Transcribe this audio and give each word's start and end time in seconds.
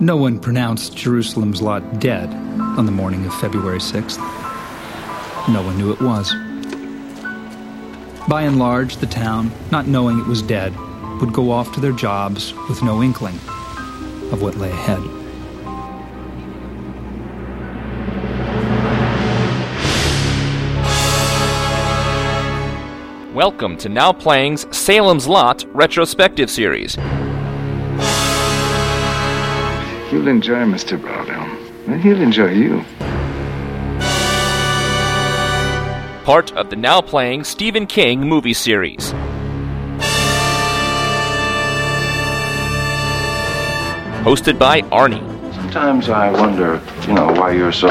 No 0.00 0.16
one 0.16 0.38
pronounced 0.38 0.96
Jerusalem's 0.96 1.60
lot 1.60 1.98
dead 1.98 2.32
on 2.32 2.86
the 2.86 2.92
morning 2.92 3.26
of 3.26 3.34
February 3.40 3.80
6th. 3.80 4.18
No 5.48 5.60
one 5.60 5.76
knew 5.76 5.90
it 5.90 6.00
was. 6.00 6.32
By 8.28 8.42
and 8.42 8.60
large, 8.60 8.98
the 8.98 9.08
town, 9.08 9.50
not 9.72 9.88
knowing 9.88 10.20
it 10.20 10.26
was 10.28 10.40
dead, 10.40 10.72
would 11.20 11.32
go 11.32 11.50
off 11.50 11.72
to 11.72 11.80
their 11.80 11.90
jobs 11.90 12.54
with 12.68 12.80
no 12.80 13.02
inkling 13.02 13.34
of 14.30 14.40
what 14.40 14.54
lay 14.54 14.70
ahead. 14.70 15.02
Welcome 23.34 23.76
to 23.78 23.88
Now 23.88 24.12
Playing's 24.12 24.64
Salem's 24.76 25.26
Lot 25.26 25.64
retrospective 25.74 26.48
series. 26.48 26.96
You'll 30.10 30.28
enjoy 30.28 30.64
Mr. 30.64 30.98
Brownhelm, 30.98 31.86
and 31.86 32.00
he'll 32.00 32.22
enjoy 32.22 32.52
you. 32.52 32.82
Part 36.24 36.50
of 36.52 36.70
the 36.70 36.76
Now 36.76 37.02
Playing 37.02 37.44
Stephen 37.44 37.86
King 37.86 38.20
movie 38.20 38.54
series. 38.54 39.12
Hosted 44.24 44.58
by 44.58 44.80
Arnie. 44.92 45.22
Sometimes 45.54 46.08
I 46.08 46.30
wonder, 46.30 46.80
you 47.06 47.12
know, 47.12 47.26
why 47.32 47.52
you're 47.52 47.70
so 47.70 47.90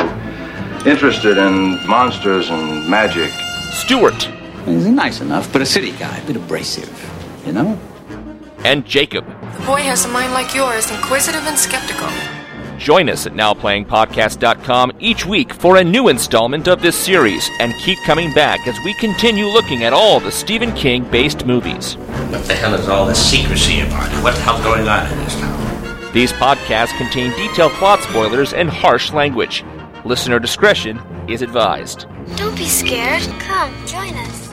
interested 0.87 1.37
in 1.37 1.87
monsters 1.87 2.49
and 2.49 2.89
magic. 2.89 3.31
Stuart. 3.71 4.23
He's 4.65 4.87
nice 4.87 5.21
enough, 5.21 5.53
but 5.53 5.61
a 5.61 5.65
city 5.67 5.91
guy, 5.91 6.17
a 6.17 6.25
bit 6.25 6.35
abrasive, 6.35 6.89
you 7.45 7.53
know? 7.53 7.79
And 8.65 8.85
Jacob. 8.85 9.25
The 9.57 9.65
boy 9.65 9.81
has 9.81 10.05
a 10.05 10.07
mind 10.09 10.33
like 10.33 10.53
yours, 10.53 10.91
inquisitive 10.91 11.41
and 11.47 11.57
skeptical. 11.57 12.07
Join 12.77 13.09
us 13.09 13.25
at 13.25 13.33
NowPlayingPodcast.com 13.33 14.91
each 14.99 15.25
week 15.25 15.51
for 15.51 15.77
a 15.77 15.83
new 15.83 16.09
installment 16.09 16.67
of 16.67 16.81
this 16.81 16.95
series, 16.95 17.49
and 17.59 17.73
keep 17.73 17.97
coming 18.03 18.31
back 18.33 18.67
as 18.67 18.77
we 18.85 18.93
continue 18.93 19.47
looking 19.47 19.83
at 19.83 19.93
all 19.93 20.19
the 20.19 20.31
Stephen 20.31 20.71
King 20.73 21.03
based 21.09 21.47
movies. 21.47 21.95
What 21.95 22.45
the 22.45 22.53
hell 22.53 22.75
is 22.75 22.87
all 22.87 23.07
this 23.07 23.19
secrecy 23.19 23.79
about? 23.79 24.11
What 24.23 24.35
the 24.35 24.41
hell's 24.41 24.61
going 24.61 24.87
on 24.87 25.11
in 25.11 25.17
this 25.17 25.35
town? 25.35 26.13
These 26.13 26.33
podcasts 26.33 26.95
contain 26.97 27.31
detailed 27.31 27.71
plot 27.73 28.01
spoilers 28.03 28.53
and 28.53 28.69
harsh 28.69 29.11
language. 29.11 29.65
Listener 30.05 30.37
discretion 30.37 30.99
is 31.27 31.41
advised. 31.41 32.05
Don't 32.35 32.55
be 32.55 32.67
scared. 32.67 33.23
Come, 33.39 33.73
join 33.87 34.13
us. 34.13 34.47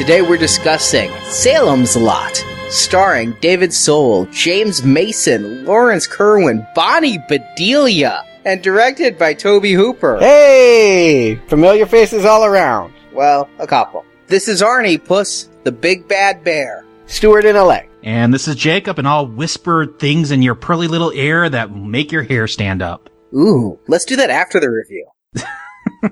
Today 0.00 0.22
we're 0.22 0.38
discussing 0.38 1.10
Salem's 1.24 1.94
Lot, 1.94 2.42
starring 2.70 3.36
David 3.42 3.70
Soul, 3.70 4.24
James 4.32 4.82
Mason, 4.82 5.66
Lance 5.66 6.06
Kerwin, 6.06 6.66
Bonnie 6.74 7.18
Bedelia, 7.28 8.24
and 8.46 8.62
directed 8.62 9.18
by 9.18 9.34
Tobe 9.34 9.66
Hooper. 9.66 10.18
Hey! 10.18 11.38
Familiar 11.48 11.84
faces 11.84 12.24
all 12.24 12.46
around. 12.46 12.94
Well, 13.12 13.50
a 13.58 13.66
couple. 13.66 14.06
This 14.26 14.48
is 14.48 14.62
Arnie, 14.62 15.04
Puss, 15.04 15.50
the 15.64 15.72
big 15.72 16.08
bad 16.08 16.42
bear. 16.44 16.82
Stuart 17.04 17.44
in 17.44 17.54
elect. 17.54 17.92
And 18.02 18.32
this 18.32 18.48
is 18.48 18.56
Jacob, 18.56 18.98
and 18.98 19.06
I'll 19.06 19.26
whisper 19.26 19.84
things 19.86 20.30
in 20.30 20.40
your 20.40 20.54
pearly 20.54 20.88
little 20.88 21.12
ear 21.12 21.50
that 21.50 21.76
make 21.76 22.10
your 22.10 22.22
hair 22.22 22.48
stand 22.48 22.80
up. 22.80 23.10
Ooh, 23.34 23.78
let's 23.86 24.06
do 24.06 24.16
that 24.16 24.30
after 24.30 24.60
the 24.60 24.70
review. 24.70 25.06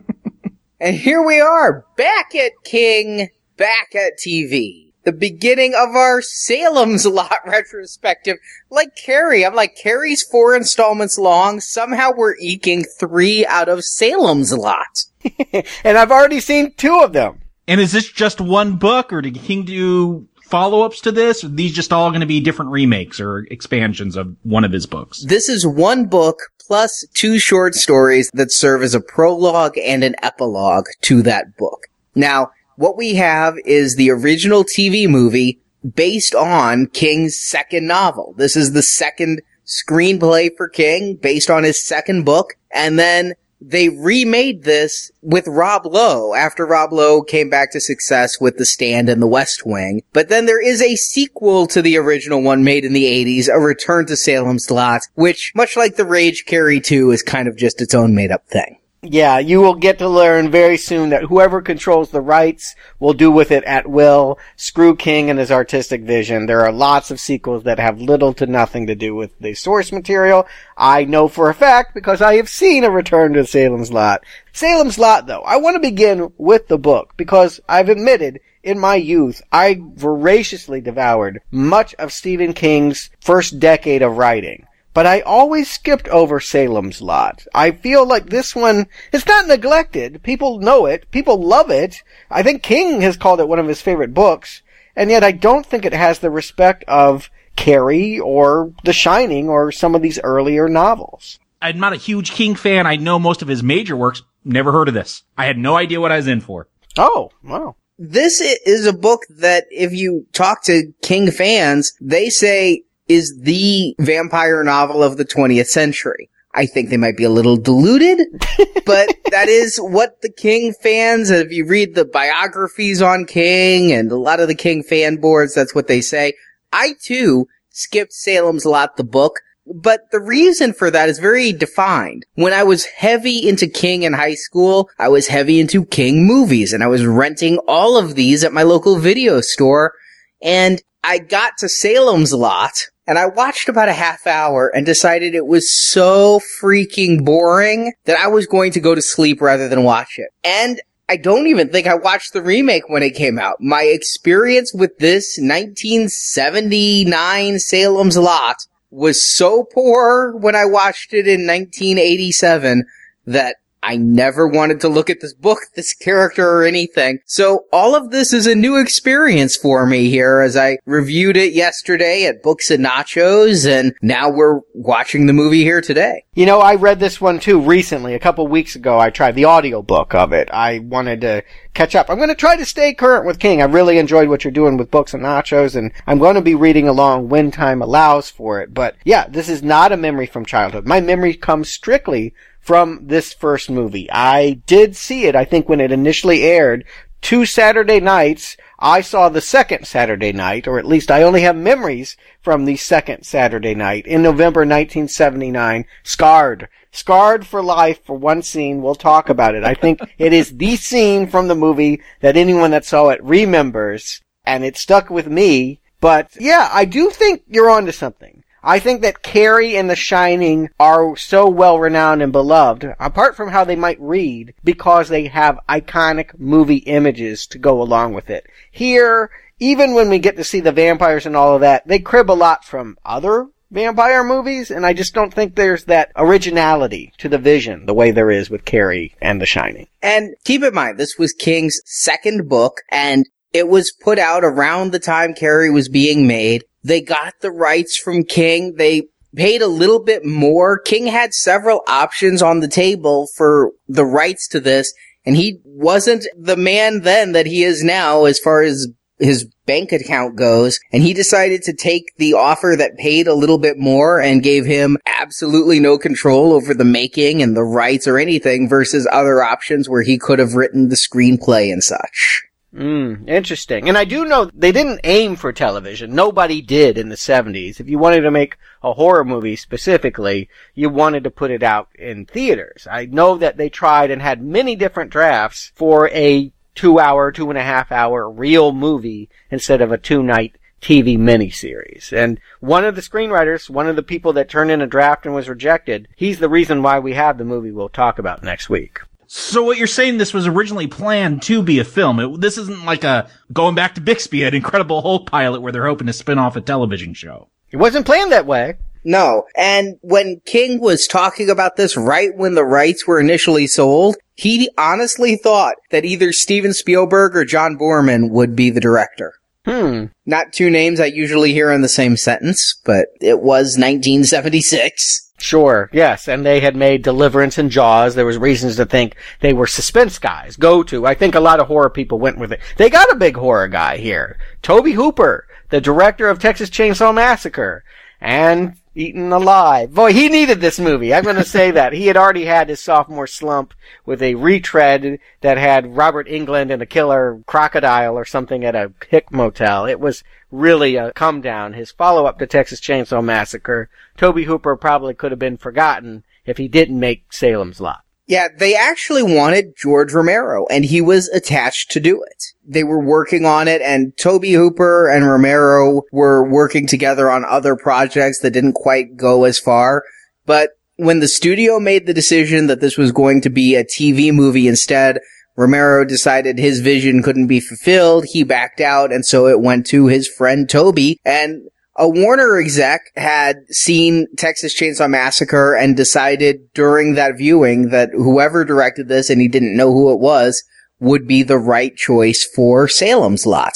and 0.78 0.94
here 0.94 1.22
we 1.22 1.40
are, 1.40 1.86
back 1.96 2.34
at 2.34 2.52
King, 2.64 3.30
back 3.58 3.94
at 3.94 4.18
TV. 4.18 4.92
The 5.04 5.12
beginning 5.12 5.74
of 5.74 5.90
our 5.90 6.22
Salem's 6.22 7.04
Lot 7.18 7.38
retrospective. 7.46 8.38
Like 8.70 8.96
Carrie, 8.96 9.44
I'm 9.44 9.54
like, 9.54 9.76
Carrie's 9.76 10.22
four 10.22 10.56
installments 10.56 11.18
long. 11.18 11.60
Somehow 11.60 12.12
we're 12.16 12.36
eking 12.36 12.84
three 12.84 13.44
out 13.44 13.68
of 13.68 13.84
Salem's 13.84 14.52
Lot. 14.52 15.04
and 15.84 15.98
I've 15.98 16.10
already 16.10 16.40
seen 16.40 16.72
two 16.74 17.00
of 17.00 17.12
them. 17.12 17.40
And 17.66 17.80
is 17.80 17.92
this 17.92 18.10
just 18.10 18.40
one 18.40 18.76
book, 18.76 19.12
or 19.12 19.20
did 19.20 19.34
King 19.34 19.64
do 19.64 20.26
follow-ups 20.44 21.02
to 21.02 21.12
this? 21.12 21.44
Or 21.44 21.48
are 21.48 21.50
these 21.50 21.74
just 21.74 21.92
all 21.92 22.10
going 22.10 22.22
to 22.22 22.26
be 22.26 22.40
different 22.40 22.70
remakes 22.70 23.20
or 23.20 23.46
expansions 23.50 24.16
of 24.16 24.34
one 24.42 24.64
of 24.64 24.72
his 24.72 24.86
books? 24.86 25.22
This 25.24 25.50
is 25.50 25.66
one 25.66 26.06
book 26.06 26.38
plus 26.66 27.06
two 27.14 27.38
short 27.38 27.74
stories 27.74 28.30
that 28.34 28.52
serve 28.52 28.82
as 28.82 28.94
a 28.94 29.00
prologue 29.00 29.76
and 29.78 30.02
an 30.04 30.14
epilogue 30.22 30.86
to 31.02 31.22
that 31.22 31.56
book. 31.56 31.86
Now, 32.14 32.50
what 32.78 32.96
we 32.96 33.16
have 33.16 33.56
is 33.64 33.96
the 33.96 34.10
original 34.10 34.62
TV 34.62 35.08
movie 35.08 35.60
based 35.94 36.32
on 36.32 36.86
King's 36.86 37.36
second 37.36 37.88
novel. 37.88 38.34
This 38.38 38.54
is 38.54 38.72
the 38.72 38.84
second 38.84 39.42
screenplay 39.66 40.56
for 40.56 40.68
King 40.68 41.16
based 41.16 41.50
on 41.50 41.64
his 41.64 41.84
second 41.84 42.24
book. 42.24 42.54
And 42.70 42.96
then 42.96 43.34
they 43.60 43.88
remade 43.88 44.62
this 44.62 45.10
with 45.22 45.48
Rob 45.48 45.86
Lowe 45.86 46.34
after 46.34 46.64
Rob 46.64 46.92
Lowe 46.92 47.22
came 47.22 47.50
back 47.50 47.72
to 47.72 47.80
success 47.80 48.40
with 48.40 48.58
The 48.58 48.64
Stand 48.64 49.08
and 49.08 49.20
The 49.20 49.26
West 49.26 49.66
Wing. 49.66 50.02
But 50.12 50.28
then 50.28 50.46
there 50.46 50.64
is 50.64 50.80
a 50.80 50.94
sequel 50.94 51.66
to 51.66 51.82
the 51.82 51.96
original 51.96 52.42
one 52.42 52.62
made 52.62 52.84
in 52.84 52.92
the 52.92 53.06
80s, 53.06 53.48
A 53.48 53.58
Return 53.58 54.06
to 54.06 54.16
Salem's 54.16 54.70
Lot, 54.70 55.02
which, 55.14 55.50
much 55.56 55.76
like 55.76 55.96
The 55.96 56.04
Rage 56.04 56.44
Carrie 56.46 56.80
2, 56.80 57.10
is 57.10 57.24
kind 57.24 57.48
of 57.48 57.56
just 57.56 57.82
its 57.82 57.94
own 57.94 58.14
made 58.14 58.30
up 58.30 58.46
thing. 58.46 58.78
Yeah, 59.02 59.38
you 59.38 59.60
will 59.60 59.76
get 59.76 59.98
to 59.98 60.08
learn 60.08 60.50
very 60.50 60.76
soon 60.76 61.10
that 61.10 61.22
whoever 61.22 61.62
controls 61.62 62.10
the 62.10 62.20
rights 62.20 62.74
will 62.98 63.12
do 63.12 63.30
with 63.30 63.52
it 63.52 63.62
at 63.62 63.86
will. 63.86 64.40
Screw 64.56 64.96
King 64.96 65.30
and 65.30 65.38
his 65.38 65.52
artistic 65.52 66.02
vision. 66.02 66.46
There 66.46 66.62
are 66.62 66.72
lots 66.72 67.12
of 67.12 67.20
sequels 67.20 67.62
that 67.62 67.78
have 67.78 68.00
little 68.00 68.34
to 68.34 68.46
nothing 68.46 68.88
to 68.88 68.96
do 68.96 69.14
with 69.14 69.38
the 69.38 69.54
source 69.54 69.92
material. 69.92 70.48
I 70.76 71.04
know 71.04 71.28
for 71.28 71.48
a 71.48 71.54
fact 71.54 71.94
because 71.94 72.20
I 72.20 72.34
have 72.36 72.48
seen 72.48 72.82
a 72.82 72.90
return 72.90 73.34
to 73.34 73.46
Salem's 73.46 73.92
Lot. 73.92 74.24
Salem's 74.52 74.98
Lot 74.98 75.28
though, 75.28 75.42
I 75.42 75.58
want 75.58 75.76
to 75.76 75.80
begin 75.80 76.32
with 76.36 76.66
the 76.66 76.78
book 76.78 77.14
because 77.16 77.60
I've 77.68 77.88
admitted 77.88 78.40
in 78.64 78.80
my 78.80 78.96
youth, 78.96 79.40
I 79.52 79.80
voraciously 79.94 80.80
devoured 80.80 81.40
much 81.52 81.94
of 81.94 82.12
Stephen 82.12 82.52
King's 82.52 83.10
first 83.20 83.60
decade 83.60 84.02
of 84.02 84.16
writing 84.16 84.66
but 84.94 85.06
I 85.06 85.20
always 85.20 85.70
skipped 85.70 86.08
over 86.08 86.40
Salem's 86.40 87.00
Lot. 87.00 87.46
I 87.54 87.70
feel 87.70 88.06
like 88.06 88.26
this 88.26 88.54
one, 88.54 88.86
it's 89.12 89.26
not 89.26 89.46
neglected. 89.46 90.22
People 90.22 90.58
know 90.58 90.86
it. 90.86 91.10
People 91.10 91.42
love 91.42 91.70
it. 91.70 92.02
I 92.30 92.42
think 92.42 92.62
King 92.62 93.00
has 93.02 93.16
called 93.16 93.40
it 93.40 93.48
one 93.48 93.58
of 93.58 93.68
his 93.68 93.82
favorite 93.82 94.14
books, 94.14 94.62
and 94.96 95.10
yet 95.10 95.22
I 95.22 95.32
don't 95.32 95.64
think 95.64 95.84
it 95.84 95.92
has 95.92 96.18
the 96.18 96.30
respect 96.30 96.84
of 96.88 97.30
Carrie 97.56 98.18
or 98.18 98.72
The 98.84 98.92
Shining 98.92 99.48
or 99.48 99.72
some 99.72 99.94
of 99.94 100.02
these 100.02 100.20
earlier 100.22 100.68
novels. 100.68 101.38
I'm 101.60 101.80
not 101.80 101.92
a 101.92 101.96
huge 101.96 102.30
King 102.30 102.54
fan. 102.54 102.86
I 102.86 102.96
know 102.96 103.18
most 103.18 103.42
of 103.42 103.48
his 103.48 103.62
major 103.62 103.96
works. 103.96 104.22
Never 104.44 104.72
heard 104.72 104.88
of 104.88 104.94
this. 104.94 105.24
I 105.36 105.46
had 105.46 105.58
no 105.58 105.76
idea 105.76 106.00
what 106.00 106.12
I 106.12 106.16
was 106.16 106.28
in 106.28 106.40
for. 106.40 106.68
Oh, 106.96 107.30
wow. 107.42 107.76
This 107.98 108.40
is 108.40 108.86
a 108.86 108.92
book 108.92 109.22
that 109.28 109.64
if 109.70 109.92
you 109.92 110.26
talk 110.32 110.62
to 110.64 110.92
King 111.02 111.32
fans, 111.32 111.92
they 112.00 112.30
say 112.30 112.84
is 113.08 113.38
the 113.40 113.94
vampire 113.98 114.62
novel 114.62 115.02
of 115.02 115.16
the 115.16 115.24
20th 115.24 115.66
century. 115.66 116.30
I 116.54 116.66
think 116.66 116.88
they 116.88 116.96
might 116.96 117.16
be 117.16 117.24
a 117.24 117.30
little 117.30 117.56
deluded, 117.56 118.18
but 118.86 119.14
that 119.30 119.48
is 119.48 119.78
what 119.78 120.22
the 120.22 120.32
King 120.32 120.72
fans, 120.82 121.30
if 121.30 121.52
you 121.52 121.66
read 121.66 121.94
the 121.94 122.04
biographies 122.04 123.02
on 123.02 123.26
King 123.26 123.92
and 123.92 124.10
a 124.10 124.16
lot 124.16 124.40
of 124.40 124.48
the 124.48 124.54
King 124.54 124.82
fan 124.82 125.16
boards, 125.16 125.54
that's 125.54 125.74
what 125.74 125.86
they 125.86 126.00
say. 126.00 126.32
I 126.72 126.94
too 127.00 127.46
skipped 127.70 128.12
Salem's 128.12 128.64
Lot, 128.64 128.96
the 128.96 129.04
book, 129.04 129.40
but 129.72 130.10
the 130.10 130.20
reason 130.20 130.72
for 130.72 130.90
that 130.90 131.08
is 131.08 131.18
very 131.18 131.52
defined. 131.52 132.24
When 132.34 132.52
I 132.52 132.62
was 132.62 132.86
heavy 132.86 133.46
into 133.48 133.66
King 133.66 134.02
in 134.02 134.14
high 134.14 134.34
school, 134.34 134.88
I 134.98 135.08
was 135.08 135.28
heavy 135.28 135.60
into 135.60 135.84
King 135.84 136.26
movies 136.26 136.72
and 136.72 136.82
I 136.82 136.88
was 136.88 137.04
renting 137.04 137.58
all 137.68 137.96
of 137.98 138.14
these 138.14 138.44
at 138.44 138.52
my 138.52 138.62
local 138.62 138.98
video 138.98 139.40
store 139.40 139.92
and 140.40 140.82
I 141.04 141.18
got 141.18 141.52
to 141.58 141.68
Salem's 141.68 142.32
Lot 142.32 142.88
and 143.08 143.18
I 143.18 143.26
watched 143.26 143.68
about 143.70 143.88
a 143.88 143.94
half 143.94 144.26
hour 144.26 144.68
and 144.68 144.84
decided 144.84 145.34
it 145.34 145.46
was 145.46 145.74
so 145.74 146.42
freaking 146.60 147.24
boring 147.24 147.94
that 148.04 148.18
I 148.18 148.26
was 148.28 148.46
going 148.46 148.72
to 148.72 148.80
go 148.80 148.94
to 148.94 149.00
sleep 149.00 149.40
rather 149.40 149.66
than 149.66 149.82
watch 149.82 150.18
it. 150.18 150.28
And 150.44 150.78
I 151.08 151.16
don't 151.16 151.46
even 151.46 151.70
think 151.70 151.86
I 151.86 151.94
watched 151.94 152.34
the 152.34 152.42
remake 152.42 152.90
when 152.90 153.02
it 153.02 153.14
came 153.14 153.38
out. 153.38 153.56
My 153.60 153.84
experience 153.84 154.74
with 154.74 154.98
this 154.98 155.38
1979 155.40 157.58
Salem's 157.58 158.18
Lot 158.18 158.56
was 158.90 159.26
so 159.26 159.64
poor 159.64 160.36
when 160.36 160.54
I 160.54 160.66
watched 160.66 161.14
it 161.14 161.26
in 161.26 161.46
1987 161.46 162.84
that 163.24 163.56
I 163.88 163.96
never 163.96 164.46
wanted 164.46 164.82
to 164.82 164.88
look 164.90 165.08
at 165.08 165.22
this 165.22 165.32
book, 165.32 165.60
this 165.74 165.94
character, 165.94 166.46
or 166.46 166.64
anything. 166.64 167.20
So 167.24 167.64
all 167.72 167.94
of 167.94 168.10
this 168.10 168.34
is 168.34 168.46
a 168.46 168.54
new 168.54 168.78
experience 168.78 169.56
for 169.56 169.86
me 169.86 170.10
here 170.10 170.40
as 170.40 170.58
I 170.58 170.76
reviewed 170.84 171.38
it 171.38 171.54
yesterday 171.54 172.26
at 172.26 172.42
Books 172.42 172.70
and 172.70 172.84
Nachos, 172.84 173.66
and 173.66 173.94
now 174.02 174.28
we're 174.28 174.60
watching 174.74 175.24
the 175.24 175.32
movie 175.32 175.62
here 175.62 175.80
today. 175.80 176.24
You 176.34 176.44
know, 176.44 176.60
I 176.60 176.74
read 176.74 177.00
this 177.00 177.18
one 177.18 177.40
too 177.40 177.58
recently. 177.58 178.14
A 178.14 178.18
couple 178.18 178.46
weeks 178.46 178.76
ago, 178.76 178.98
I 178.98 179.08
tried 179.08 179.36
the 179.36 179.46
audiobook 179.46 180.14
of 180.14 180.34
it. 180.34 180.50
I 180.52 180.80
wanted 180.80 181.22
to 181.22 181.42
catch 181.72 181.94
up. 181.94 182.10
I'm 182.10 182.18
going 182.18 182.28
to 182.28 182.34
try 182.34 182.56
to 182.56 182.66
stay 182.66 182.92
current 182.92 183.24
with 183.24 183.38
King. 183.38 183.62
I 183.62 183.64
really 183.64 183.96
enjoyed 183.96 184.28
what 184.28 184.44
you're 184.44 184.50
doing 184.50 184.76
with 184.76 184.90
Books 184.90 185.14
and 185.14 185.22
Nachos, 185.22 185.74
and 185.74 185.92
I'm 186.06 186.18
going 186.18 186.34
to 186.34 186.42
be 186.42 186.54
reading 186.54 186.88
along 186.88 187.30
when 187.30 187.50
time 187.50 187.80
allows 187.80 188.28
for 188.28 188.60
it. 188.60 188.74
But 188.74 188.96
yeah, 189.04 189.28
this 189.28 189.48
is 189.48 189.62
not 189.62 189.92
a 189.92 189.96
memory 189.96 190.26
from 190.26 190.44
childhood. 190.44 190.86
My 190.86 191.00
memory 191.00 191.32
comes 191.32 191.70
strictly 191.70 192.34
from 192.68 193.06
this 193.06 193.32
first 193.32 193.70
movie. 193.70 194.10
I 194.12 194.60
did 194.66 194.94
see 194.94 195.24
it, 195.24 195.34
I 195.34 195.46
think, 195.46 195.70
when 195.70 195.80
it 195.80 195.90
initially 195.90 196.42
aired. 196.42 196.84
Two 197.22 197.46
Saturday 197.46 197.98
nights, 197.98 198.58
I 198.78 199.00
saw 199.00 199.30
the 199.30 199.40
second 199.40 199.86
Saturday 199.86 200.32
night, 200.32 200.68
or 200.68 200.78
at 200.78 200.84
least 200.84 201.10
I 201.10 201.22
only 201.22 201.40
have 201.40 201.56
memories 201.56 202.18
from 202.42 202.66
the 202.66 202.76
second 202.76 203.22
Saturday 203.22 203.74
night 203.74 204.06
in 204.06 204.20
November 204.20 204.60
1979. 204.66 205.86
Scarred. 206.02 206.68
Scarred 206.92 207.46
for 207.46 207.62
life 207.62 208.04
for 208.04 208.18
one 208.18 208.42
scene. 208.42 208.82
We'll 208.82 208.94
talk 208.94 209.30
about 209.30 209.54
it. 209.54 209.64
I 209.64 209.72
think 209.72 210.00
it 210.18 210.34
is 210.34 210.58
the 210.58 210.76
scene 210.76 211.26
from 211.26 211.48
the 211.48 211.54
movie 211.54 212.02
that 212.20 212.36
anyone 212.36 212.72
that 212.72 212.84
saw 212.84 213.08
it 213.08 213.24
remembers, 213.24 214.20
and 214.44 214.62
it 214.62 214.76
stuck 214.76 215.08
with 215.08 215.26
me. 215.26 215.80
But 216.02 216.36
yeah, 216.38 216.68
I 216.70 216.84
do 216.84 217.08
think 217.08 217.44
you're 217.48 217.70
onto 217.70 217.92
something. 217.92 218.44
I 218.62 218.78
think 218.78 219.02
that 219.02 219.22
Carrie 219.22 219.76
and 219.76 219.88
The 219.88 219.96
Shining 219.96 220.70
are 220.80 221.16
so 221.16 221.48
well 221.48 221.78
renowned 221.78 222.22
and 222.22 222.32
beloved, 222.32 222.84
apart 222.98 223.36
from 223.36 223.50
how 223.50 223.64
they 223.64 223.76
might 223.76 224.00
read, 224.00 224.54
because 224.64 225.08
they 225.08 225.26
have 225.26 225.60
iconic 225.68 226.38
movie 226.38 226.76
images 226.76 227.46
to 227.48 227.58
go 227.58 227.80
along 227.80 228.14
with 228.14 228.30
it. 228.30 228.46
Here, 228.70 229.30
even 229.60 229.94
when 229.94 230.08
we 230.08 230.18
get 230.18 230.36
to 230.36 230.44
see 230.44 230.60
the 230.60 230.72
vampires 230.72 231.26
and 231.26 231.36
all 231.36 231.54
of 231.54 231.60
that, 231.60 231.86
they 231.86 231.98
crib 231.98 232.30
a 232.30 232.32
lot 232.32 232.64
from 232.64 232.98
other 233.04 233.48
vampire 233.70 234.24
movies, 234.24 234.70
and 234.70 234.86
I 234.86 234.92
just 234.92 235.14
don't 235.14 235.32
think 235.32 235.54
there's 235.54 235.84
that 235.84 236.10
originality 236.16 237.12
to 237.18 237.28
the 237.28 237.38
vision 237.38 237.86
the 237.86 237.94
way 237.94 238.10
there 238.10 238.30
is 238.30 238.50
with 238.50 238.64
Carrie 238.64 239.14
and 239.20 239.40
The 239.40 239.46
Shining. 239.46 239.88
And 240.02 240.34
keep 240.44 240.62
in 240.62 240.74
mind, 240.74 240.98
this 240.98 241.18
was 241.18 241.32
King's 241.32 241.80
second 241.84 242.48
book, 242.48 242.80
and 242.90 243.28
it 243.52 243.68
was 243.68 243.92
put 243.92 244.18
out 244.18 244.44
around 244.44 244.92
the 244.92 244.98
time 244.98 245.34
Carrie 245.34 245.70
was 245.70 245.88
being 245.88 246.26
made. 246.26 246.64
They 246.82 247.00
got 247.00 247.34
the 247.40 247.50
rights 247.50 247.96
from 247.96 248.24
King. 248.24 248.74
They 248.76 249.04
paid 249.34 249.62
a 249.62 249.66
little 249.66 250.02
bit 250.02 250.24
more. 250.24 250.78
King 250.78 251.06
had 251.06 251.34
several 251.34 251.82
options 251.86 252.42
on 252.42 252.60
the 252.60 252.68
table 252.68 253.28
for 253.36 253.72
the 253.86 254.04
rights 254.04 254.48
to 254.48 254.60
this, 254.60 254.92
and 255.24 255.36
he 255.36 255.60
wasn't 255.64 256.26
the 256.36 256.56
man 256.56 257.02
then 257.02 257.32
that 257.32 257.46
he 257.46 257.62
is 257.62 257.82
now 257.82 258.24
as 258.24 258.38
far 258.38 258.62
as 258.62 258.88
his 259.18 259.46
bank 259.66 259.92
account 259.92 260.36
goes. 260.36 260.78
And 260.92 261.02
he 261.02 261.12
decided 261.12 261.62
to 261.62 261.72
take 261.72 262.14
the 262.18 262.34
offer 262.34 262.74
that 262.78 262.96
paid 262.96 263.26
a 263.26 263.34
little 263.34 263.58
bit 263.58 263.78
more 263.78 264.20
and 264.20 264.42
gave 264.42 264.64
him 264.64 264.96
absolutely 265.06 265.80
no 265.80 265.98
control 265.98 266.52
over 266.52 266.72
the 266.72 266.84
making 266.84 267.42
and 267.42 267.56
the 267.56 267.64
rights 267.64 268.06
or 268.06 268.18
anything 268.18 268.68
versus 268.68 269.08
other 269.10 269.42
options 269.42 269.88
where 269.88 270.02
he 270.02 270.18
could 270.18 270.38
have 270.38 270.54
written 270.54 270.88
the 270.88 270.96
screenplay 270.96 271.72
and 271.72 271.82
such. 271.82 272.44
Mm, 272.78 273.28
interesting. 273.28 273.88
And 273.88 273.98
I 273.98 274.04
do 274.04 274.24
know 274.24 274.44
they 274.54 274.70
didn't 274.70 275.00
aim 275.02 275.34
for 275.34 275.52
television. 275.52 276.14
Nobody 276.14 276.62
did 276.62 276.96
in 276.96 277.08
the 277.08 277.16
70s. 277.16 277.80
If 277.80 277.88
you 277.88 277.98
wanted 277.98 278.20
to 278.20 278.30
make 278.30 278.56
a 278.84 278.92
horror 278.92 279.24
movie 279.24 279.56
specifically, 279.56 280.48
you 280.76 280.88
wanted 280.88 281.24
to 281.24 281.30
put 281.30 281.50
it 281.50 281.64
out 281.64 281.88
in 281.96 282.24
theaters. 282.24 282.86
I 282.88 283.06
know 283.06 283.36
that 283.36 283.56
they 283.56 283.68
tried 283.68 284.12
and 284.12 284.22
had 284.22 284.40
many 284.40 284.76
different 284.76 285.10
drafts 285.10 285.72
for 285.74 286.08
a 286.10 286.52
two 286.76 287.00
hour, 287.00 287.32
two 287.32 287.50
and 287.50 287.58
a 287.58 287.64
half 287.64 287.90
hour 287.90 288.30
real 288.30 288.70
movie 288.70 289.28
instead 289.50 289.80
of 289.80 289.90
a 289.90 289.98
two 289.98 290.22
night 290.22 290.54
TV 290.80 291.18
miniseries. 291.18 292.12
And 292.12 292.38
one 292.60 292.84
of 292.84 292.94
the 292.94 293.00
screenwriters, 293.00 293.68
one 293.68 293.88
of 293.88 293.96
the 293.96 294.04
people 294.04 294.32
that 294.34 294.48
turned 294.48 294.70
in 294.70 294.80
a 294.80 294.86
draft 294.86 295.26
and 295.26 295.34
was 295.34 295.48
rejected, 295.48 296.06
he's 296.14 296.38
the 296.38 296.48
reason 296.48 296.84
why 296.84 297.00
we 297.00 297.14
have 297.14 297.38
the 297.38 297.44
movie 297.44 297.72
we'll 297.72 297.88
talk 297.88 298.20
about 298.20 298.44
next 298.44 298.70
week. 298.70 299.00
So 299.30 299.62
what 299.62 299.76
you're 299.76 299.86
saying 299.86 300.16
this 300.16 300.32
was 300.32 300.46
originally 300.46 300.86
planned 300.86 301.42
to 301.42 301.62
be 301.62 301.78
a 301.80 301.84
film. 301.84 302.18
It, 302.18 302.40
this 302.40 302.56
isn't 302.56 302.86
like 302.86 303.04
a 303.04 303.28
going 303.52 303.74
back 303.74 303.94
to 303.96 304.00
Bixby, 304.00 304.42
an 304.44 304.54
Incredible 304.54 305.02
Hulk 305.02 305.26
pilot 305.26 305.60
where 305.60 305.70
they're 305.70 305.86
hoping 305.86 306.06
to 306.06 306.14
spin 306.14 306.38
off 306.38 306.56
a 306.56 306.62
television 306.62 307.12
show. 307.12 307.48
It 307.70 307.76
wasn't 307.76 308.06
planned 308.06 308.32
that 308.32 308.46
way. 308.46 308.76
No. 309.04 309.44
And 309.54 309.98
when 310.00 310.40
King 310.46 310.80
was 310.80 311.06
talking 311.06 311.50
about 311.50 311.76
this 311.76 311.94
right 311.94 312.34
when 312.34 312.54
the 312.54 312.64
rights 312.64 313.06
were 313.06 313.20
initially 313.20 313.66
sold, 313.66 314.16
he 314.34 314.70
honestly 314.78 315.36
thought 315.36 315.76
that 315.90 316.06
either 316.06 316.32
Steven 316.32 316.72
Spielberg 316.72 317.36
or 317.36 317.44
John 317.44 317.76
Boorman 317.76 318.30
would 318.30 318.56
be 318.56 318.70
the 318.70 318.80
director. 318.80 319.34
Hmm. 319.68 320.06
Not 320.24 320.52
two 320.54 320.70
names 320.70 320.98
I 320.98 321.06
usually 321.06 321.52
hear 321.52 321.70
in 321.70 321.82
the 321.82 321.88
same 321.90 322.16
sentence, 322.16 322.80
but 322.86 323.08
it 323.20 323.40
was 323.40 323.76
1976. 323.76 325.32
Sure, 325.40 325.90
yes, 325.92 326.26
and 326.26 326.44
they 326.44 326.60
had 326.60 326.74
made 326.74 327.02
Deliverance 327.02 327.58
and 327.58 327.70
Jaws. 327.70 328.14
There 328.14 328.24
was 328.24 328.38
reasons 328.38 328.76
to 328.76 328.86
think 328.86 329.14
they 329.40 329.52
were 329.52 329.66
suspense 329.66 330.18
guys. 330.18 330.56
Go 330.56 330.82
to. 330.84 331.06
I 331.06 331.14
think 331.14 331.34
a 331.34 331.40
lot 331.40 331.60
of 331.60 331.66
horror 331.66 331.90
people 331.90 332.18
went 332.18 332.38
with 332.38 332.50
it. 332.50 332.60
They 332.76 332.88
got 332.88 333.12
a 333.12 333.16
big 333.16 333.36
horror 333.36 333.68
guy 333.68 333.98
here. 333.98 334.38
Tobe 334.62 334.88
Hooper, 334.88 335.46
the 335.68 335.82
director 335.82 336.28
of 336.28 336.38
Texas 336.38 336.70
Chainsaw 336.70 337.14
Massacre. 337.14 337.84
And 338.20 338.74
Eaten 338.98 339.30
Alive. 339.30 339.94
Boy, 339.94 340.12
he 340.12 340.28
needed 340.28 340.60
this 340.60 340.80
movie. 340.80 341.14
I'm 341.14 341.22
gonna 341.22 341.44
say 341.44 341.70
that. 341.70 341.92
He 341.92 342.08
had 342.08 342.16
already 342.16 342.46
had 342.46 342.68
his 342.68 342.80
sophomore 342.80 343.28
slump 343.28 343.72
with 344.04 344.20
a 344.20 344.34
retread 344.34 345.20
that 345.40 345.56
had 345.56 345.96
Robert 345.96 346.26
Englund 346.26 346.72
and 346.72 346.82
a 346.82 346.86
killer 346.86 347.40
crocodile 347.46 348.18
or 348.18 348.24
something 348.24 348.64
at 348.64 348.74
a 348.74 348.92
hick 349.08 349.30
motel. 349.30 349.86
It 349.86 350.00
was 350.00 350.24
really 350.50 350.96
a 350.96 351.12
come 351.12 351.40
down. 351.40 351.74
His 351.74 351.92
follow 351.92 352.26
up 352.26 352.40
to 352.40 352.46
Texas 352.48 352.80
Chainsaw 352.80 353.22
Massacre. 353.22 353.88
Tobe 354.16 354.40
Hooper 354.40 354.74
probably 354.74 355.14
could 355.14 355.30
have 355.30 355.38
been 355.38 355.58
forgotten 355.58 356.24
if 356.44 356.56
he 356.56 356.66
didn't 356.66 356.98
make 356.98 357.32
Salem's 357.32 357.80
Lot. 357.80 358.02
Yeah, 358.28 358.48
they 358.54 358.76
actually 358.76 359.22
wanted 359.22 359.74
George 359.74 360.12
Romero 360.12 360.66
and 360.70 360.84
he 360.84 361.00
was 361.00 361.28
attached 361.28 361.90
to 361.92 362.00
do 362.00 362.22
it. 362.22 362.44
They 362.62 362.84
were 362.84 363.02
working 363.02 363.46
on 363.46 363.68
it 363.68 363.80
and 363.80 364.14
Tobe 364.18 364.44
Hooper 364.44 365.08
and 365.08 365.26
Romero 365.26 366.02
were 366.12 366.46
working 366.46 366.86
together 366.86 367.30
on 367.30 367.46
other 367.46 367.74
projects 367.74 368.40
that 368.40 368.50
didn't 368.50 368.74
quite 368.74 369.16
go 369.16 369.44
as 369.44 369.58
far. 369.58 370.04
But 370.44 370.72
when 370.96 371.20
the 371.20 371.28
studio 371.28 371.80
made 371.80 372.06
the 372.06 372.12
decision 372.12 372.66
that 372.66 372.82
this 372.82 372.98
was 372.98 373.12
going 373.12 373.40
to 373.40 373.50
be 373.50 373.74
a 373.74 373.84
TV 373.84 374.30
movie 374.30 374.68
instead, 374.68 375.20
Romero 375.56 376.04
decided 376.04 376.58
his 376.58 376.80
vision 376.80 377.22
couldn't 377.22 377.46
be 377.46 377.60
fulfilled. 377.60 378.26
He 378.26 378.44
backed 378.44 378.80
out 378.80 379.10
and 379.10 379.24
so 379.24 379.46
it 379.46 379.60
went 379.60 379.86
to 379.86 380.06
his 380.06 380.28
friend 380.28 380.68
Tobe, 380.68 381.16
and 381.24 381.62
a 381.98 382.08
Warner 382.08 382.58
exec 382.58 383.10
had 383.16 383.56
seen 383.70 384.28
Texas 384.36 384.78
Chainsaw 384.78 385.10
Massacre 385.10 385.74
and 385.74 385.96
decided 385.96 386.72
during 386.72 387.14
that 387.14 387.36
viewing 387.36 387.90
that 387.90 388.10
whoever 388.12 388.64
directed 388.64 389.08
this 389.08 389.28
and 389.28 389.40
he 389.40 389.48
didn't 389.48 389.76
know 389.76 389.92
who 389.92 390.12
it 390.12 390.20
was 390.20 390.62
would 391.00 391.26
be 391.26 391.42
the 391.42 391.58
right 391.58 391.94
choice 391.96 392.48
for 392.54 392.86
Salem's 392.86 393.46
Lot. 393.46 393.72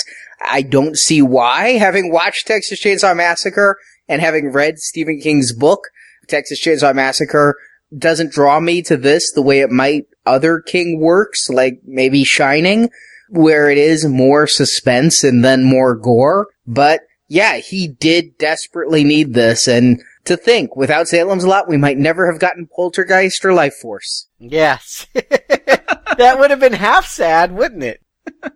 I 0.48 0.62
don't 0.62 0.96
see 0.96 1.20
why, 1.20 1.70
having 1.72 2.12
watched 2.12 2.46
Texas 2.46 2.80
Chainsaw 2.80 3.16
Massacre 3.16 3.76
and 4.08 4.22
having 4.22 4.52
read 4.52 4.78
Stephen 4.78 5.20
King's 5.20 5.52
book, 5.52 5.88
Texas 6.28 6.64
Chainsaw 6.64 6.94
Massacre 6.94 7.56
doesn't 7.96 8.32
draw 8.32 8.60
me 8.60 8.82
to 8.82 8.96
this 8.96 9.32
the 9.32 9.42
way 9.42 9.60
it 9.60 9.70
might 9.70 10.04
other 10.24 10.60
King 10.60 11.00
works, 11.00 11.50
like 11.50 11.80
maybe 11.84 12.22
Shining, 12.22 12.88
where 13.28 13.68
it 13.68 13.78
is 13.78 14.06
more 14.06 14.46
suspense 14.46 15.24
and 15.24 15.44
then 15.44 15.64
more 15.64 15.96
gore. 15.96 16.46
But 16.66 17.00
yeah, 17.32 17.56
he 17.56 17.88
did 17.88 18.36
desperately 18.36 19.04
need 19.04 19.32
this. 19.32 19.66
And 19.66 20.02
to 20.26 20.36
think, 20.36 20.76
without 20.76 21.08
Salem's 21.08 21.46
Lot, 21.46 21.66
we 21.66 21.78
might 21.78 21.96
never 21.96 22.30
have 22.30 22.38
gotten 22.38 22.68
Poltergeist 22.76 23.42
or 23.46 23.52
Lifeforce. 23.52 24.26
Yes. 24.38 25.06
that 25.14 26.36
would 26.38 26.50
have 26.50 26.60
been 26.60 26.74
half 26.74 27.06
sad, 27.06 27.52
wouldn't 27.52 27.84
it? 27.84 28.02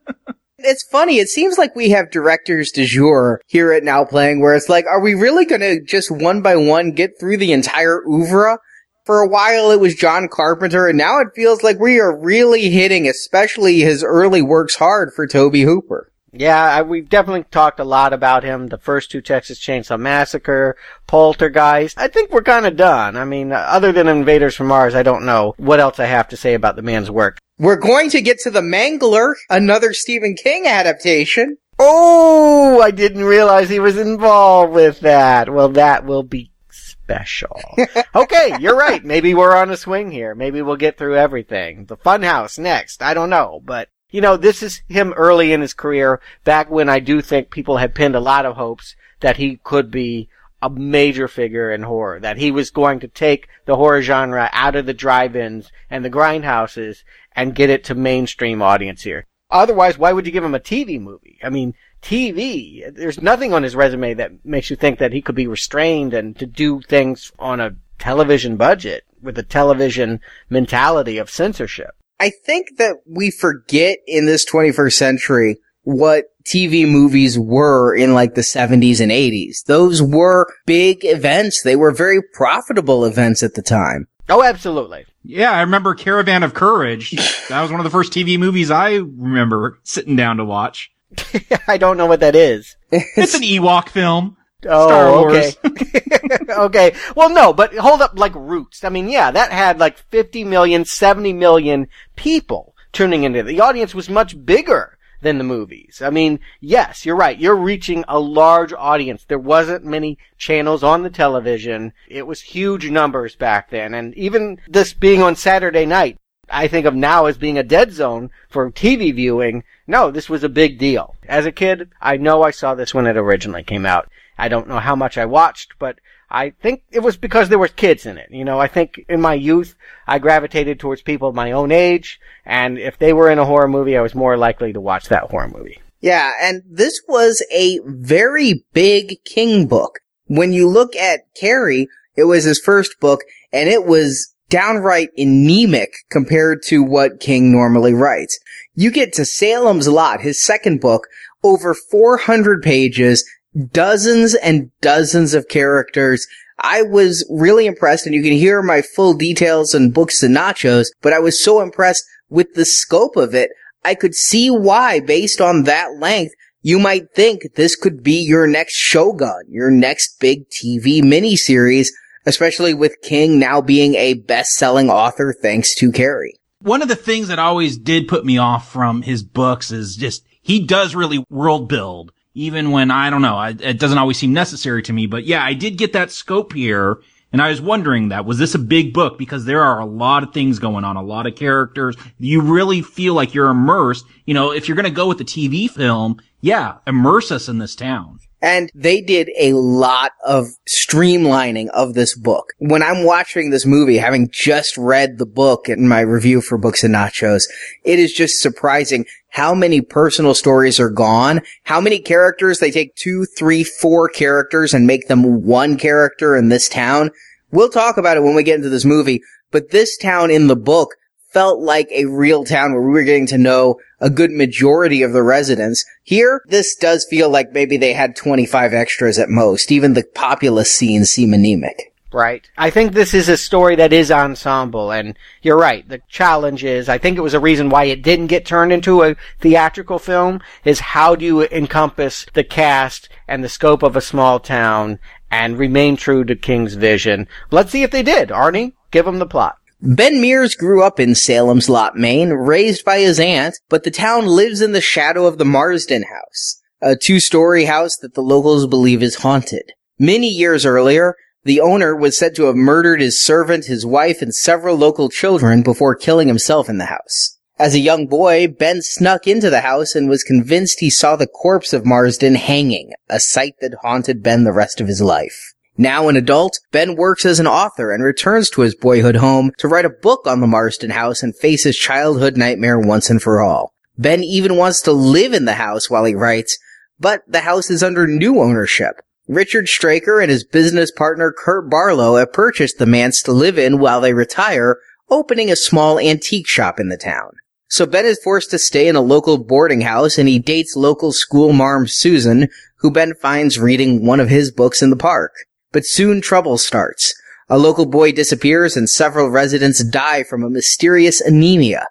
It's 0.59 0.83
funny. 0.91 1.19
It 1.19 1.29
seems 1.29 1.59
like 1.59 1.77
we 1.77 1.91
have 1.91 2.11
directors 2.11 2.73
de 2.73 2.87
jour 2.87 3.41
here 3.47 3.73
at 3.73 3.85
Now 3.85 4.05
Playing 4.05 4.41
where 4.41 4.55
it's 4.55 4.71
like, 4.71 4.87
are 4.87 5.01
we 5.03 5.15
really 5.15 5.45
going 5.45 5.61
to 5.61 5.81
just 5.85 6.11
one 6.11 6.41
by 6.41 6.57
one 6.57 6.91
get 6.91 7.21
through 7.21 7.37
the 7.37 7.53
entire 7.53 8.03
oeuvre? 8.09 8.59
For 9.05 9.21
a 9.21 9.29
while 9.29 9.71
it 9.71 9.79
was 9.79 9.95
John 9.95 10.29
Carpenter 10.29 10.89
and 10.89 10.99
now 10.99 11.21
it 11.21 11.29
feels 11.37 11.63
like 11.63 11.79
we 11.79 12.01
are 12.01 12.19
really 12.19 12.71
hitting 12.71 13.07
especially 13.07 13.81
his 13.81 14.03
early 14.03 14.43
works 14.43 14.75
hard 14.75 15.13
for 15.15 15.27
Tobe 15.29 15.55
Hooper. 15.57 16.11
Yeah, 16.41 16.63
I, 16.63 16.83
we've 16.83 17.09
definitely 17.09 17.45
talked 17.51 17.81
a 17.81 17.85
lot 17.85 18.13
about 18.13 18.45
him. 18.45 18.69
The 18.69 18.79
first 18.79 19.11
two 19.11 19.21
Texas 19.21 19.59
Chainsaw 19.59 19.99
Massacre, 19.99 20.77
Poltergeist. 21.07 21.99
I 21.99 22.09
think 22.09 22.31
we're 22.31 22.43
kind 22.43 22.67
of 22.67 22.77
done. 22.77 23.17
I 23.17 23.25
mean, 23.25 23.53
other 23.53 23.93
than 23.93 24.09
Invaders 24.09 24.55
from 24.55 24.69
Mars, 24.69 24.95
I 24.95 25.03
don't 25.03 25.27
know 25.27 25.55
what 25.57 25.81
else 25.81 25.99
I 25.99 26.07
have 26.07 26.29
to 26.29 26.37
say 26.37 26.55
about 26.55 26.77
the 26.77 26.83
man's 26.83 27.11
work. 27.11 27.39
We're 27.59 27.77
going 27.77 28.11
to 28.11 28.21
get 28.21 28.39
to 28.41 28.51
The 28.51 28.61
Mangler, 28.61 29.35
another 29.49 29.93
Stephen 29.93 30.35
King 30.35 30.67
adaptation. 30.67 31.57
Oh, 31.79 32.81
I 32.81 32.91
didn't 32.91 33.25
realize 33.25 33.69
he 33.69 33.81
was 33.81 33.99
involved 33.99 34.73
with 34.73 35.01
that. 35.01 35.53
Well, 35.53 35.71
that 35.71 36.05
will 36.05 36.23
be 36.23 36.51
special. 36.71 37.61
okay, 38.15 38.57
you're 38.61 38.77
right. 38.77 39.05
Maybe 39.05 39.35
we're 39.35 39.57
on 39.57 39.71
a 39.71 39.77
swing 39.77 40.11
here. 40.11 40.35
Maybe 40.35 40.63
we'll 40.63 40.77
get 40.77 40.99
through 40.99 41.17
everything. 41.17 41.87
The 41.87 41.97
Funhouse 41.97 42.59
next. 42.59 43.03
I 43.03 43.15
don't 43.15 43.31
know, 43.31 43.61
but 43.65 43.89
you 44.11 44.21
know, 44.21 44.37
this 44.37 44.63
is 44.63 44.83
him 44.89 45.13
early 45.15 45.53
in 45.53 45.61
his 45.61 45.75
career, 45.75 46.21
back 46.45 46.71
when 46.71 46.89
I 46.89 47.01
do 47.01 47.21
think 47.21 47.51
people 47.51 47.79
had 47.79 47.95
pinned 47.95 48.15
a 48.15 48.21
lot 48.21 48.47
of 48.47 48.57
hopes 48.57 48.97
that 49.21 49.37
he 49.37 49.59
could 49.63 49.91
be 49.91 50.29
a 50.63 50.71
major 50.71 51.29
figure 51.29 51.71
in 51.71 51.83
horror, 51.83 52.19
that 52.21 52.39
he 52.39 52.51
was 52.51 52.71
going 52.71 53.01
to 53.01 53.09
take 53.09 53.49
the 53.67 53.77
horror 53.77 54.03
genre 54.03 54.49
out 54.53 54.77
of 54.77 54.87
the 54.87 54.95
drive-ins 54.95 55.71
and 55.91 56.05
the 56.05 56.11
grindhouses 56.11 57.05
and 57.35 57.55
get 57.55 57.71
it 57.71 57.85
to 57.85 57.95
mainstream 57.95 58.63
audience 58.63 59.03
here. 59.03 59.27
Otherwise, 59.51 59.99
why 59.99 60.13
would 60.13 60.27
you 60.27 60.33
give 60.33 60.45
him 60.45 60.55
a 60.55 60.61
TV 60.61 61.01
movie? 61.01 61.39
I 61.43 61.51
mean, 61.51 61.75
TV, 62.03 62.93
there's 62.95 63.21
nothing 63.21 63.53
on 63.53 63.63
his 63.63 63.77
resume 63.77 64.15
that 64.15 64.45
makes 64.45 64.71
you 64.71 64.77
think 64.77 64.99
that 64.99 65.13
he 65.13 65.23
could 65.23 65.35
be 65.35 65.47
restrained 65.47 66.15
and 66.15 66.37
to 66.39 66.47
do 66.47 66.81
things 66.81 67.33
on 67.39 67.61
a 67.61 67.77
television 67.99 68.57
budget 68.57 69.05
with 69.23 69.39
a 69.39 69.43
television 69.43 70.21
mentality 70.49 71.19
of 71.19 71.31
censorship. 71.31 71.95
I 72.19 72.31
think 72.31 72.79
that 72.79 72.97
we 73.07 73.31
forget 73.31 73.99
in 74.07 74.27
this 74.27 74.49
21st 74.51 74.93
century 74.93 75.59
what 75.83 76.25
TV 76.45 76.89
movies 76.89 77.39
were 77.39 77.95
in 77.95 78.15
like 78.15 78.35
the 78.35 78.41
70s 78.41 79.01
and 79.01 79.13
80s. 79.13 79.65
Those 79.67 80.03
were 80.03 80.47
big 80.65 81.05
events. 81.05 81.63
They 81.63 81.77
were 81.77 81.93
very 81.93 82.21
profitable 82.23 83.05
events 83.05 83.43
at 83.43 83.55
the 83.55 83.63
time. 83.63 84.07
Oh, 84.29 84.43
absolutely. 84.43 85.07
Yeah, 85.23 85.53
I 85.53 85.61
remember 85.61 85.95
Caravan 85.95 86.43
of 86.43 86.55
Courage. 86.55 87.11
that 87.49 87.63
was 87.63 87.71
one 87.71 87.81
of 87.81 87.85
the 87.85 87.91
first 87.91 88.13
TV 88.13 88.39
movies 88.39 88.71
I 88.71 88.95
remember 88.95 89.79
sitting 89.83 90.17
down 90.17 90.39
to 90.39 90.45
watch. 90.45 90.91
I 91.69 91.79
don't 91.79 91.97
know 91.97 92.07
what 92.07 92.21
that 92.21 92.35
is. 92.35 92.77
It's 92.91 93.35
an 93.35 93.43
Ewok 93.43 93.89
film. 93.89 94.37
Oh, 94.65 94.89
Star 94.89 95.13
Wars. 95.13 95.57
okay. 95.65 96.01
okay. 96.51 96.95
Well, 97.15 97.31
no, 97.31 97.53
but 97.53 97.75
hold 97.75 98.01
up, 98.01 98.19
like 98.19 98.35
Roots. 98.35 98.85
I 98.85 98.89
mean, 98.89 99.09
yeah, 99.09 99.31
that 99.31 99.53
had 99.53 99.79
like 99.79 99.99
50 99.99 100.45
million, 100.45 100.85
70 100.85 101.33
million 101.33 101.89
people 102.17 102.75
tuning 102.93 103.25
into 103.25 103.41
it. 103.41 103.45
The 103.45 103.61
audience 103.61 103.95
was 103.95 104.09
much 104.09 104.45
bigger 104.45 104.99
than 105.21 105.39
the 105.39 105.45
movies. 105.45 106.03
I 106.05 106.11
mean, 106.11 106.41
yes, 106.61 107.05
you're 107.05 107.17
right. 107.17 107.39
You're 107.39 107.57
reaching 107.57 108.05
a 108.07 108.19
large 108.19 108.73
audience. 108.73 109.25
There 109.25 109.39
wasn't 109.39 109.85
many 109.85 110.19
channels 110.39 110.83
on 110.83 111.03
the 111.03 111.11
television. 111.11 111.93
It 112.09 112.27
was 112.27 112.41
huge 112.41 112.91
numbers 112.91 113.35
back 113.35 113.71
then. 113.71 113.95
And 113.95 114.15
even 114.15 114.61
this 114.69 114.93
being 114.93 115.23
on 115.23 115.37
Saturday 115.37 115.87
night, 115.87 116.19
I 116.49 116.69
think 116.69 116.87
of 116.87 116.95
now 116.95 117.27
as 117.27 117.39
being 117.39 117.59
a 117.59 117.65
dead 117.65 117.93
zone 117.93 118.31
for 118.49 118.71
TV 118.71 119.13
viewing. 119.15 119.65
No, 119.87 120.11
this 120.11 120.29
was 120.29 120.45
a 120.45 120.49
big 120.49 120.79
deal. 120.79 121.17
As 121.29 121.45
a 121.45 121.53
kid, 121.53 121.91
I 122.01 122.19
know 122.19 122.43
I 122.43 122.51
saw 122.53 122.75
this 122.75 122.95
when 122.95 123.07
it 123.07 123.17
originally 123.17 123.65
came 123.65 123.85
out. 123.85 124.09
I 124.39 124.49
don't 124.49 124.69
know 124.69 124.79
how 124.79 124.97
much 124.97 125.17
I 125.19 125.25
watched, 125.25 125.75
but 125.79 125.99
I 126.31 126.51
think 126.51 126.83
it 126.91 127.01
was 127.01 127.17
because 127.17 127.49
there 127.49 127.59
were 127.59 127.69
kids 127.69 128.05
in 128.05 128.19
it. 128.19 128.29
You 128.31 128.45
know, 128.45 128.61
I 128.61 128.69
think 128.69 129.01
in 129.09 129.21
my 129.21 129.35
youth, 129.35 129.75
I 130.07 130.19
gravitated 130.19 130.81
towards 130.81 131.03
people 131.03 131.33
my 131.33 131.53
own 131.53 131.73
age, 131.73 132.21
and 132.45 132.79
if 132.79 132.99
they 132.99 133.13
were 133.13 133.31
in 133.31 133.39
a 133.39 133.45
horror 133.45 133.69
movie, 133.69 133.97
I 133.97 134.03
was 134.03 134.15
more 134.15 134.37
likely 134.37 134.73
to 134.73 134.81
watch 134.81 135.09
that 135.09 135.25
horror 135.25 135.49
movie. 135.49 135.81
Yeah, 136.01 136.33
and 136.41 136.63
this 136.69 137.01
was 137.09 137.45
a 137.53 137.81
very 137.85 138.65
big 138.73 139.25
King 139.25 139.67
book. 139.67 140.01
When 140.27 140.53
you 140.53 140.69
look 140.69 140.95
at 140.97 141.33
Carrie, 141.35 141.89
it 142.17 142.25
was 142.25 142.45
his 142.45 142.61
first 142.61 143.01
book, 143.01 143.21
and 143.53 143.69
it 143.69 143.87
was 143.87 144.35
downright 144.49 145.11
anemic 145.17 145.93
compared 146.11 146.63
to 146.65 146.83
what 146.83 147.21
King 147.21 147.51
normally 147.51 147.95
writes. 147.95 148.39
You 148.75 148.91
get 148.91 149.13
to 149.15 149.25
Salem's 149.25 149.89
Lot, 149.89 150.21
his 150.21 150.43
second 150.43 150.81
book, 150.81 151.07
over 151.43 151.75
400 151.75 152.63
pages, 152.63 153.29
dozens 153.73 154.35
and 154.35 154.71
dozens 154.81 155.35
of 155.35 155.49
characters. 155.49 156.27
I 156.59 156.83
was 156.83 157.27
really 157.31 157.67
impressed 157.67 158.07
and 158.07 158.15
you 158.15 158.23
can 158.23 158.33
hear 158.33 158.63
my 158.63 158.83
full 158.83 159.15
details 159.15 159.75
in 159.75 159.91
books 159.91 160.23
and 160.23 160.37
nachos, 160.37 160.89
but 161.03 161.13
I 161.13 161.19
was 161.19 161.43
so 161.43 161.61
impressed 161.61 162.05
with 162.29 162.55
the 162.55 162.65
scope 162.65 163.17
of 163.17 163.35
it. 163.35 163.51
I 163.85 163.95
could 163.95 164.15
see 164.15 164.51
why, 164.51 165.01
based 165.01 165.41
on 165.41 165.65
that 165.65 165.99
length, 165.99 166.35
you 166.63 166.79
might 166.79 167.15
think 167.15 167.43
this 167.55 167.77
could 167.77 168.03
be 168.03 168.21
your 168.21 168.47
next 168.49 168.75
Shogun, 168.75 169.45
your 169.49 169.71
next 169.71 170.19
big 170.19 170.49
TV 170.49 171.01
miniseries, 171.03 171.89
especially 172.25 172.75
with 172.75 173.01
King 173.03 173.39
now 173.39 173.61
being 173.61 173.95
a 173.95 174.15
best-selling 174.15 174.91
author 174.91 175.33
thanks 175.33 175.77
to 175.77 175.93
Carrie. 175.93 176.35
One 176.59 176.83
of 176.83 176.89
the 176.89 176.97
things 176.97 177.29
that 177.29 177.39
always 177.39 177.79
did 177.79 178.09
put 178.09 178.25
me 178.25 178.39
off 178.39 178.73
from 178.73 179.03
his 179.03 179.23
books 179.23 179.71
is 179.71 179.95
just, 179.95 180.25
he 180.43 180.65
does 180.65 180.97
really 180.97 181.25
world 181.31 181.69
build 181.69 182.11
even 182.37 182.71
when 182.71 182.91
I 182.91 183.09
don't 183.09 183.23
know, 183.23 183.37
I, 183.37 183.57
it 183.59 183.81
doesn't 183.81 183.97
always 183.97 184.19
seem 184.19 184.35
necessary 184.35 184.83
to 184.83 184.93
me. 184.93 185.07
But 185.07 185.25
yeah, 185.25 185.43
I 185.43 185.55
did 185.55 185.79
get 185.79 185.95
that 185.95 186.13
scope 186.13 186.53
here. 186.53 186.99
And 187.33 187.43
I 187.43 187.49
was 187.49 187.61
wondering 187.61 188.11
that, 188.11 188.25
was 188.25 188.39
this 188.39 188.55
a 188.55 188.59
big 188.59 188.93
book? 188.93 189.19
Because 189.19 189.47
there 189.47 189.63
are 189.63 189.81
a 189.81 189.87
lot 189.87 190.23
of 190.23 190.33
things 190.33 190.59
going 190.59 190.85
on, 190.85 190.97
a 190.97 191.03
lot 191.03 191.27
of 191.27 191.35
characters. 191.35 191.97
You 192.19 192.43
really 192.43 192.83
feel 192.83 193.15
like 193.15 193.35
you're 193.35 193.49
immersed. 193.49 194.05
You 194.27 194.35
know, 194.35 194.53
if 194.53 194.69
you're 194.69 194.77
going 194.77 194.85
to 194.85 194.91
go 194.91 195.09
with 195.09 195.19
the 195.19 195.25
TV 195.25 195.69
film, 195.69 196.21
yeah, 196.41 196.77
immerse 196.87 197.33
us 197.33 197.49
in 197.49 197.59
this 197.59 197.75
town. 197.75 198.21
And 198.43 198.71
they 198.75 199.01
did 199.01 199.31
a 199.39 199.55
lot 199.55 200.13
of 200.25 200.47
streamlining 200.69 201.69
of 201.71 201.95
this 201.95 202.15
book. 202.15 202.53
When 202.59 202.83
I'm 202.83 203.05
watching 203.05 203.51
this 203.51 203.65
movie, 203.65 203.97
having 203.97 204.29
just 204.31 204.77
read 204.77 205.17
the 205.17 205.27
book 205.27 205.69
in 205.69 205.89
my 205.89 206.01
review 206.01 206.43
for 206.43 206.59
Books 206.59 206.85
and 206.85 206.95
Nachos, 206.95 207.45
it 207.83 207.99
is 207.99 208.13
just 208.13 208.41
surprising 208.41 209.07
how 209.37 209.55
many 209.55 209.83
personal 209.83 210.33
stories 210.33 210.81
are 210.81 210.89
gone, 210.89 211.43
how 211.65 211.79
many 211.79 211.99
characters 211.99 212.59
they 212.59 212.71
take 212.71 212.95
two, 212.95 213.27
three, 213.27 213.63
four 213.63 214.09
characters 214.09 214.73
and 214.73 214.87
make 214.87 215.09
them 215.09 215.45
one 215.45 215.77
character 215.77 216.35
in 216.35 216.49
this 216.49 216.71
town. 216.71 217.11
We'll 217.51 217.69
talk 217.69 217.99
about 217.99 218.17
it 218.17 218.23
when 218.23 218.35
we 218.35 218.43
get 218.43 218.57
into 218.57 218.71
this 218.71 218.87
movie, 218.87 219.21
but 219.51 219.73
this 219.73 219.99
town 219.99 220.31
in 220.31 220.47
the 220.47 220.57
book 220.57 220.97
felt 221.35 221.61
like 221.61 221.87
a 221.91 222.07
real 222.07 222.45
town 222.45 222.73
where 222.73 222.81
we 222.81 222.93
were 222.93 223.03
getting 223.03 223.27
to 223.27 223.37
know 223.37 223.79
a 224.01 224.09
good 224.09 224.31
majority 224.31 225.03
of 225.03 225.13
the 225.13 225.23
residents. 225.23 225.85
Here, 226.03 226.41
this 226.47 226.75
does 226.75 227.05
feel 227.05 227.29
like 227.29 227.53
maybe 227.53 227.77
they 227.77 227.93
had 227.93 228.17
25 228.17 228.73
extras 228.73 229.19
at 229.19 229.29
most. 229.29 229.71
Even 229.71 229.93
the 229.93 230.05
populous 230.15 230.73
scenes 230.73 231.11
seem 231.11 231.35
anemic. 231.35 231.93
Right. 232.13 232.49
I 232.57 232.71
think 232.71 232.93
this 232.93 233.13
is 233.13 233.29
a 233.29 233.37
story 233.37 233.77
that 233.77 233.93
is 233.93 234.11
ensemble, 234.11 234.93
and 234.93 235.19
you're 235.43 235.59
right. 235.59 235.87
The 235.89 236.01
challenge 236.09 236.63
is, 236.63 236.89
I 236.89 236.99
think 236.99 237.19
it 237.19 237.23
was 237.23 237.35
a 237.35 237.41
reason 237.41 237.69
why 237.69 237.85
it 237.85 238.03
didn't 238.03 238.29
get 238.29 238.47
turned 238.47 238.73
into 238.73 239.03
a 239.03 239.17
theatrical 239.41 239.99
film, 239.99 240.41
is 240.65 240.79
how 240.81 241.17
do 241.17 241.25
you 241.25 241.43
encompass 241.43 242.25
the 242.33 242.45
cast 242.45 243.09
and 243.27 243.43
the 243.43 243.49
scope 243.49 243.83
of 243.83 243.97
a 243.97 244.01
small 244.01 244.39
town 244.39 244.99
and 245.31 245.59
remain 245.59 245.97
true 245.97 246.25
to 246.25 246.37
King's 246.37 246.75
vision? 246.75 247.27
Let's 247.51 247.73
see 247.73 247.83
if 247.83 247.91
they 247.91 248.05
did. 248.05 248.29
Arnie, 248.29 248.75
give 248.93 249.05
them 249.05 249.19
the 249.19 249.27
plot. 249.27 249.57
Ben 249.83 250.21
Mears 250.21 250.55
grew 250.55 250.83
up 250.83 250.99
in 250.99 251.15
Salem's 251.15 251.69
Lot, 251.69 251.97
Maine, 251.97 252.31
raised 252.31 252.85
by 252.85 253.01
his 253.01 253.21
aunt, 253.21 253.59
but 253.69 253.85
the 253.85 253.91
town 253.91 254.27
lives 254.27 254.63
in 254.63 254.73
the 254.73 254.81
shadow 254.81 255.27
of 255.27 255.37
the 255.37 255.45
Marsden 255.45 256.05
House, 256.05 256.63
a 256.81 256.97
two-story 256.97 257.67
house 257.67 257.97
that 257.99 258.15
the 258.15 258.23
locals 258.23 258.67
believe 258.67 259.03
is 259.03 259.17
haunted. 259.17 259.73
Many 259.99 260.29
years 260.29 260.65
earlier, 260.65 261.15
the 261.47 261.61
owner 261.61 261.95
was 261.95 262.19
said 262.19 262.35
to 262.35 262.47
have 262.47 262.57
murdered 262.57 263.01
his 263.01 263.23
servant, 263.23 263.67
his 263.67 263.87
wife, 263.87 264.21
and 264.21 264.35
several 264.35 264.77
local 264.77 265.09
children 265.09 265.63
before 265.63 265.95
killing 265.95 266.27
himself 266.27 266.69
in 266.69 266.79
the 266.79 266.87
house. 266.87 267.39
As 267.57 267.73
a 267.73 267.79
young 267.79 268.09
boy, 268.09 268.49
Ben 268.49 268.83
snuck 268.83 269.29
into 269.29 269.49
the 269.49 269.61
house 269.61 269.95
and 269.95 270.09
was 270.09 270.25
convinced 270.25 270.81
he 270.81 270.91
saw 270.91 271.15
the 271.15 271.29
corpse 271.29 271.73
of 271.73 271.87
Marsden 271.87 272.35
hanging, 272.35 272.95
a 273.09 273.21
sight 273.21 273.55
that 273.61 273.77
haunted 273.83 274.25
Ben 274.25 274.43
the 274.43 274.53
rest 274.53 274.81
of 274.81 274.89
his 274.89 275.01
life. 275.01 275.55
Now 275.79 276.09
an 276.09 276.17
adult, 276.17 276.59
Ben 276.73 276.97
works 276.97 277.25
as 277.25 277.39
an 277.39 277.47
author 277.47 277.93
and 277.93 278.03
returns 278.03 278.51
to 278.51 278.63
his 278.63 278.75
boyhood 278.75 279.17
home 279.17 279.53
to 279.59 279.69
write 279.69 279.85
a 279.85 279.91
book 279.91 280.27
on 280.27 280.41
the 280.41 280.49
Marsden 280.49 280.91
house 280.91 281.23
and 281.23 281.37
face 281.37 281.63
his 281.63 281.77
childhood 281.77 282.37
nightmare 282.37 282.81
once 282.81 283.09
and 283.09 283.23
for 283.23 283.41
all. 283.41 283.73
Ben 283.97 284.25
even 284.25 284.57
wants 284.57 284.83
to 284.83 284.93
live 284.93 285.33
in 285.33 285.45
the 285.45 285.55
house 285.55 285.89
while 285.89 286.05
he 286.05 286.15
writes, 286.17 286.59
but 286.99 287.23
the 287.29 287.43
house 287.43 287.71
is 287.71 287.85
under 287.85 288.09
new 288.09 288.41
ownership. 288.41 289.01
Richard 289.29 289.69
Straker 289.69 290.21
and 290.21 290.31
his 290.31 290.45
business 290.45 290.93
partner 290.93 291.35
Kurt 291.37 291.69
Barlow 291.69 292.17
have 292.17 292.33
purchased 292.33 292.79
the 292.79 292.87
manse 292.87 293.23
to 293.23 293.33
live 293.33 293.59
in 293.59 293.81
while 293.81 294.01
they 294.01 294.15
retire, 294.15 294.79
opening 295.11 295.51
a 295.51 295.57
small 295.57 295.99
antique 295.99 296.47
shop 296.47 296.79
in 296.79 296.91
the 296.91 296.97
town. 296.97 297.33
So 297.69 297.87
Ben 297.87 298.05
is 298.05 298.21
forced 298.23 298.51
to 298.53 298.59
stay 298.59 298.87
in 298.87 298.95
a 298.95 299.01
local 299.01 299.39
boarding 299.39 299.81
house 299.81 300.17
and 300.17 300.29
he 300.29 300.39
dates 300.39 300.77
local 300.77 301.13
school 301.13 301.53
marm 301.53 301.89
Susan, 301.89 302.49
who 302.79 302.93
Ben 302.93 303.15
finds 303.15 303.59
reading 303.59 304.07
one 304.07 304.21
of 304.21 304.29
his 304.29 304.53
books 304.53 304.81
in 304.81 304.91
the 304.91 304.97
park. 304.97 305.33
But 305.73 305.85
soon 305.85 306.21
trouble 306.21 306.57
starts. 306.57 307.13
A 307.49 307.59
local 307.59 307.87
boy 307.87 308.13
disappears 308.13 308.77
and 308.77 308.89
several 308.89 309.29
residents 309.29 309.83
die 309.83 310.23
from 310.23 310.45
a 310.45 310.51
mysterious 310.51 311.21
anemia. 311.21 311.89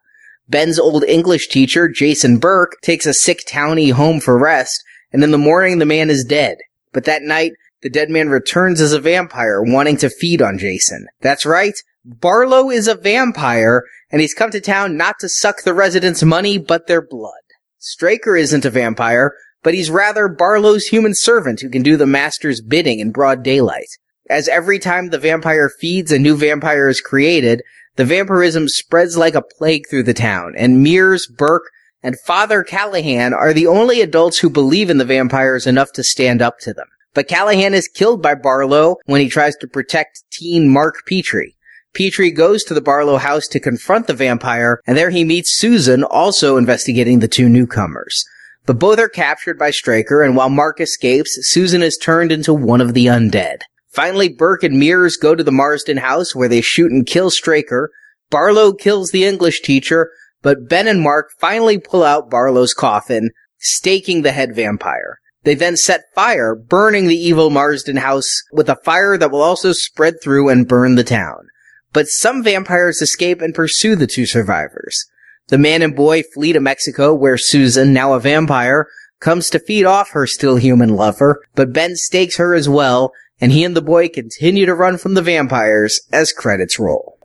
Ben's 0.48 0.80
old 0.80 1.04
English 1.04 1.50
teacher, 1.50 1.90
Jason 1.90 2.38
Burke, 2.38 2.78
takes 2.82 3.06
a 3.06 3.14
sick 3.14 3.44
townie 3.46 3.92
home 3.92 4.22
for 4.22 4.38
rest, 4.38 4.84
and 5.12 5.22
in 5.22 5.32
the 5.32 5.38
morning 5.38 5.80
the 5.80 5.86
man 5.86 6.10
is 6.10 6.24
dead. 6.24 6.60
But 6.96 7.04
that 7.04 7.24
night, 7.24 7.52
the 7.82 7.90
dead 7.90 8.10
man 8.10 8.30
returns 8.30 8.80
as 8.80 8.94
a 8.94 9.02
vampire, 9.02 9.62
wanting 9.62 9.98
to 9.98 10.10
feed 10.10 10.42
on 10.42 10.58
Jason. 10.58 11.08
That's 11.20 11.46
right. 11.46 11.76
Barlow 12.06 12.70
is 12.70 12.88
a 12.88 12.96
vampire, 12.96 13.84
and 14.10 14.22
he's 14.22 14.34
come 14.34 14.50
to 14.52 14.62
town 14.62 14.96
not 14.96 15.20
to 15.20 15.28
suck 15.28 15.64
the 15.64 15.74
residents' 15.74 16.24
money, 16.24 16.58
but 16.58 16.88
their 16.88 17.06
blood. 17.06 17.34
Straker 17.80 18.38
isn't 18.38 18.64
a 18.64 18.70
vampire, 18.70 19.34
but 19.62 19.74
he's 19.74 19.92
rather 19.92 20.30
Barlow's 20.30 20.86
human 20.86 21.14
servant 21.14 21.60
who 21.60 21.70
can 21.70 21.84
do 21.84 21.98
the 21.98 22.08
master's 22.08 22.62
bidding 22.62 23.00
in 23.00 23.12
broad 23.12 23.44
daylight. 23.44 23.90
as 24.30 24.48
every 24.48 24.80
time 24.80 25.10
the 25.10 25.20
vampire 25.20 25.70
feeds, 25.70 26.14
a 26.14 26.18
new 26.18 26.38
vampire 26.38 26.88
is 26.88 27.02
created, 27.02 27.62
the 27.98 28.06
vampirism 28.06 28.70
spreads 28.70 29.18
like 29.18 29.36
a 29.36 29.44
plague 29.58 29.84
through 29.90 30.04
the 30.04 30.14
town, 30.14 30.54
and 30.58 30.82
Mears, 30.82 31.28
Burke, 31.28 31.70
and 32.06 32.20
Father 32.20 32.62
Callahan 32.62 33.34
are 33.34 33.52
the 33.52 33.66
only 33.66 34.00
adults 34.00 34.38
who 34.38 34.50
believe 34.52 34.92
in 34.92 35.00
the 35.00 35.06
vampires 35.06 35.66
enough 35.66 35.92
to 35.94 36.04
stand 36.04 36.40
up 36.40 36.60
to 36.60 36.72
them. 36.72 36.86
But 37.16 37.28
Callahan 37.28 37.74
is 37.74 37.88
killed 37.88 38.22
by 38.22 38.36
Barlow 38.36 38.98
when 39.06 39.22
he 39.22 39.28
tries 39.28 39.56
to 39.56 39.68
protect 39.68 40.24
teen 40.32 40.70
Mark 40.70 40.98
Petrie. 41.08 41.58
Petrie 41.96 42.30
goes 42.30 42.64
to 42.66 42.76
the 42.76 42.82
Barlow 42.82 43.18
house 43.18 43.48
to 43.48 43.60
confront 43.60 44.06
the 44.06 44.14
vampire, 44.14 44.82
and 44.86 44.96
there 44.96 45.10
he 45.10 45.24
meets 45.24 45.58
Susan, 45.58 46.04
also 46.04 46.58
investigating 46.58 47.20
the 47.20 47.28
two 47.28 47.50
newcomers. 47.50 48.24
But 48.68 48.78
both 48.78 49.00
are 49.00 49.10
captured 49.10 49.58
by 49.58 49.72
Straker, 49.72 50.22
and 50.22 50.36
while 50.36 50.52
Mark 50.52 50.80
escapes, 50.80 51.40
Susan 51.50 51.82
is 51.82 51.98
turned 51.98 52.32
into 52.32 52.54
one 52.54 52.82
of 52.82 52.94
the 52.94 53.08
undead. 53.08 53.62
Finally, 53.90 54.30
Burke 54.30 54.62
and 54.62 54.78
Mears 54.78 55.18
go 55.18 55.34
to 55.34 55.44
the 55.44 55.52
Marsden 55.52 55.98
house 55.98 56.36
where 56.36 56.50
they 56.50 56.62
shoot 56.62 56.92
and 56.92 57.08
kill 57.08 57.32
Straker. 57.32 57.90
Barlow 58.30 58.74
kills 58.74 59.10
the 59.10 59.26
English 59.26 59.62
teacher, 59.62 60.12
but 60.46 60.70
Ben 60.70 60.88
and 60.88 61.02
Mark 61.02 61.32
finally 61.40 61.80
pull 61.80 62.04
out 62.04 62.30
Barlow's 62.30 62.76
coffin, 62.76 63.32
staking 63.58 64.22
the 64.22 64.32
head 64.32 64.56
vampire. 64.56 65.18
They 65.42 65.56
then 65.56 65.76
set 65.76 66.14
fire, 66.14 66.54
burning 66.54 67.08
the 67.08 67.16
evil 67.16 67.50
Marsden 67.50 67.98
house 67.98 68.44
with 68.52 68.70
a 68.70 68.78
fire 68.86 69.18
that 69.18 69.32
will 69.32 69.42
also 69.42 69.72
spread 69.72 70.22
through 70.22 70.50
and 70.50 70.68
burn 70.68 70.94
the 70.94 71.04
town. 71.04 71.48
But 71.94 72.10
some 72.10 72.44
vampires 72.44 73.02
escape 73.02 73.42
and 73.42 73.56
pursue 73.56 73.96
the 73.96 74.06
two 74.06 74.28
survivors. 74.28 75.08
The 75.48 75.58
man 75.58 75.82
and 75.82 75.96
boy 75.96 76.22
flee 76.22 76.54
to 76.54 76.60
Mexico 76.60 77.12
where 77.12 77.40
Susan, 77.40 77.92
now 77.92 78.14
a 78.14 78.20
vampire, 78.20 78.86
comes 79.20 79.50
to 79.50 79.58
feed 79.58 79.86
off 79.86 80.12
her 80.12 80.28
still 80.28 80.58
human 80.58 80.90
lover, 80.96 81.42
but 81.56 81.74
Ben 81.74 81.96
stakes 81.96 82.38
her 82.38 82.54
as 82.54 82.70
well, 82.70 83.14
and 83.42 83.52
he 83.52 83.64
and 83.64 83.76
the 83.76 83.82
boy 83.82 84.10
continue 84.10 84.68
to 84.68 84.76
run 84.76 85.00
from 85.00 85.16
the 85.16 85.24
vampires 85.24 86.02
as 86.12 86.32
credits 86.32 86.78
roll. 86.78 87.18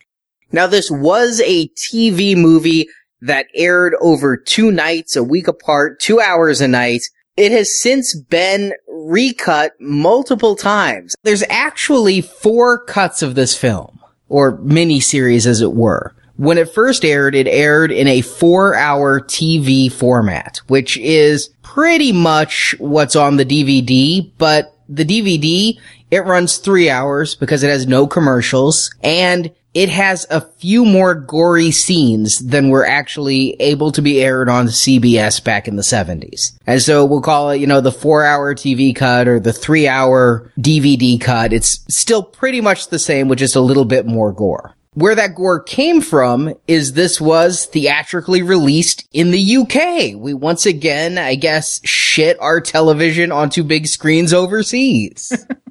Now 0.53 0.67
this 0.67 0.91
was 0.91 1.41
a 1.45 1.69
TV 1.69 2.35
movie 2.35 2.89
that 3.23 3.47
aired 3.55 3.95
over 4.00 4.37
two 4.37 4.71
nights, 4.71 5.17
a 5.17 5.25
week 5.25 5.49
apart, 5.49 6.00
two 6.00 6.21
hours 6.21 6.61
a 6.61 6.69
night. 6.69 7.03
It 7.37 7.53
has 7.53 7.81
since 7.81 8.19
been 8.19 8.75
recut 8.89 9.73
multiple 9.81 10.57
times. 10.57 11.15
There's 11.23 11.45
actually 11.49 12.21
four 12.21 12.85
cuts 12.85 13.23
of 13.23 13.35
this 13.35 13.57
film, 13.57 14.00
or 14.29 14.59
mini-series 14.59 15.47
as 15.47 15.61
it 15.61 15.73
were. 15.73 16.15
When 16.37 16.57
it 16.57 16.73
first 16.73 17.05
aired, 17.05 17.35
it 17.35 17.47
aired 17.47 17.93
in 17.93 18.09
a 18.09 18.23
four 18.23 18.75
hour 18.75 19.21
TV 19.21 19.93
format, 19.93 20.61
which 20.69 20.97
is 20.97 21.50
pretty 21.62 22.12
much 22.12 22.75
what's 22.79 23.15
on 23.15 23.37
the 23.37 23.45
DVD, 23.45 24.31
but 24.39 24.75
the 24.89 25.05
DVD, 25.05 25.79
it 26.11 26.25
runs 26.25 26.57
three 26.57 26.91
hours 26.91 27.35
because 27.35 27.62
it 27.62 27.69
has 27.69 27.87
no 27.87 28.07
commercials 28.07 28.91
and 29.03 29.53
it 29.75 29.89
has 29.89 30.27
a 30.31 30.41
few 30.41 30.85
more 30.85 31.15
gory 31.15 31.71
scenes 31.71 32.41
than 32.41 32.71
were 32.71 32.87
actually 32.87 33.53
able 33.61 33.93
to 33.93 34.03
be 34.03 34.21
aired 34.21 34.49
on 34.49 34.67
CBS 34.67 35.43
back 35.43 35.69
in 35.69 35.77
the 35.77 35.83
70s. 35.83 36.59
And 36.67 36.83
so 36.83 37.05
we'll 37.05 37.21
call 37.21 37.50
it, 37.50 37.59
you 37.59 37.67
know, 37.67 37.81
the 37.81 37.93
four 37.93 38.25
hour 38.25 38.55
TV 38.55 38.95
cut 38.95 39.29
or 39.29 39.39
the 39.39 39.53
three 39.53 39.87
hour 39.87 40.50
DVD 40.59 41.21
cut. 41.21 41.53
It's 41.53 41.85
still 41.89 42.23
pretty 42.23 42.61
much 42.61 42.89
the 42.89 42.99
same 42.99 43.29
with 43.29 43.39
just 43.39 43.57
a 43.57 43.61
little 43.61 43.85
bit 43.85 44.07
more 44.07 44.33
gore. 44.33 44.75
Where 44.95 45.15
that 45.15 45.37
gore 45.37 45.62
came 45.62 46.00
from 46.00 46.53
is 46.67 46.93
this 46.93 47.21
was 47.21 47.67
theatrically 47.67 48.43
released 48.43 49.07
in 49.12 49.31
the 49.31 49.57
UK. 49.59 50.21
We 50.21 50.35
once 50.35 50.67
again, 50.67 51.17
I 51.17 51.37
guess, 51.37 51.81
shit 51.85 52.37
our 52.41 52.61
television 52.61 53.31
onto 53.31 53.62
big 53.62 53.87
screens 53.87 54.35
overseas. 54.35 55.47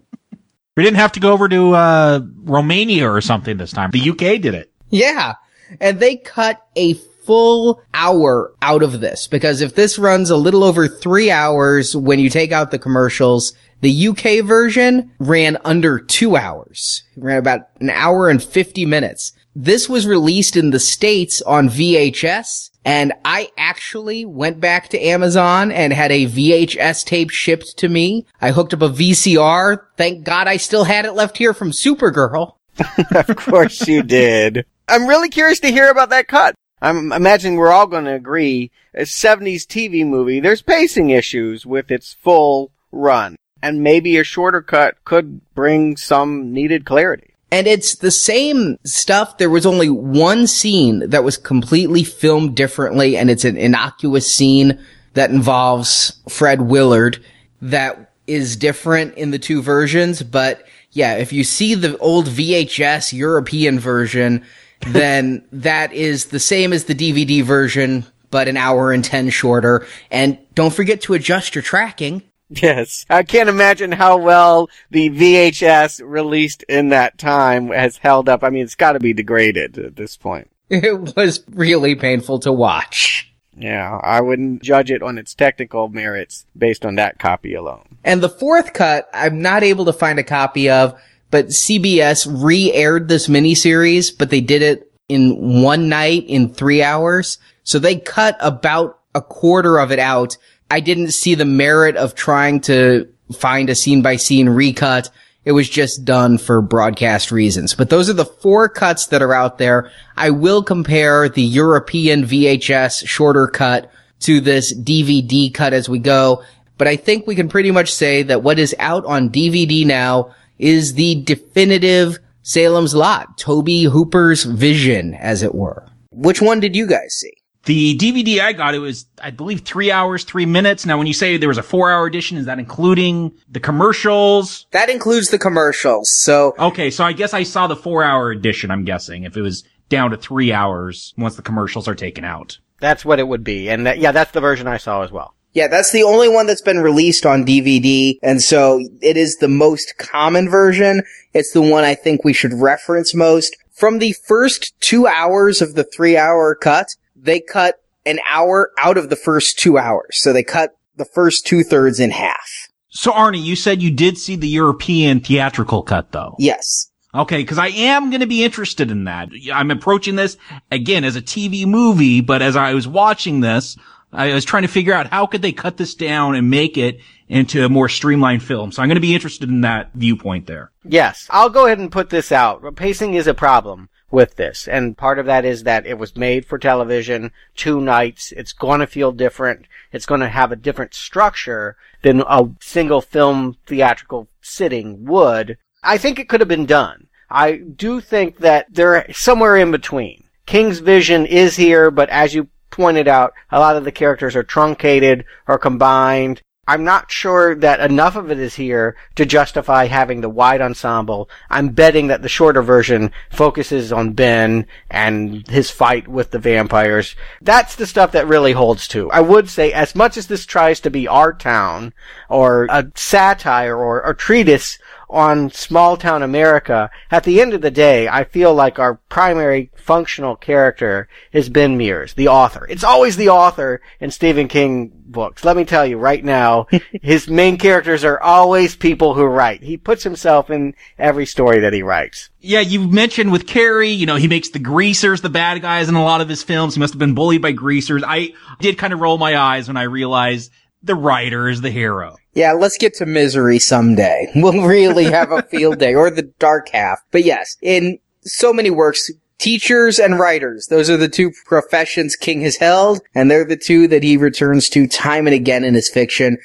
We 0.80 0.86
didn't 0.86 1.00
have 1.00 1.12
to 1.12 1.20
go 1.20 1.34
over 1.34 1.50
to 1.50 1.76
uh, 1.76 2.22
Romania 2.44 3.12
or 3.12 3.20
something 3.20 3.58
this 3.58 3.74
time. 3.74 3.92
The 3.92 4.12
UK 4.12 4.40
did 4.40 4.54
it. 4.54 4.72
Yeah. 4.90 5.34
And 5.82 6.00
they 6.00 6.16
cut 6.16 6.66
a 6.78 6.94
full 6.94 7.82
hour 7.94 8.54
out 8.62 8.82
of 8.82 9.02
this 9.02 9.28
because 9.28 9.60
if 9.60 9.76
this 9.76 10.00
runs 10.00 10.30
a 10.30 10.38
little 10.38 10.64
over 10.64 10.88
three 10.88 11.32
hours 11.32 11.98
when 11.98 12.20
you 12.20 12.30
take 12.30 12.54
out 12.54 12.72
the 12.72 12.80
commercials, 12.80 13.52
the 13.82 14.08
UK 14.08 14.46
version 14.46 15.12
ran 15.20 15.58
under 15.66 16.00
two 16.00 16.38
hours. 16.38 17.04
It 17.18 17.24
ran 17.24 17.40
about 17.40 17.68
an 17.82 17.90
hour 17.90 18.30
and 18.30 18.42
50 18.42 18.86
minutes. 18.86 19.34
This 19.54 19.90
was 19.90 20.08
released 20.08 20.56
in 20.56 20.70
the 20.70 20.80
States 20.80 21.42
on 21.42 21.68
VHS 21.68 22.70
and 22.90 23.14
I 23.24 23.52
actually 23.56 24.26
went 24.26 24.60
back 24.60 24.90
to 24.90 25.00
Amazon 25.00 25.72
and 25.72 25.94
had 25.94 26.12
a 26.12 26.26
VHS 26.26 27.06
tape 27.06 27.30
shipped 27.30 27.78
to 27.78 27.88
me. 27.88 28.26
I 28.42 28.50
hooked 28.50 28.74
up 28.74 28.82
a 28.82 28.90
VCR. 28.90 29.82
Thank 29.96 30.24
God 30.24 30.48
I 30.48 30.58
still 30.58 30.86
had 30.86 31.06
it 31.06 31.12
left 31.12 31.38
here 31.38 31.54
from 31.54 31.70
Supergirl. 31.70 32.56
of 33.16 33.36
course 33.36 33.88
you 33.88 34.02
did. 34.02 34.66
I'm 34.88 35.06
really 35.06 35.30
curious 35.30 35.60
to 35.60 35.72
hear 35.72 35.92
about 35.92 36.10
that 36.10 36.28
cut. 36.28 36.56
I'm 36.82 37.12
imagining 37.12 37.60
we're 37.60 37.72
all 37.72 37.86
going 37.86 38.06
to 38.06 38.16
agree 38.16 38.72
a 38.96 39.04
70s 39.04 39.68
TV 39.68 40.04
movie, 40.04 40.40
there's 40.40 40.64
pacing 40.64 41.12
issues 41.12 41.68
with 41.68 41.92
its 41.92 42.16
full 42.16 42.72
run. 42.92 43.36
And 43.62 43.84
maybe 43.84 44.18
a 44.18 44.24
shorter 44.24 44.64
cut 44.64 44.96
could 45.06 45.42
bring 45.54 45.96
some 45.96 46.52
needed 46.54 46.86
clarity. 46.86 47.36
And 47.52 47.66
it's 47.68 47.96
the 47.96 48.12
same 48.12 48.78
stuff. 48.84 49.38
There 49.38 49.50
was 49.50 49.66
only 49.66 49.90
one 49.90 50.46
scene 50.46 51.10
that 51.10 51.24
was 51.24 51.38
completely 51.38 52.04
filmed 52.04 52.56
differently, 52.56 53.18
and 53.18 53.30
it's 53.30 53.46
an 53.46 53.58
innocuous 53.58 54.34
scene 54.34 54.80
that 55.14 55.32
involves 55.32 56.22
Fred 56.30 56.62
Willard 56.62 57.24
that 57.62 58.14
is 58.28 58.56
different 58.56 59.16
in 59.16 59.32
the 59.32 59.40
two 59.40 59.62
versions. 59.62 60.22
But 60.22 60.66
yeah, 60.92 61.16
if 61.16 61.34
you 61.34 61.44
see 61.44 61.74
the 61.74 61.98
old 61.98 62.28
VHS 62.28 63.14
European 63.14 63.80
version, 63.80 64.46
then 64.88 65.44
that 65.52 65.92
is 65.92 66.28
the 66.28 66.40
same 66.40 66.72
as 66.72 66.86
the 66.86 66.96
DVD 66.96 67.44
version, 67.44 68.06
but 68.30 68.48
an 68.48 68.58
hour 68.58 68.92
and 68.92 69.04
10 69.04 69.30
shorter. 69.32 69.88
And 70.12 70.38
don't 70.54 70.74
forget 70.74 71.02
to 71.02 71.16
adjust 71.16 71.56
your 71.56 71.64
tracking. 71.64 72.24
Yes. 72.62 73.06
I 73.10 73.24
can't 73.24 73.50
imagine 73.50 73.92
how 73.92 74.18
well 74.18 74.70
the 74.90 75.10
VHS 75.10 76.02
released 76.04 76.64
in 76.64 76.90
that 76.90 77.18
time 77.20 77.68
has 77.68 77.98
held 77.98 78.28
up. 78.28 78.44
I 78.44 78.50
mean, 78.50 78.64
it's 78.64 78.76
got 78.76 78.94
to 78.94 79.00
be 79.00 79.14
degraded 79.14 79.78
at 79.78 79.96
this 79.96 80.18
point. 80.18 80.50
It 80.72 81.16
was 81.16 81.44
really 81.50 81.96
painful 81.96 82.40
to 82.40 82.54
watch. 82.54 83.34
Yeah, 83.58 84.00
I 84.04 84.22
wouldn't 84.22 84.62
judge 84.62 84.92
it 84.92 85.02
on 85.02 85.18
its 85.18 85.34
technical 85.34 85.90
merits 85.90 86.46
based 86.56 86.86
on 86.86 86.96
that 86.96 87.18
copy 87.18 87.56
alone. 87.56 87.98
And 88.04 88.22
the 88.22 88.30
fourth 88.30 88.74
cut, 88.74 89.10
I'm 89.12 89.42
not 89.42 89.64
able 89.64 89.86
to 89.86 89.94
find 89.94 90.20
a 90.20 90.24
copy 90.24 90.70
of, 90.70 91.00
but 91.32 91.48
CBS 91.48 92.28
re-aired 92.30 93.08
this 93.08 93.28
miniseries, 93.28 94.16
but 94.16 94.30
they 94.30 94.42
did 94.42 94.62
it 94.62 94.92
in 95.10 95.62
one 95.64 95.90
night 95.90 96.26
in 96.28 96.54
three 96.54 96.84
hours. 96.84 97.40
So 97.64 97.80
they 97.80 97.96
cut 97.96 98.38
about 98.40 99.00
a 99.16 99.22
quarter 99.22 99.80
of 99.80 99.92
it 99.92 100.00
out 100.00 100.38
I 100.72 100.80
didn't 100.80 101.12
see 101.12 101.36
the 101.36 101.46
merit 101.46 101.96
of 101.96 102.16
trying 102.16 102.62
to 102.62 103.08
find 103.34 103.70
a 103.70 103.76
scene 103.76 104.02
by 104.02 104.18
scene 104.18 104.50
recut. 104.50 105.10
It 105.46 105.52
was 105.54 105.70
just 105.70 106.06
done 106.06 106.38
for 106.38 106.62
broadcast 106.62 107.32
reasons. 107.32 107.74
But 107.74 107.90
those 107.90 108.10
are 108.10 108.14
the 108.14 108.26
four 108.26 108.70
cuts 108.70 109.08
that 109.08 109.22
are 109.22 109.34
out 109.34 109.58
there. 109.58 109.92
I 110.16 110.30
will 110.30 110.62
compare 110.62 111.30
the 111.30 111.42
European 111.42 112.24
VHS 112.26 113.08
shorter 113.08 113.48
cut 113.48 113.92
to 114.22 114.42
this 114.42 114.76
DVD 114.76 115.52
cut 115.54 115.74
as 115.74 115.90
we 115.90 116.00
go. 116.00 116.44
But 116.78 116.88
I 116.88 116.98
think 116.98 117.26
we 117.26 117.36
can 117.36 117.50
pretty 117.50 117.72
much 117.72 117.94
say 117.94 118.24
that 118.24 118.44
what 118.44 118.60
is 118.60 118.76
out 118.80 119.06
on 119.06 119.30
DVD 119.30 119.86
now 119.86 120.36
is 120.58 120.94
the 120.94 121.16
definitive 121.24 122.20
Salem's 122.42 122.96
Lot, 122.96 123.38
Tobe 123.38 123.68
Hooper's 123.92 124.44
vision, 124.44 125.14
as 125.14 125.44
it 125.44 125.56
were. 125.56 125.86
Which 126.12 126.42
one 126.42 126.60
did 126.60 126.76
you 126.76 126.88
guys 126.88 127.14
see? 127.14 127.34
The 127.70 127.96
DVD 127.98 128.40
I 128.40 128.54
got, 128.54 128.74
it 128.74 128.80
was, 128.80 129.06
I 129.22 129.30
believe, 129.30 129.60
three 129.60 129.92
hours, 129.92 130.24
three 130.24 130.48
minutes. 130.48 130.88
Now, 130.88 130.98
when 130.98 131.06
you 131.06 131.14
say 131.14 131.38
there 131.38 131.50
was 131.50 131.60
a 131.60 131.64
four 131.64 131.92
hour 131.92 132.08
edition, 132.08 132.36
is 132.36 132.48
that 132.48 132.58
including 132.58 133.32
the 133.48 133.60
commercials? 133.60 134.66
That 134.72 134.90
includes 134.90 135.30
the 135.30 135.38
commercials. 135.38 136.10
So. 136.10 136.56
Okay. 136.58 136.90
So 136.90 137.04
I 137.04 137.14
guess 137.14 137.32
I 137.32 137.44
saw 137.44 137.68
the 137.68 137.76
four 137.76 138.04
hour 138.04 138.32
edition, 138.32 138.72
I'm 138.72 138.86
guessing, 138.86 139.24
if 139.24 139.38
it 139.38 139.44
was 139.44 139.66
down 139.88 140.10
to 140.10 140.18
three 140.18 140.52
hours 140.52 141.14
once 141.16 141.36
the 141.36 141.44
commercials 141.44 141.88
are 141.88 141.94
taken 141.94 142.26
out. 142.26 142.58
That's 142.80 143.06
what 143.06 143.20
it 143.20 143.28
would 143.28 143.44
be. 143.44 143.70
And 143.70 143.86
that, 143.86 144.00
yeah, 144.00 144.14
that's 144.14 144.32
the 144.32 144.42
version 144.42 144.66
I 144.66 144.78
saw 144.78 145.04
as 145.04 145.12
well. 145.12 145.36
Yeah, 145.54 145.68
that's 145.68 145.92
the 145.92 146.02
only 146.02 146.28
one 146.28 146.48
that's 146.48 146.64
been 146.64 146.80
released 146.80 147.24
on 147.24 147.46
DVD. 147.46 148.18
And 148.24 148.42
so 148.42 148.84
it 149.00 149.16
is 149.16 149.36
the 149.36 149.48
most 149.48 149.94
common 150.00 150.50
version. 150.50 151.04
It's 151.36 151.52
the 151.52 151.62
one 151.62 151.84
I 151.84 151.94
think 151.94 152.24
we 152.24 152.34
should 152.34 152.54
reference 152.54 153.14
most. 153.14 153.56
From 153.72 154.00
the 154.00 154.14
first 154.14 154.74
two 154.82 155.06
hours 155.06 155.62
of 155.62 155.76
the 155.76 155.84
three 155.84 156.18
hour 156.18 156.56
cut, 156.56 156.88
they 157.22 157.40
cut 157.40 157.76
an 158.06 158.20
hour 158.30 158.72
out 158.78 158.98
of 158.98 159.10
the 159.10 159.16
first 159.16 159.60
two 159.60 159.78
hours. 159.78 160.22
So 160.22 160.34
they 160.34 160.44
cut 160.44 160.78
the 160.96 161.06
first 161.06 161.46
two 161.46 161.64
thirds 161.64 162.00
in 162.00 162.12
half. 162.12 162.70
So 162.90 163.12
Arnie, 163.12 163.44
you 163.44 163.56
said 163.56 163.82
you 163.82 163.92
did 163.92 164.18
see 164.18 164.36
the 164.36 164.48
European 164.48 165.20
theatrical 165.20 165.84
cut 165.84 166.12
though. 166.12 166.36
Yes. 166.40 166.90
Okay, 167.14 167.38
because 167.38 167.58
I 167.58 167.68
am 167.68 168.12
going 168.12 168.22
to 168.22 168.28
be 168.28 168.44
interested 168.44 168.92
in 168.92 169.06
that. 169.06 169.30
I'm 169.52 169.72
approaching 169.72 170.16
this 170.16 170.38
again 170.70 171.04
as 171.04 171.16
a 171.16 171.22
TV 171.22 171.66
movie, 171.66 172.22
but 172.22 172.44
as 172.44 172.56
I 172.56 172.76
was 172.76 172.88
watching 172.88 173.40
this, 173.40 173.78
I 174.14 174.34
was 174.34 174.46
trying 174.46 174.62
to 174.62 174.68
figure 174.68 174.94
out 174.94 175.08
how 175.08 175.26
could 175.26 175.42
they 175.42 175.52
cut 175.52 175.78
this 175.78 175.96
down 175.96 176.36
and 176.36 176.52
make 176.52 176.78
it 176.78 177.00
into 177.28 177.66
a 177.66 177.70
more 177.70 177.90
streamlined 177.90 178.44
film. 178.44 178.72
So 178.72 178.82
I'm 178.82 178.90
going 178.90 178.96
to 178.96 179.02
be 179.02 179.16
interested 179.16 179.50
in 179.50 179.62
that 179.62 179.92
viewpoint 179.96 180.46
there. 180.46 180.72
Yes, 180.84 181.28
I'll 181.32 181.50
go 181.50 181.66
ahead 181.66 181.80
and 181.80 181.92
put 181.92 182.10
this 182.10 182.32
out. 182.32 182.64
Pacing 182.76 183.16
is 183.16 183.28
a 183.28 183.34
problem 183.34 183.90
with 184.12 184.36
this. 184.36 184.68
And 184.68 184.98
part 184.98 185.20
of 185.20 185.26
that 185.28 185.46
is 185.46 185.64
that 185.64 185.86
it 185.86 185.98
was 185.98 186.16
made 186.16 186.46
for 186.46 186.58
television, 186.58 187.32
two 187.56 187.80
nights. 187.80 188.32
It's 188.32 188.54
going 188.54 188.80
to 188.80 188.88
feel 188.88 189.12
different. 189.12 189.66
It's 189.92 190.06
going 190.06 190.22
to 190.22 190.30
have 190.30 190.52
a 190.52 190.56
different 190.58 190.94
structure 190.94 191.78
than 192.02 192.22
a 192.22 192.50
single 192.62 193.02
film 193.02 193.58
theatrical 193.66 194.28
sitting 194.42 195.06
would. 195.06 195.58
I 195.84 195.98
think 195.98 196.20
it 196.20 196.30
could 196.30 196.42
have 196.42 196.50
been 196.50 196.66
done. 196.66 197.08
I 197.30 197.58
do 197.58 198.02
think 198.02 198.38
that 198.40 198.68
they're 198.72 199.06
somewhere 199.14 199.58
in 199.58 199.72
between. 199.72 200.24
King's 200.46 200.80
vision 200.80 201.26
is 201.26 201.56
here, 201.56 201.92
but 201.92 202.10
as 202.10 202.34
you 202.34 202.48
pointed 202.72 203.08
out, 203.08 203.34
a 203.52 203.60
lot 203.60 203.76
of 203.76 203.84
the 203.84 203.92
characters 203.92 204.36
are 204.36 204.44
truncated 204.44 205.26
or 205.48 205.60
combined. 205.60 206.42
I'm 206.70 206.84
not 206.84 207.12
sure 207.12 207.56
that 207.56 207.80
enough 207.80 208.16
of 208.16 208.30
it 208.30 208.38
is 208.38 208.54
here 208.54 208.96
to 209.16 209.26
justify 209.26 209.88
having 209.88 210.22
the 210.22 210.30
wide 210.30 210.62
ensemble. 210.62 211.28
I'm 211.50 211.70
betting 211.70 212.06
that 212.08 212.22
the 212.22 212.30
shorter 212.30 212.62
version 212.62 213.12
focuses 213.32 213.92
on 213.92 214.14
Ben 214.14 214.68
and 214.88 215.48
his 215.48 215.72
fight 215.72 216.08
with 216.08 216.30
the 216.30 216.38
vampires. 216.38 217.16
That's 217.42 217.76
the 217.76 217.88
stuff 217.88 218.12
that 218.12 218.28
really 218.28 218.52
holds 218.52 218.88
to. 218.90 219.10
I 219.10 219.20
would 219.20 219.50
say 219.50 219.74
as 219.74 219.96
much 219.96 220.16
as 220.16 220.28
this 220.28 220.46
tries 220.46 220.80
to 220.82 220.92
be 220.92 221.08
our 221.08 221.34
town 221.34 221.92
or 222.30 222.68
a 222.70 222.92
satire 222.94 223.76
or 223.76 224.08
a 224.08 224.14
treatise 224.14 224.78
on 225.10 225.50
small 225.50 225.98
town 225.98 226.22
America, 226.22 226.90
at 227.10 227.24
the 227.24 227.42
end 227.42 227.54
of 227.54 227.62
the 227.62 227.72
day, 227.72 228.08
I 228.08 228.24
feel 228.24 228.54
like 228.54 228.78
our 228.78 228.96
primary 229.10 229.72
functional 229.76 230.36
character 230.36 231.10
is 231.34 231.50
Ben 231.50 231.78
Mears, 231.78 232.14
the 232.14 232.28
author. 232.28 232.68
It's 232.70 232.84
always 232.84 233.18
the 233.18 233.30
author 233.30 233.82
in 234.00 234.12
Stephen 234.12 234.48
King 234.48 234.92
books. 234.94 235.44
Let 235.44 235.58
me 235.58 235.66
tell 235.66 235.86
you 235.86 235.98
right 235.98 236.24
now, 236.24 236.68
his 237.02 237.28
main 237.28 237.58
characters 237.58 238.04
are 238.04 238.22
always 238.22 238.76
people 238.76 239.16
who 239.16 239.24
write. 239.24 239.64
He 239.64 239.78
puts 239.78 240.04
himself 240.04 240.52
in 240.52 240.76
every 241.00 241.26
story 241.26 241.62
that 241.62 241.74
he 241.74 241.82
writes. 241.82 242.30
Yeah, 242.40 242.62
you 242.62 242.88
mentioned 242.88 243.32
with 243.32 243.48
Carrie, 243.48 243.90
you 243.90 244.06
know, 244.06 244.16
he 244.16 244.28
makes 244.28 244.50
the 244.50 244.60
greasers 244.60 245.22
the 245.22 245.30
bad 245.30 245.62
guys 245.62 245.90
in 245.90 245.96
a 245.96 246.04
lot 246.04 246.22
of 246.22 246.30
his 246.30 246.44
films. 246.44 246.76
He 246.76 246.80
must 246.80 246.94
have 246.94 247.00
been 247.00 247.16
bullied 247.16 247.42
by 247.42 247.52
greasers. 247.52 248.04
I 248.06 248.34
did 248.60 248.78
kind 248.78 248.94
of 248.94 249.00
roll 249.00 249.18
my 249.18 249.38
eyes 249.38 249.68
when 249.68 249.78
I 249.78 249.84
realized 249.84 250.52
the 250.84 250.96
writer 250.96 251.50
is 251.50 251.62
the 251.62 251.72
hero. 251.72 252.16
Yeah, 252.40 252.54
let's 252.54 252.78
get 252.78 252.94
to 252.96 253.06
misery 253.06 253.60
someday. 253.60 254.32
We'll 254.34 254.66
really 254.66 255.04
have 255.04 255.34
a 255.34 255.42
field 255.42 255.80
day, 255.80 255.94
or 255.94 256.10
the 256.10 256.32
dark 256.40 256.70
half. 256.70 257.02
But 257.12 257.26
yes, 257.26 257.58
in 257.62 258.00
so 258.22 258.54
many 258.54 258.70
works, 258.70 259.12
teachers 259.40 260.00
and 260.00 260.18
writers, 260.18 260.68
those 260.68 260.90
are 260.90 260.96
the 260.96 261.10
two 261.10 261.34
professions 261.44 262.16
King 262.16 262.40
has 262.44 262.56
held, 262.56 263.02
and 263.14 263.30
they're 263.30 263.44
the 263.44 263.58
two 263.58 263.90
that 263.90 264.04
he 264.04 264.16
returns 264.16 264.70
to 264.70 264.88
time 264.88 265.28
and 265.28 265.34
again 265.34 265.66
in 265.66 265.74
his 265.74 265.90
fiction. 265.90 266.38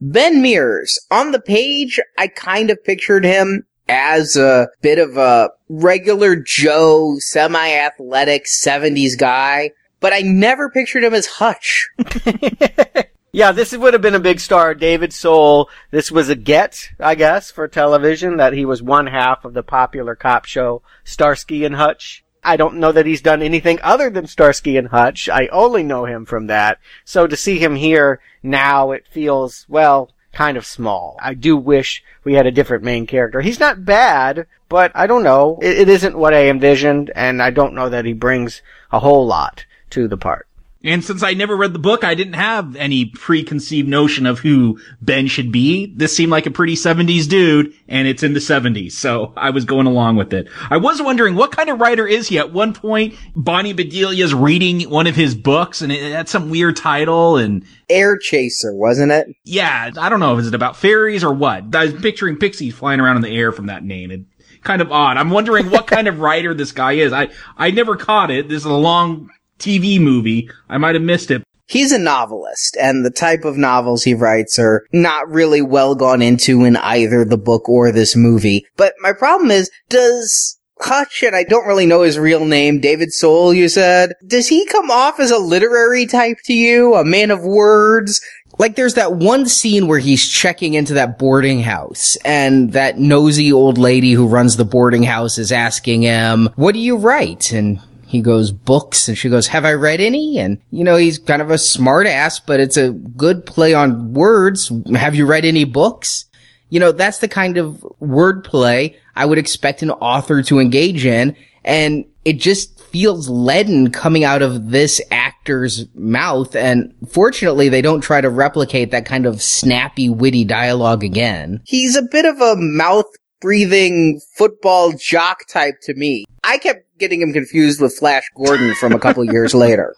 Ben 0.00 0.42
Mears, 0.42 0.98
on 1.12 1.30
the 1.30 1.40
page, 1.40 2.00
I 2.18 2.26
kind 2.26 2.68
of 2.70 2.82
pictured 2.82 3.24
him 3.24 3.66
as 3.88 4.36
a 4.36 4.66
bit 4.82 4.98
of 4.98 5.16
a 5.16 5.50
regular 5.68 6.34
Joe, 6.34 7.18
semi-athletic 7.20 8.46
70s 8.46 9.16
guy, 9.16 9.70
but 10.00 10.12
I 10.12 10.22
never 10.22 10.70
pictured 10.70 11.04
him 11.04 11.14
as 11.14 11.26
Hutch. 11.26 11.88
Yeah, 13.36 13.52
this 13.52 13.76
would 13.76 13.92
have 13.92 14.00
been 14.00 14.14
a 14.14 14.18
big 14.18 14.40
star. 14.40 14.74
David 14.74 15.12
Soul. 15.12 15.68
This 15.90 16.10
was 16.10 16.30
a 16.30 16.34
get, 16.34 16.88
I 16.98 17.14
guess, 17.14 17.50
for 17.50 17.68
television 17.68 18.38
that 18.38 18.54
he 18.54 18.64
was 18.64 18.82
one 18.82 19.08
half 19.08 19.44
of 19.44 19.52
the 19.52 19.62
popular 19.62 20.14
cop 20.14 20.46
show 20.46 20.80
Starsky 21.04 21.66
and 21.66 21.74
Hutch. 21.74 22.24
I 22.42 22.56
don't 22.56 22.76
know 22.76 22.92
that 22.92 23.04
he's 23.04 23.20
done 23.20 23.42
anything 23.42 23.78
other 23.82 24.08
than 24.08 24.26
Starsky 24.26 24.78
and 24.78 24.88
Hutch. 24.88 25.28
I 25.28 25.48
only 25.48 25.82
know 25.82 26.06
him 26.06 26.24
from 26.24 26.46
that. 26.46 26.78
So 27.04 27.26
to 27.26 27.36
see 27.36 27.58
him 27.58 27.76
here 27.76 28.20
now, 28.42 28.92
it 28.92 29.06
feels, 29.06 29.66
well, 29.68 30.12
kind 30.32 30.56
of 30.56 30.64
small. 30.64 31.18
I 31.20 31.34
do 31.34 31.58
wish 31.58 32.02
we 32.24 32.32
had 32.32 32.46
a 32.46 32.50
different 32.50 32.84
main 32.84 33.06
character. 33.06 33.42
He's 33.42 33.60
not 33.60 33.84
bad, 33.84 34.46
but 34.70 34.92
I 34.94 35.06
don't 35.06 35.22
know. 35.22 35.58
It, 35.60 35.80
it 35.80 35.88
isn't 35.90 36.16
what 36.16 36.32
I 36.32 36.48
envisioned, 36.48 37.12
and 37.14 37.42
I 37.42 37.50
don't 37.50 37.74
know 37.74 37.90
that 37.90 38.06
he 38.06 38.14
brings 38.14 38.62
a 38.90 39.00
whole 39.00 39.26
lot 39.26 39.66
to 39.90 40.08
the 40.08 40.16
part. 40.16 40.48
And 40.84 41.02
since 41.02 41.22
I 41.22 41.34
never 41.34 41.56
read 41.56 41.72
the 41.72 41.80
book, 41.80 42.04
I 42.04 42.14
didn't 42.14 42.34
have 42.34 42.76
any 42.76 43.06
preconceived 43.06 43.88
notion 43.88 44.24
of 44.24 44.38
who 44.38 44.78
Ben 45.00 45.26
should 45.26 45.50
be. 45.50 45.92
This 45.96 46.14
seemed 46.14 46.30
like 46.30 46.46
a 46.46 46.50
pretty 46.50 46.76
70s 46.76 47.28
dude, 47.28 47.74
and 47.88 48.06
it's 48.06 48.22
in 48.22 48.34
the 48.34 48.40
70s, 48.40 48.92
so 48.92 49.32
I 49.36 49.50
was 49.50 49.64
going 49.64 49.86
along 49.86 50.16
with 50.16 50.32
it. 50.32 50.48
I 50.70 50.76
was 50.76 51.02
wondering, 51.02 51.34
what 51.34 51.50
kind 51.50 51.70
of 51.70 51.80
writer 51.80 52.06
is 52.06 52.28
he? 52.28 52.38
At 52.38 52.52
one 52.52 52.72
point, 52.72 53.14
Bonnie 53.34 53.74
Bedelia's 53.74 54.34
reading 54.34 54.88
one 54.88 55.06
of 55.06 55.16
his 55.16 55.34
books, 55.34 55.82
and 55.82 55.90
it 55.90 56.12
had 56.12 56.28
some 56.28 56.50
weird 56.50 56.76
title, 56.76 57.36
and... 57.36 57.64
Air 57.88 58.18
Chaser, 58.18 58.74
wasn't 58.74 59.12
it? 59.12 59.34
Yeah, 59.44 59.90
I 59.96 60.08
don't 60.08 60.20
know, 60.20 60.36
is 60.38 60.46
it 60.46 60.54
about 60.54 60.76
fairies 60.76 61.24
or 61.24 61.32
what? 61.32 61.74
I 61.74 61.86
was 61.86 61.94
picturing 61.94 62.36
pixies 62.36 62.74
flying 62.74 63.00
around 63.00 63.16
in 63.16 63.22
the 63.22 63.36
air 63.36 63.50
from 63.50 63.66
that 63.66 63.82
name. 63.82 64.10
It, 64.10 64.20
kind 64.62 64.82
of 64.82 64.92
odd. 64.92 65.16
I'm 65.16 65.30
wondering 65.30 65.70
what 65.70 65.86
kind 65.86 66.08
of 66.08 66.18
writer 66.18 66.52
this 66.52 66.72
guy 66.72 66.92
is. 66.92 67.12
I, 67.12 67.28
I 67.56 67.70
never 67.70 67.96
caught 67.96 68.30
it. 68.30 68.48
This 68.48 68.58
is 68.58 68.66
a 68.66 68.72
long 68.72 69.30
TV 69.58 70.00
movie. 70.00 70.50
I 70.68 70.78
might 70.78 70.94
have 70.94 71.04
missed 71.04 71.30
it. 71.30 71.42
He's 71.68 71.90
a 71.90 71.98
novelist, 71.98 72.76
and 72.80 73.04
the 73.04 73.10
type 73.10 73.44
of 73.44 73.56
novels 73.56 74.04
he 74.04 74.14
writes 74.14 74.56
are 74.58 74.86
not 74.92 75.28
really 75.28 75.60
well 75.60 75.96
gone 75.96 76.22
into 76.22 76.64
in 76.64 76.76
either 76.76 77.24
the 77.24 77.36
book 77.36 77.68
or 77.68 77.90
this 77.90 78.14
movie. 78.14 78.64
But 78.76 78.94
my 79.00 79.12
problem 79.12 79.50
is, 79.50 79.68
does 79.88 80.60
Hutch, 80.78 81.24
and 81.24 81.34
I 81.34 81.42
don't 81.42 81.66
really 81.66 81.86
know 81.86 82.02
his 82.02 82.18
real 82.18 82.44
name, 82.44 82.80
David 82.80 83.12
Soul, 83.12 83.52
you 83.52 83.68
said, 83.68 84.12
does 84.26 84.46
he 84.48 84.66
come 84.66 84.90
off 84.90 85.18
as 85.18 85.30
a 85.30 85.38
literary 85.38 86.06
type 86.06 86.38
to 86.44 86.54
you? 86.54 86.94
A 86.94 87.04
man 87.04 87.30
of 87.30 87.42
words? 87.42 88.20
Like 88.58 88.76
there's 88.76 88.94
that 88.94 89.14
one 89.14 89.46
scene 89.46 89.86
where 89.86 89.98
he's 89.98 90.26
checking 90.26 90.74
into 90.74 90.94
that 90.94 91.18
boarding 91.18 91.60
house 91.60 92.16
and 92.24 92.72
that 92.72 92.98
nosy 92.98 93.52
old 93.52 93.76
lady 93.76 94.12
who 94.12 94.26
runs 94.26 94.56
the 94.56 94.64
boarding 94.64 95.02
house 95.02 95.36
is 95.36 95.52
asking 95.52 96.02
him, 96.02 96.48
what 96.56 96.72
do 96.72 96.78
you 96.78 96.96
write? 96.96 97.52
And 97.52 97.80
he 98.06 98.20
goes, 98.20 98.52
books. 98.52 99.08
And 99.08 99.18
she 99.18 99.28
goes, 99.28 99.48
have 99.48 99.64
I 99.64 99.72
read 99.72 100.00
any? 100.00 100.38
And, 100.38 100.58
you 100.70 100.84
know, 100.84 100.96
he's 100.96 101.18
kind 101.18 101.42
of 101.42 101.50
a 101.50 101.58
smart 101.58 102.06
ass, 102.06 102.38
but 102.38 102.60
it's 102.60 102.76
a 102.76 102.92
good 102.92 103.44
play 103.44 103.74
on 103.74 104.14
words. 104.14 104.70
Have 104.94 105.14
you 105.14 105.26
read 105.26 105.44
any 105.44 105.64
books? 105.64 106.24
You 106.70 106.80
know, 106.80 106.92
that's 106.92 107.18
the 107.18 107.28
kind 107.28 107.58
of 107.58 107.84
wordplay 108.00 108.96
I 109.14 109.26
would 109.26 109.38
expect 109.38 109.82
an 109.82 109.90
author 109.90 110.42
to 110.42 110.60
engage 110.60 111.04
in. 111.04 111.36
And 111.64 112.04
it 112.24 112.34
just 112.34 112.80
feels 112.80 113.28
leaden 113.28 113.90
coming 113.90 114.24
out 114.24 114.42
of 114.42 114.70
this 114.70 115.00
actor's 115.10 115.86
mouth. 115.94 116.54
And 116.54 116.94
fortunately, 117.08 117.68
they 117.68 117.82
don't 117.82 118.00
try 118.00 118.20
to 118.20 118.30
replicate 118.30 118.92
that 118.92 119.04
kind 119.04 119.26
of 119.26 119.42
snappy, 119.42 120.08
witty 120.08 120.44
dialogue 120.44 121.02
again. 121.02 121.60
He's 121.64 121.96
a 121.96 122.02
bit 122.02 122.24
of 122.24 122.40
a 122.40 122.54
mouth 122.56 123.06
breathing 123.40 124.20
football 124.36 124.92
jock 124.92 125.46
type 125.48 125.74
to 125.82 125.94
me. 125.94 126.24
I 126.42 126.58
kept 126.58 126.85
getting 126.98 127.20
him 127.20 127.32
confused 127.32 127.80
with 127.80 127.96
Flash 127.96 128.24
Gordon 128.34 128.74
from 128.74 128.92
a 128.92 128.98
couple 128.98 129.24
years 129.24 129.54
later. 129.66 129.94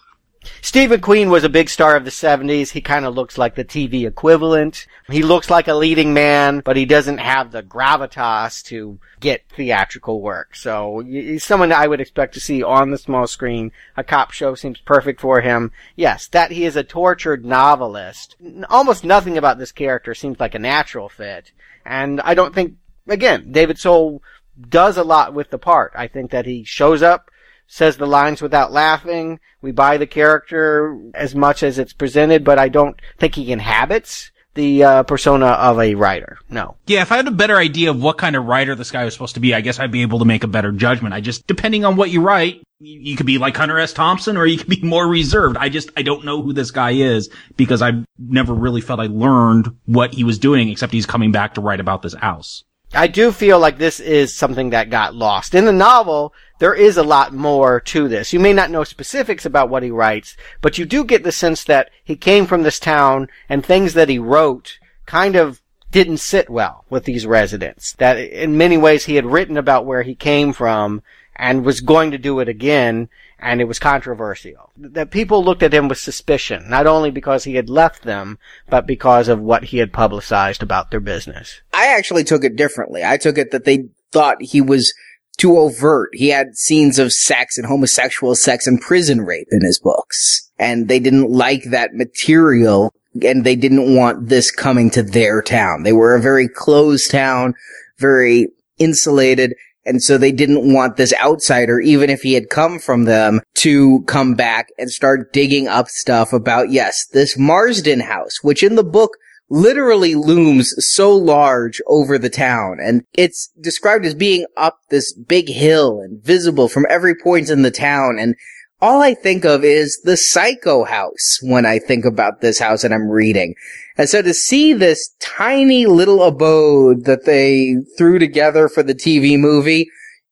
Steve 0.62 0.90
McQueen 0.90 1.30
was 1.30 1.44
a 1.44 1.48
big 1.48 1.68
star 1.68 1.96
of 1.96 2.04
the 2.04 2.10
70s. 2.10 2.70
He 2.70 2.80
kind 2.80 3.04
of 3.04 3.14
looks 3.14 3.38
like 3.38 3.54
the 3.54 3.64
TV 3.64 4.06
equivalent. 4.06 4.86
He 5.08 5.22
looks 5.22 5.50
like 5.50 5.68
a 5.68 5.74
leading 5.74 6.14
man, 6.14 6.60
but 6.64 6.76
he 6.76 6.84
doesn't 6.84 7.18
have 7.18 7.50
the 7.50 7.62
gravitas 7.62 8.62
to 8.66 8.98
get 9.20 9.44
theatrical 9.54 10.20
work. 10.20 10.54
So 10.54 11.00
he's 11.00 11.44
someone 11.44 11.72
I 11.72 11.86
would 11.86 12.00
expect 12.00 12.34
to 12.34 12.40
see 12.40 12.62
on 12.62 12.90
the 12.90 12.98
small 12.98 13.26
screen. 13.26 13.72
A 13.96 14.04
cop 14.04 14.30
show 14.30 14.54
seems 14.54 14.80
perfect 14.80 15.20
for 15.20 15.40
him. 15.40 15.72
Yes, 15.96 16.28
that 16.28 16.52
he 16.52 16.64
is 16.64 16.76
a 16.76 16.84
tortured 16.84 17.44
novelist. 17.44 18.36
Almost 18.68 19.04
nothing 19.04 19.36
about 19.36 19.58
this 19.58 19.72
character 19.72 20.14
seems 20.14 20.38
like 20.40 20.54
a 20.54 20.60
natural 20.60 21.08
fit. 21.08 21.52
And 21.84 22.20
I 22.20 22.34
don't 22.34 22.54
think, 22.54 22.74
again, 23.06 23.50
David 23.52 23.78
Soul 23.78 24.22
does 24.68 24.96
a 24.96 25.04
lot 25.04 25.34
with 25.34 25.50
the 25.50 25.58
part. 25.58 25.92
I 25.94 26.08
think 26.08 26.30
that 26.30 26.46
he 26.46 26.64
shows 26.64 27.02
up, 27.02 27.30
says 27.66 27.96
the 27.96 28.06
lines 28.06 28.42
without 28.42 28.72
laughing. 28.72 29.40
We 29.60 29.72
buy 29.72 29.96
the 29.96 30.06
character 30.06 30.98
as 31.14 31.34
much 31.34 31.62
as 31.62 31.78
it's 31.78 31.92
presented, 31.92 32.44
but 32.44 32.58
I 32.58 32.68
don't 32.68 33.00
think 33.18 33.34
he 33.34 33.52
inhabits 33.52 34.30
the 34.58 34.82
uh, 34.82 35.02
persona 35.04 35.46
of 35.46 35.78
a 35.78 35.94
writer. 35.94 36.38
No. 36.50 36.76
Yeah, 36.86 37.02
if 37.02 37.12
I 37.12 37.16
had 37.16 37.28
a 37.28 37.32
better 37.32 37.56
idea 37.56 37.90
of 37.90 38.02
what 38.02 38.18
kind 38.18 38.34
of 38.34 38.46
writer 38.46 38.74
this 38.74 38.90
guy 38.90 39.04
was 39.04 39.14
supposed 39.14 39.34
to 39.34 39.40
be, 39.40 39.54
I 39.54 39.60
guess 39.60 39.78
I'd 39.78 39.92
be 39.92 40.02
able 40.02 40.18
to 40.18 40.24
make 40.24 40.42
a 40.42 40.48
better 40.48 40.72
judgment. 40.72 41.14
I 41.14 41.20
just, 41.20 41.46
depending 41.46 41.84
on 41.84 41.94
what 41.94 42.10
you 42.10 42.22
write, 42.22 42.62
you 42.80 43.16
could 43.16 43.26
be 43.26 43.38
like 43.38 43.56
Hunter 43.56 43.78
S. 43.78 43.92
Thompson 43.92 44.36
or 44.36 44.46
you 44.46 44.58
could 44.58 44.68
be 44.68 44.80
more 44.82 45.06
reserved. 45.06 45.56
I 45.56 45.68
just, 45.68 45.90
I 45.96 46.02
don't 46.02 46.24
know 46.24 46.42
who 46.42 46.52
this 46.52 46.72
guy 46.72 46.92
is 46.92 47.30
because 47.56 47.82
I 47.82 48.02
never 48.18 48.52
really 48.52 48.80
felt 48.80 48.98
I 48.98 49.06
learned 49.06 49.76
what 49.86 50.12
he 50.12 50.24
was 50.24 50.40
doing 50.40 50.68
except 50.70 50.92
he's 50.92 51.06
coming 51.06 51.30
back 51.30 51.54
to 51.54 51.60
write 51.60 51.80
about 51.80 52.02
this 52.02 52.14
house. 52.14 52.64
I 52.94 53.06
do 53.06 53.32
feel 53.32 53.58
like 53.58 53.78
this 53.78 54.00
is 54.00 54.34
something 54.34 54.70
that 54.70 54.90
got 54.90 55.14
lost. 55.14 55.54
In 55.54 55.66
the 55.66 55.72
novel, 55.72 56.32
there 56.58 56.74
is 56.74 56.96
a 56.96 57.02
lot 57.02 57.34
more 57.34 57.80
to 57.80 58.08
this. 58.08 58.32
You 58.32 58.40
may 58.40 58.52
not 58.52 58.70
know 58.70 58.84
specifics 58.84 59.44
about 59.44 59.68
what 59.68 59.82
he 59.82 59.90
writes, 59.90 60.36
but 60.62 60.78
you 60.78 60.86
do 60.86 61.04
get 61.04 61.22
the 61.22 61.32
sense 61.32 61.64
that 61.64 61.90
he 62.02 62.16
came 62.16 62.46
from 62.46 62.62
this 62.62 62.78
town 62.78 63.28
and 63.48 63.64
things 63.64 63.94
that 63.94 64.08
he 64.08 64.18
wrote 64.18 64.78
kind 65.04 65.36
of 65.36 65.60
didn't 65.90 66.18
sit 66.18 66.50
well 66.50 66.84
with 66.90 67.04
these 67.04 67.26
residents. 67.26 67.92
That 67.94 68.18
in 68.18 68.58
many 68.58 68.76
ways 68.76 69.04
he 69.04 69.16
had 69.16 69.26
written 69.26 69.56
about 69.56 69.86
where 69.86 70.02
he 70.02 70.14
came 70.14 70.52
from 70.52 71.02
and 71.36 71.64
was 71.64 71.80
going 71.80 72.10
to 72.10 72.18
do 72.18 72.40
it 72.40 72.48
again. 72.48 73.08
And 73.38 73.60
it 73.60 73.68
was 73.68 73.78
controversial. 73.78 74.72
That 74.76 75.10
people 75.10 75.44
looked 75.44 75.62
at 75.62 75.74
him 75.74 75.88
with 75.88 75.98
suspicion, 75.98 76.68
not 76.68 76.86
only 76.86 77.10
because 77.10 77.44
he 77.44 77.54
had 77.54 77.70
left 77.70 78.02
them, 78.02 78.38
but 78.68 78.86
because 78.86 79.28
of 79.28 79.40
what 79.40 79.64
he 79.64 79.78
had 79.78 79.92
publicized 79.92 80.62
about 80.62 80.90
their 80.90 81.00
business. 81.00 81.60
I 81.72 81.86
actually 81.86 82.24
took 82.24 82.44
it 82.44 82.56
differently. 82.56 83.04
I 83.04 83.16
took 83.16 83.38
it 83.38 83.50
that 83.52 83.64
they 83.64 83.88
thought 84.12 84.42
he 84.42 84.60
was 84.60 84.92
too 85.36 85.56
overt. 85.56 86.10
He 86.14 86.28
had 86.28 86.56
scenes 86.56 86.98
of 86.98 87.12
sex 87.12 87.56
and 87.56 87.66
homosexual 87.66 88.34
sex 88.34 88.66
and 88.66 88.80
prison 88.80 89.20
rape 89.20 89.48
in 89.52 89.60
his 89.62 89.78
books. 89.78 90.50
And 90.58 90.88
they 90.88 90.98
didn't 90.98 91.30
like 91.30 91.64
that 91.64 91.94
material 91.94 92.92
and 93.22 93.44
they 93.44 93.56
didn't 93.56 93.94
want 93.94 94.28
this 94.28 94.50
coming 94.50 94.90
to 94.90 95.02
their 95.02 95.40
town. 95.42 95.84
They 95.84 95.92
were 95.92 96.14
a 96.14 96.20
very 96.20 96.48
closed 96.48 97.10
town, 97.10 97.54
very 97.98 98.48
insulated. 98.78 99.54
And 99.88 100.02
so 100.02 100.18
they 100.18 100.32
didn't 100.32 100.72
want 100.72 100.96
this 100.96 101.14
outsider, 101.20 101.80
even 101.80 102.10
if 102.10 102.20
he 102.20 102.34
had 102.34 102.50
come 102.50 102.78
from 102.78 103.04
them, 103.04 103.40
to 103.56 104.02
come 104.06 104.34
back 104.34 104.68
and 104.78 104.90
start 104.90 105.32
digging 105.32 105.66
up 105.66 105.88
stuff 105.88 106.32
about, 106.32 106.70
yes, 106.70 107.06
this 107.12 107.38
Marsden 107.38 108.00
house, 108.00 108.42
which 108.42 108.62
in 108.62 108.74
the 108.76 108.84
book 108.84 109.12
literally 109.50 110.14
looms 110.14 110.74
so 110.78 111.14
large 111.14 111.80
over 111.86 112.18
the 112.18 112.28
town. 112.28 112.78
And 112.82 113.02
it's 113.14 113.50
described 113.60 114.04
as 114.04 114.14
being 114.14 114.46
up 114.56 114.78
this 114.90 115.12
big 115.14 115.48
hill 115.48 116.00
and 116.00 116.22
visible 116.22 116.68
from 116.68 116.86
every 116.90 117.14
point 117.14 117.48
in 117.48 117.62
the 117.62 117.70
town. 117.70 118.18
And 118.18 118.34
all 118.80 119.02
I 119.02 119.14
think 119.14 119.44
of 119.44 119.64
is 119.64 120.00
the 120.04 120.16
Psycho 120.16 120.84
house 120.84 121.40
when 121.42 121.66
I 121.66 121.78
think 121.78 122.04
about 122.04 122.40
this 122.40 122.58
house 122.58 122.84
and 122.84 122.94
I'm 122.94 123.08
reading. 123.08 123.54
And 123.96 124.08
so 124.08 124.22
to 124.22 124.32
see 124.32 124.72
this 124.72 125.14
tiny 125.20 125.86
little 125.86 126.22
abode 126.22 127.04
that 127.04 127.24
they 127.24 127.76
threw 127.96 128.18
together 128.18 128.68
for 128.68 128.82
the 128.82 128.94
TV 128.94 129.38
movie, 129.38 129.88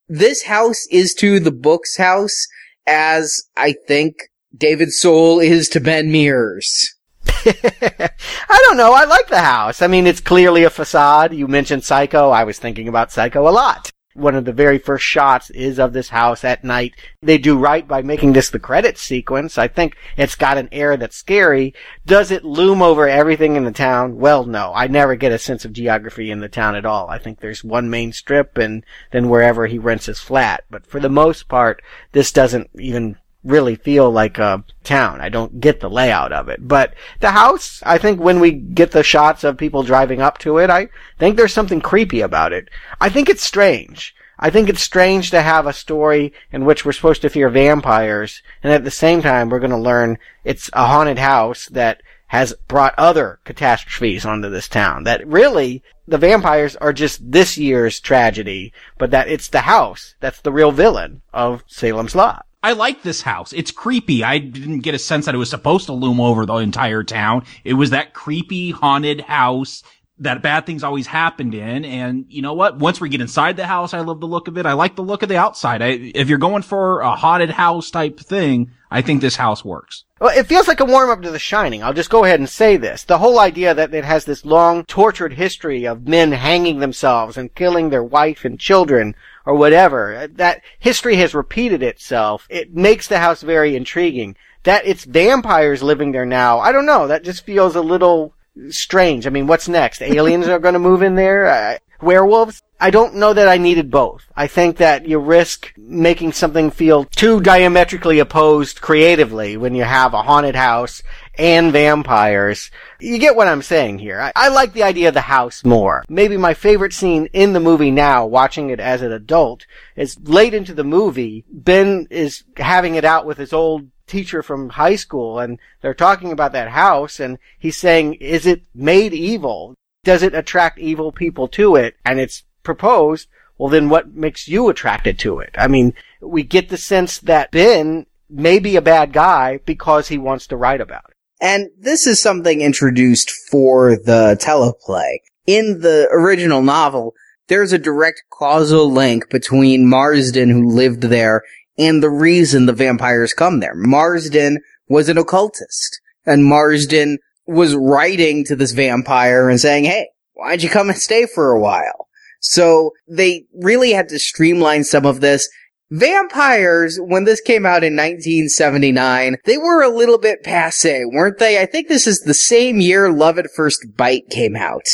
this 0.08 0.44
house 0.44 0.86
is 0.90 1.14
to 1.14 1.40
the 1.40 1.50
book's 1.50 1.96
house 1.96 2.46
as 2.86 3.42
I 3.56 3.74
think 3.88 4.14
David 4.56 4.92
Soul 4.92 5.40
is 5.40 5.68
to 5.70 5.80
Ben 5.80 6.12
Mears. 6.12 6.94
I 7.28 8.62
don't 8.64 8.76
know. 8.76 8.92
I 8.92 9.04
like 9.04 9.26
the 9.26 9.40
house. 9.40 9.82
I 9.82 9.88
mean, 9.88 10.06
it's 10.06 10.20
clearly 10.20 10.62
a 10.62 10.70
facade. 10.70 11.34
You 11.34 11.48
mentioned 11.48 11.84
Psycho. 11.84 12.30
I 12.30 12.44
was 12.44 12.58
thinking 12.58 12.86
about 12.86 13.10
Psycho 13.10 13.48
a 13.48 13.50
lot. 13.50 13.90
One 14.16 14.34
of 14.34 14.44
the 14.44 14.52
very 14.52 14.78
first 14.78 15.04
shots 15.04 15.50
is 15.50 15.78
of 15.78 15.92
this 15.92 16.08
house 16.08 16.44
at 16.44 16.64
night. 16.64 16.94
They 17.22 17.38
do 17.38 17.58
right 17.58 17.86
by 17.86 18.02
making 18.02 18.32
this 18.32 18.50
the 18.50 18.58
credit 18.58 18.98
sequence. 18.98 19.58
I 19.58 19.68
think 19.68 19.96
it's 20.16 20.34
got 20.34 20.58
an 20.58 20.68
air 20.72 20.96
that's 20.96 21.16
scary. 21.16 21.74
Does 22.06 22.30
it 22.30 22.44
loom 22.44 22.80
over 22.80 23.08
everything 23.08 23.56
in 23.56 23.64
the 23.64 23.72
town? 23.72 24.16
Well, 24.16 24.44
no. 24.44 24.72
I 24.74 24.86
never 24.86 25.16
get 25.16 25.32
a 25.32 25.38
sense 25.38 25.64
of 25.64 25.72
geography 25.72 26.30
in 26.30 26.40
the 26.40 26.48
town 26.48 26.74
at 26.74 26.86
all. 26.86 27.08
I 27.08 27.18
think 27.18 27.40
there's 27.40 27.62
one 27.62 27.90
main 27.90 28.12
strip 28.12 28.56
and 28.56 28.84
then 29.12 29.28
wherever 29.28 29.66
he 29.66 29.78
rents 29.78 30.06
his 30.06 30.20
flat. 30.20 30.64
But 30.70 30.86
for 30.86 30.98
the 30.98 31.08
most 31.10 31.48
part, 31.48 31.82
this 32.12 32.32
doesn't 32.32 32.70
even 32.78 33.18
really 33.46 33.76
feel 33.76 34.10
like 34.10 34.38
a 34.38 34.64
town. 34.84 35.20
I 35.20 35.28
don't 35.28 35.60
get 35.60 35.80
the 35.80 35.90
layout 35.90 36.32
of 36.32 36.48
it. 36.48 36.66
But 36.66 36.94
the 37.20 37.30
house, 37.30 37.82
I 37.84 37.98
think 37.98 38.20
when 38.20 38.40
we 38.40 38.52
get 38.52 38.90
the 38.92 39.02
shots 39.02 39.44
of 39.44 39.56
people 39.56 39.82
driving 39.82 40.20
up 40.20 40.38
to 40.38 40.58
it, 40.58 40.70
I 40.70 40.88
think 41.18 41.36
there's 41.36 41.52
something 41.52 41.80
creepy 41.80 42.20
about 42.20 42.52
it. 42.52 42.68
I 43.00 43.08
think 43.08 43.28
it's 43.28 43.44
strange. 43.44 44.14
I 44.38 44.50
think 44.50 44.68
it's 44.68 44.82
strange 44.82 45.30
to 45.30 45.40
have 45.40 45.66
a 45.66 45.72
story 45.72 46.32
in 46.52 46.64
which 46.66 46.84
we're 46.84 46.92
supposed 46.92 47.22
to 47.22 47.30
fear 47.30 47.48
vampires, 47.48 48.42
and 48.62 48.72
at 48.72 48.84
the 48.84 48.90
same 48.90 49.22
time 49.22 49.48
we're 49.48 49.60
going 49.60 49.70
to 49.70 49.78
learn 49.78 50.18
it's 50.44 50.68
a 50.74 50.86
haunted 50.86 51.18
house 51.18 51.66
that 51.66 52.02
has 52.26 52.52
brought 52.68 52.94
other 52.98 53.38
catastrophes 53.44 54.26
onto 54.26 54.50
this 54.50 54.68
town. 54.68 55.04
That 55.04 55.26
really, 55.26 55.82
the 56.06 56.18
vampires 56.18 56.76
are 56.76 56.92
just 56.92 57.32
this 57.32 57.56
year's 57.56 58.00
tragedy, 58.00 58.72
but 58.98 59.10
that 59.12 59.28
it's 59.28 59.48
the 59.48 59.60
house 59.60 60.16
that's 60.20 60.40
the 60.40 60.52
real 60.52 60.72
villain 60.72 61.22
of 61.32 61.62
Salem's 61.66 62.14
Lot. 62.14 62.44
I 62.66 62.72
like 62.72 63.04
this 63.04 63.22
house. 63.22 63.52
It's 63.52 63.70
creepy. 63.70 64.24
I 64.24 64.38
didn't 64.38 64.80
get 64.80 64.96
a 64.96 64.98
sense 64.98 65.26
that 65.26 65.36
it 65.36 65.38
was 65.38 65.48
supposed 65.48 65.86
to 65.86 65.92
loom 65.92 66.20
over 66.20 66.44
the 66.44 66.56
entire 66.56 67.04
town. 67.04 67.44
It 67.62 67.74
was 67.74 67.90
that 67.90 68.12
creepy 68.12 68.72
haunted 68.72 69.20
house 69.20 69.84
that 70.18 70.42
bad 70.42 70.66
things 70.66 70.82
always 70.82 71.06
happened 71.06 71.54
in. 71.54 71.84
And 71.84 72.24
you 72.28 72.42
know 72.42 72.54
what? 72.54 72.76
Once 72.76 73.00
we 73.00 73.08
get 73.08 73.20
inside 73.20 73.56
the 73.56 73.68
house, 73.68 73.94
I 73.94 74.00
love 74.00 74.18
the 74.18 74.26
look 74.26 74.48
of 74.48 74.58
it. 74.58 74.66
I 74.66 74.72
like 74.72 74.96
the 74.96 75.02
look 75.02 75.22
of 75.22 75.28
the 75.28 75.36
outside. 75.36 75.80
I, 75.80 76.10
if 76.12 76.28
you're 76.28 76.38
going 76.38 76.62
for 76.62 77.02
a 77.02 77.14
haunted 77.14 77.50
house 77.50 77.88
type 77.88 78.18
thing, 78.18 78.72
I 78.90 79.00
think 79.00 79.20
this 79.20 79.36
house 79.36 79.64
works. 79.64 80.04
Well, 80.20 80.36
it 80.36 80.48
feels 80.48 80.66
like 80.66 80.80
a 80.80 80.84
warm 80.84 81.10
up 81.10 81.22
to 81.22 81.30
The 81.30 81.38
Shining. 81.38 81.84
I'll 81.84 81.92
just 81.92 82.10
go 82.10 82.24
ahead 82.24 82.40
and 82.40 82.48
say 82.48 82.76
this. 82.76 83.04
The 83.04 83.18
whole 83.18 83.38
idea 83.38 83.74
that 83.74 83.94
it 83.94 84.04
has 84.04 84.24
this 84.24 84.44
long, 84.44 84.84
tortured 84.86 85.34
history 85.34 85.86
of 85.86 86.08
men 86.08 86.32
hanging 86.32 86.80
themselves 86.80 87.36
and 87.36 87.54
killing 87.54 87.90
their 87.90 88.02
wife 88.02 88.44
and 88.44 88.58
children 88.58 89.14
or 89.46 89.54
whatever, 89.54 90.28
that 90.34 90.62
history 90.78 91.16
has 91.16 91.34
repeated 91.34 91.82
itself. 91.82 92.46
It 92.50 92.74
makes 92.74 93.08
the 93.08 93.18
house 93.18 93.42
very 93.42 93.76
intriguing. 93.76 94.36
That 94.64 94.84
it's 94.84 95.04
vampires 95.04 95.82
living 95.82 96.10
there 96.12 96.26
now, 96.26 96.58
I 96.58 96.72
don't 96.72 96.86
know. 96.86 97.06
That 97.06 97.22
just 97.22 97.46
feels 97.46 97.76
a 97.76 97.80
little 97.80 98.34
strange. 98.68 99.26
I 99.26 99.30
mean, 99.30 99.46
what's 99.46 99.68
next? 99.68 100.02
Aliens 100.02 100.48
are 100.48 100.58
going 100.58 100.74
to 100.74 100.80
move 100.80 101.02
in 101.02 101.14
there? 101.14 101.46
Uh, 101.46 101.78
werewolves? 102.02 102.62
I 102.78 102.90
don't 102.90 103.14
know 103.14 103.32
that 103.32 103.48
I 103.48 103.56
needed 103.56 103.90
both. 103.90 104.26
I 104.36 104.48
think 104.48 104.76
that 104.78 105.08
you 105.08 105.18
risk 105.18 105.72
making 105.78 106.32
something 106.32 106.70
feel 106.70 107.04
too 107.04 107.40
diametrically 107.40 108.18
opposed 108.18 108.82
creatively 108.82 109.56
when 109.56 109.74
you 109.74 109.84
have 109.84 110.12
a 110.12 110.22
haunted 110.22 110.56
house 110.56 111.02
and 111.38 111.72
vampires. 111.72 112.70
You 113.00 113.18
get 113.18 113.36
what 113.36 113.48
I'm 113.48 113.62
saying 113.62 113.98
here. 113.98 114.20
I, 114.20 114.32
I, 114.34 114.48
like 114.48 114.72
the 114.72 114.82
idea 114.82 115.08
of 115.08 115.14
the 115.14 115.20
house 115.22 115.64
more. 115.64 116.04
Maybe 116.08 116.36
my 116.36 116.54
favorite 116.54 116.92
scene 116.92 117.28
in 117.32 117.52
the 117.52 117.60
movie 117.60 117.90
now, 117.90 118.26
watching 118.26 118.70
it 118.70 118.80
as 118.80 119.02
an 119.02 119.12
adult, 119.12 119.66
is 119.94 120.18
late 120.22 120.54
into 120.54 120.74
the 120.74 120.84
movie, 120.84 121.44
Ben 121.50 122.06
is 122.10 122.44
having 122.56 122.94
it 122.94 123.04
out 123.04 123.26
with 123.26 123.38
his 123.38 123.52
old 123.52 123.88
teacher 124.06 124.42
from 124.42 124.70
high 124.70 124.96
school 124.96 125.38
and 125.38 125.58
they're 125.80 125.94
talking 125.94 126.32
about 126.32 126.52
that 126.52 126.70
house 126.70 127.20
and 127.20 127.38
he's 127.58 127.76
saying, 127.76 128.14
is 128.14 128.46
it 128.46 128.62
made 128.74 129.12
evil? 129.12 129.74
Does 130.04 130.22
it 130.22 130.34
attract 130.34 130.78
evil 130.78 131.12
people 131.12 131.48
to 131.48 131.76
it? 131.76 131.96
And 132.04 132.20
it's 132.20 132.44
proposed, 132.62 133.28
well 133.58 133.68
then 133.68 133.88
what 133.88 134.14
makes 134.14 134.48
you 134.48 134.68
attracted 134.68 135.18
to 135.20 135.40
it? 135.40 135.54
I 135.58 135.66
mean, 135.66 135.94
we 136.20 136.42
get 136.44 136.68
the 136.68 136.76
sense 136.76 137.18
that 137.18 137.50
Ben 137.50 138.06
may 138.28 138.58
be 138.58 138.76
a 138.76 138.82
bad 138.82 139.12
guy 139.12 139.60
because 139.64 140.08
he 140.08 140.18
wants 140.18 140.46
to 140.48 140.56
write 140.56 140.80
about 140.80 141.04
it. 141.08 141.15
And 141.40 141.68
this 141.78 142.06
is 142.06 142.20
something 142.20 142.60
introduced 142.60 143.30
for 143.50 143.96
the 143.96 144.38
teleplay. 144.40 145.18
In 145.46 145.80
the 145.80 146.08
original 146.10 146.62
novel, 146.62 147.14
there's 147.48 147.72
a 147.72 147.78
direct 147.78 148.22
causal 148.30 148.90
link 148.90 149.28
between 149.30 149.88
Marsden, 149.88 150.50
who 150.50 150.68
lived 150.68 151.02
there, 151.02 151.42
and 151.78 152.02
the 152.02 152.10
reason 152.10 152.66
the 152.66 152.72
vampires 152.72 153.34
come 153.34 153.60
there. 153.60 153.74
Marsden 153.74 154.58
was 154.88 155.08
an 155.08 155.18
occultist, 155.18 156.00
and 156.24 156.44
Marsden 156.44 157.18
was 157.46 157.76
writing 157.76 158.44
to 158.44 158.56
this 158.56 158.72
vampire 158.72 159.48
and 159.48 159.60
saying, 159.60 159.84
hey, 159.84 160.08
why'd 160.32 160.62
you 160.62 160.68
come 160.68 160.88
and 160.88 160.98
stay 160.98 161.26
for 161.26 161.52
a 161.52 161.60
while? 161.60 162.08
So 162.40 162.92
they 163.08 163.44
really 163.54 163.92
had 163.92 164.08
to 164.08 164.18
streamline 164.18 164.84
some 164.84 165.06
of 165.06 165.20
this. 165.20 165.48
Vampires, 165.90 166.98
when 167.00 167.24
this 167.24 167.40
came 167.40 167.64
out 167.64 167.84
in 167.84 167.94
1979, 167.94 169.36
they 169.44 169.56
were 169.56 169.82
a 169.82 169.88
little 169.88 170.18
bit 170.18 170.42
passe, 170.42 171.04
weren't 171.04 171.38
they? 171.38 171.60
I 171.60 171.66
think 171.66 171.86
this 171.86 172.08
is 172.08 172.20
the 172.20 172.34
same 172.34 172.80
year 172.80 173.12
Love 173.12 173.38
at 173.38 173.50
First 173.54 173.96
Bite 173.96 174.28
came 174.28 174.56
out. 174.56 174.88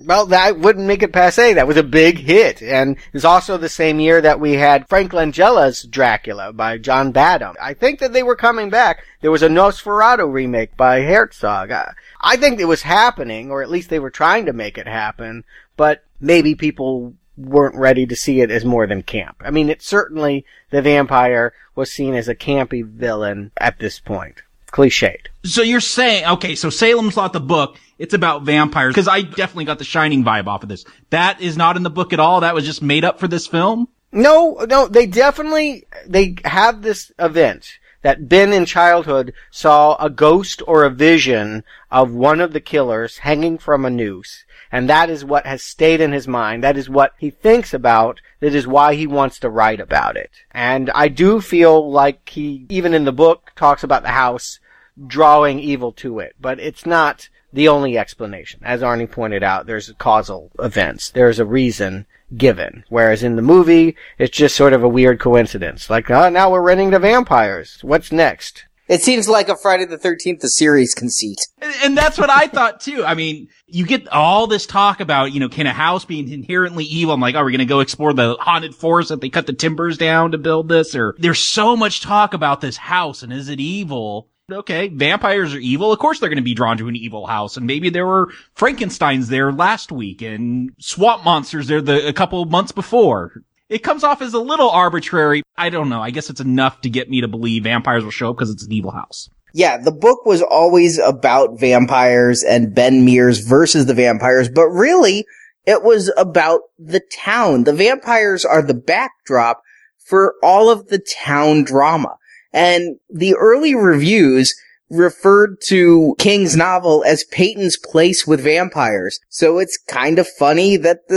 Well, 0.00 0.26
that 0.26 0.58
wouldn't 0.58 0.86
make 0.86 1.02
it 1.02 1.12
passe. 1.12 1.54
That 1.54 1.66
was 1.66 1.76
a 1.76 1.82
big 1.82 2.18
hit. 2.18 2.62
And 2.62 2.96
it 2.96 3.12
was 3.12 3.24
also 3.24 3.58
the 3.58 3.68
same 3.68 4.00
year 4.00 4.20
that 4.22 4.40
we 4.40 4.54
had 4.54 4.88
Frank 4.88 5.12
Langella's 5.12 5.82
Dracula 5.82 6.52
by 6.52 6.78
John 6.78 7.12
Badham. 7.12 7.56
I 7.60 7.74
think 7.74 7.98
that 7.98 8.12
they 8.12 8.22
were 8.22 8.36
coming 8.36 8.70
back. 8.70 9.02
There 9.20 9.32
was 9.32 9.42
a 9.42 9.48
Nosferatu 9.48 10.32
remake 10.32 10.76
by 10.76 11.02
Herzog. 11.02 11.72
I 12.20 12.36
think 12.36 12.60
it 12.60 12.66
was 12.66 12.82
happening, 12.82 13.50
or 13.50 13.62
at 13.62 13.70
least 13.70 13.90
they 13.90 13.98
were 13.98 14.08
trying 14.08 14.46
to 14.46 14.52
make 14.52 14.78
it 14.78 14.86
happen, 14.86 15.44
but 15.76 16.04
maybe 16.20 16.54
people 16.54 17.14
weren't 17.38 17.76
ready 17.76 18.06
to 18.06 18.16
see 18.16 18.40
it 18.40 18.50
as 18.50 18.64
more 18.64 18.86
than 18.86 19.02
camp. 19.02 19.40
I 19.44 19.50
mean, 19.50 19.70
it 19.70 19.82
certainly, 19.82 20.44
the 20.70 20.82
vampire 20.82 21.52
was 21.74 21.92
seen 21.92 22.14
as 22.14 22.28
a 22.28 22.34
campy 22.34 22.84
villain 22.84 23.52
at 23.56 23.78
this 23.78 24.00
point. 24.00 24.42
Cliched. 24.72 25.28
So 25.44 25.62
you're 25.62 25.80
saying, 25.80 26.26
okay, 26.26 26.54
so 26.54 26.68
Salem's 26.68 27.16
Lot, 27.16 27.32
the 27.32 27.40
book, 27.40 27.78
it's 27.98 28.12
about 28.12 28.42
vampires, 28.42 28.92
because 28.92 29.08
I 29.08 29.22
definitely 29.22 29.64
got 29.64 29.78
the 29.78 29.84
Shining 29.84 30.24
vibe 30.24 30.46
off 30.46 30.62
of 30.62 30.68
this. 30.68 30.84
That 31.10 31.40
is 31.40 31.56
not 31.56 31.76
in 31.76 31.84
the 31.84 31.90
book 31.90 32.12
at 32.12 32.20
all. 32.20 32.40
That 32.40 32.54
was 32.54 32.66
just 32.66 32.82
made 32.82 33.04
up 33.04 33.18
for 33.18 33.28
this 33.28 33.46
film. 33.46 33.88
No, 34.12 34.64
no, 34.68 34.88
they 34.88 35.06
definitely, 35.06 35.86
they 36.06 36.36
have 36.44 36.82
this 36.82 37.12
event 37.18 37.78
that 38.02 38.28
Ben 38.28 38.52
in 38.52 38.64
childhood 38.64 39.32
saw 39.50 39.96
a 39.96 40.10
ghost 40.10 40.62
or 40.66 40.84
a 40.84 40.90
vision 40.90 41.64
of 41.90 42.12
one 42.12 42.40
of 42.40 42.52
the 42.52 42.60
killers 42.60 43.18
hanging 43.18 43.58
from 43.58 43.84
a 43.84 43.90
noose. 43.90 44.44
And 44.70 44.88
that 44.88 45.10
is 45.10 45.24
what 45.24 45.46
has 45.46 45.62
stayed 45.62 46.00
in 46.00 46.12
his 46.12 46.28
mind. 46.28 46.62
That 46.62 46.76
is 46.76 46.88
what 46.88 47.12
he 47.18 47.30
thinks 47.30 47.72
about. 47.72 48.20
That 48.40 48.54
is 48.54 48.66
why 48.66 48.94
he 48.94 49.06
wants 49.06 49.38
to 49.40 49.50
write 49.50 49.80
about 49.80 50.16
it. 50.16 50.30
And 50.50 50.90
I 50.90 51.08
do 51.08 51.40
feel 51.40 51.90
like 51.90 52.28
he, 52.28 52.66
even 52.68 52.94
in 52.94 53.04
the 53.04 53.12
book, 53.12 53.52
talks 53.56 53.82
about 53.82 54.02
the 54.02 54.10
house 54.10 54.60
drawing 55.06 55.58
evil 55.58 55.92
to 55.92 56.18
it. 56.18 56.34
But 56.40 56.60
it's 56.60 56.84
not 56.84 57.28
the 57.52 57.68
only 57.68 57.96
explanation. 57.96 58.60
As 58.62 58.82
Arnie 58.82 59.10
pointed 59.10 59.42
out, 59.42 59.66
there's 59.66 59.92
causal 59.98 60.50
events. 60.58 61.10
There's 61.10 61.38
a 61.38 61.46
reason 61.46 62.06
given. 62.36 62.84
Whereas 62.88 63.22
in 63.22 63.36
the 63.36 63.42
movie, 63.42 63.96
it's 64.18 64.36
just 64.36 64.54
sort 64.54 64.74
of 64.74 64.82
a 64.82 64.88
weird 64.88 65.18
coincidence. 65.18 65.88
Like, 65.88 66.10
oh, 66.10 66.28
now 66.28 66.50
we're 66.50 66.60
running 66.60 66.90
to 66.90 66.98
vampires. 66.98 67.78
What's 67.82 68.12
next? 68.12 68.66
It 68.88 69.02
seems 69.02 69.28
like 69.28 69.50
a 69.50 69.56
Friday 69.56 69.84
the 69.84 69.98
13th 69.98 70.40
the 70.40 70.48
series 70.48 70.94
conceit. 70.94 71.38
And 71.82 71.96
that's 71.96 72.18
what 72.18 72.30
I 72.30 72.46
thought 72.46 72.80
too. 72.80 73.04
I 73.04 73.14
mean, 73.14 73.48
you 73.66 73.86
get 73.86 74.08
all 74.08 74.46
this 74.46 74.64
talk 74.64 75.00
about, 75.00 75.32
you 75.32 75.40
know, 75.40 75.48
can 75.48 75.66
a 75.66 75.72
house 75.72 76.06
be 76.06 76.20
inherently 76.20 76.84
evil? 76.84 77.12
I'm 77.12 77.20
like, 77.20 77.34
are 77.34 77.44
we 77.44 77.52
going 77.52 77.58
to 77.58 77.66
go 77.66 77.80
explore 77.80 78.14
the 78.14 78.36
haunted 78.40 78.74
forest 78.74 79.10
that 79.10 79.20
they 79.20 79.28
cut 79.28 79.46
the 79.46 79.52
timbers 79.52 79.98
down 79.98 80.32
to 80.32 80.38
build 80.38 80.68
this? 80.68 80.94
Or 80.94 81.14
there's 81.18 81.40
so 81.40 81.76
much 81.76 82.00
talk 82.00 82.32
about 82.32 82.62
this 82.62 82.78
house 82.78 83.22
and 83.22 83.32
is 83.32 83.50
it 83.50 83.60
evil? 83.60 84.30
Okay, 84.50 84.88
vampires 84.88 85.54
are 85.54 85.58
evil. 85.58 85.92
Of 85.92 85.98
course 85.98 86.20
they're 86.20 86.30
going 86.30 86.38
to 86.38 86.42
be 86.42 86.54
drawn 86.54 86.78
to 86.78 86.88
an 86.88 86.96
evil 86.96 87.26
house. 87.26 87.58
And 87.58 87.66
maybe 87.66 87.90
there 87.90 88.06
were 88.06 88.32
Frankensteins 88.56 89.28
there 89.28 89.52
last 89.52 89.92
week 89.92 90.22
and 90.22 90.70
swamp 90.78 91.22
monsters 91.24 91.66
there 91.66 91.82
the, 91.82 92.08
a 92.08 92.14
couple 92.14 92.42
months 92.46 92.72
before 92.72 93.42
it 93.68 93.78
comes 93.78 94.04
off 94.04 94.22
as 94.22 94.34
a 94.34 94.40
little 94.40 94.70
arbitrary. 94.70 95.42
I 95.56 95.70
don't 95.70 95.88
know. 95.88 96.02
I 96.02 96.10
guess 96.10 96.30
it's 96.30 96.40
enough 96.40 96.80
to 96.82 96.90
get 96.90 97.10
me 97.10 97.20
to 97.20 97.28
believe 97.28 97.64
vampires 97.64 98.04
will 98.04 98.10
show 98.10 98.30
up 98.30 98.36
because 98.36 98.50
it's 98.50 98.64
an 98.64 98.72
evil 98.72 98.90
house. 98.90 99.28
Yeah, 99.54 99.78
the 99.78 99.92
book 99.92 100.26
was 100.26 100.42
always 100.42 100.98
about 100.98 101.58
vampires 101.58 102.42
and 102.42 102.74
Ben 102.74 103.04
Mears 103.04 103.40
versus 103.40 103.86
the 103.86 103.94
vampires, 103.94 104.48
but 104.48 104.68
really 104.68 105.24
it 105.66 105.82
was 105.82 106.12
about 106.16 106.60
the 106.78 107.00
town. 107.12 107.64
The 107.64 107.72
vampires 107.72 108.44
are 108.44 108.62
the 108.62 108.74
backdrop 108.74 109.62
for 109.98 110.34
all 110.42 110.70
of 110.70 110.88
the 110.88 110.98
town 110.98 111.64
drama. 111.64 112.16
And 112.52 112.98
the 113.10 113.34
early 113.34 113.74
reviews 113.74 114.54
referred 114.90 115.60
to 115.66 116.14
King's 116.18 116.56
novel 116.56 117.04
as 117.06 117.24
Peyton's 117.24 117.76
place 117.76 118.26
with 118.26 118.42
vampires. 118.42 119.20
So 119.28 119.58
it's 119.58 119.76
kind 119.76 120.18
of 120.18 120.26
funny 120.26 120.78
that 120.78 121.08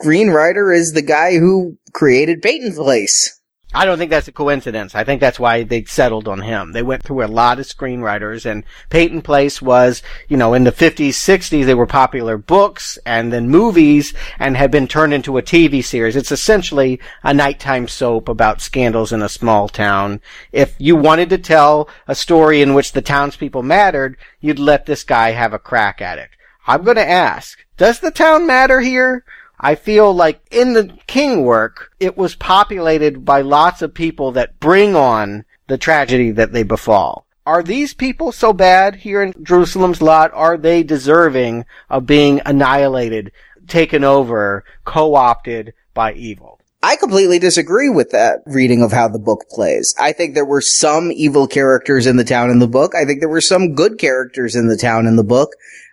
the 0.00 0.06
screenwriter 0.06 0.74
is 0.74 0.92
the 0.92 1.02
guy 1.02 1.38
who 1.38 1.76
created 1.92 2.42
Peyton's 2.42 2.76
place. 2.76 3.36
I 3.72 3.84
don't 3.84 3.98
think 3.98 4.10
that's 4.10 4.26
a 4.26 4.32
coincidence. 4.32 4.96
I 4.96 5.04
think 5.04 5.20
that's 5.20 5.38
why 5.38 5.62
they 5.62 5.84
settled 5.84 6.26
on 6.26 6.40
him. 6.40 6.72
They 6.72 6.82
went 6.82 7.04
through 7.04 7.24
a 7.24 7.28
lot 7.28 7.60
of 7.60 7.66
screenwriters 7.66 8.44
and 8.44 8.64
Peyton 8.88 9.22
Place 9.22 9.62
was, 9.62 10.02
you 10.26 10.36
know, 10.36 10.54
in 10.54 10.64
the 10.64 10.72
50s, 10.72 11.10
60s, 11.10 11.66
they 11.66 11.74
were 11.74 11.86
popular 11.86 12.36
books 12.36 12.98
and 13.06 13.32
then 13.32 13.48
movies 13.48 14.12
and 14.40 14.56
had 14.56 14.72
been 14.72 14.88
turned 14.88 15.14
into 15.14 15.38
a 15.38 15.42
TV 15.42 15.84
series. 15.84 16.16
It's 16.16 16.32
essentially 16.32 16.98
a 17.22 17.32
nighttime 17.32 17.86
soap 17.86 18.28
about 18.28 18.60
scandals 18.60 19.12
in 19.12 19.22
a 19.22 19.28
small 19.28 19.68
town. 19.68 20.20
If 20.50 20.74
you 20.78 20.96
wanted 20.96 21.30
to 21.30 21.38
tell 21.38 21.88
a 22.08 22.16
story 22.16 22.62
in 22.62 22.74
which 22.74 22.90
the 22.90 23.02
townspeople 23.02 23.62
mattered, 23.62 24.16
you'd 24.40 24.58
let 24.58 24.86
this 24.86 25.04
guy 25.04 25.30
have 25.30 25.52
a 25.52 25.60
crack 25.60 26.02
at 26.02 26.18
it. 26.18 26.30
I'm 26.66 26.82
gonna 26.82 27.02
ask, 27.02 27.56
does 27.76 28.00
the 28.00 28.10
town 28.10 28.48
matter 28.48 28.80
here? 28.80 29.24
I 29.62 29.74
feel 29.74 30.14
like 30.14 30.40
in 30.50 30.72
the 30.72 30.96
King 31.06 31.44
work, 31.44 31.92
it 32.00 32.16
was 32.16 32.34
populated 32.34 33.24
by 33.26 33.42
lots 33.42 33.82
of 33.82 33.92
people 33.92 34.32
that 34.32 34.58
bring 34.58 34.96
on 34.96 35.44
the 35.68 35.76
tragedy 35.76 36.30
that 36.32 36.52
they 36.52 36.62
befall. 36.62 37.26
Are 37.44 37.62
these 37.62 37.92
people 37.92 38.32
so 38.32 38.52
bad 38.52 38.96
here 38.96 39.22
in 39.22 39.34
Jerusalem's 39.42 40.00
lot? 40.00 40.30
Are 40.32 40.56
they 40.56 40.82
deserving 40.82 41.66
of 41.90 42.06
being 42.06 42.40
annihilated, 42.46 43.32
taken 43.66 44.02
over, 44.02 44.64
co-opted 44.84 45.74
by 45.92 46.14
evil? 46.14 46.58
I 46.82 46.96
completely 46.96 47.38
disagree 47.38 47.90
with 47.90 48.10
that 48.10 48.40
reading 48.46 48.82
of 48.82 48.92
how 48.92 49.08
the 49.08 49.18
book 49.18 49.44
plays. 49.50 49.94
I 50.00 50.12
think 50.12 50.34
there 50.34 50.46
were 50.46 50.62
some 50.62 51.12
evil 51.12 51.46
characters 51.46 52.06
in 52.06 52.16
the 52.16 52.24
town 52.24 52.48
in 52.48 52.58
the 52.58 52.66
book. 52.66 52.94
I 52.94 53.04
think 53.04 53.20
there 53.20 53.28
were 53.28 53.42
some 53.42 53.74
good 53.74 53.98
characters 53.98 54.56
in 54.56 54.68
the 54.68 54.78
town 54.78 55.06
in 55.06 55.16
the 55.16 55.24
book. 55.24 55.50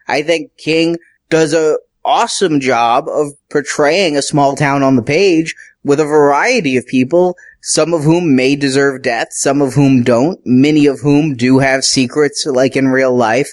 I 0.07 0.21
think 0.23 0.55
King 0.57 0.97
does 1.29 1.53
a 1.53 1.77
awesome 2.07 2.61
job 2.61 3.07
of 3.09 3.33
portraying 3.51 4.15
a 4.15 4.21
small 4.21 4.55
town 4.55 4.81
on 4.81 4.95
the 4.95 5.03
page 5.03 5.53
with 5.83 5.99
a 5.99 6.05
variety 6.05 6.77
of 6.77 6.87
people, 6.87 7.35
some 7.61 7.93
of 7.93 8.03
whom 8.03 8.35
may 8.35 8.55
deserve 8.55 9.01
death, 9.01 9.27
some 9.31 9.61
of 9.61 9.73
whom 9.73 10.03
don't, 10.03 10.39
many 10.45 10.85
of 10.85 11.01
whom 11.01 11.35
do 11.35 11.59
have 11.59 11.83
secrets 11.83 12.45
like 12.45 12.77
in 12.77 12.87
real 12.87 13.15
life. 13.15 13.51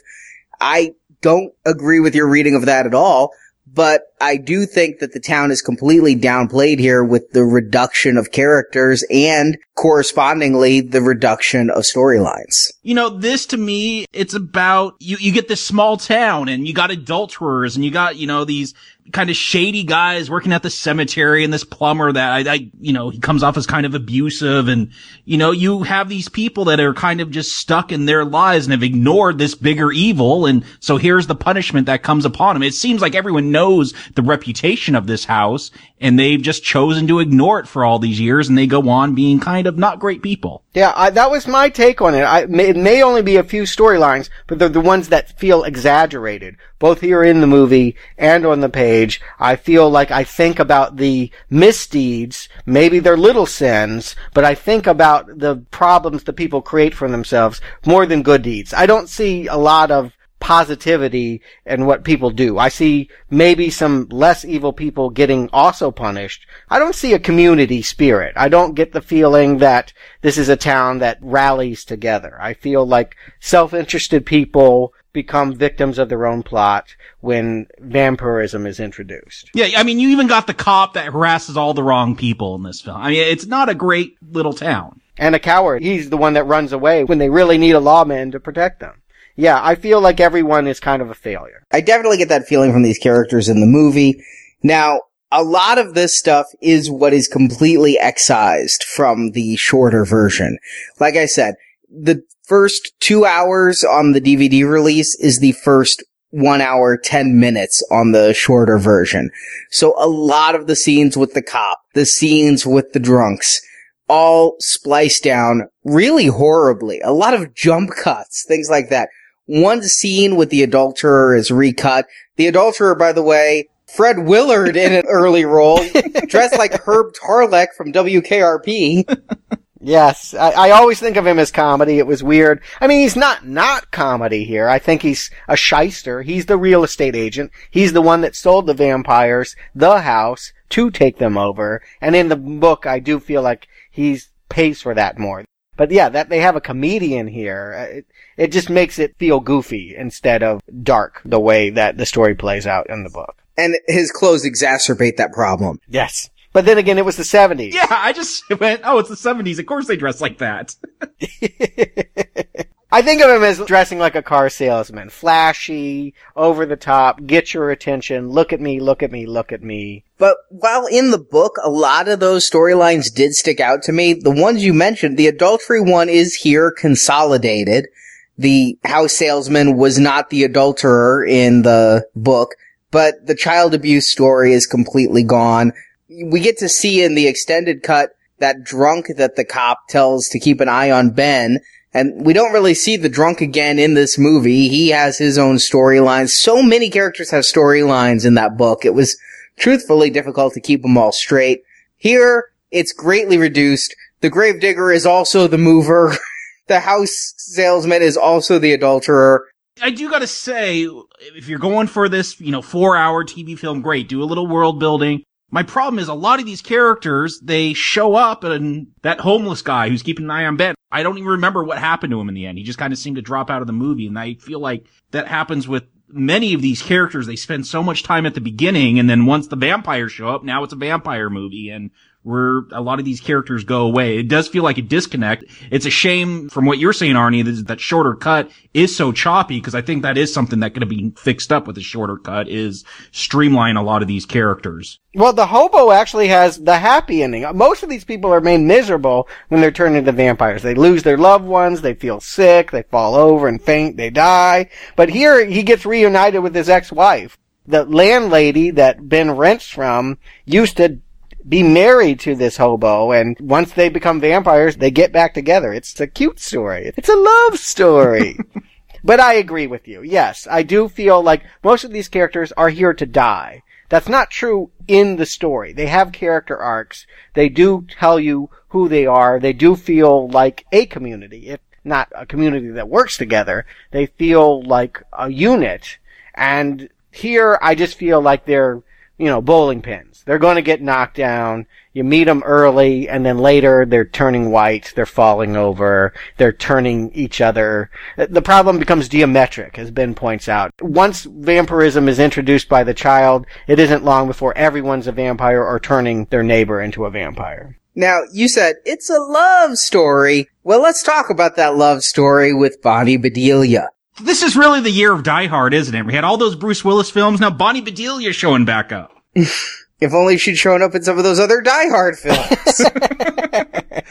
I 0.60 0.94
don't 1.20 1.52
agree 1.66 1.98
with 1.98 2.14
your 2.14 2.28
reading 2.28 2.54
of 2.54 2.66
that 2.66 2.86
at 2.86 2.94
all. 2.94 3.32
But 3.74 4.02
I 4.20 4.36
do 4.36 4.66
think 4.66 5.00
that 5.00 5.12
the 5.12 5.20
town 5.20 5.50
is 5.50 5.60
completely 5.60 6.14
downplayed 6.14 6.78
here 6.78 7.02
with 7.02 7.32
the 7.32 7.44
reduction 7.44 8.16
of 8.16 8.30
characters 8.30 9.04
and 9.10 9.58
correspondingly 9.74 10.80
the 10.80 11.02
reduction 11.02 11.70
of 11.70 11.82
storylines. 11.82 12.72
You 12.82 12.94
know, 12.94 13.10
this 13.10 13.46
to 13.46 13.56
me, 13.56 14.06
it's 14.12 14.34
about 14.34 14.94
you, 15.00 15.16
you 15.18 15.32
get 15.32 15.48
this 15.48 15.64
small 15.64 15.96
town 15.96 16.48
and 16.48 16.68
you 16.68 16.72
got 16.72 16.92
adulterers 16.92 17.74
and 17.74 17.84
you 17.84 17.90
got, 17.90 18.16
you 18.16 18.28
know, 18.28 18.44
these 18.44 18.74
kind 19.12 19.28
of 19.28 19.36
shady 19.36 19.84
guys 19.84 20.30
working 20.30 20.52
at 20.52 20.62
the 20.62 20.70
cemetery 20.70 21.44
and 21.44 21.52
this 21.52 21.64
plumber 21.64 22.10
that 22.12 22.32
I, 22.32 22.52
I, 22.52 22.70
you 22.80 22.92
know, 22.92 23.10
he 23.10 23.18
comes 23.18 23.42
off 23.42 23.56
as 23.56 23.66
kind 23.66 23.84
of 23.84 23.94
abusive 23.94 24.68
and, 24.68 24.90
you 25.24 25.36
know, 25.36 25.50
you 25.50 25.82
have 25.82 26.08
these 26.08 26.28
people 26.28 26.64
that 26.66 26.80
are 26.80 26.94
kind 26.94 27.20
of 27.20 27.30
just 27.30 27.56
stuck 27.56 27.92
in 27.92 28.06
their 28.06 28.24
lives 28.24 28.66
and 28.66 28.72
have 28.72 28.82
ignored 28.82 29.38
this 29.38 29.54
bigger 29.54 29.92
evil. 29.92 30.46
And 30.46 30.64
so 30.80 30.96
here's 30.96 31.26
the 31.26 31.34
punishment 31.34 31.86
that 31.86 32.02
comes 32.02 32.24
upon 32.24 32.54
them. 32.54 32.62
It 32.62 32.74
seems 32.74 33.02
like 33.02 33.14
everyone 33.14 33.50
knows 33.50 33.92
the 34.14 34.22
reputation 34.22 34.94
of 34.94 35.06
this 35.06 35.24
house 35.24 35.70
and 36.04 36.18
they've 36.18 36.42
just 36.42 36.62
chosen 36.62 37.06
to 37.06 37.18
ignore 37.18 37.58
it 37.58 37.66
for 37.66 37.82
all 37.82 37.98
these 37.98 38.20
years 38.20 38.46
and 38.46 38.58
they 38.58 38.66
go 38.66 38.90
on 38.90 39.14
being 39.14 39.40
kind 39.40 39.66
of 39.66 39.78
not 39.78 39.98
great 39.98 40.22
people. 40.22 40.62
Yeah, 40.74 40.92
I, 40.94 41.08
that 41.08 41.30
was 41.30 41.48
my 41.48 41.70
take 41.70 42.02
on 42.02 42.14
it. 42.14 42.20
I, 42.20 42.40
it 42.42 42.76
may 42.76 43.02
only 43.02 43.22
be 43.22 43.36
a 43.36 43.42
few 43.42 43.62
storylines, 43.62 44.28
but 44.46 44.58
they're 44.58 44.68
the 44.68 44.82
ones 44.82 45.08
that 45.08 45.38
feel 45.38 45.64
exaggerated, 45.64 46.58
both 46.78 47.00
here 47.00 47.24
in 47.24 47.40
the 47.40 47.46
movie 47.46 47.96
and 48.18 48.44
on 48.44 48.60
the 48.60 48.68
page. 48.68 49.22
I 49.40 49.56
feel 49.56 49.88
like 49.88 50.10
I 50.10 50.24
think 50.24 50.58
about 50.58 50.98
the 50.98 51.30
misdeeds, 51.48 52.50
maybe 52.66 52.98
they're 52.98 53.16
little 53.16 53.46
sins, 53.46 54.14
but 54.34 54.44
I 54.44 54.54
think 54.54 54.86
about 54.86 55.38
the 55.38 55.64
problems 55.70 56.24
the 56.24 56.34
people 56.34 56.60
create 56.60 56.94
for 56.94 57.08
themselves 57.08 57.62
more 57.86 58.04
than 58.04 58.22
good 58.22 58.42
deeds. 58.42 58.74
I 58.74 58.84
don't 58.84 59.08
see 59.08 59.46
a 59.46 59.56
lot 59.56 59.90
of 59.90 60.12
positivity 60.44 61.40
and 61.64 61.86
what 61.86 62.04
people 62.04 62.28
do. 62.28 62.58
I 62.58 62.68
see 62.68 63.08
maybe 63.30 63.70
some 63.70 64.06
less 64.10 64.44
evil 64.44 64.74
people 64.74 65.08
getting 65.08 65.48
also 65.54 65.90
punished. 65.90 66.46
I 66.68 66.78
don't 66.78 66.94
see 66.94 67.14
a 67.14 67.18
community 67.18 67.80
spirit. 67.80 68.34
I 68.36 68.50
don't 68.50 68.74
get 68.74 68.92
the 68.92 69.00
feeling 69.00 69.56
that 69.58 69.94
this 70.20 70.36
is 70.36 70.50
a 70.50 70.56
town 70.56 70.98
that 70.98 71.16
rallies 71.22 71.86
together. 71.86 72.36
I 72.38 72.52
feel 72.52 72.84
like 72.84 73.16
self-interested 73.40 74.26
people 74.26 74.92
become 75.14 75.54
victims 75.54 75.98
of 75.98 76.10
their 76.10 76.26
own 76.26 76.42
plot 76.42 76.94
when 77.22 77.66
vampirism 77.78 78.66
is 78.66 78.80
introduced. 78.80 79.48
Yeah, 79.54 79.78
I 79.78 79.82
mean, 79.82 79.98
you 79.98 80.10
even 80.10 80.26
got 80.26 80.46
the 80.46 80.52
cop 80.52 80.92
that 80.92 81.10
harasses 81.10 81.56
all 81.56 81.72
the 81.72 81.82
wrong 81.82 82.16
people 82.16 82.54
in 82.54 82.64
this 82.64 82.82
film. 82.82 82.98
I 82.98 83.08
mean, 83.08 83.20
it's 83.20 83.46
not 83.46 83.70
a 83.70 83.74
great 83.74 84.18
little 84.30 84.52
town. 84.52 85.00
And 85.16 85.34
a 85.34 85.38
coward. 85.38 85.82
He's 85.82 86.10
the 86.10 86.16
one 86.16 86.34
that 86.34 86.44
runs 86.44 86.72
away 86.72 87.04
when 87.04 87.18
they 87.18 87.30
really 87.30 87.56
need 87.56 87.76
a 87.76 87.80
lawman 87.80 88.32
to 88.32 88.40
protect 88.40 88.80
them 88.80 89.00
yeah, 89.36 89.60
I 89.62 89.74
feel 89.74 90.00
like 90.00 90.20
everyone 90.20 90.66
is 90.66 90.80
kind 90.80 91.02
of 91.02 91.10
a 91.10 91.14
failure. 91.14 91.64
I 91.72 91.80
definitely 91.80 92.18
get 92.18 92.28
that 92.28 92.46
feeling 92.46 92.72
from 92.72 92.82
these 92.82 92.98
characters 92.98 93.48
in 93.48 93.60
the 93.60 93.66
movie. 93.66 94.22
Now, 94.62 95.00
a 95.32 95.42
lot 95.42 95.78
of 95.78 95.94
this 95.94 96.16
stuff 96.16 96.46
is 96.60 96.90
what 96.90 97.12
is 97.12 97.26
completely 97.26 97.98
excised 97.98 98.84
from 98.84 99.32
the 99.32 99.56
shorter 99.56 100.04
version. 100.04 100.58
Like 101.00 101.16
I 101.16 101.26
said, 101.26 101.56
the 101.88 102.22
first 102.44 102.92
two 103.00 103.24
hours 103.24 103.82
on 103.82 104.12
the 104.12 104.20
DVD 104.20 104.68
release 104.68 105.18
is 105.18 105.40
the 105.40 105.52
first 105.52 106.04
one 106.30 106.60
hour, 106.60 106.96
10 106.96 107.38
minutes 107.38 107.82
on 107.90 108.12
the 108.12 108.34
shorter 108.34 108.78
version. 108.78 109.30
So 109.70 109.94
a 109.98 110.08
lot 110.08 110.54
of 110.54 110.66
the 110.66 110.76
scenes 110.76 111.16
with 111.16 111.34
the 111.34 111.42
cop, 111.42 111.80
the 111.94 112.06
scenes 112.06 112.66
with 112.66 112.92
the 112.92 113.00
drunks, 113.00 113.60
all 114.08 114.56
spliced 114.58 115.22
down 115.22 115.68
really 115.84 116.26
horribly. 116.26 117.00
A 117.00 117.12
lot 117.12 117.34
of 117.34 117.54
jump 117.54 117.90
cuts, 117.90 118.44
things 118.46 118.68
like 118.68 118.88
that. 118.90 119.08
One 119.46 119.82
scene 119.82 120.36
with 120.36 120.50
the 120.50 120.62
adulterer 120.62 121.34
is 121.34 121.50
recut. 121.50 122.06
The 122.36 122.46
adulterer, 122.46 122.94
by 122.94 123.12
the 123.12 123.22
way, 123.22 123.68
Fred 123.86 124.20
Willard 124.20 124.76
in 124.76 124.92
an 124.92 125.04
early 125.06 125.44
role, 125.44 125.80
dressed 126.28 126.58
like 126.58 126.82
Herb 126.84 127.12
Tarlek 127.14 127.68
from 127.76 127.92
WKRP. 127.92 129.04
Yes, 129.86 130.32
I, 130.32 130.52
I, 130.52 130.70
always 130.70 130.98
think 130.98 131.18
of 131.18 131.26
him 131.26 131.38
as 131.38 131.50
comedy. 131.50 131.98
It 131.98 132.06
was 132.06 132.22
weird. 132.22 132.62
I 132.80 132.86
mean, 132.86 133.00
he's 133.00 133.16
not 133.16 133.46
not 133.46 133.90
comedy 133.90 134.44
here. 134.44 134.66
I 134.66 134.78
think 134.78 135.02
he's 135.02 135.30
a 135.46 135.58
shyster. 135.58 136.22
He's 136.22 136.46
the 136.46 136.56
real 136.56 136.84
estate 136.84 137.14
agent. 137.14 137.50
He's 137.70 137.92
the 137.92 138.00
one 138.00 138.22
that 138.22 138.34
sold 138.34 138.66
the 138.66 138.72
vampires 138.72 139.54
the 139.74 140.00
house 140.00 140.54
to 140.70 140.90
take 140.90 141.18
them 141.18 141.36
over. 141.36 141.82
And 142.00 142.16
in 142.16 142.30
the 142.30 142.36
book, 142.36 142.86
I 142.86 142.98
do 142.98 143.20
feel 143.20 143.42
like 143.42 143.68
he's 143.90 144.30
pays 144.48 144.80
for 144.80 144.94
that 144.94 145.18
more. 145.18 145.44
But 145.76 145.90
yeah, 145.90 146.08
that 146.08 146.30
they 146.30 146.40
have 146.40 146.56
a 146.56 146.62
comedian 146.62 147.26
here. 147.26 147.74
Uh, 147.76 147.96
it, 147.98 148.06
it 148.36 148.52
just 148.52 148.70
makes 148.70 148.98
it 148.98 149.16
feel 149.18 149.40
goofy 149.40 149.94
instead 149.96 150.42
of 150.42 150.62
dark 150.82 151.20
the 151.24 151.40
way 151.40 151.70
that 151.70 151.96
the 151.96 152.06
story 152.06 152.34
plays 152.34 152.66
out 152.66 152.88
in 152.90 153.04
the 153.04 153.10
book. 153.10 153.36
And 153.56 153.76
his 153.86 154.10
clothes 154.10 154.44
exacerbate 154.44 155.16
that 155.16 155.32
problem. 155.32 155.80
Yes. 155.88 156.30
But 156.52 156.64
then 156.66 156.78
again, 156.78 156.98
it 156.98 157.04
was 157.04 157.16
the 157.16 157.24
70s. 157.24 157.72
Yeah, 157.72 157.86
I 157.90 158.12
just 158.12 158.48
went, 158.60 158.82
oh, 158.84 158.98
it's 158.98 159.08
the 159.08 159.14
70s. 159.16 159.58
Of 159.58 159.66
course 159.66 159.86
they 159.86 159.96
dress 159.96 160.20
like 160.20 160.38
that. 160.38 160.74
I 162.94 163.02
think 163.02 163.20
of 163.22 163.28
him 163.28 163.42
as 163.42 163.58
dressing 163.58 163.98
like 163.98 164.14
a 164.14 164.22
car 164.22 164.48
salesman. 164.48 165.10
Flashy, 165.10 166.14
over 166.36 166.64
the 166.64 166.76
top, 166.76 167.26
get 167.26 167.52
your 167.52 167.70
attention, 167.70 168.28
look 168.28 168.52
at 168.52 168.60
me, 168.60 168.78
look 168.78 169.02
at 169.02 169.10
me, 169.10 169.26
look 169.26 169.50
at 169.50 169.64
me. 169.64 170.04
But 170.16 170.36
while 170.48 170.86
in 170.86 171.10
the 171.10 171.18
book, 171.18 171.56
a 171.64 171.68
lot 171.68 172.06
of 172.06 172.20
those 172.20 172.48
storylines 172.48 173.12
did 173.12 173.34
stick 173.34 173.58
out 173.58 173.82
to 173.82 173.92
me. 173.92 174.12
The 174.12 174.30
ones 174.30 174.64
you 174.64 174.72
mentioned, 174.72 175.16
the 175.16 175.26
adultery 175.26 175.80
one 175.80 176.08
is 176.08 176.36
here 176.36 176.70
consolidated. 176.70 177.88
The 178.36 178.78
house 178.84 179.12
salesman 179.12 179.76
was 179.76 179.98
not 179.98 180.30
the 180.30 180.44
adulterer 180.44 181.24
in 181.24 181.62
the 181.62 182.06
book, 182.16 182.56
but 182.90 183.26
the 183.26 183.34
child 183.34 183.74
abuse 183.74 184.10
story 184.10 184.52
is 184.52 184.66
completely 184.66 185.22
gone. 185.22 185.72
We 186.08 186.40
get 186.40 186.58
to 186.58 186.68
see 186.68 187.02
in 187.02 187.14
the 187.14 187.28
extended 187.28 187.82
cut 187.82 188.10
that 188.38 188.64
drunk 188.64 189.06
that 189.16 189.36
the 189.36 189.44
cop 189.44 189.88
tells 189.88 190.28
to 190.28 190.40
keep 190.40 190.60
an 190.60 190.68
eye 190.68 190.90
on 190.90 191.10
Ben 191.10 191.60
and 191.94 192.26
we 192.26 192.32
don't 192.32 192.52
really 192.52 192.74
see 192.74 192.96
the 192.96 193.08
drunk 193.08 193.40
again 193.40 193.78
in 193.78 193.94
this 193.94 194.18
movie. 194.18 194.68
He 194.68 194.88
has 194.88 195.16
his 195.16 195.38
own 195.38 195.56
storylines. 195.56 196.30
So 196.30 196.60
many 196.60 196.90
characters 196.90 197.30
have 197.30 197.44
storylines 197.44 198.26
in 198.26 198.34
that 198.34 198.56
book. 198.58 198.84
It 198.84 198.94
was 198.94 199.16
truthfully 199.56 200.10
difficult 200.10 200.54
to 200.54 200.60
keep 200.60 200.82
them 200.82 200.98
all 200.98 201.12
straight. 201.12 201.62
Here, 201.96 202.46
it's 202.72 202.92
greatly 202.92 203.38
reduced. 203.38 203.94
The 204.20 204.28
gravedigger 204.28 204.90
is 204.90 205.06
also 205.06 205.46
the 205.46 205.56
mover. 205.56 206.16
the 206.66 206.80
house 206.80 207.34
salesman 207.36 208.02
is 208.02 208.16
also 208.16 208.58
the 208.58 208.72
adulterer. 208.72 209.46
I 209.82 209.90
do 209.90 210.08
gotta 210.08 210.26
say, 210.26 210.88
if 211.34 211.48
you're 211.48 211.58
going 211.58 211.88
for 211.88 212.08
this, 212.08 212.40
you 212.40 212.52
know, 212.52 212.62
four 212.62 212.96
hour 212.96 213.24
TV 213.24 213.58
film, 213.58 213.82
great. 213.82 214.08
Do 214.08 214.22
a 214.22 214.24
little 214.24 214.46
world 214.46 214.78
building. 214.78 215.24
My 215.50 215.62
problem 215.62 215.98
is 215.98 216.08
a 216.08 216.14
lot 216.14 216.40
of 216.40 216.46
these 216.46 216.62
characters, 216.62 217.40
they 217.40 217.74
show 217.74 218.14
up 218.14 218.44
and 218.44 218.88
that 219.02 219.20
homeless 219.20 219.62
guy 219.62 219.88
who's 219.88 220.02
keeping 220.02 220.24
an 220.24 220.30
eye 220.30 220.46
on 220.46 220.56
Ben, 220.56 220.74
I 220.90 221.02
don't 221.02 221.18
even 221.18 221.30
remember 221.30 221.62
what 221.62 221.78
happened 221.78 222.12
to 222.12 222.20
him 222.20 222.28
in 222.28 222.34
the 222.34 222.46
end. 222.46 222.58
He 222.58 222.64
just 222.64 222.78
kind 222.78 222.92
of 222.92 222.98
seemed 222.98 223.16
to 223.16 223.22
drop 223.22 223.50
out 223.50 223.60
of 223.60 223.66
the 223.66 223.72
movie. 223.72 224.06
And 224.06 224.18
I 224.18 224.34
feel 224.34 224.60
like 224.60 224.86
that 225.10 225.28
happens 225.28 225.68
with 225.68 225.84
many 226.08 226.54
of 226.54 226.62
these 226.62 226.82
characters. 226.82 227.26
They 227.26 227.36
spend 227.36 227.66
so 227.66 227.82
much 227.82 228.04
time 228.04 228.26
at 228.26 228.34
the 228.34 228.40
beginning 228.40 228.98
and 228.98 229.10
then 229.10 229.26
once 229.26 229.48
the 229.48 229.56
vampires 229.56 230.12
show 230.12 230.28
up, 230.28 230.44
now 230.44 230.62
it's 230.62 230.72
a 230.72 230.76
vampire 230.76 231.30
movie. 231.30 231.68
And 231.68 231.90
where 232.24 232.62
a 232.72 232.80
lot 232.80 232.98
of 232.98 233.04
these 233.04 233.20
characters 233.20 233.64
go 233.64 233.82
away. 233.82 234.16
It 234.18 234.28
does 234.28 234.48
feel 234.48 234.64
like 234.64 234.78
a 234.78 234.82
disconnect. 234.82 235.44
It's 235.70 235.84
a 235.84 235.90
shame 235.90 236.48
from 236.48 236.64
what 236.64 236.78
you're 236.78 236.94
saying, 236.94 237.14
Arnie, 237.14 237.44
that, 237.44 237.68
that 237.68 237.80
shorter 237.80 238.14
cut 238.14 238.50
is 238.72 238.96
so 238.96 239.12
choppy 239.12 239.60
because 239.60 239.74
I 239.74 239.82
think 239.82 240.02
that 240.02 240.16
is 240.16 240.32
something 240.32 240.60
that 240.60 240.72
could 240.72 240.88
be 240.88 241.12
fixed 241.16 241.52
up 241.52 241.66
with 241.66 241.76
a 241.76 241.82
shorter 241.82 242.16
cut 242.16 242.48
is 242.48 242.84
streamline 243.12 243.76
a 243.76 243.82
lot 243.82 244.00
of 244.00 244.08
these 244.08 244.24
characters. 244.24 244.98
Well, 245.14 245.34
the 245.34 245.46
hobo 245.46 245.92
actually 245.92 246.28
has 246.28 246.58
the 246.58 246.78
happy 246.78 247.22
ending. 247.22 247.46
Most 247.56 247.82
of 247.82 247.90
these 247.90 248.04
people 248.04 248.32
are 248.32 248.40
made 248.40 248.60
miserable 248.60 249.28
when 249.48 249.60
they're 249.60 249.70
turned 249.70 249.96
into 249.96 250.10
vampires. 250.10 250.62
They 250.62 250.74
lose 250.74 251.02
their 251.02 251.18
loved 251.18 251.44
ones, 251.44 251.82
they 251.82 251.94
feel 251.94 252.20
sick, 252.20 252.70
they 252.70 252.82
fall 252.84 253.14
over 253.14 253.46
and 253.46 253.60
faint, 253.62 253.98
they 253.98 254.08
die. 254.10 254.70
But 254.96 255.10
here 255.10 255.44
he 255.44 255.62
gets 255.62 255.84
reunited 255.84 256.42
with 256.42 256.54
his 256.54 256.70
ex-wife 256.70 257.38
the 257.66 257.84
landlady 257.84 258.70
that 258.70 259.08
Ben 259.08 259.30
rents 259.30 259.68
from 259.68 260.18
used 260.44 260.76
to 260.76 261.00
be 261.48 261.62
married 261.62 262.20
to 262.20 262.34
this 262.34 262.56
hobo 262.56 263.12
and 263.12 263.36
once 263.40 263.72
they 263.72 263.88
become 263.88 264.20
vampires, 264.20 264.76
they 264.76 264.90
get 264.90 265.12
back 265.12 265.34
together. 265.34 265.72
It's 265.72 265.98
a 266.00 266.06
cute 266.06 266.40
story. 266.40 266.92
It's 266.96 267.08
a 267.08 267.16
love 267.16 267.58
story. 267.58 268.38
but 269.04 269.20
I 269.20 269.34
agree 269.34 269.66
with 269.66 269.86
you. 269.86 270.02
Yes, 270.02 270.46
I 270.50 270.62
do 270.62 270.88
feel 270.88 271.22
like 271.22 271.44
most 271.62 271.84
of 271.84 271.92
these 271.92 272.08
characters 272.08 272.52
are 272.52 272.70
here 272.70 272.94
to 272.94 273.06
die. 273.06 273.62
That's 273.90 274.08
not 274.08 274.30
true 274.30 274.70
in 274.88 275.16
the 275.16 275.26
story. 275.26 275.72
They 275.72 275.86
have 275.86 276.12
character 276.12 276.56
arcs. 276.56 277.06
They 277.34 277.48
do 277.48 277.86
tell 277.88 278.18
you 278.18 278.50
who 278.68 278.88
they 278.88 279.06
are. 279.06 279.38
They 279.38 279.52
do 279.52 279.76
feel 279.76 280.28
like 280.28 280.66
a 280.72 280.86
community, 280.86 281.48
if 281.48 281.60
not 281.84 282.10
a 282.14 282.24
community 282.24 282.70
that 282.70 282.88
works 282.88 283.18
together. 283.18 283.66
They 283.90 284.06
feel 284.06 284.62
like 284.62 285.02
a 285.12 285.30
unit. 285.30 285.98
And 286.34 286.88
here 287.12 287.58
I 287.60 287.74
just 287.74 287.96
feel 287.96 288.20
like 288.20 288.46
they're 288.46 288.82
you 289.18 289.26
know, 289.26 289.40
bowling 289.40 289.82
pins. 289.82 290.22
They're 290.26 290.38
going 290.38 290.56
to 290.56 290.62
get 290.62 290.82
knocked 290.82 291.16
down. 291.16 291.66
You 291.92 292.02
meet 292.02 292.24
them 292.24 292.42
early 292.44 293.08
and 293.08 293.24
then 293.24 293.38
later 293.38 293.86
they're 293.86 294.04
turning 294.04 294.50
white, 294.50 294.92
they're 294.96 295.06
falling 295.06 295.56
over, 295.56 296.12
they're 296.38 296.52
turning 296.52 297.12
each 297.12 297.40
other. 297.40 297.90
The 298.16 298.42
problem 298.42 298.78
becomes 298.78 299.08
geometric, 299.08 299.78
as 299.78 299.90
Ben 299.90 300.14
points 300.14 300.48
out. 300.48 300.72
Once 300.80 301.24
vampirism 301.24 302.08
is 302.08 302.18
introduced 302.18 302.68
by 302.68 302.82
the 302.82 302.94
child, 302.94 303.46
it 303.68 303.78
isn't 303.78 304.04
long 304.04 304.26
before 304.26 304.56
everyone's 304.56 305.06
a 305.06 305.12
vampire 305.12 305.62
or 305.62 305.78
turning 305.78 306.24
their 306.26 306.42
neighbor 306.42 306.80
into 306.80 307.04
a 307.04 307.10
vampire. 307.10 307.78
Now, 307.94 308.22
you 308.32 308.48
said 308.48 308.76
it's 308.84 309.08
a 309.08 309.20
love 309.20 309.76
story. 309.76 310.48
Well, 310.64 310.82
let's 310.82 311.04
talk 311.04 311.30
about 311.30 311.54
that 311.56 311.76
love 311.76 312.02
story 312.02 312.52
with 312.52 312.82
Bonnie 312.82 313.18
Bedelia. 313.18 313.90
This 314.20 314.42
is 314.42 314.56
really 314.56 314.80
the 314.80 314.90
year 314.90 315.12
of 315.12 315.24
Die 315.24 315.46
Hard, 315.46 315.74
isn't 315.74 315.94
it? 315.94 316.06
We 316.06 316.14
had 316.14 316.24
all 316.24 316.36
those 316.36 316.54
Bruce 316.54 316.84
Willis 316.84 317.10
films. 317.10 317.40
Now 317.40 317.50
Bonnie 317.50 317.80
Bedelia 317.80 318.32
showing 318.32 318.64
back 318.64 318.92
up. 318.92 319.12
if 319.34 320.12
only 320.12 320.38
she'd 320.38 320.56
shown 320.56 320.82
up 320.82 320.94
in 320.94 321.02
some 321.02 321.18
of 321.18 321.24
those 321.24 321.40
other 321.40 321.60
Die 321.60 321.88
Hard 321.88 322.16
films. 322.16 322.76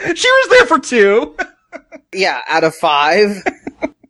she 0.20 0.28
was 0.30 0.50
there 0.50 0.66
for 0.66 0.80
two. 0.80 1.36
yeah, 2.14 2.42
out 2.48 2.64
of 2.66 2.76
five. 2.76 3.44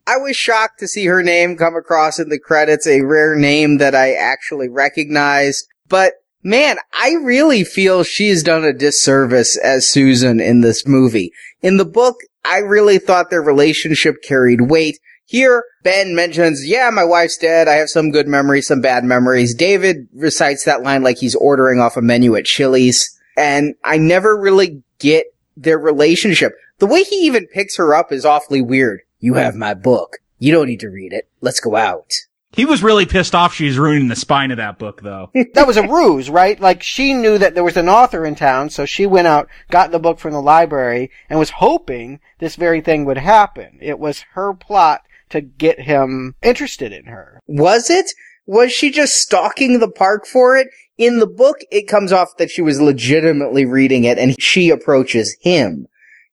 I 0.06 0.18
was 0.18 0.36
shocked 0.36 0.80
to 0.80 0.88
see 0.88 1.06
her 1.06 1.24
name 1.24 1.56
come 1.58 1.76
across 1.76 2.20
in 2.20 2.30
the 2.30 2.40
credits, 2.40 2.88
a 2.88 3.02
rare 3.02 3.36
name 3.36 3.78
that 3.78 3.96
I 3.96 4.14
actually 4.14 4.70
recognized. 4.70 5.68
But 5.88 6.14
man, 6.44 6.78
I 6.92 7.14
really 7.22 7.64
feel 7.64 8.04
she's 8.04 8.44
done 8.44 8.66
a 8.66 8.74
disservice 8.74 9.58
as 9.58 9.90
Susan 9.90 10.40
in 10.40 10.62
this 10.62 10.88
movie. 10.88 11.32
In 11.62 11.78
the 11.78 11.86
book, 11.86 12.16
I 12.44 12.58
really 12.58 12.98
thought 12.98 13.30
their 13.30 13.42
relationship 13.42 14.16
carried 14.24 14.70
weight. 14.70 15.00
Here, 15.26 15.64
Ben 15.84 16.16
mentions, 16.16 16.68
yeah, 16.68 16.90
my 16.90 17.04
wife's 17.04 17.38
dead. 17.38 17.68
I 17.68 17.74
have 17.76 17.90
some 17.90 18.12
good 18.12 18.28
memories, 18.28 18.68
some 18.68 18.82
bad 18.82 19.04
memories. 19.04 19.56
David 19.56 20.08
recites 20.14 20.66
that 20.66 20.84
line 20.84 21.02
like 21.02 21.18
he's 21.18 21.36
ordering 21.36 21.80
off 21.80 21.98
a 21.98 22.02
menu 22.02 22.36
at 22.36 22.46
Chili's. 22.46 23.18
And 23.38 23.76
I 23.84 23.98
never 23.98 24.38
really 24.38 24.84
get 25.00 25.28
their 25.58 25.80
relationship. 25.80 26.54
The 26.80 26.86
way 26.86 27.04
he 27.04 27.26
even 27.26 27.48
picks 27.48 27.78
her 27.78 27.96
up 27.96 28.12
is 28.12 28.26
awfully 28.26 28.62
weird. 28.62 29.02
You 29.20 29.36
have 29.36 29.56
my 29.56 29.74
book. 29.74 30.18
You 30.40 30.52
don't 30.52 30.68
need 30.68 30.82
to 30.82 30.90
read 30.90 31.14
it. 31.14 31.30
Let's 31.42 31.60
go 31.60 31.76
out. 31.76 32.12
He 32.52 32.66
was 32.66 32.84
really 32.84 33.08
pissed 33.08 33.34
off 33.34 33.54
she's 33.54 33.80
ruining 33.80 34.10
the 34.10 34.16
spine 34.16 34.52
of 34.52 34.58
that 34.58 34.78
book, 34.78 35.02
though. 35.02 35.32
that 35.54 35.66
was 35.66 35.78
a 35.78 35.88
ruse, 35.88 36.30
right? 36.30 36.60
Like, 36.60 36.84
she 36.84 37.14
knew 37.14 37.40
that 37.40 37.56
there 37.56 37.64
was 37.64 37.78
an 37.78 37.90
author 37.90 38.26
in 38.26 38.36
town, 38.36 38.70
so 38.70 38.86
she 38.86 39.08
went 39.08 39.28
out, 39.28 39.48
got 39.72 39.92
the 39.92 39.98
book 39.98 40.20
from 40.20 40.34
the 40.34 40.42
library, 40.42 41.10
and 41.30 41.40
was 41.40 41.50
hoping 41.50 42.20
this 42.38 42.56
very 42.56 42.82
thing 42.82 43.06
would 43.06 43.18
happen. 43.18 43.80
It 43.82 43.98
was 43.98 44.26
her 44.34 44.54
plot 44.54 45.02
to 45.34 45.42
get 45.42 45.82
him 45.82 46.36
interested 46.42 46.94
in 46.94 47.06
her. 47.06 47.40
Was 47.48 47.90
it? 47.90 48.12
Was 48.46 48.72
she 48.72 48.92
just 48.92 49.16
stalking 49.16 49.80
the 49.80 49.90
park 49.90 50.26
for 50.26 50.56
it? 50.56 50.68
In 50.98 51.20
the 51.20 51.28
book, 51.28 51.58
it 51.72 51.88
comes 51.88 52.12
off 52.12 52.38
that 52.38 52.52
she 52.52 52.62
was 52.62 52.80
legitimately 52.80 53.66
reading 53.66 54.04
it 54.04 54.20
and 54.20 54.40
she 54.40 54.70
approaches 54.70 55.36
him. 55.42 55.88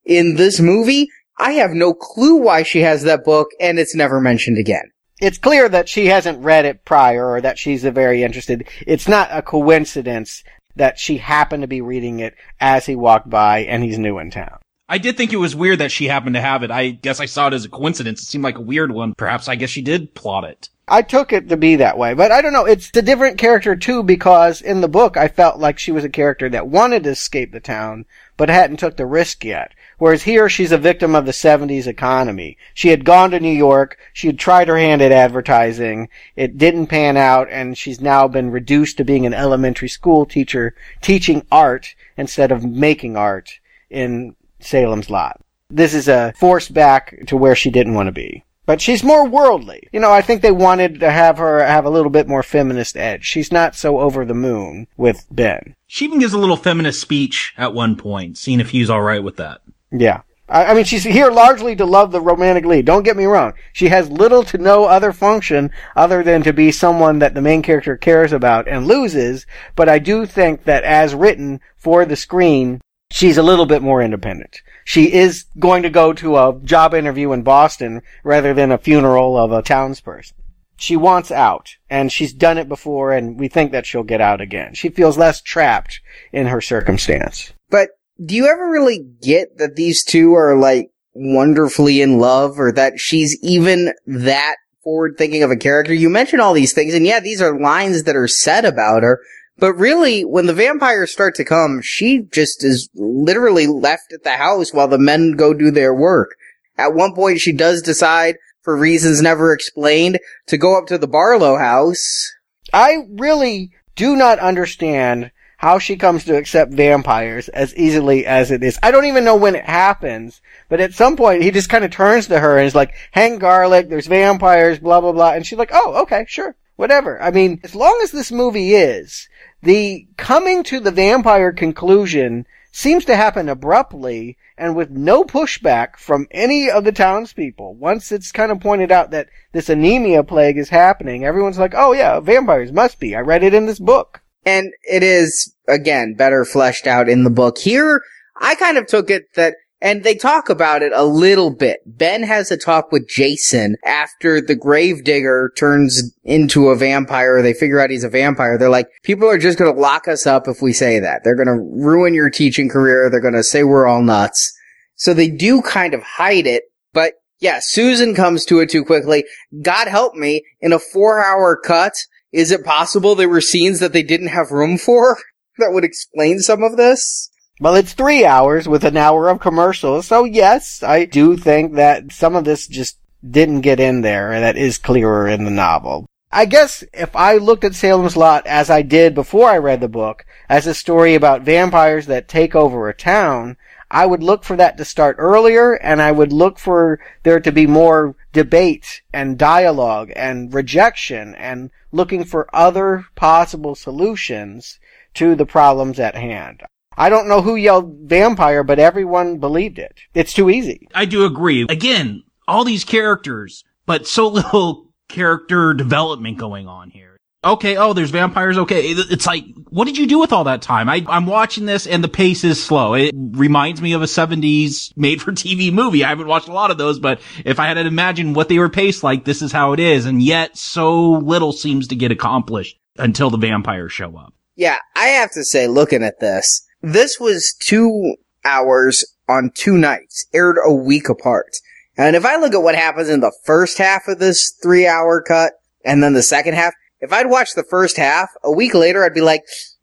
In 0.05 0.37
this 0.37 0.61
movie, 0.61 1.09
I 1.39 1.53
have 1.53 1.71
no 1.71 1.95
clue 1.95 2.37
why 2.37 2.63
she 2.63 2.81
has 2.81 3.03
that 3.05 3.25
book 3.25 3.49
and 3.59 3.79
it's 3.79 3.95
never 3.95 4.21
mentioned 4.21 4.59
again. 4.59 4.91
It's 5.21 5.39
clear 5.39 5.69
that 5.69 5.89
she 5.89 6.07
hasn't 6.07 6.45
read 6.45 6.67
it 6.67 6.85
prior 6.85 7.27
or 7.27 7.41
that 7.41 7.59
she's 7.59 7.85
very 7.85 8.23
interested. 8.23 8.69
It's 8.87 9.09
not 9.09 9.29
a 9.31 9.43
coincidence 9.43 10.43
that 10.77 10.99
she 10.99 11.19
happened 11.19 11.63
to 11.63 11.69
be 11.69 11.81
reading 11.81 12.21
it 12.21 12.35
as 12.61 12.87
he 12.87 12.97
walked 12.97 13.31
by 13.31 13.61
and 13.61 13.83
he's 13.83 13.99
new 13.99 14.19
in 14.19 14.31
town. 14.31 14.59
I 14.91 14.99
did 14.99 15.17
think 15.17 15.33
it 15.33 15.37
was 15.37 15.55
weird 15.55 15.79
that 15.79 15.93
she 15.93 16.09
happened 16.09 16.35
to 16.35 16.41
have 16.41 16.65
it. 16.65 16.73
I 16.73 16.91
guess 16.91 17.21
I 17.21 17.27
saw 17.27 17.47
it 17.47 17.55
as 17.55 17.65
a 17.65 17.69
coincidence. 17.69 18.23
It 18.23 18.27
seemed 18.27 18.43
like 18.43 18.59
a 18.59 18.61
weird 18.61 18.91
one. 18.91 19.15
Perhaps 19.15 19.47
I 19.47 19.55
guess 19.55 19.71
she 19.71 19.83
did 19.83 20.17
plot 20.17 20.43
it. 20.43 20.69
I 20.89 21.03
took 21.03 21.33
it 21.33 21.49
to 21.49 21.57
be 21.57 21.77
that 21.77 21.97
way, 21.97 22.13
but 22.13 22.33
I 22.33 22.43
don't 22.43 22.53
know. 22.53 22.65
It's 22.65 22.91
a 22.97 23.01
different 23.01 23.39
character 23.39 23.77
too 23.77 24.03
because 24.03 24.61
in 24.61 24.81
the 24.81 24.89
book 24.89 25.17
I 25.17 25.29
felt 25.29 25.61
like 25.61 25.79
she 25.79 25.93
was 25.93 26.03
a 26.03 26.09
character 26.09 26.49
that 26.49 26.67
wanted 26.67 27.05
to 27.05 27.11
escape 27.11 27.53
the 27.53 27.61
town, 27.61 28.05
but 28.37 28.49
hadn't 28.49 28.79
took 28.79 28.97
the 28.97 29.07
risk 29.07 29.45
yet. 29.45 29.75
Whereas 29.99 30.25
here 30.25 30.49
she's 30.49 30.73
a 30.73 30.79
victim 30.79 31.15
of 31.15 31.25
the 31.25 31.31
70s 31.31 31.87
economy. 31.87 32.59
She 32.75 32.89
had 32.89 33.05
gone 33.05 33.31
to 33.31 33.39
New 33.39 33.49
York, 33.49 33.97
she 34.13 34.27
had 34.27 34.41
tried 34.41 34.67
her 34.67 34.79
hand 34.79 35.03
at 35.03 35.13
advertising, 35.13 36.09
it 36.35 36.59
didn't 36.59 36.89
pan 36.89 37.17
out, 37.17 37.47
and 37.49 37.79
she's 37.79 38.01
now 38.01 38.27
been 38.27 38.51
reduced 38.51 38.97
to 38.97 39.05
being 39.05 39.25
an 39.25 39.35
elementary 39.35 39.89
school 39.89 40.27
teacher 40.27 40.75
teaching 41.01 41.47
art 41.53 41.95
instead 42.17 42.51
of 42.51 42.65
making 42.65 43.17
art 43.17 43.61
in 43.89 44.35
Salem's 44.61 45.11
Lot. 45.11 45.41
This 45.69 45.95
is 45.95 46.09
a 46.09 46.33
force 46.37 46.69
back 46.69 47.27
to 47.27 47.37
where 47.37 47.55
she 47.55 47.71
didn't 47.71 47.95
want 47.95 48.09
to 48.09 48.13
be. 48.13 48.45
But 48.67 48.81
she's 48.81 49.03
more 49.03 49.27
worldly. 49.27 49.89
You 49.93 50.01
know, 50.01 50.13
I 50.13 50.23
think 50.23 50.43
they 50.43 50.53
wanted 50.53 51.01
to 51.01 51.11
have 51.11 51.39
her 51.39 51.65
have 51.65 51.85
a 51.85 51.91
little 51.91 52.11
bit 52.11 52.29
more 52.29 52.43
feminist 52.43 52.97
edge. 52.97 53.25
She's 53.25 53.51
not 53.51 53.75
so 53.75 53.99
over 53.99 54.25
the 54.25 54.35
moon 54.35 54.87
with 54.97 55.27
Ben. 55.31 55.75
She 55.87 56.05
even 56.05 56.21
gives 56.21 56.35
a 56.35 56.39
little 56.39 56.57
feminist 56.57 57.01
speech 57.01 57.53
at 57.57 57.75
one 57.75 57.97
point, 57.97 58.39
seeing 58.39 58.61
if 58.61 58.71
he's 58.71 58.91
alright 58.91 59.25
with 59.25 59.37
that. 59.39 59.63
Yeah. 59.91 60.23
I, 60.49 60.75
mean, 60.75 60.85
she's 60.85 61.05
here 61.05 61.31
largely 61.31 61.77
to 61.77 61.85
love 61.85 62.11
the 62.11 62.21
romantic 62.21 62.65
lead. 62.65 62.85
Don't 62.85 63.05
get 63.05 63.17
me 63.17 63.25
wrong. 63.25 63.55
She 63.73 63.89
has 63.89 64.11
little 64.11 64.43
to 64.45 64.59
no 64.59 64.85
other 64.85 65.13
function 65.13 65.71
other 65.95 66.25
than 66.25 66.43
to 66.43 66.53
be 66.53 66.73
someone 66.73 67.21
that 67.21 67.35
the 67.35 67.43
main 67.43 67.63
character 67.63 67.97
cares 67.97 68.33
about 68.33 68.67
and 68.67 68.87
loses. 68.87 69.47
But 69.77 69.89
I 69.89 70.01
do 70.01 70.27
think 70.27 70.65
that 70.65 70.83
as 70.83 71.15
written 71.15 71.61
for 71.77 72.05
the 72.05 72.17
screen, 72.17 72.81
she's 73.11 73.37
a 73.37 73.43
little 73.43 73.67
bit 73.67 73.83
more 73.83 74.03
independent. 74.03 74.63
She 74.85 75.13
is 75.13 75.45
going 75.59 75.83
to 75.83 75.91
go 75.91 76.13
to 76.15 76.37
a 76.37 76.59
job 76.65 76.95
interview 76.95 77.33
in 77.33 77.43
Boston 77.43 78.03
rather 78.25 78.55
than 78.55 78.73
a 78.73 78.79
funeral 78.79 79.37
of 79.37 79.53
a 79.53 79.63
townsperson. 79.63 80.33
She 80.77 80.97
wants 80.97 81.31
out, 81.31 81.77
and 81.91 82.11
she's 82.11 82.33
done 82.33 82.57
it 82.57 82.67
before, 82.67 83.13
and 83.13 83.39
we 83.39 83.49
think 83.49 83.71
that 83.73 83.85
she'll 83.85 84.03
get 84.03 84.23
out 84.23 84.41
again. 84.41 84.73
She 84.73 84.89
feels 84.89 85.19
less 85.19 85.43
trapped 85.43 86.01
in 86.33 86.47
her 86.47 86.63
circumstance. 86.63 87.53
But 87.69 87.91
do 88.25 88.35
you 88.35 88.47
ever 88.47 88.71
really 88.71 89.07
get 89.23 89.59
that 89.59 89.77
these 89.77 90.03
two 90.05 90.35
are 90.35 90.57
like 90.57 90.91
wonderfully 91.13 92.01
in 92.01 92.19
love 92.19 92.59
or 92.59 92.73
that 92.73 92.99
she's 92.99 93.39
even 93.43 93.93
that 94.07 94.57
forward 94.83 95.17
thinking 95.19 95.43
of 95.43 95.51
a 95.51 95.57
character? 95.57 95.93
You 95.93 96.09
mention 96.09 96.41
all 96.41 96.55
these 96.55 96.73
things 96.73 96.95
and 96.95 97.07
yeah, 97.07 97.21
these 97.21 97.43
are 97.43 97.61
lines 97.61 98.05
that 98.05 98.17
are 98.17 98.29
said 98.29 98.65
about 98.65 99.03
her, 99.03 99.21
but 99.61 99.75
really 99.75 100.25
when 100.25 100.47
the 100.47 100.55
vampires 100.55 101.13
start 101.13 101.35
to 101.37 101.45
come, 101.45 101.81
she 101.83 102.23
just 102.33 102.65
is 102.65 102.89
literally 102.95 103.67
left 103.67 104.13
at 104.13 104.25
the 104.25 104.37
house 104.37 104.73
while 104.73 104.89
the 104.89 104.99
men 104.99 105.33
go 105.33 105.55
do 105.55 105.71
their 105.71 105.95
work. 105.95 106.31
At 106.77 106.95
one 106.95 107.15
point 107.15 107.41
she 107.41 107.53
does 107.53 107.83
decide 107.83 108.37
for 108.63 108.77
reasons 108.77 109.21
never 109.21 109.53
explained 109.53 110.19
to 110.47 110.59
go 110.59 110.79
up 110.79 110.87
to 110.87 110.99
the 110.99 111.07
Barlow 111.07 111.57
house. 111.57 112.33
I 112.73 113.07
really 113.11 113.71
do 113.97 114.17
not 114.17 114.39
understand 114.39 115.31
how 115.59 115.79
she 115.79 115.97
comes 115.97 116.25
to 116.25 116.37
accept 116.37 116.73
vampires 116.73 117.51
as 117.51 117.77
easily 117.77 118.25
as 118.25 118.51
it 118.51 118.65
is. 118.65 118.79
I 118.83 118.91
don't 118.91 119.05
even 119.05 119.25
know 119.25 119.37
when 119.37 119.55
it 119.55 119.67
happens, 119.67 120.41
but 120.71 120.81
at 120.81 120.95
some 120.95 121.19
point 121.19 121.43
he 121.43 121.51
just 121.51 121.69
kind 121.69 121.85
of 121.85 121.91
turns 121.91 122.29
to 122.29 122.41
her 122.41 122.57
and 122.57 122.67
is 122.67 122.75
like, 122.75 122.95
hang 123.11 123.39
garlic, 123.39 123.91
there's 123.91 124.07
vampires, 124.07 124.79
blah, 124.79 125.03
blah, 125.03 125.13
blah. 125.13 125.33
And 125.33 125.47
she's 125.47 125.59
like, 125.59 125.71
oh, 125.75 126.01
okay, 126.03 126.25
sure, 126.27 126.57
whatever. 126.77 127.21
I 127.21 127.31
mean, 127.31 127.61
as 127.63 127.75
long 127.75 128.01
as 128.03 128.11
this 128.11 128.33
movie 128.33 128.75
is, 128.75 129.29
the 129.63 130.07
coming 130.17 130.63
to 130.65 130.81
the 130.81 130.91
vampire 130.91 131.53
conclusion 131.53 132.47
seems 132.73 133.05
to 133.05 133.17
happen 133.17 133.49
abruptly 133.49 134.37
and 134.57 134.77
with 134.77 134.91
no 134.91 135.25
pushback 135.25 135.97
from 135.97 136.27
any 136.31 136.71
of 136.71 136.85
the 136.85 136.93
townspeople. 136.93 137.75
Once 137.75 138.13
it's 138.13 138.33
kind 138.33 138.53
of 138.53 138.61
pointed 138.61 138.93
out 138.93 139.11
that 139.11 139.29
this 139.53 139.69
anemia 139.69 140.23
plague 140.23 140.59
is 140.59 140.69
happening, 140.69 141.25
everyone's 141.25 141.59
like, 141.59 141.75
oh 141.75 141.93
yeah, 141.93 142.21
vampires 142.21 142.73
must 142.73 143.01
be. 143.01 143.17
I 143.17 143.21
read 143.21 143.43
it 143.43 143.55
in 143.55 143.67
this 143.67 143.81
book. 143.81 144.23
And 144.47 144.73
it 144.83 145.03
is, 145.03 145.55
again, 145.69 146.15
better 146.15 146.45
fleshed 146.45 146.87
out 146.87 147.09
in 147.09 147.25
the 147.25 147.31
book. 147.31 147.59
Here, 147.59 148.01
I 148.41 148.55
kind 148.55 148.79
of 148.79 148.87
took 148.87 149.11
it 149.11 149.25
that, 149.35 149.55
and 149.83 150.05
they 150.05 150.15
talk 150.15 150.49
about 150.49 150.83
it 150.83 150.93
a 150.95 151.05
little 151.05 151.51
bit. 151.51 151.81
Ben 151.87 152.23
has 152.23 152.51
a 152.51 152.57
talk 152.57 152.93
with 152.93 153.09
Jason 153.09 153.77
after 153.85 154.41
the 154.41 154.55
gravedigger 154.55 155.53
turns 155.57 156.15
into 156.25 156.69
a 156.69 156.77
vampire. 156.77 157.41
They 157.43 157.55
figure 157.55 157.81
out 157.81 157.91
he's 157.91 158.05
a 158.05 158.11
vampire. 158.11 158.59
They're 158.59 158.69
like, 158.69 158.89
people 159.03 159.29
are 159.29 159.39
just 159.39 159.59
gonna 159.59 159.73
lock 159.73 160.09
us 160.09 160.27
up 160.27 160.49
if 160.49 160.61
we 160.61 160.73
say 160.73 161.01
that. 161.01 161.23
They're 161.25 161.37
gonna 161.37 161.59
ruin 161.59 162.15
your 162.15 162.31
teaching 162.31 162.69
career. 162.69 163.09
They're 163.11 163.21
gonna 163.21 163.43
say 163.43 163.65
we're 163.65 163.87
all 163.87 164.03
nuts. 164.03 164.53
So 164.97 165.15
they 165.15 165.31
do 165.31 165.63
kind 165.63 165.95
of 165.95 166.03
hide 166.03 166.47
it, 166.47 166.65
but 166.93 167.15
yeah, 167.41 167.61
Susan 167.63 168.15
comes 168.15 168.45
to 168.47 168.61
it 168.61 168.69
too 168.69 168.85
quickly. 168.85 169.25
God 169.63 169.89
help 169.89 170.15
me, 170.15 170.43
in 170.61 170.73
a 170.73 170.79
four 170.79 171.25
hour 171.25 171.57
cut, 171.57 171.95
is 172.33 172.51
it 172.51 172.65
possible 172.65 173.15
there 173.15 173.29
were 173.29 173.41
scenes 173.41 173.81
that 173.81 173.95
they 173.95 174.03
didn't 174.03 174.29
have 174.29 174.51
room 174.51 174.77
for 174.77 175.17
that 175.59 175.73
would 175.73 175.85
explain 175.85 176.41
some 176.41 176.63
of 176.63 176.77
this? 176.77 177.30
Well, 177.61 177.75
it's 177.75 177.93
three 177.93 178.25
hours 178.25 178.67
with 178.67 178.85
an 178.85 178.97
hour 178.97 179.29
of 179.29 179.39
commercials, 179.39 180.07
so 180.07 180.25
yes, 180.25 180.83
I 180.83 181.05
do 181.05 181.37
think 181.37 181.75
that 181.75 182.11
some 182.11 182.35
of 182.35 182.45
this 182.45 182.67
just 182.67 182.97
didn't 183.29 183.61
get 183.61 183.79
in 183.79 184.01
there, 184.01 184.33
and 184.33 184.43
that 184.43 184.57
is 184.57 184.79
clearer 184.79 185.29
in 185.29 185.45
the 185.45 185.51
novel. 185.51 186.07
I 186.33 186.47
guess 186.47 186.83
if 186.95 187.15
I 187.15 187.37
looked 187.37 187.65
at 187.65 187.75
Salem's 187.75 188.17
Lot 188.17 188.47
as 188.47 188.71
I 188.71 188.81
did 188.81 189.15
before 189.15 189.51
I 189.51 189.59
read 189.59 189.83
the 189.83 189.89
book, 189.89 190.25
as 190.49 190.67
a 190.67 190.73
story 190.73 191.15
about 191.15 191.43
vampires 191.43 192.07
that 192.07 192.29
take 192.29 192.55
over 192.55 192.89
a 192.89 192.95
town, 192.95 193.59
I 193.91 194.07
would 194.07 194.23
look 194.23 194.43
for 194.43 194.57
that 194.57 194.79
to 194.79 194.85
start 194.87 195.17
earlier 195.19 195.75
and 195.75 196.01
I 196.01 196.13
would 196.13 196.33
look 196.33 196.59
for 196.59 196.99
there 197.25 197.41
to 197.41 197.53
be 197.53 197.67
more 197.67 198.17
debate 198.33 199.03
and 199.13 199.37
dialogue 199.37 200.13
and 200.17 200.55
rejection 200.55 201.35
and 201.35 201.71
looking 201.93 202.25
for 202.25 202.49
other 202.57 203.05
possible 203.17 203.75
solutions 203.75 204.81
to 205.13 205.35
the 205.35 205.45
problems 205.45 206.01
at 206.01 206.15
hand. 206.15 206.63
I 206.97 207.09
don't 207.09 207.29
know 207.29 207.43
who 207.43 207.57
yelled 207.57 207.97
vampire, 208.03 208.63
but 208.63 208.79
everyone 208.79 209.39
believed 209.39 209.79
it. 209.79 209.99
It's 210.15 210.35
too 210.35 210.51
easy. 210.51 210.89
I 210.95 211.05
do 211.05 211.25
agree. 211.25 211.67
Again, 211.69 212.23
all 212.47 212.65
these 212.65 212.85
characters, 212.85 213.65
but 213.87 214.07
so 214.07 214.29
little 214.29 214.89
character 215.09 215.75
development 215.75 216.39
going 216.39 216.69
on 216.69 216.91
here 216.91 217.11
okay, 217.45 217.77
oh, 217.77 217.93
there's 217.93 218.11
vampires. 218.11 218.59
Okay. 218.59 218.83
It's 218.83 219.27
like, 219.27 219.45
what 219.71 219.87
did 219.87 219.99
you 219.99 220.07
do 220.07 220.19
with 220.19 220.33
all 220.33 220.45
that 220.45 220.63
time? 220.63 220.89
I, 220.89 221.05
I'm 221.09 221.27
watching 221.27 221.67
this 221.67 221.87
and 221.87 222.05
the 222.05 222.09
pace 222.09 222.45
is 222.45 222.63
slow. 222.63 222.95
It 222.95 223.15
reminds 223.15 223.81
me 223.81 223.93
of 223.93 224.03
a 224.03 224.07
70s 224.07 224.97
made 224.97 225.23
for 225.23 225.33
TV 225.33 225.73
movie. 225.73 226.05
I 226.05 226.09
haven't 226.09 226.27
watched 226.27 226.49
a 226.49 226.53
lot 226.53 226.71
of 226.71 226.79
those, 226.79 226.99
but 226.99 227.21
if 227.45 227.59
I 227.59 227.67
had 227.67 227.75
to 227.75 227.87
imagine 227.87 228.35
what 228.35 228.49
they 228.49 228.59
were 228.59 228.69
paced 228.69 229.03
like, 229.03 229.25
this 229.25 229.43
is 229.43 229.53
how 229.53 229.73
it 229.73 229.81
is. 229.81 230.07
And 230.07 230.23
yet 230.23 230.57
so 230.57 231.13
little 231.13 231.53
seems 231.53 231.89
to 231.89 231.97
get 231.97 232.13
accomplished 232.13 232.79
until 232.99 233.31
the 233.31 233.39
vampires 233.39 233.93
show 233.93 234.17
up. 234.17 234.35
Yeah. 234.57 234.79
I 234.95 235.07
have 235.07 235.31
to 235.33 235.45
say, 235.45 235.67
looking 235.67 236.03
at 236.03 236.21
this, 236.21 236.67
this 236.83 237.19
was 237.21 237.55
two 237.59 238.17
hours 238.45 239.05
on 239.29 239.51
two 239.55 239.77
nights, 239.77 240.27
aired 240.33 240.57
a 240.65 240.73
week 240.73 241.09
apart. 241.09 241.57
And 241.97 242.17
if 242.17 242.25
I 242.25 242.37
look 242.37 242.55
at 242.55 242.63
what 242.63 242.75
happens 242.75 243.09
in 243.09 243.21
the 243.21 243.37
first 243.45 243.79
half 243.79 244.09
of 244.09 244.19
this 244.19 244.51
three 244.63 244.87
hour 244.87 245.23
cut 245.23 245.53
and 245.85 246.03
then 246.03 246.15
the 246.15 246.23
second 246.23 246.55
half, 246.55 246.75
if 247.01 247.13
I'd 247.13 247.31
watched 247.31 247.57
the 247.57 247.65
first 247.65 247.97
half, 247.97 248.31
a 248.43 248.53
week 248.53 248.75
later 248.75 249.05
I'd 249.05 249.15
be 249.15 249.21
like, 249.21 249.43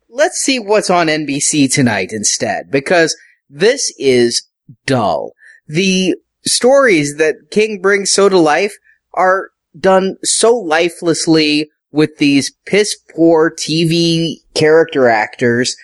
let's 0.10 0.38
see 0.38 0.60
what's 0.60 0.90
on 0.90 1.08
NBC 1.08 1.72
tonight 1.72 2.12
instead, 2.12 2.72
because 2.72 3.16
this 3.50 3.94
is 3.98 4.48
dull. 4.86 5.34
The 5.68 6.16
stories 6.46 7.18
that 7.18 7.52
King 7.52 7.82
brings 7.82 8.12
so 8.12 8.30
to 8.30 8.38
life 8.38 8.74
are 9.14 9.50
done 9.78 10.18
so 10.24 10.56
lifelessly 10.56 11.70
with 11.92 12.18
these 12.18 12.54
piss 12.66 12.96
poor 13.16 13.52
TV 13.52 14.36
character 14.54 15.08
actors 15.08 15.76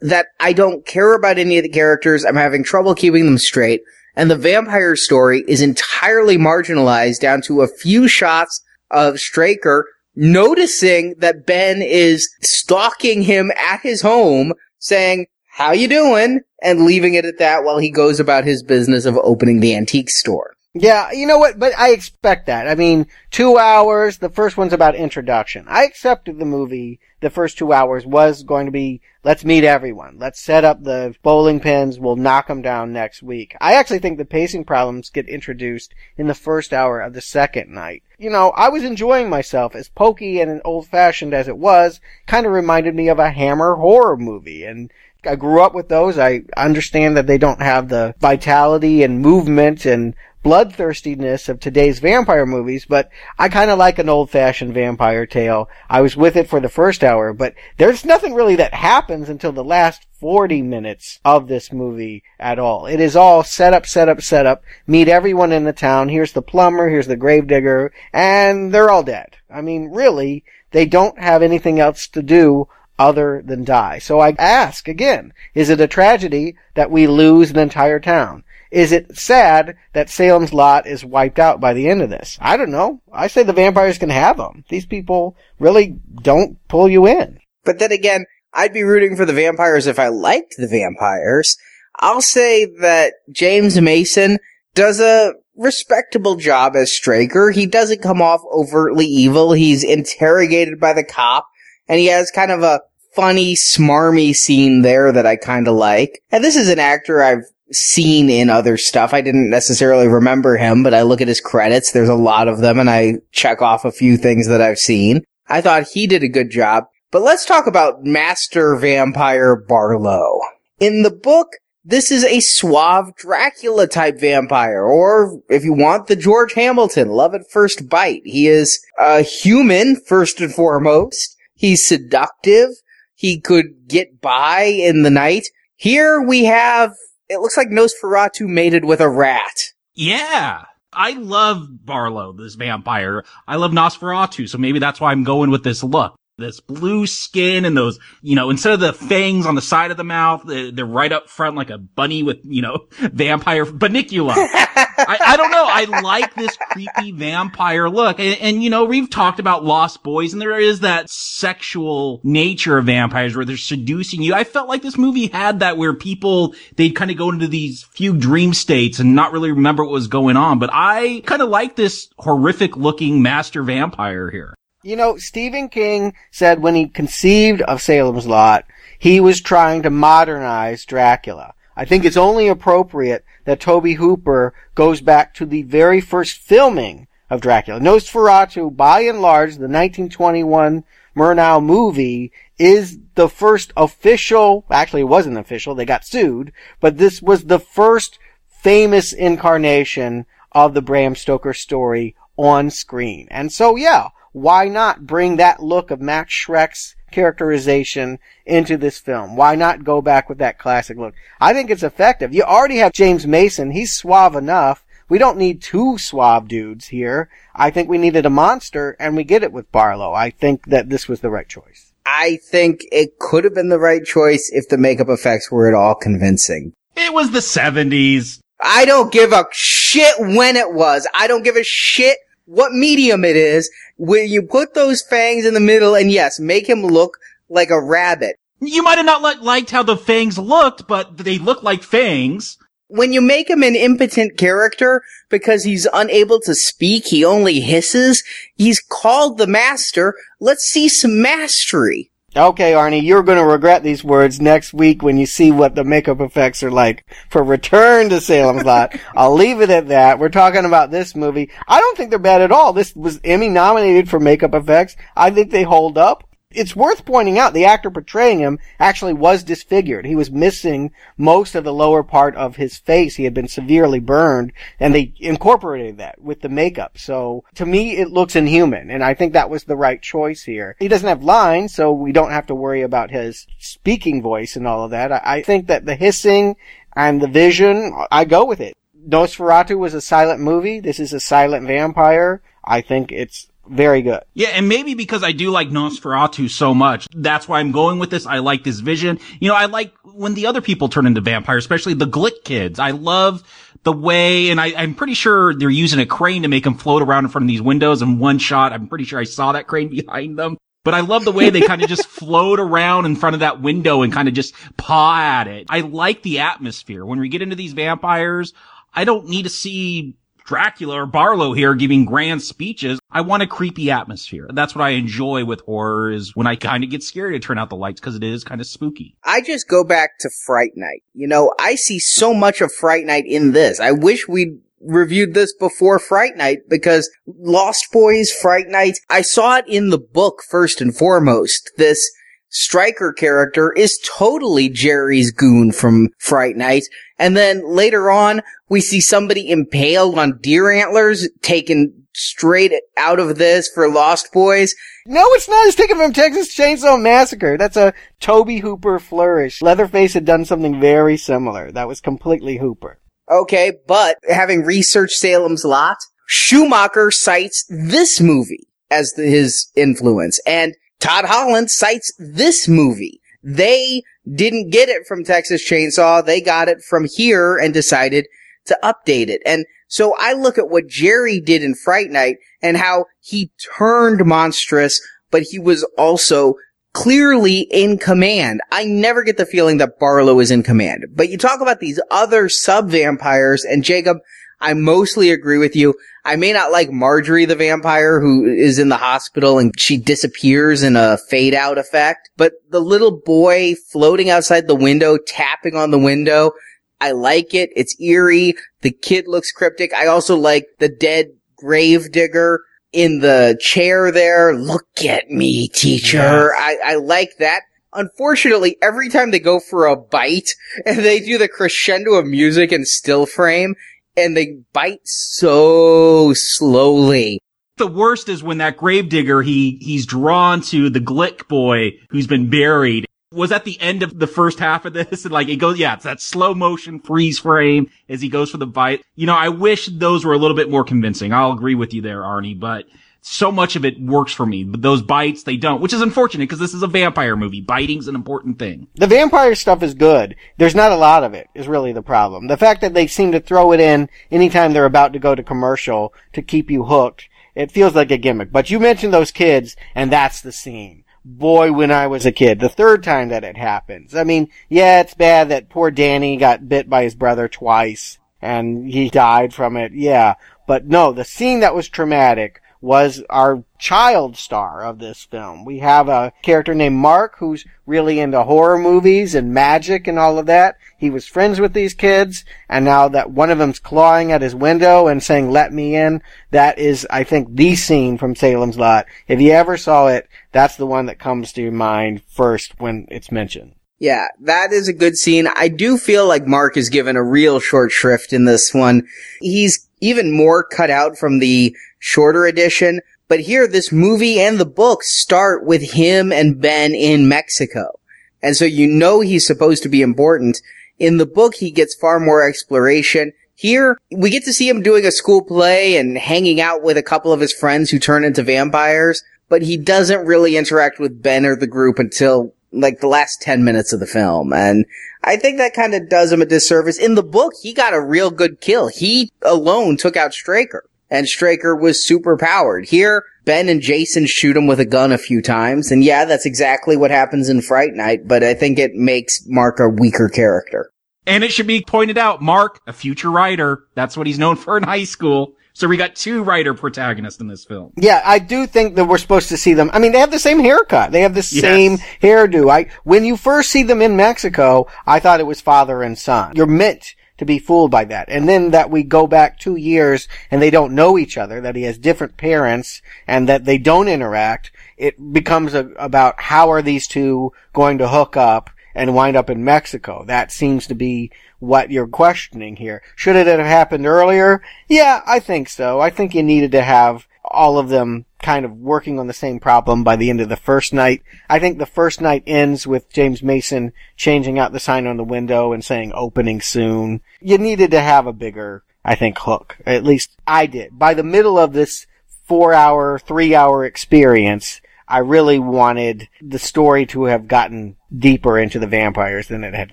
that 0.00 0.26
I 0.38 0.52
don't 0.52 0.86
care 0.86 1.14
about 1.14 1.38
any 1.38 1.58
of 1.58 1.62
the 1.62 1.68
characters. 1.68 2.24
I'm 2.24 2.36
having 2.36 2.64
trouble 2.64 2.94
keeping 2.94 3.26
them 3.26 3.38
straight. 3.38 3.82
And 4.16 4.30
the 4.30 4.36
vampire 4.36 4.96
story 4.96 5.44
is 5.46 5.62
entirely 5.62 6.36
marginalized 6.36 7.20
down 7.20 7.42
to 7.42 7.62
a 7.62 7.68
few 7.68 8.08
shots 8.08 8.62
of 8.90 9.18
Straker 9.18 9.86
noticing 10.16 11.14
that 11.18 11.46
Ben 11.46 11.80
is 11.80 12.28
stalking 12.42 13.22
him 13.22 13.52
at 13.56 13.80
his 13.80 14.02
home, 14.02 14.52
saying, 14.78 15.26
how 15.52 15.72
you 15.72 15.88
doing? 15.88 16.40
And 16.62 16.84
leaving 16.84 17.14
it 17.14 17.24
at 17.24 17.38
that 17.38 17.64
while 17.64 17.78
he 17.78 17.90
goes 17.90 18.20
about 18.20 18.44
his 18.44 18.62
business 18.62 19.04
of 19.04 19.18
opening 19.18 19.60
the 19.60 19.74
antique 19.74 20.10
store. 20.10 20.54
Yeah, 20.72 21.10
you 21.10 21.26
know 21.26 21.38
what? 21.38 21.58
But 21.58 21.76
I 21.76 21.90
expect 21.90 22.46
that. 22.46 22.68
I 22.68 22.76
mean, 22.76 23.08
two 23.32 23.58
hours. 23.58 24.18
The 24.18 24.28
first 24.28 24.56
one's 24.56 24.72
about 24.72 24.94
introduction. 24.94 25.64
I 25.66 25.84
accepted 25.84 26.38
the 26.38 26.44
movie. 26.44 27.00
The 27.18 27.28
first 27.28 27.58
two 27.58 27.72
hours 27.72 28.06
was 28.06 28.44
going 28.44 28.66
to 28.66 28.72
be 28.72 29.00
let's 29.24 29.44
meet 29.44 29.64
everyone. 29.64 30.18
Let's 30.20 30.40
set 30.40 30.64
up 30.64 30.84
the 30.84 31.16
bowling 31.24 31.58
pins. 31.58 31.98
We'll 31.98 32.14
knock 32.14 32.46
them 32.46 32.62
down 32.62 32.92
next 32.92 33.20
week. 33.20 33.56
I 33.60 33.74
actually 33.74 33.98
think 33.98 34.16
the 34.16 34.24
pacing 34.24 34.64
problems 34.64 35.10
get 35.10 35.28
introduced 35.28 35.92
in 36.16 36.28
the 36.28 36.34
first 36.34 36.72
hour 36.72 37.00
of 37.00 37.14
the 37.14 37.20
second 37.20 37.68
night. 37.74 38.04
You 38.16 38.30
know, 38.30 38.50
I 38.50 38.68
was 38.68 38.84
enjoying 38.84 39.28
myself 39.28 39.74
as 39.74 39.88
pokey 39.88 40.40
and 40.40 40.62
old 40.64 40.86
fashioned 40.86 41.34
as 41.34 41.48
it 41.48 41.58
was. 41.58 42.00
Kind 42.26 42.46
of 42.46 42.52
reminded 42.52 42.94
me 42.94 43.08
of 43.08 43.18
a 43.18 43.32
Hammer 43.32 43.74
horror 43.74 44.16
movie, 44.16 44.64
and 44.64 44.92
I 45.24 45.36
grew 45.36 45.62
up 45.62 45.74
with 45.74 45.88
those. 45.88 46.18
I 46.18 46.42
understand 46.56 47.16
that 47.16 47.26
they 47.26 47.38
don't 47.38 47.60
have 47.60 47.88
the 47.88 48.14
vitality 48.20 49.02
and 49.02 49.20
movement 49.20 49.84
and 49.84 50.14
bloodthirstiness 50.42 51.48
of 51.48 51.60
today's 51.60 51.98
vampire 51.98 52.46
movies, 52.46 52.86
but 52.88 53.10
I 53.38 53.48
kind 53.48 53.70
of 53.70 53.78
like 53.78 53.98
an 53.98 54.08
old-fashioned 54.08 54.72
vampire 54.72 55.26
tale. 55.26 55.68
I 55.88 56.00
was 56.00 56.16
with 56.16 56.36
it 56.36 56.48
for 56.48 56.60
the 56.60 56.68
first 56.68 57.04
hour, 57.04 57.32
but 57.32 57.54
there's 57.76 58.04
nothing 58.04 58.34
really 58.34 58.56
that 58.56 58.74
happens 58.74 59.28
until 59.28 59.52
the 59.52 59.64
last 59.64 60.06
40 60.18 60.62
minutes 60.62 61.20
of 61.24 61.48
this 61.48 61.72
movie 61.72 62.22
at 62.38 62.58
all. 62.58 62.86
It 62.86 63.00
is 63.00 63.16
all 63.16 63.42
set 63.42 63.74
up, 63.74 63.86
set 63.86 64.08
up, 64.08 64.22
set 64.22 64.46
up. 64.46 64.62
Meet 64.86 65.08
everyone 65.08 65.52
in 65.52 65.64
the 65.64 65.72
town. 65.72 66.08
Here's 66.08 66.32
the 66.32 66.42
plumber, 66.42 66.88
here's 66.88 67.06
the 67.06 67.16
gravedigger, 67.16 67.92
and 68.12 68.72
they're 68.72 68.90
all 68.90 69.02
dead. 69.02 69.36
I 69.50 69.60
mean, 69.60 69.90
really, 69.90 70.44
they 70.70 70.86
don't 70.86 71.18
have 71.18 71.42
anything 71.42 71.80
else 71.80 72.06
to 72.08 72.22
do 72.22 72.68
other 72.98 73.42
than 73.44 73.64
die. 73.64 73.98
So 73.98 74.20
I 74.20 74.34
ask 74.38 74.86
again, 74.86 75.32
is 75.54 75.70
it 75.70 75.80
a 75.80 75.88
tragedy 75.88 76.56
that 76.74 76.90
we 76.90 77.06
lose 77.06 77.50
an 77.50 77.58
entire 77.58 77.98
town? 77.98 78.44
Is 78.70 78.92
it 78.92 79.16
sad 79.16 79.76
that 79.92 80.10
Salem's 80.10 80.52
Lot 80.52 80.86
is 80.86 81.04
wiped 81.04 81.38
out 81.38 81.60
by 81.60 81.74
the 81.74 81.88
end 81.88 82.02
of 82.02 82.10
this? 82.10 82.38
I 82.40 82.56
don't 82.56 82.70
know. 82.70 83.02
I 83.12 83.26
say 83.26 83.42
the 83.42 83.52
vampires 83.52 83.98
can 83.98 84.10
have 84.10 84.36
them. 84.36 84.64
These 84.68 84.86
people 84.86 85.36
really 85.58 85.98
don't 86.22 86.56
pull 86.68 86.88
you 86.88 87.06
in. 87.06 87.38
But 87.64 87.78
then 87.78 87.92
again, 87.92 88.26
I'd 88.52 88.72
be 88.72 88.82
rooting 88.82 89.16
for 89.16 89.24
the 89.24 89.32
vampires 89.32 89.86
if 89.86 89.98
I 89.98 90.08
liked 90.08 90.54
the 90.56 90.68
vampires. 90.68 91.56
I'll 91.98 92.22
say 92.22 92.66
that 92.80 93.14
James 93.30 93.80
Mason 93.80 94.38
does 94.74 95.00
a 95.00 95.34
respectable 95.56 96.36
job 96.36 96.74
as 96.76 96.92
Straker. 96.92 97.50
He 97.50 97.66
doesn't 97.66 98.02
come 98.02 98.22
off 98.22 98.40
overtly 98.52 99.04
evil. 99.04 99.52
He's 99.52 99.84
interrogated 99.84 100.80
by 100.80 100.92
the 100.92 101.04
cop 101.04 101.46
and 101.88 101.98
he 101.98 102.06
has 102.06 102.30
kind 102.30 102.50
of 102.50 102.62
a 102.62 102.80
funny, 103.14 103.54
smarmy 103.54 104.34
scene 104.34 104.82
there 104.82 105.12
that 105.12 105.26
I 105.26 105.36
kind 105.36 105.68
of 105.68 105.74
like. 105.74 106.22
And 106.30 106.42
this 106.42 106.56
is 106.56 106.68
an 106.68 106.78
actor 106.78 107.22
I've 107.22 107.44
seen 107.72 108.30
in 108.30 108.50
other 108.50 108.76
stuff. 108.76 109.14
I 109.14 109.20
didn't 109.20 109.50
necessarily 109.50 110.08
remember 110.08 110.56
him, 110.56 110.82
but 110.82 110.94
I 110.94 111.02
look 111.02 111.20
at 111.20 111.28
his 111.28 111.40
credits. 111.40 111.92
There's 111.92 112.08
a 112.08 112.14
lot 112.14 112.48
of 112.48 112.58
them 112.58 112.78
and 112.78 112.90
I 112.90 113.18
check 113.32 113.62
off 113.62 113.84
a 113.84 113.92
few 113.92 114.16
things 114.16 114.48
that 114.48 114.60
I've 114.60 114.78
seen. 114.78 115.22
I 115.48 115.60
thought 115.60 115.88
he 115.88 116.06
did 116.06 116.22
a 116.22 116.28
good 116.28 116.50
job. 116.50 116.84
But 117.10 117.22
let's 117.22 117.44
talk 117.44 117.66
about 117.66 118.04
Master 118.04 118.76
Vampire 118.76 119.56
Barlow. 119.56 120.38
In 120.78 121.02
the 121.02 121.10
book, 121.10 121.48
this 121.84 122.12
is 122.12 122.24
a 122.24 122.40
suave 122.40 123.16
Dracula 123.16 123.88
type 123.88 124.20
vampire, 124.20 124.84
or 124.84 125.40
if 125.48 125.64
you 125.64 125.72
want, 125.72 126.06
the 126.06 126.14
George 126.14 126.52
Hamilton, 126.52 127.08
love 127.08 127.34
at 127.34 127.50
first 127.50 127.88
bite. 127.88 128.22
He 128.24 128.46
is 128.46 128.80
a 128.98 129.22
human, 129.22 129.96
first 129.96 130.40
and 130.40 130.54
foremost. 130.54 131.36
He's 131.54 131.84
seductive. 131.84 132.68
He 133.14 133.40
could 133.40 133.88
get 133.88 134.20
by 134.20 134.62
in 134.62 135.02
the 135.02 135.10
night. 135.10 135.48
Here 135.74 136.20
we 136.20 136.44
have, 136.44 136.92
it 137.30 137.40
looks 137.40 137.56
like 137.56 137.68
Nosferatu 137.68 138.48
mated 138.48 138.84
with 138.84 139.00
a 139.00 139.08
rat. 139.08 139.72
Yeah. 139.94 140.64
I 140.92 141.12
love 141.12 141.68
Barlow, 141.86 142.32
this 142.32 142.56
vampire. 142.56 143.24
I 143.46 143.54
love 143.54 143.70
Nosferatu, 143.70 144.48
so 144.48 144.58
maybe 144.58 144.80
that's 144.80 145.00
why 145.00 145.12
I'm 145.12 145.22
going 145.22 145.50
with 145.50 145.62
this 145.62 145.84
look 145.84 146.16
this 146.40 146.58
blue 146.58 147.06
skin 147.06 147.64
and 147.64 147.76
those, 147.76 147.98
you 148.22 148.34
know, 148.34 148.50
instead 148.50 148.72
of 148.72 148.80
the 148.80 148.92
fangs 148.92 149.46
on 149.46 149.54
the 149.54 149.62
side 149.62 149.90
of 149.90 149.96
the 149.96 150.04
mouth, 150.04 150.42
they're 150.44 150.84
right 150.84 151.12
up 151.12 151.28
front 151.28 151.54
like 151.54 151.70
a 151.70 151.78
bunny 151.78 152.22
with, 152.22 152.38
you 152.42 152.62
know, 152.62 152.86
vampire 152.98 153.64
Bunnicula. 153.64 154.32
I, 154.36 155.18
I, 155.20 155.36
don't. 155.36 155.49
I 155.88 156.00
like 156.00 156.34
this 156.34 156.56
creepy 156.56 157.12
vampire 157.12 157.88
look. 157.88 158.18
And, 158.20 158.38
and, 158.40 158.62
you 158.62 158.70
know, 158.70 158.84
we've 158.84 159.08
talked 159.08 159.40
about 159.40 159.64
Lost 159.64 160.02
Boys 160.02 160.32
and 160.32 160.42
there 160.42 160.58
is 160.58 160.80
that 160.80 161.08
sexual 161.08 162.20
nature 162.22 162.78
of 162.78 162.86
vampires 162.86 163.34
where 163.34 163.44
they're 163.44 163.56
seducing 163.56 164.22
you. 164.22 164.34
I 164.34 164.44
felt 164.44 164.68
like 164.68 164.82
this 164.82 164.98
movie 164.98 165.28
had 165.28 165.60
that 165.60 165.76
where 165.76 165.94
people, 165.94 166.54
they'd 166.76 166.96
kind 166.96 167.10
of 167.10 167.16
go 167.16 167.30
into 167.30 167.48
these 167.48 167.82
few 167.82 168.16
dream 168.16 168.54
states 168.54 168.98
and 168.98 169.14
not 169.14 169.32
really 169.32 169.52
remember 169.52 169.84
what 169.84 169.92
was 169.92 170.08
going 170.08 170.36
on. 170.36 170.58
But 170.58 170.70
I 170.72 171.22
kind 171.26 171.42
of 171.42 171.48
like 171.48 171.76
this 171.76 172.08
horrific 172.18 172.76
looking 172.76 173.22
master 173.22 173.62
vampire 173.62 174.30
here. 174.30 174.54
You 174.82 174.96
know, 174.96 175.18
Stephen 175.18 175.68
King 175.68 176.14
said 176.30 176.62
when 176.62 176.74
he 176.74 176.88
conceived 176.88 177.60
of 177.62 177.82
Salem's 177.82 178.26
Lot, 178.26 178.64
he 178.98 179.20
was 179.20 179.40
trying 179.40 179.82
to 179.82 179.90
modernize 179.90 180.84
Dracula. 180.84 181.54
I 181.80 181.86
think 181.86 182.04
it's 182.04 182.18
only 182.18 182.46
appropriate 182.46 183.24
that 183.46 183.58
Tobe 183.58 183.96
Hooper 183.96 184.52
goes 184.74 185.00
back 185.00 185.32
to 185.32 185.46
the 185.46 185.62
very 185.62 186.02
first 186.02 186.36
filming 186.36 187.08
of 187.30 187.40
Dracula. 187.40 187.80
Nosferatu, 187.80 188.76
by 188.76 189.00
and 189.00 189.22
large, 189.22 189.52
the 189.52 189.62
1921 189.62 190.84
Murnau 191.16 191.64
movie 191.64 192.32
is 192.58 192.98
the 193.14 193.30
first 193.30 193.72
official, 193.78 194.66
actually 194.70 195.00
it 195.00 195.04
wasn't 195.04 195.38
official, 195.38 195.74
they 195.74 195.86
got 195.86 196.04
sued, 196.04 196.52
but 196.80 196.98
this 196.98 197.22
was 197.22 197.44
the 197.44 197.58
first 197.58 198.18
famous 198.46 199.14
incarnation 199.14 200.26
of 200.52 200.74
the 200.74 200.82
Bram 200.82 201.14
Stoker 201.14 201.54
story 201.54 202.14
on 202.36 202.68
screen. 202.68 203.26
And 203.30 203.50
so 203.50 203.76
yeah, 203.76 204.08
why 204.32 204.68
not 204.68 205.06
bring 205.06 205.36
that 205.36 205.62
look 205.62 205.90
of 205.90 205.98
Max 205.98 206.34
Schreck's 206.34 206.94
characterization 207.10 208.18
into 208.46 208.76
this 208.76 208.98
film? 208.98 209.36
Why 209.36 209.54
not 209.54 209.84
go 209.84 210.00
back 210.00 210.28
with 210.28 210.38
that 210.38 210.58
classic 210.58 210.96
look? 210.96 211.14
I 211.40 211.52
think 211.52 211.70
it's 211.70 211.82
effective. 211.82 212.34
You 212.34 212.42
already 212.42 212.76
have 212.76 212.92
James 212.92 213.26
Mason. 213.26 213.70
He's 213.70 213.92
suave 213.92 214.34
enough. 214.34 214.84
We 215.08 215.18
don't 215.18 215.38
need 215.38 215.60
two 215.60 215.98
suave 215.98 216.46
dudes 216.46 216.88
here. 216.88 217.28
I 217.54 217.70
think 217.70 217.88
we 217.88 217.98
needed 217.98 218.26
a 218.26 218.30
monster 218.30 218.96
and 219.00 219.16
we 219.16 219.24
get 219.24 219.42
it 219.42 219.52
with 219.52 219.72
Barlow. 219.72 220.12
I 220.12 220.30
think 220.30 220.66
that 220.66 220.88
this 220.88 221.08
was 221.08 221.20
the 221.20 221.30
right 221.30 221.48
choice. 221.48 221.92
I 222.06 222.38
think 222.44 222.82
it 222.92 223.18
could 223.18 223.44
have 223.44 223.54
been 223.54 223.68
the 223.68 223.78
right 223.78 224.04
choice 224.04 224.50
if 224.52 224.68
the 224.68 224.78
makeup 224.78 225.08
effects 225.08 225.50
were 225.50 225.68
at 225.68 225.74
all 225.74 225.94
convincing. 225.94 226.72
It 226.96 227.12
was 227.12 227.30
the 227.30 227.40
70s. 227.40 228.40
I 228.62 228.84
don't 228.84 229.12
give 229.12 229.32
a 229.32 229.46
shit 229.52 230.14
when 230.18 230.56
it 230.56 230.72
was. 230.72 231.08
I 231.14 231.26
don't 231.26 231.42
give 231.42 231.56
a 231.56 231.64
shit 231.64 232.18
what 232.50 232.72
medium 232.72 233.24
it 233.24 233.36
is, 233.36 233.70
where 233.96 234.24
you 234.24 234.42
put 234.42 234.74
those 234.74 235.02
fangs 235.02 235.46
in 235.46 235.54
the 235.54 235.60
middle 235.60 235.94
and 235.94 236.10
yes, 236.10 236.40
make 236.40 236.68
him 236.68 236.82
look 236.82 237.18
like 237.48 237.70
a 237.70 237.80
rabbit. 237.80 238.36
You 238.60 238.82
might 238.82 238.98
have 238.98 239.06
not 239.06 239.22
li- 239.22 239.40
liked 239.40 239.70
how 239.70 239.84
the 239.84 239.96
fangs 239.96 240.36
looked, 240.36 240.88
but 240.88 241.16
they 241.16 241.38
look 241.38 241.62
like 241.62 241.84
fangs. 241.84 242.58
When 242.88 243.12
you 243.12 243.20
make 243.20 243.48
him 243.48 243.62
an 243.62 243.76
impotent 243.76 244.36
character 244.36 245.02
because 245.28 245.62
he's 245.62 245.86
unable 245.92 246.40
to 246.40 246.56
speak, 246.56 247.06
he 247.06 247.24
only 247.24 247.60
hisses, 247.60 248.24
he's 248.56 248.80
called 248.80 249.38
the 249.38 249.46
master. 249.46 250.16
Let's 250.40 250.64
see 250.64 250.88
some 250.88 251.22
mastery. 251.22 252.09
Okay, 252.36 252.74
Arnie, 252.74 253.02
you're 253.02 253.24
gonna 253.24 253.44
regret 253.44 253.82
these 253.82 254.04
words 254.04 254.40
next 254.40 254.72
week 254.72 255.02
when 255.02 255.16
you 255.16 255.26
see 255.26 255.50
what 255.50 255.74
the 255.74 255.82
makeup 255.82 256.20
effects 256.20 256.62
are 256.62 256.70
like 256.70 257.04
for 257.28 257.42
Return 257.42 258.08
to 258.10 258.20
Salem's 258.20 258.64
Lot. 258.64 258.96
I'll 259.16 259.34
leave 259.34 259.60
it 259.60 259.68
at 259.68 259.88
that. 259.88 260.20
We're 260.20 260.28
talking 260.28 260.64
about 260.64 260.92
this 260.92 261.16
movie. 261.16 261.50
I 261.66 261.80
don't 261.80 261.96
think 261.96 262.10
they're 262.10 262.20
bad 262.20 262.40
at 262.40 262.52
all. 262.52 262.72
This 262.72 262.94
was 262.94 263.18
Emmy 263.24 263.48
nominated 263.48 264.08
for 264.08 264.20
makeup 264.20 264.54
effects. 264.54 264.96
I 265.16 265.32
think 265.32 265.50
they 265.50 265.64
hold 265.64 265.98
up. 265.98 266.22
It's 266.52 266.74
worth 266.74 267.04
pointing 267.04 267.38
out 267.38 267.54
the 267.54 267.64
actor 267.64 267.92
portraying 267.92 268.40
him 268.40 268.58
actually 268.80 269.12
was 269.12 269.44
disfigured. 269.44 270.04
He 270.04 270.16
was 270.16 270.32
missing 270.32 270.90
most 271.16 271.54
of 271.54 271.62
the 271.62 271.72
lower 271.72 272.02
part 272.02 272.34
of 272.34 272.56
his 272.56 272.76
face. 272.76 273.14
He 273.14 273.22
had 273.22 273.34
been 273.34 273.46
severely 273.46 274.00
burned 274.00 274.52
and 274.80 274.92
they 274.92 275.12
incorporated 275.20 275.98
that 275.98 276.20
with 276.20 276.40
the 276.40 276.48
makeup. 276.48 276.98
So 276.98 277.44
to 277.54 277.64
me, 277.64 277.96
it 277.98 278.10
looks 278.10 278.34
inhuman 278.34 278.90
and 278.90 279.04
I 279.04 279.14
think 279.14 279.32
that 279.32 279.48
was 279.48 279.62
the 279.62 279.76
right 279.76 280.02
choice 280.02 280.42
here. 280.42 280.74
He 280.80 280.88
doesn't 280.88 281.08
have 281.08 281.22
lines, 281.22 281.72
so 281.72 281.92
we 281.92 282.10
don't 282.10 282.32
have 282.32 282.48
to 282.48 282.54
worry 282.56 282.82
about 282.82 283.12
his 283.12 283.46
speaking 283.60 284.20
voice 284.20 284.56
and 284.56 284.66
all 284.66 284.84
of 284.84 284.90
that. 284.90 285.12
I, 285.12 285.42
think 285.42 285.68
that 285.68 285.86
the 285.86 285.94
hissing 285.94 286.56
and 286.96 287.22
the 287.22 287.28
vision, 287.28 287.96
I 288.10 288.24
go 288.24 288.44
with 288.44 288.60
it. 288.60 288.76
Nosferatu 289.08 289.78
was 289.78 289.94
a 289.94 290.00
silent 290.00 290.40
movie. 290.40 290.80
This 290.80 290.98
is 290.98 291.12
a 291.12 291.20
silent 291.20 291.68
vampire. 291.68 292.42
I 292.64 292.80
think 292.80 293.12
it's 293.12 293.49
very 293.70 294.02
good. 294.02 294.22
Yeah, 294.34 294.48
and 294.48 294.68
maybe 294.68 294.94
because 294.94 295.22
I 295.22 295.32
do 295.32 295.50
like 295.50 295.68
Nosferatu 295.68 296.50
so 296.50 296.74
much, 296.74 297.06
that's 297.14 297.46
why 297.46 297.60
I'm 297.60 297.72
going 297.72 297.98
with 297.98 298.10
this. 298.10 298.26
I 298.26 298.38
like 298.38 298.64
this 298.64 298.80
vision. 298.80 299.18
You 299.40 299.48
know, 299.48 299.54
I 299.54 299.66
like 299.66 299.94
when 300.02 300.34
the 300.34 300.46
other 300.46 300.60
people 300.60 300.88
turn 300.88 301.06
into 301.06 301.20
vampires, 301.20 301.64
especially 301.64 301.94
the 301.94 302.06
Glick 302.06 302.44
kids. 302.44 302.78
I 302.78 302.90
love 302.90 303.42
the 303.84 303.92
way, 303.92 304.50
and 304.50 304.60
I, 304.60 304.68
am 304.68 304.94
pretty 304.94 305.14
sure 305.14 305.54
they're 305.54 305.70
using 305.70 306.00
a 306.00 306.06
crane 306.06 306.42
to 306.42 306.48
make 306.48 306.64
them 306.64 306.74
float 306.74 307.02
around 307.02 307.24
in 307.24 307.30
front 307.30 307.44
of 307.44 307.48
these 307.48 307.62
windows 307.62 308.02
in 308.02 308.18
one 308.18 308.38
shot. 308.38 308.72
I'm 308.72 308.88
pretty 308.88 309.04
sure 309.04 309.20
I 309.20 309.24
saw 309.24 309.52
that 309.52 309.66
crane 309.66 309.88
behind 309.90 310.38
them. 310.38 310.58
But 310.82 310.94
I 310.94 311.00
love 311.00 311.24
the 311.24 311.32
way 311.32 311.50
they 311.50 311.60
kind 311.60 311.82
of 311.82 311.88
just 311.88 312.06
float 312.08 312.58
around 312.58 313.04
in 313.04 313.14
front 313.14 313.34
of 313.34 313.40
that 313.40 313.60
window 313.60 314.02
and 314.02 314.12
kind 314.12 314.28
of 314.28 314.34
just 314.34 314.54
paw 314.76 315.20
at 315.20 315.46
it. 315.46 315.66
I 315.68 315.80
like 315.80 316.22
the 316.22 316.40
atmosphere. 316.40 317.04
When 317.04 317.20
we 317.20 317.28
get 317.28 317.42
into 317.42 317.56
these 317.56 317.74
vampires, 317.74 318.54
I 318.92 319.04
don't 319.04 319.28
need 319.28 319.42
to 319.42 319.50
see 319.50 320.16
Dracula 320.50 321.02
or 321.02 321.06
Barlow 321.06 321.52
here 321.52 321.76
giving 321.76 322.04
grand 322.04 322.42
speeches. 322.42 322.98
I 323.08 323.20
want 323.20 323.44
a 323.44 323.46
creepy 323.46 323.88
atmosphere. 323.92 324.48
That's 324.52 324.74
what 324.74 324.82
I 324.82 324.90
enjoy 324.90 325.44
with 325.44 325.60
horror 325.60 326.10
is 326.10 326.34
when 326.34 326.48
I 326.48 326.56
kind 326.56 326.82
of 326.82 326.90
get 326.90 327.04
scared 327.04 327.34
to 327.34 327.38
turn 327.38 327.56
out 327.56 327.70
the 327.70 327.76
lights 327.76 328.00
because 328.00 328.16
it 328.16 328.24
is 328.24 328.42
kind 328.42 328.60
of 328.60 328.66
spooky. 328.66 329.14
I 329.22 329.42
just 329.42 329.68
go 329.68 329.84
back 329.84 330.18
to 330.18 330.30
Fright 330.44 330.72
Night. 330.74 331.04
You 331.14 331.28
know, 331.28 331.54
I 331.60 331.76
see 331.76 332.00
so 332.00 332.34
much 332.34 332.60
of 332.60 332.72
Fright 332.72 333.04
Night 333.04 333.26
in 333.28 333.52
this. 333.52 333.78
I 333.78 333.92
wish 333.92 334.26
we'd 334.26 334.58
reviewed 334.80 335.34
this 335.34 335.54
before 335.54 336.00
Fright 336.00 336.36
Night 336.36 336.68
because 336.68 337.08
Lost 337.28 337.86
Boys, 337.92 338.32
Fright 338.32 338.66
Night, 338.66 338.98
I 339.08 339.22
saw 339.22 339.58
it 339.58 339.66
in 339.68 339.90
the 339.90 340.00
book 340.00 340.42
first 340.50 340.80
and 340.80 340.92
foremost. 340.92 341.70
This 341.76 342.10
Straker 342.50 343.12
character 343.12 343.72
is 343.72 343.98
totally 344.04 344.68
Jerry's 344.68 345.30
goon 345.30 345.72
from 345.72 346.10
Fright 346.18 346.56
Night. 346.56 346.84
And 347.18 347.36
then 347.36 347.64
later 347.64 348.10
on, 348.10 348.42
we 348.68 348.80
see 348.80 349.00
somebody 349.00 349.48
impaled 349.48 350.18
on 350.18 350.38
deer 350.38 350.70
antlers 350.70 351.28
taken 351.42 352.06
straight 352.12 352.72
out 352.96 353.20
of 353.20 353.38
this 353.38 353.68
for 353.72 353.88
Lost 353.88 354.32
Boys. 354.32 354.74
No, 355.06 355.24
it's 355.32 355.48
not. 355.48 355.66
It's 355.66 355.76
taken 355.76 355.96
from 355.96 356.12
Texas 356.12 356.54
Chainsaw 356.54 357.00
Massacre. 357.00 357.56
That's 357.56 357.76
a 357.76 357.94
Tobe 358.18 358.60
Hooper 358.60 358.98
flourish. 358.98 359.62
Leatherface 359.62 360.14
had 360.14 360.24
done 360.24 360.44
something 360.44 360.80
very 360.80 361.16
similar. 361.16 361.70
That 361.70 361.88
was 361.88 362.00
completely 362.00 362.58
Hooper. 362.58 362.98
Okay, 363.30 363.72
but 363.86 364.18
having 364.28 364.64
researched 364.64 365.14
Salem's 365.14 365.64
Lot, 365.64 365.98
Schumacher 366.26 367.12
cites 367.12 367.64
this 367.68 368.20
movie 368.20 368.66
as 368.90 369.12
the, 369.12 369.22
his 369.22 369.70
influence. 369.76 370.40
And 370.46 370.74
Todd 371.00 371.24
Holland 371.24 371.70
cites 371.70 372.12
this 372.18 372.68
movie. 372.68 373.20
They 373.42 374.02
didn't 374.32 374.70
get 374.70 374.88
it 374.88 375.06
from 375.06 375.24
Texas 375.24 375.68
Chainsaw. 375.68 376.24
They 376.24 376.40
got 376.40 376.68
it 376.68 376.82
from 376.82 377.06
here 377.06 377.56
and 377.56 377.72
decided 377.72 378.26
to 378.66 378.78
update 378.82 379.28
it. 379.28 379.40
And 379.46 379.64
so 379.88 380.14
I 380.18 380.34
look 380.34 380.58
at 380.58 380.68
what 380.68 380.86
Jerry 380.86 381.40
did 381.40 381.62
in 381.62 381.74
Fright 381.74 382.10
Night 382.10 382.36
and 382.62 382.76
how 382.76 383.06
he 383.20 383.50
turned 383.76 384.24
monstrous, 384.24 385.00
but 385.30 385.42
he 385.42 385.58
was 385.58 385.84
also 385.96 386.54
clearly 386.92 387.60
in 387.70 387.98
command. 387.98 388.60
I 388.70 388.84
never 388.84 389.22
get 389.22 389.36
the 389.36 389.46
feeling 389.46 389.78
that 389.78 389.98
Barlow 389.98 390.40
is 390.40 390.50
in 390.50 390.62
command. 390.62 391.06
But 391.14 391.30
you 391.30 391.38
talk 391.38 391.60
about 391.60 391.80
these 391.80 392.00
other 392.10 392.48
sub 392.48 392.90
vampires 392.90 393.64
and 393.64 393.84
Jacob, 393.84 394.18
I 394.60 394.74
mostly 394.74 395.30
agree 395.30 395.58
with 395.58 395.74
you. 395.74 395.94
I 396.24 396.36
may 396.36 396.52
not 396.52 396.70
like 396.70 396.90
Marjorie 396.90 397.46
the 397.46 397.56
vampire 397.56 398.20
who 398.20 398.44
is 398.44 398.78
in 398.78 398.90
the 398.90 398.98
hospital 398.98 399.58
and 399.58 399.72
she 399.78 399.96
disappears 399.96 400.82
in 400.82 400.96
a 400.96 401.16
fade 401.16 401.54
out 401.54 401.78
effect, 401.78 402.30
but 402.36 402.52
the 402.68 402.80
little 402.80 403.20
boy 403.24 403.74
floating 403.90 404.28
outside 404.28 404.66
the 404.66 404.74
window, 404.74 405.16
tapping 405.26 405.76
on 405.76 405.90
the 405.90 405.98
window, 405.98 406.52
I 407.00 407.12
like 407.12 407.54
it. 407.54 407.70
It's 407.74 407.98
eerie. 408.00 408.54
The 408.82 408.90
kid 408.90 409.26
looks 409.26 409.52
cryptic. 409.52 409.94
I 409.94 410.06
also 410.06 410.36
like 410.36 410.66
the 410.78 410.90
dead 410.90 411.28
grave 411.56 412.12
digger 412.12 412.62
in 412.92 413.20
the 413.20 413.58
chair 413.60 414.12
there. 414.12 414.54
Look 414.54 415.04
at 415.04 415.30
me, 415.30 415.68
teacher. 415.68 416.54
I, 416.54 416.76
I 416.84 416.94
like 416.96 417.30
that. 417.38 417.62
Unfortunately, 417.92 418.76
every 418.80 419.08
time 419.08 419.30
they 419.30 419.40
go 419.40 419.58
for 419.58 419.86
a 419.86 419.96
bite 419.96 420.54
and 420.86 420.98
they 420.98 421.20
do 421.20 421.38
the 421.38 421.48
crescendo 421.48 422.14
of 422.14 422.26
music 422.26 422.72
and 422.72 422.86
still 422.86 423.26
frame 423.26 423.74
and 424.16 424.36
they 424.36 424.58
bite 424.72 425.00
so 425.04 426.32
slowly. 426.34 427.40
The 427.76 427.86
worst 427.86 428.28
is 428.28 428.42
when 428.42 428.58
that 428.58 428.76
gravedigger, 428.76 429.42
he, 429.42 429.78
he's 429.80 430.04
drawn 430.04 430.60
to 430.62 430.90
the 430.90 431.00
Glick 431.00 431.48
boy 431.48 431.92
who's 432.10 432.26
been 432.26 432.50
buried. 432.50 433.06
Was 433.32 433.52
at 433.52 433.64
the 433.64 433.80
end 433.80 434.02
of 434.02 434.18
the 434.18 434.26
first 434.26 434.58
half 434.58 434.84
of 434.84 434.92
this 434.92 435.24
and 435.24 435.32
like 435.32 435.48
it 435.48 435.56
goes, 435.56 435.78
yeah, 435.78 435.94
it's 435.94 436.04
that 436.04 436.20
slow 436.20 436.52
motion 436.52 437.00
freeze 437.00 437.38
frame 437.38 437.88
as 438.08 438.20
he 438.20 438.28
goes 438.28 438.50
for 438.50 438.58
the 438.58 438.66
bite. 438.66 439.02
You 439.14 439.26
know, 439.26 439.36
I 439.36 439.48
wish 439.48 439.86
those 439.86 440.24
were 440.24 440.34
a 440.34 440.38
little 440.38 440.56
bit 440.56 440.70
more 440.70 440.84
convincing. 440.84 441.32
I'll 441.32 441.52
agree 441.52 441.74
with 441.74 441.94
you 441.94 442.02
there, 442.02 442.20
Arnie, 442.20 442.58
but 442.58 442.86
so 443.20 443.52
much 443.52 443.76
of 443.76 443.84
it 443.84 444.00
works 444.00 444.32
for 444.32 444.46
me. 444.46 444.64
But 444.64 444.82
those 444.82 445.02
bites, 445.02 445.42
they 445.42 445.56
don't, 445.56 445.80
which 445.80 445.92
is 445.92 446.00
unfortunate 446.00 446.44
because 446.44 446.58
this 446.58 446.74
is 446.74 446.82
a 446.82 446.86
vampire 446.88 447.36
movie. 447.36 447.60
Biting's 447.60 448.08
an 448.08 448.14
important 448.14 448.58
thing. 448.58 448.88
The 448.94 449.06
vampire 449.06 449.54
stuff 449.54 449.82
is 449.82 449.94
good. 449.94 450.36
There's 450.56 450.74
not 450.74 450.92
a 450.92 450.96
lot 450.96 451.24
of 451.24 451.34
it 451.34 451.48
is 451.54 451.68
really 451.68 451.92
the 451.92 452.02
problem. 452.02 452.46
The 452.46 452.56
fact 452.56 452.80
that 452.80 452.94
they 452.94 453.06
seem 453.06 453.32
to 453.32 453.40
throw 453.40 453.72
it 453.72 453.80
in 453.80 454.08
anytime 454.30 454.72
they're 454.72 454.84
about 454.84 455.12
to 455.12 455.18
go 455.18 455.34
to 455.34 455.42
commercial 455.42 456.14
to 456.32 456.42
keep 456.42 456.70
you 456.70 456.84
hooked, 456.84 457.28
it 457.54 457.72
feels 457.72 457.94
like 457.94 458.10
a 458.10 458.16
gimmick. 458.16 458.52
But 458.52 458.70
you 458.70 458.80
mentioned 458.80 459.12
those 459.12 459.30
kids 459.30 459.76
and 459.94 460.10
that's 460.10 460.40
the 460.40 460.52
scene. 460.52 461.04
Boy, 461.22 461.70
when 461.70 461.90
I 461.90 462.06
was 462.06 462.24
a 462.24 462.32
kid, 462.32 462.60
the 462.60 462.70
third 462.70 463.02
time 463.02 463.28
that 463.28 463.44
it 463.44 463.58
happens. 463.58 464.14
I 464.14 464.24
mean, 464.24 464.48
yeah, 464.70 465.00
it's 465.00 465.12
bad 465.12 465.50
that 465.50 465.68
poor 465.68 465.90
Danny 465.90 466.38
got 466.38 466.68
bit 466.68 466.88
by 466.88 467.02
his 467.02 467.14
brother 467.14 467.46
twice 467.46 468.18
and 468.40 468.90
he 468.90 469.10
died 469.10 469.52
from 469.52 469.76
it. 469.76 469.92
Yeah. 469.92 470.36
But 470.66 470.86
no, 470.86 471.12
the 471.12 471.24
scene 471.24 471.60
that 471.60 471.74
was 471.74 471.88
traumatic 471.88 472.62
was 472.80 473.22
our 473.28 473.62
child 473.78 474.36
star 474.36 474.82
of 474.82 474.98
this 474.98 475.24
film. 475.24 475.64
We 475.64 475.78
have 475.80 476.08
a 476.08 476.32
character 476.42 476.74
named 476.74 476.96
Mark 476.96 477.36
who's 477.38 477.64
really 477.86 478.20
into 478.20 478.42
horror 478.42 478.78
movies 478.78 479.34
and 479.34 479.52
magic 479.52 480.06
and 480.06 480.18
all 480.18 480.38
of 480.38 480.46
that. 480.46 480.76
He 480.98 481.10
was 481.10 481.26
friends 481.26 481.60
with 481.60 481.72
these 481.72 481.94
kids 481.94 482.44
and 482.68 482.84
now 482.84 483.08
that 483.08 483.30
one 483.30 483.50
of 483.50 483.58
them's 483.58 483.78
clawing 483.78 484.32
at 484.32 484.42
his 484.42 484.54
window 484.54 485.08
and 485.08 485.22
saying, 485.22 485.50
let 485.50 485.72
me 485.72 485.94
in, 485.94 486.22
that 486.50 486.78
is, 486.78 487.06
I 487.10 487.24
think, 487.24 487.56
the 487.56 487.76
scene 487.76 488.16
from 488.18 488.36
Salem's 488.36 488.78
Lot. 488.78 489.06
If 489.28 489.40
you 489.40 489.52
ever 489.52 489.76
saw 489.76 490.08
it, 490.08 490.28
that's 490.52 490.76
the 490.76 490.86
one 490.86 491.06
that 491.06 491.18
comes 491.18 491.52
to 491.52 491.62
your 491.62 491.72
mind 491.72 492.22
first 492.28 492.80
when 492.80 493.06
it's 493.10 493.32
mentioned. 493.32 493.74
Yeah, 493.98 494.28
that 494.40 494.72
is 494.72 494.88
a 494.88 494.94
good 494.94 495.18
scene. 495.18 495.46
I 495.54 495.68
do 495.68 495.98
feel 495.98 496.26
like 496.26 496.46
Mark 496.46 496.78
is 496.78 496.88
given 496.88 497.16
a 497.16 497.22
real 497.22 497.60
short 497.60 497.92
shrift 497.92 498.32
in 498.32 498.46
this 498.46 498.72
one. 498.72 499.06
He's 499.42 499.89
even 500.00 500.36
more 500.36 500.64
cut 500.64 500.90
out 500.90 501.16
from 501.18 501.38
the 501.38 501.74
shorter 501.98 502.46
edition. 502.46 503.00
But 503.28 503.40
here, 503.40 503.68
this 503.68 503.92
movie 503.92 504.40
and 504.40 504.58
the 504.58 504.66
book 504.66 505.02
start 505.02 505.64
with 505.64 505.92
him 505.92 506.32
and 506.32 506.60
Ben 506.60 506.94
in 506.94 507.28
Mexico. 507.28 508.00
And 508.42 508.56
so 508.56 508.64
you 508.64 508.86
know 508.86 509.20
he's 509.20 509.46
supposed 509.46 509.82
to 509.84 509.88
be 509.88 510.02
important. 510.02 510.60
In 510.98 511.18
the 511.18 511.26
book, 511.26 511.54
he 511.54 511.70
gets 511.70 511.94
far 511.94 512.18
more 512.18 512.46
exploration. 512.48 513.32
Here, 513.54 513.98
we 514.10 514.30
get 514.30 514.44
to 514.44 514.52
see 514.52 514.68
him 514.68 514.82
doing 514.82 515.04
a 515.04 515.12
school 515.12 515.42
play 515.42 515.96
and 515.96 516.16
hanging 516.16 516.60
out 516.60 516.82
with 516.82 516.96
a 516.96 517.02
couple 517.02 517.32
of 517.32 517.40
his 517.40 517.52
friends 517.52 517.90
who 517.90 517.98
turn 517.98 518.24
into 518.24 518.42
vampires, 518.42 519.22
but 519.48 519.62
he 519.62 519.76
doesn't 519.76 520.26
really 520.26 520.56
interact 520.56 520.98
with 520.98 521.22
Ben 521.22 521.44
or 521.44 521.56
the 521.56 521.66
group 521.66 521.98
until 521.98 522.54
like 522.72 523.00
the 523.00 523.08
last 523.08 523.42
10 523.42 523.64
minutes 523.64 523.92
of 523.92 524.00
the 524.00 524.06
film. 524.06 524.52
And 524.52 524.86
I 525.22 525.36
think 525.36 525.58
that 525.58 525.74
kind 525.74 525.94
of 525.94 526.08
does 526.08 526.32
him 526.32 526.42
a 526.42 526.46
disservice. 526.46 526.98
In 526.98 527.14
the 527.14 527.22
book, 527.22 527.52
he 527.62 527.72
got 527.72 527.94
a 527.94 528.00
real 528.00 528.30
good 528.30 528.60
kill. 528.60 528.88
He 528.88 529.30
alone 529.42 529.96
took 529.96 530.16
out 530.16 530.32
Straker 530.32 530.84
and 531.10 531.28
Straker 531.28 531.74
was 531.74 532.06
super 532.06 532.36
powered. 532.36 532.86
Here, 532.86 533.24
Ben 533.44 533.68
and 533.68 533.80
Jason 533.80 534.26
shoot 534.26 534.56
him 534.56 534.66
with 534.66 534.80
a 534.80 534.84
gun 534.84 535.12
a 535.12 535.18
few 535.18 535.42
times, 535.42 535.90
and 535.90 536.04
yeah, 536.04 536.24
that's 536.24 536.46
exactly 536.46 536.96
what 536.96 537.10
happens 537.10 537.48
in 537.48 537.62
Fright 537.62 537.94
Night, 537.94 538.28
but 538.28 538.44
I 538.44 538.54
think 538.54 538.78
it 538.78 538.94
makes 538.94 539.44
Mark 539.46 539.80
a 539.80 539.88
weaker 539.88 540.28
character. 540.28 540.90
And 541.26 541.44
it 541.44 541.52
should 541.52 541.66
be 541.66 541.82
pointed 541.82 542.16
out, 542.16 542.40
Mark, 542.40 542.80
a 542.86 542.92
future 542.92 543.30
writer. 543.30 543.84
That's 543.94 544.16
what 544.16 544.26
he's 544.26 544.38
known 544.38 544.56
for 544.56 544.76
in 544.76 544.84
high 544.84 545.04
school. 545.04 545.54
So 545.72 545.88
we 545.88 545.96
got 545.96 546.14
two 546.16 546.42
writer 546.42 546.74
protagonists 546.74 547.40
in 547.40 547.46
this 547.46 547.64
film. 547.64 547.92
Yeah, 547.96 548.20
I 548.24 548.38
do 548.38 548.66
think 548.66 548.96
that 548.96 549.04
we're 549.06 549.18
supposed 549.18 549.48
to 549.50 549.56
see 549.56 549.74
them. 549.74 549.90
I 549.92 549.98
mean, 549.98 550.12
they 550.12 550.18
have 550.18 550.30
the 550.30 550.38
same 550.38 550.58
haircut. 550.58 551.12
They 551.12 551.22
have 551.22 551.34
the 551.34 551.38
Yes. 551.40 551.60
same 551.60 551.98
hairdo. 552.22 552.70
I, 552.70 552.90
when 553.04 553.24
you 553.24 553.36
first 553.36 553.70
see 553.70 553.82
them 553.82 554.02
in 554.02 554.16
Mexico, 554.16 554.86
I 555.06 555.20
thought 555.20 555.40
it 555.40 555.46
was 555.46 555.60
father 555.60 556.02
and 556.02 556.18
son. 556.18 556.52
You're 556.56 556.66
meant 556.66 557.14
to 557.38 557.44
be 557.46 557.58
fooled 557.58 557.90
by 557.90 558.04
that. 558.04 558.28
And 558.28 558.46
then 558.48 558.72
that 558.72 558.90
we 558.90 559.02
go 559.02 559.26
back 559.26 559.58
two 559.58 559.76
years 559.76 560.28
and 560.50 560.60
they 560.60 560.68
don't 560.70 560.94
know 560.94 561.16
each 561.16 561.38
other, 561.38 561.60
that 561.62 561.76
he 561.76 561.84
has 561.84 561.96
different 561.96 562.36
parents 562.36 563.00
and 563.26 563.48
that 563.48 563.64
they 563.64 563.78
don't 563.78 564.08
interact. 564.08 564.72
It 564.98 565.32
becomes 565.32 565.72
a, 565.72 565.86
about 565.98 566.38
how 566.38 566.70
are 566.70 566.82
these 566.82 567.06
two 567.08 567.52
going 567.72 567.96
to 567.98 568.08
hook 568.08 568.36
up 568.36 568.68
and 568.94 569.14
wind 569.14 569.36
up 569.36 569.48
in 569.48 569.64
Mexico. 569.64 570.24
That 570.26 570.52
seems 570.52 570.86
to 570.88 570.94
be 570.94 571.30
what 571.60 571.90
you're 571.90 572.08
questioning 572.08 572.76
here. 572.76 573.02
Should 573.14 573.36
it 573.36 573.46
have 573.46 573.60
happened 573.60 574.06
earlier? 574.06 574.62
Yeah, 574.88 575.22
I 575.26 575.38
think 575.38 575.68
so. 575.68 576.00
I 576.00 576.10
think 576.10 576.34
you 576.34 576.42
needed 576.42 576.72
to 576.72 576.82
have 576.82 577.26
all 577.44 577.78
of 577.78 577.88
them 577.88 578.26
kind 578.42 578.64
of 578.64 578.76
working 578.76 579.18
on 579.18 579.26
the 579.26 579.32
same 579.32 579.60
problem 579.60 580.02
by 580.02 580.16
the 580.16 580.30
end 580.30 580.40
of 580.40 580.48
the 580.48 580.56
first 580.56 580.92
night. 580.92 581.22
I 581.48 581.58
think 581.58 581.78
the 581.78 581.86
first 581.86 582.20
night 582.20 582.42
ends 582.46 582.86
with 582.86 583.12
James 583.12 583.42
Mason 583.42 583.92
changing 584.16 584.58
out 584.58 584.72
the 584.72 584.80
sign 584.80 585.06
on 585.06 585.16
the 585.16 585.24
window 585.24 585.72
and 585.72 585.84
saying 585.84 586.12
opening 586.14 586.60
soon. 586.60 587.20
You 587.40 587.58
needed 587.58 587.90
to 587.92 588.00
have 588.00 588.26
a 588.26 588.32
bigger, 588.32 588.82
I 589.04 589.14
think, 589.14 589.38
hook. 589.38 589.78
At 589.86 590.04
least 590.04 590.36
I 590.46 590.66
did. 590.66 590.98
By 590.98 591.14
the 591.14 591.22
middle 591.22 591.58
of 591.58 591.72
this 591.72 592.06
four 592.44 592.72
hour, 592.72 593.18
three 593.18 593.54
hour 593.54 593.84
experience, 593.84 594.80
I 595.06 595.18
really 595.18 595.58
wanted 595.58 596.28
the 596.40 596.58
story 596.58 597.04
to 597.06 597.24
have 597.24 597.48
gotten 597.48 597.96
deeper 598.16 598.58
into 598.58 598.78
the 598.78 598.86
vampires 598.86 599.48
than 599.48 599.64
it 599.64 599.74
had 599.74 599.92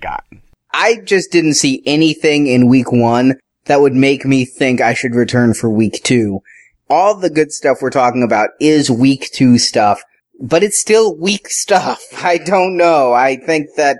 gotten. 0.00 0.42
I 0.72 0.96
just 1.04 1.32
didn't 1.32 1.54
see 1.54 1.82
anything 1.86 2.46
in 2.46 2.68
week 2.68 2.92
one 2.92 3.38
that 3.66 3.80
would 3.80 3.94
make 3.94 4.24
me 4.24 4.44
think 4.44 4.80
I 4.80 4.94
should 4.94 5.14
return 5.14 5.54
for 5.54 5.70
week 5.70 6.02
two. 6.02 6.40
All 6.90 7.14
the 7.14 7.30
good 7.30 7.52
stuff 7.52 7.78
we're 7.80 7.90
talking 7.90 8.22
about 8.22 8.50
is 8.60 8.90
week 8.90 9.30
two 9.32 9.58
stuff, 9.58 10.02
but 10.40 10.62
it's 10.62 10.80
still 10.80 11.16
weak 11.16 11.48
stuff. 11.50 12.02
I 12.16 12.38
don't 12.38 12.76
know. 12.76 13.12
I 13.12 13.36
think 13.36 13.68
that 13.76 13.98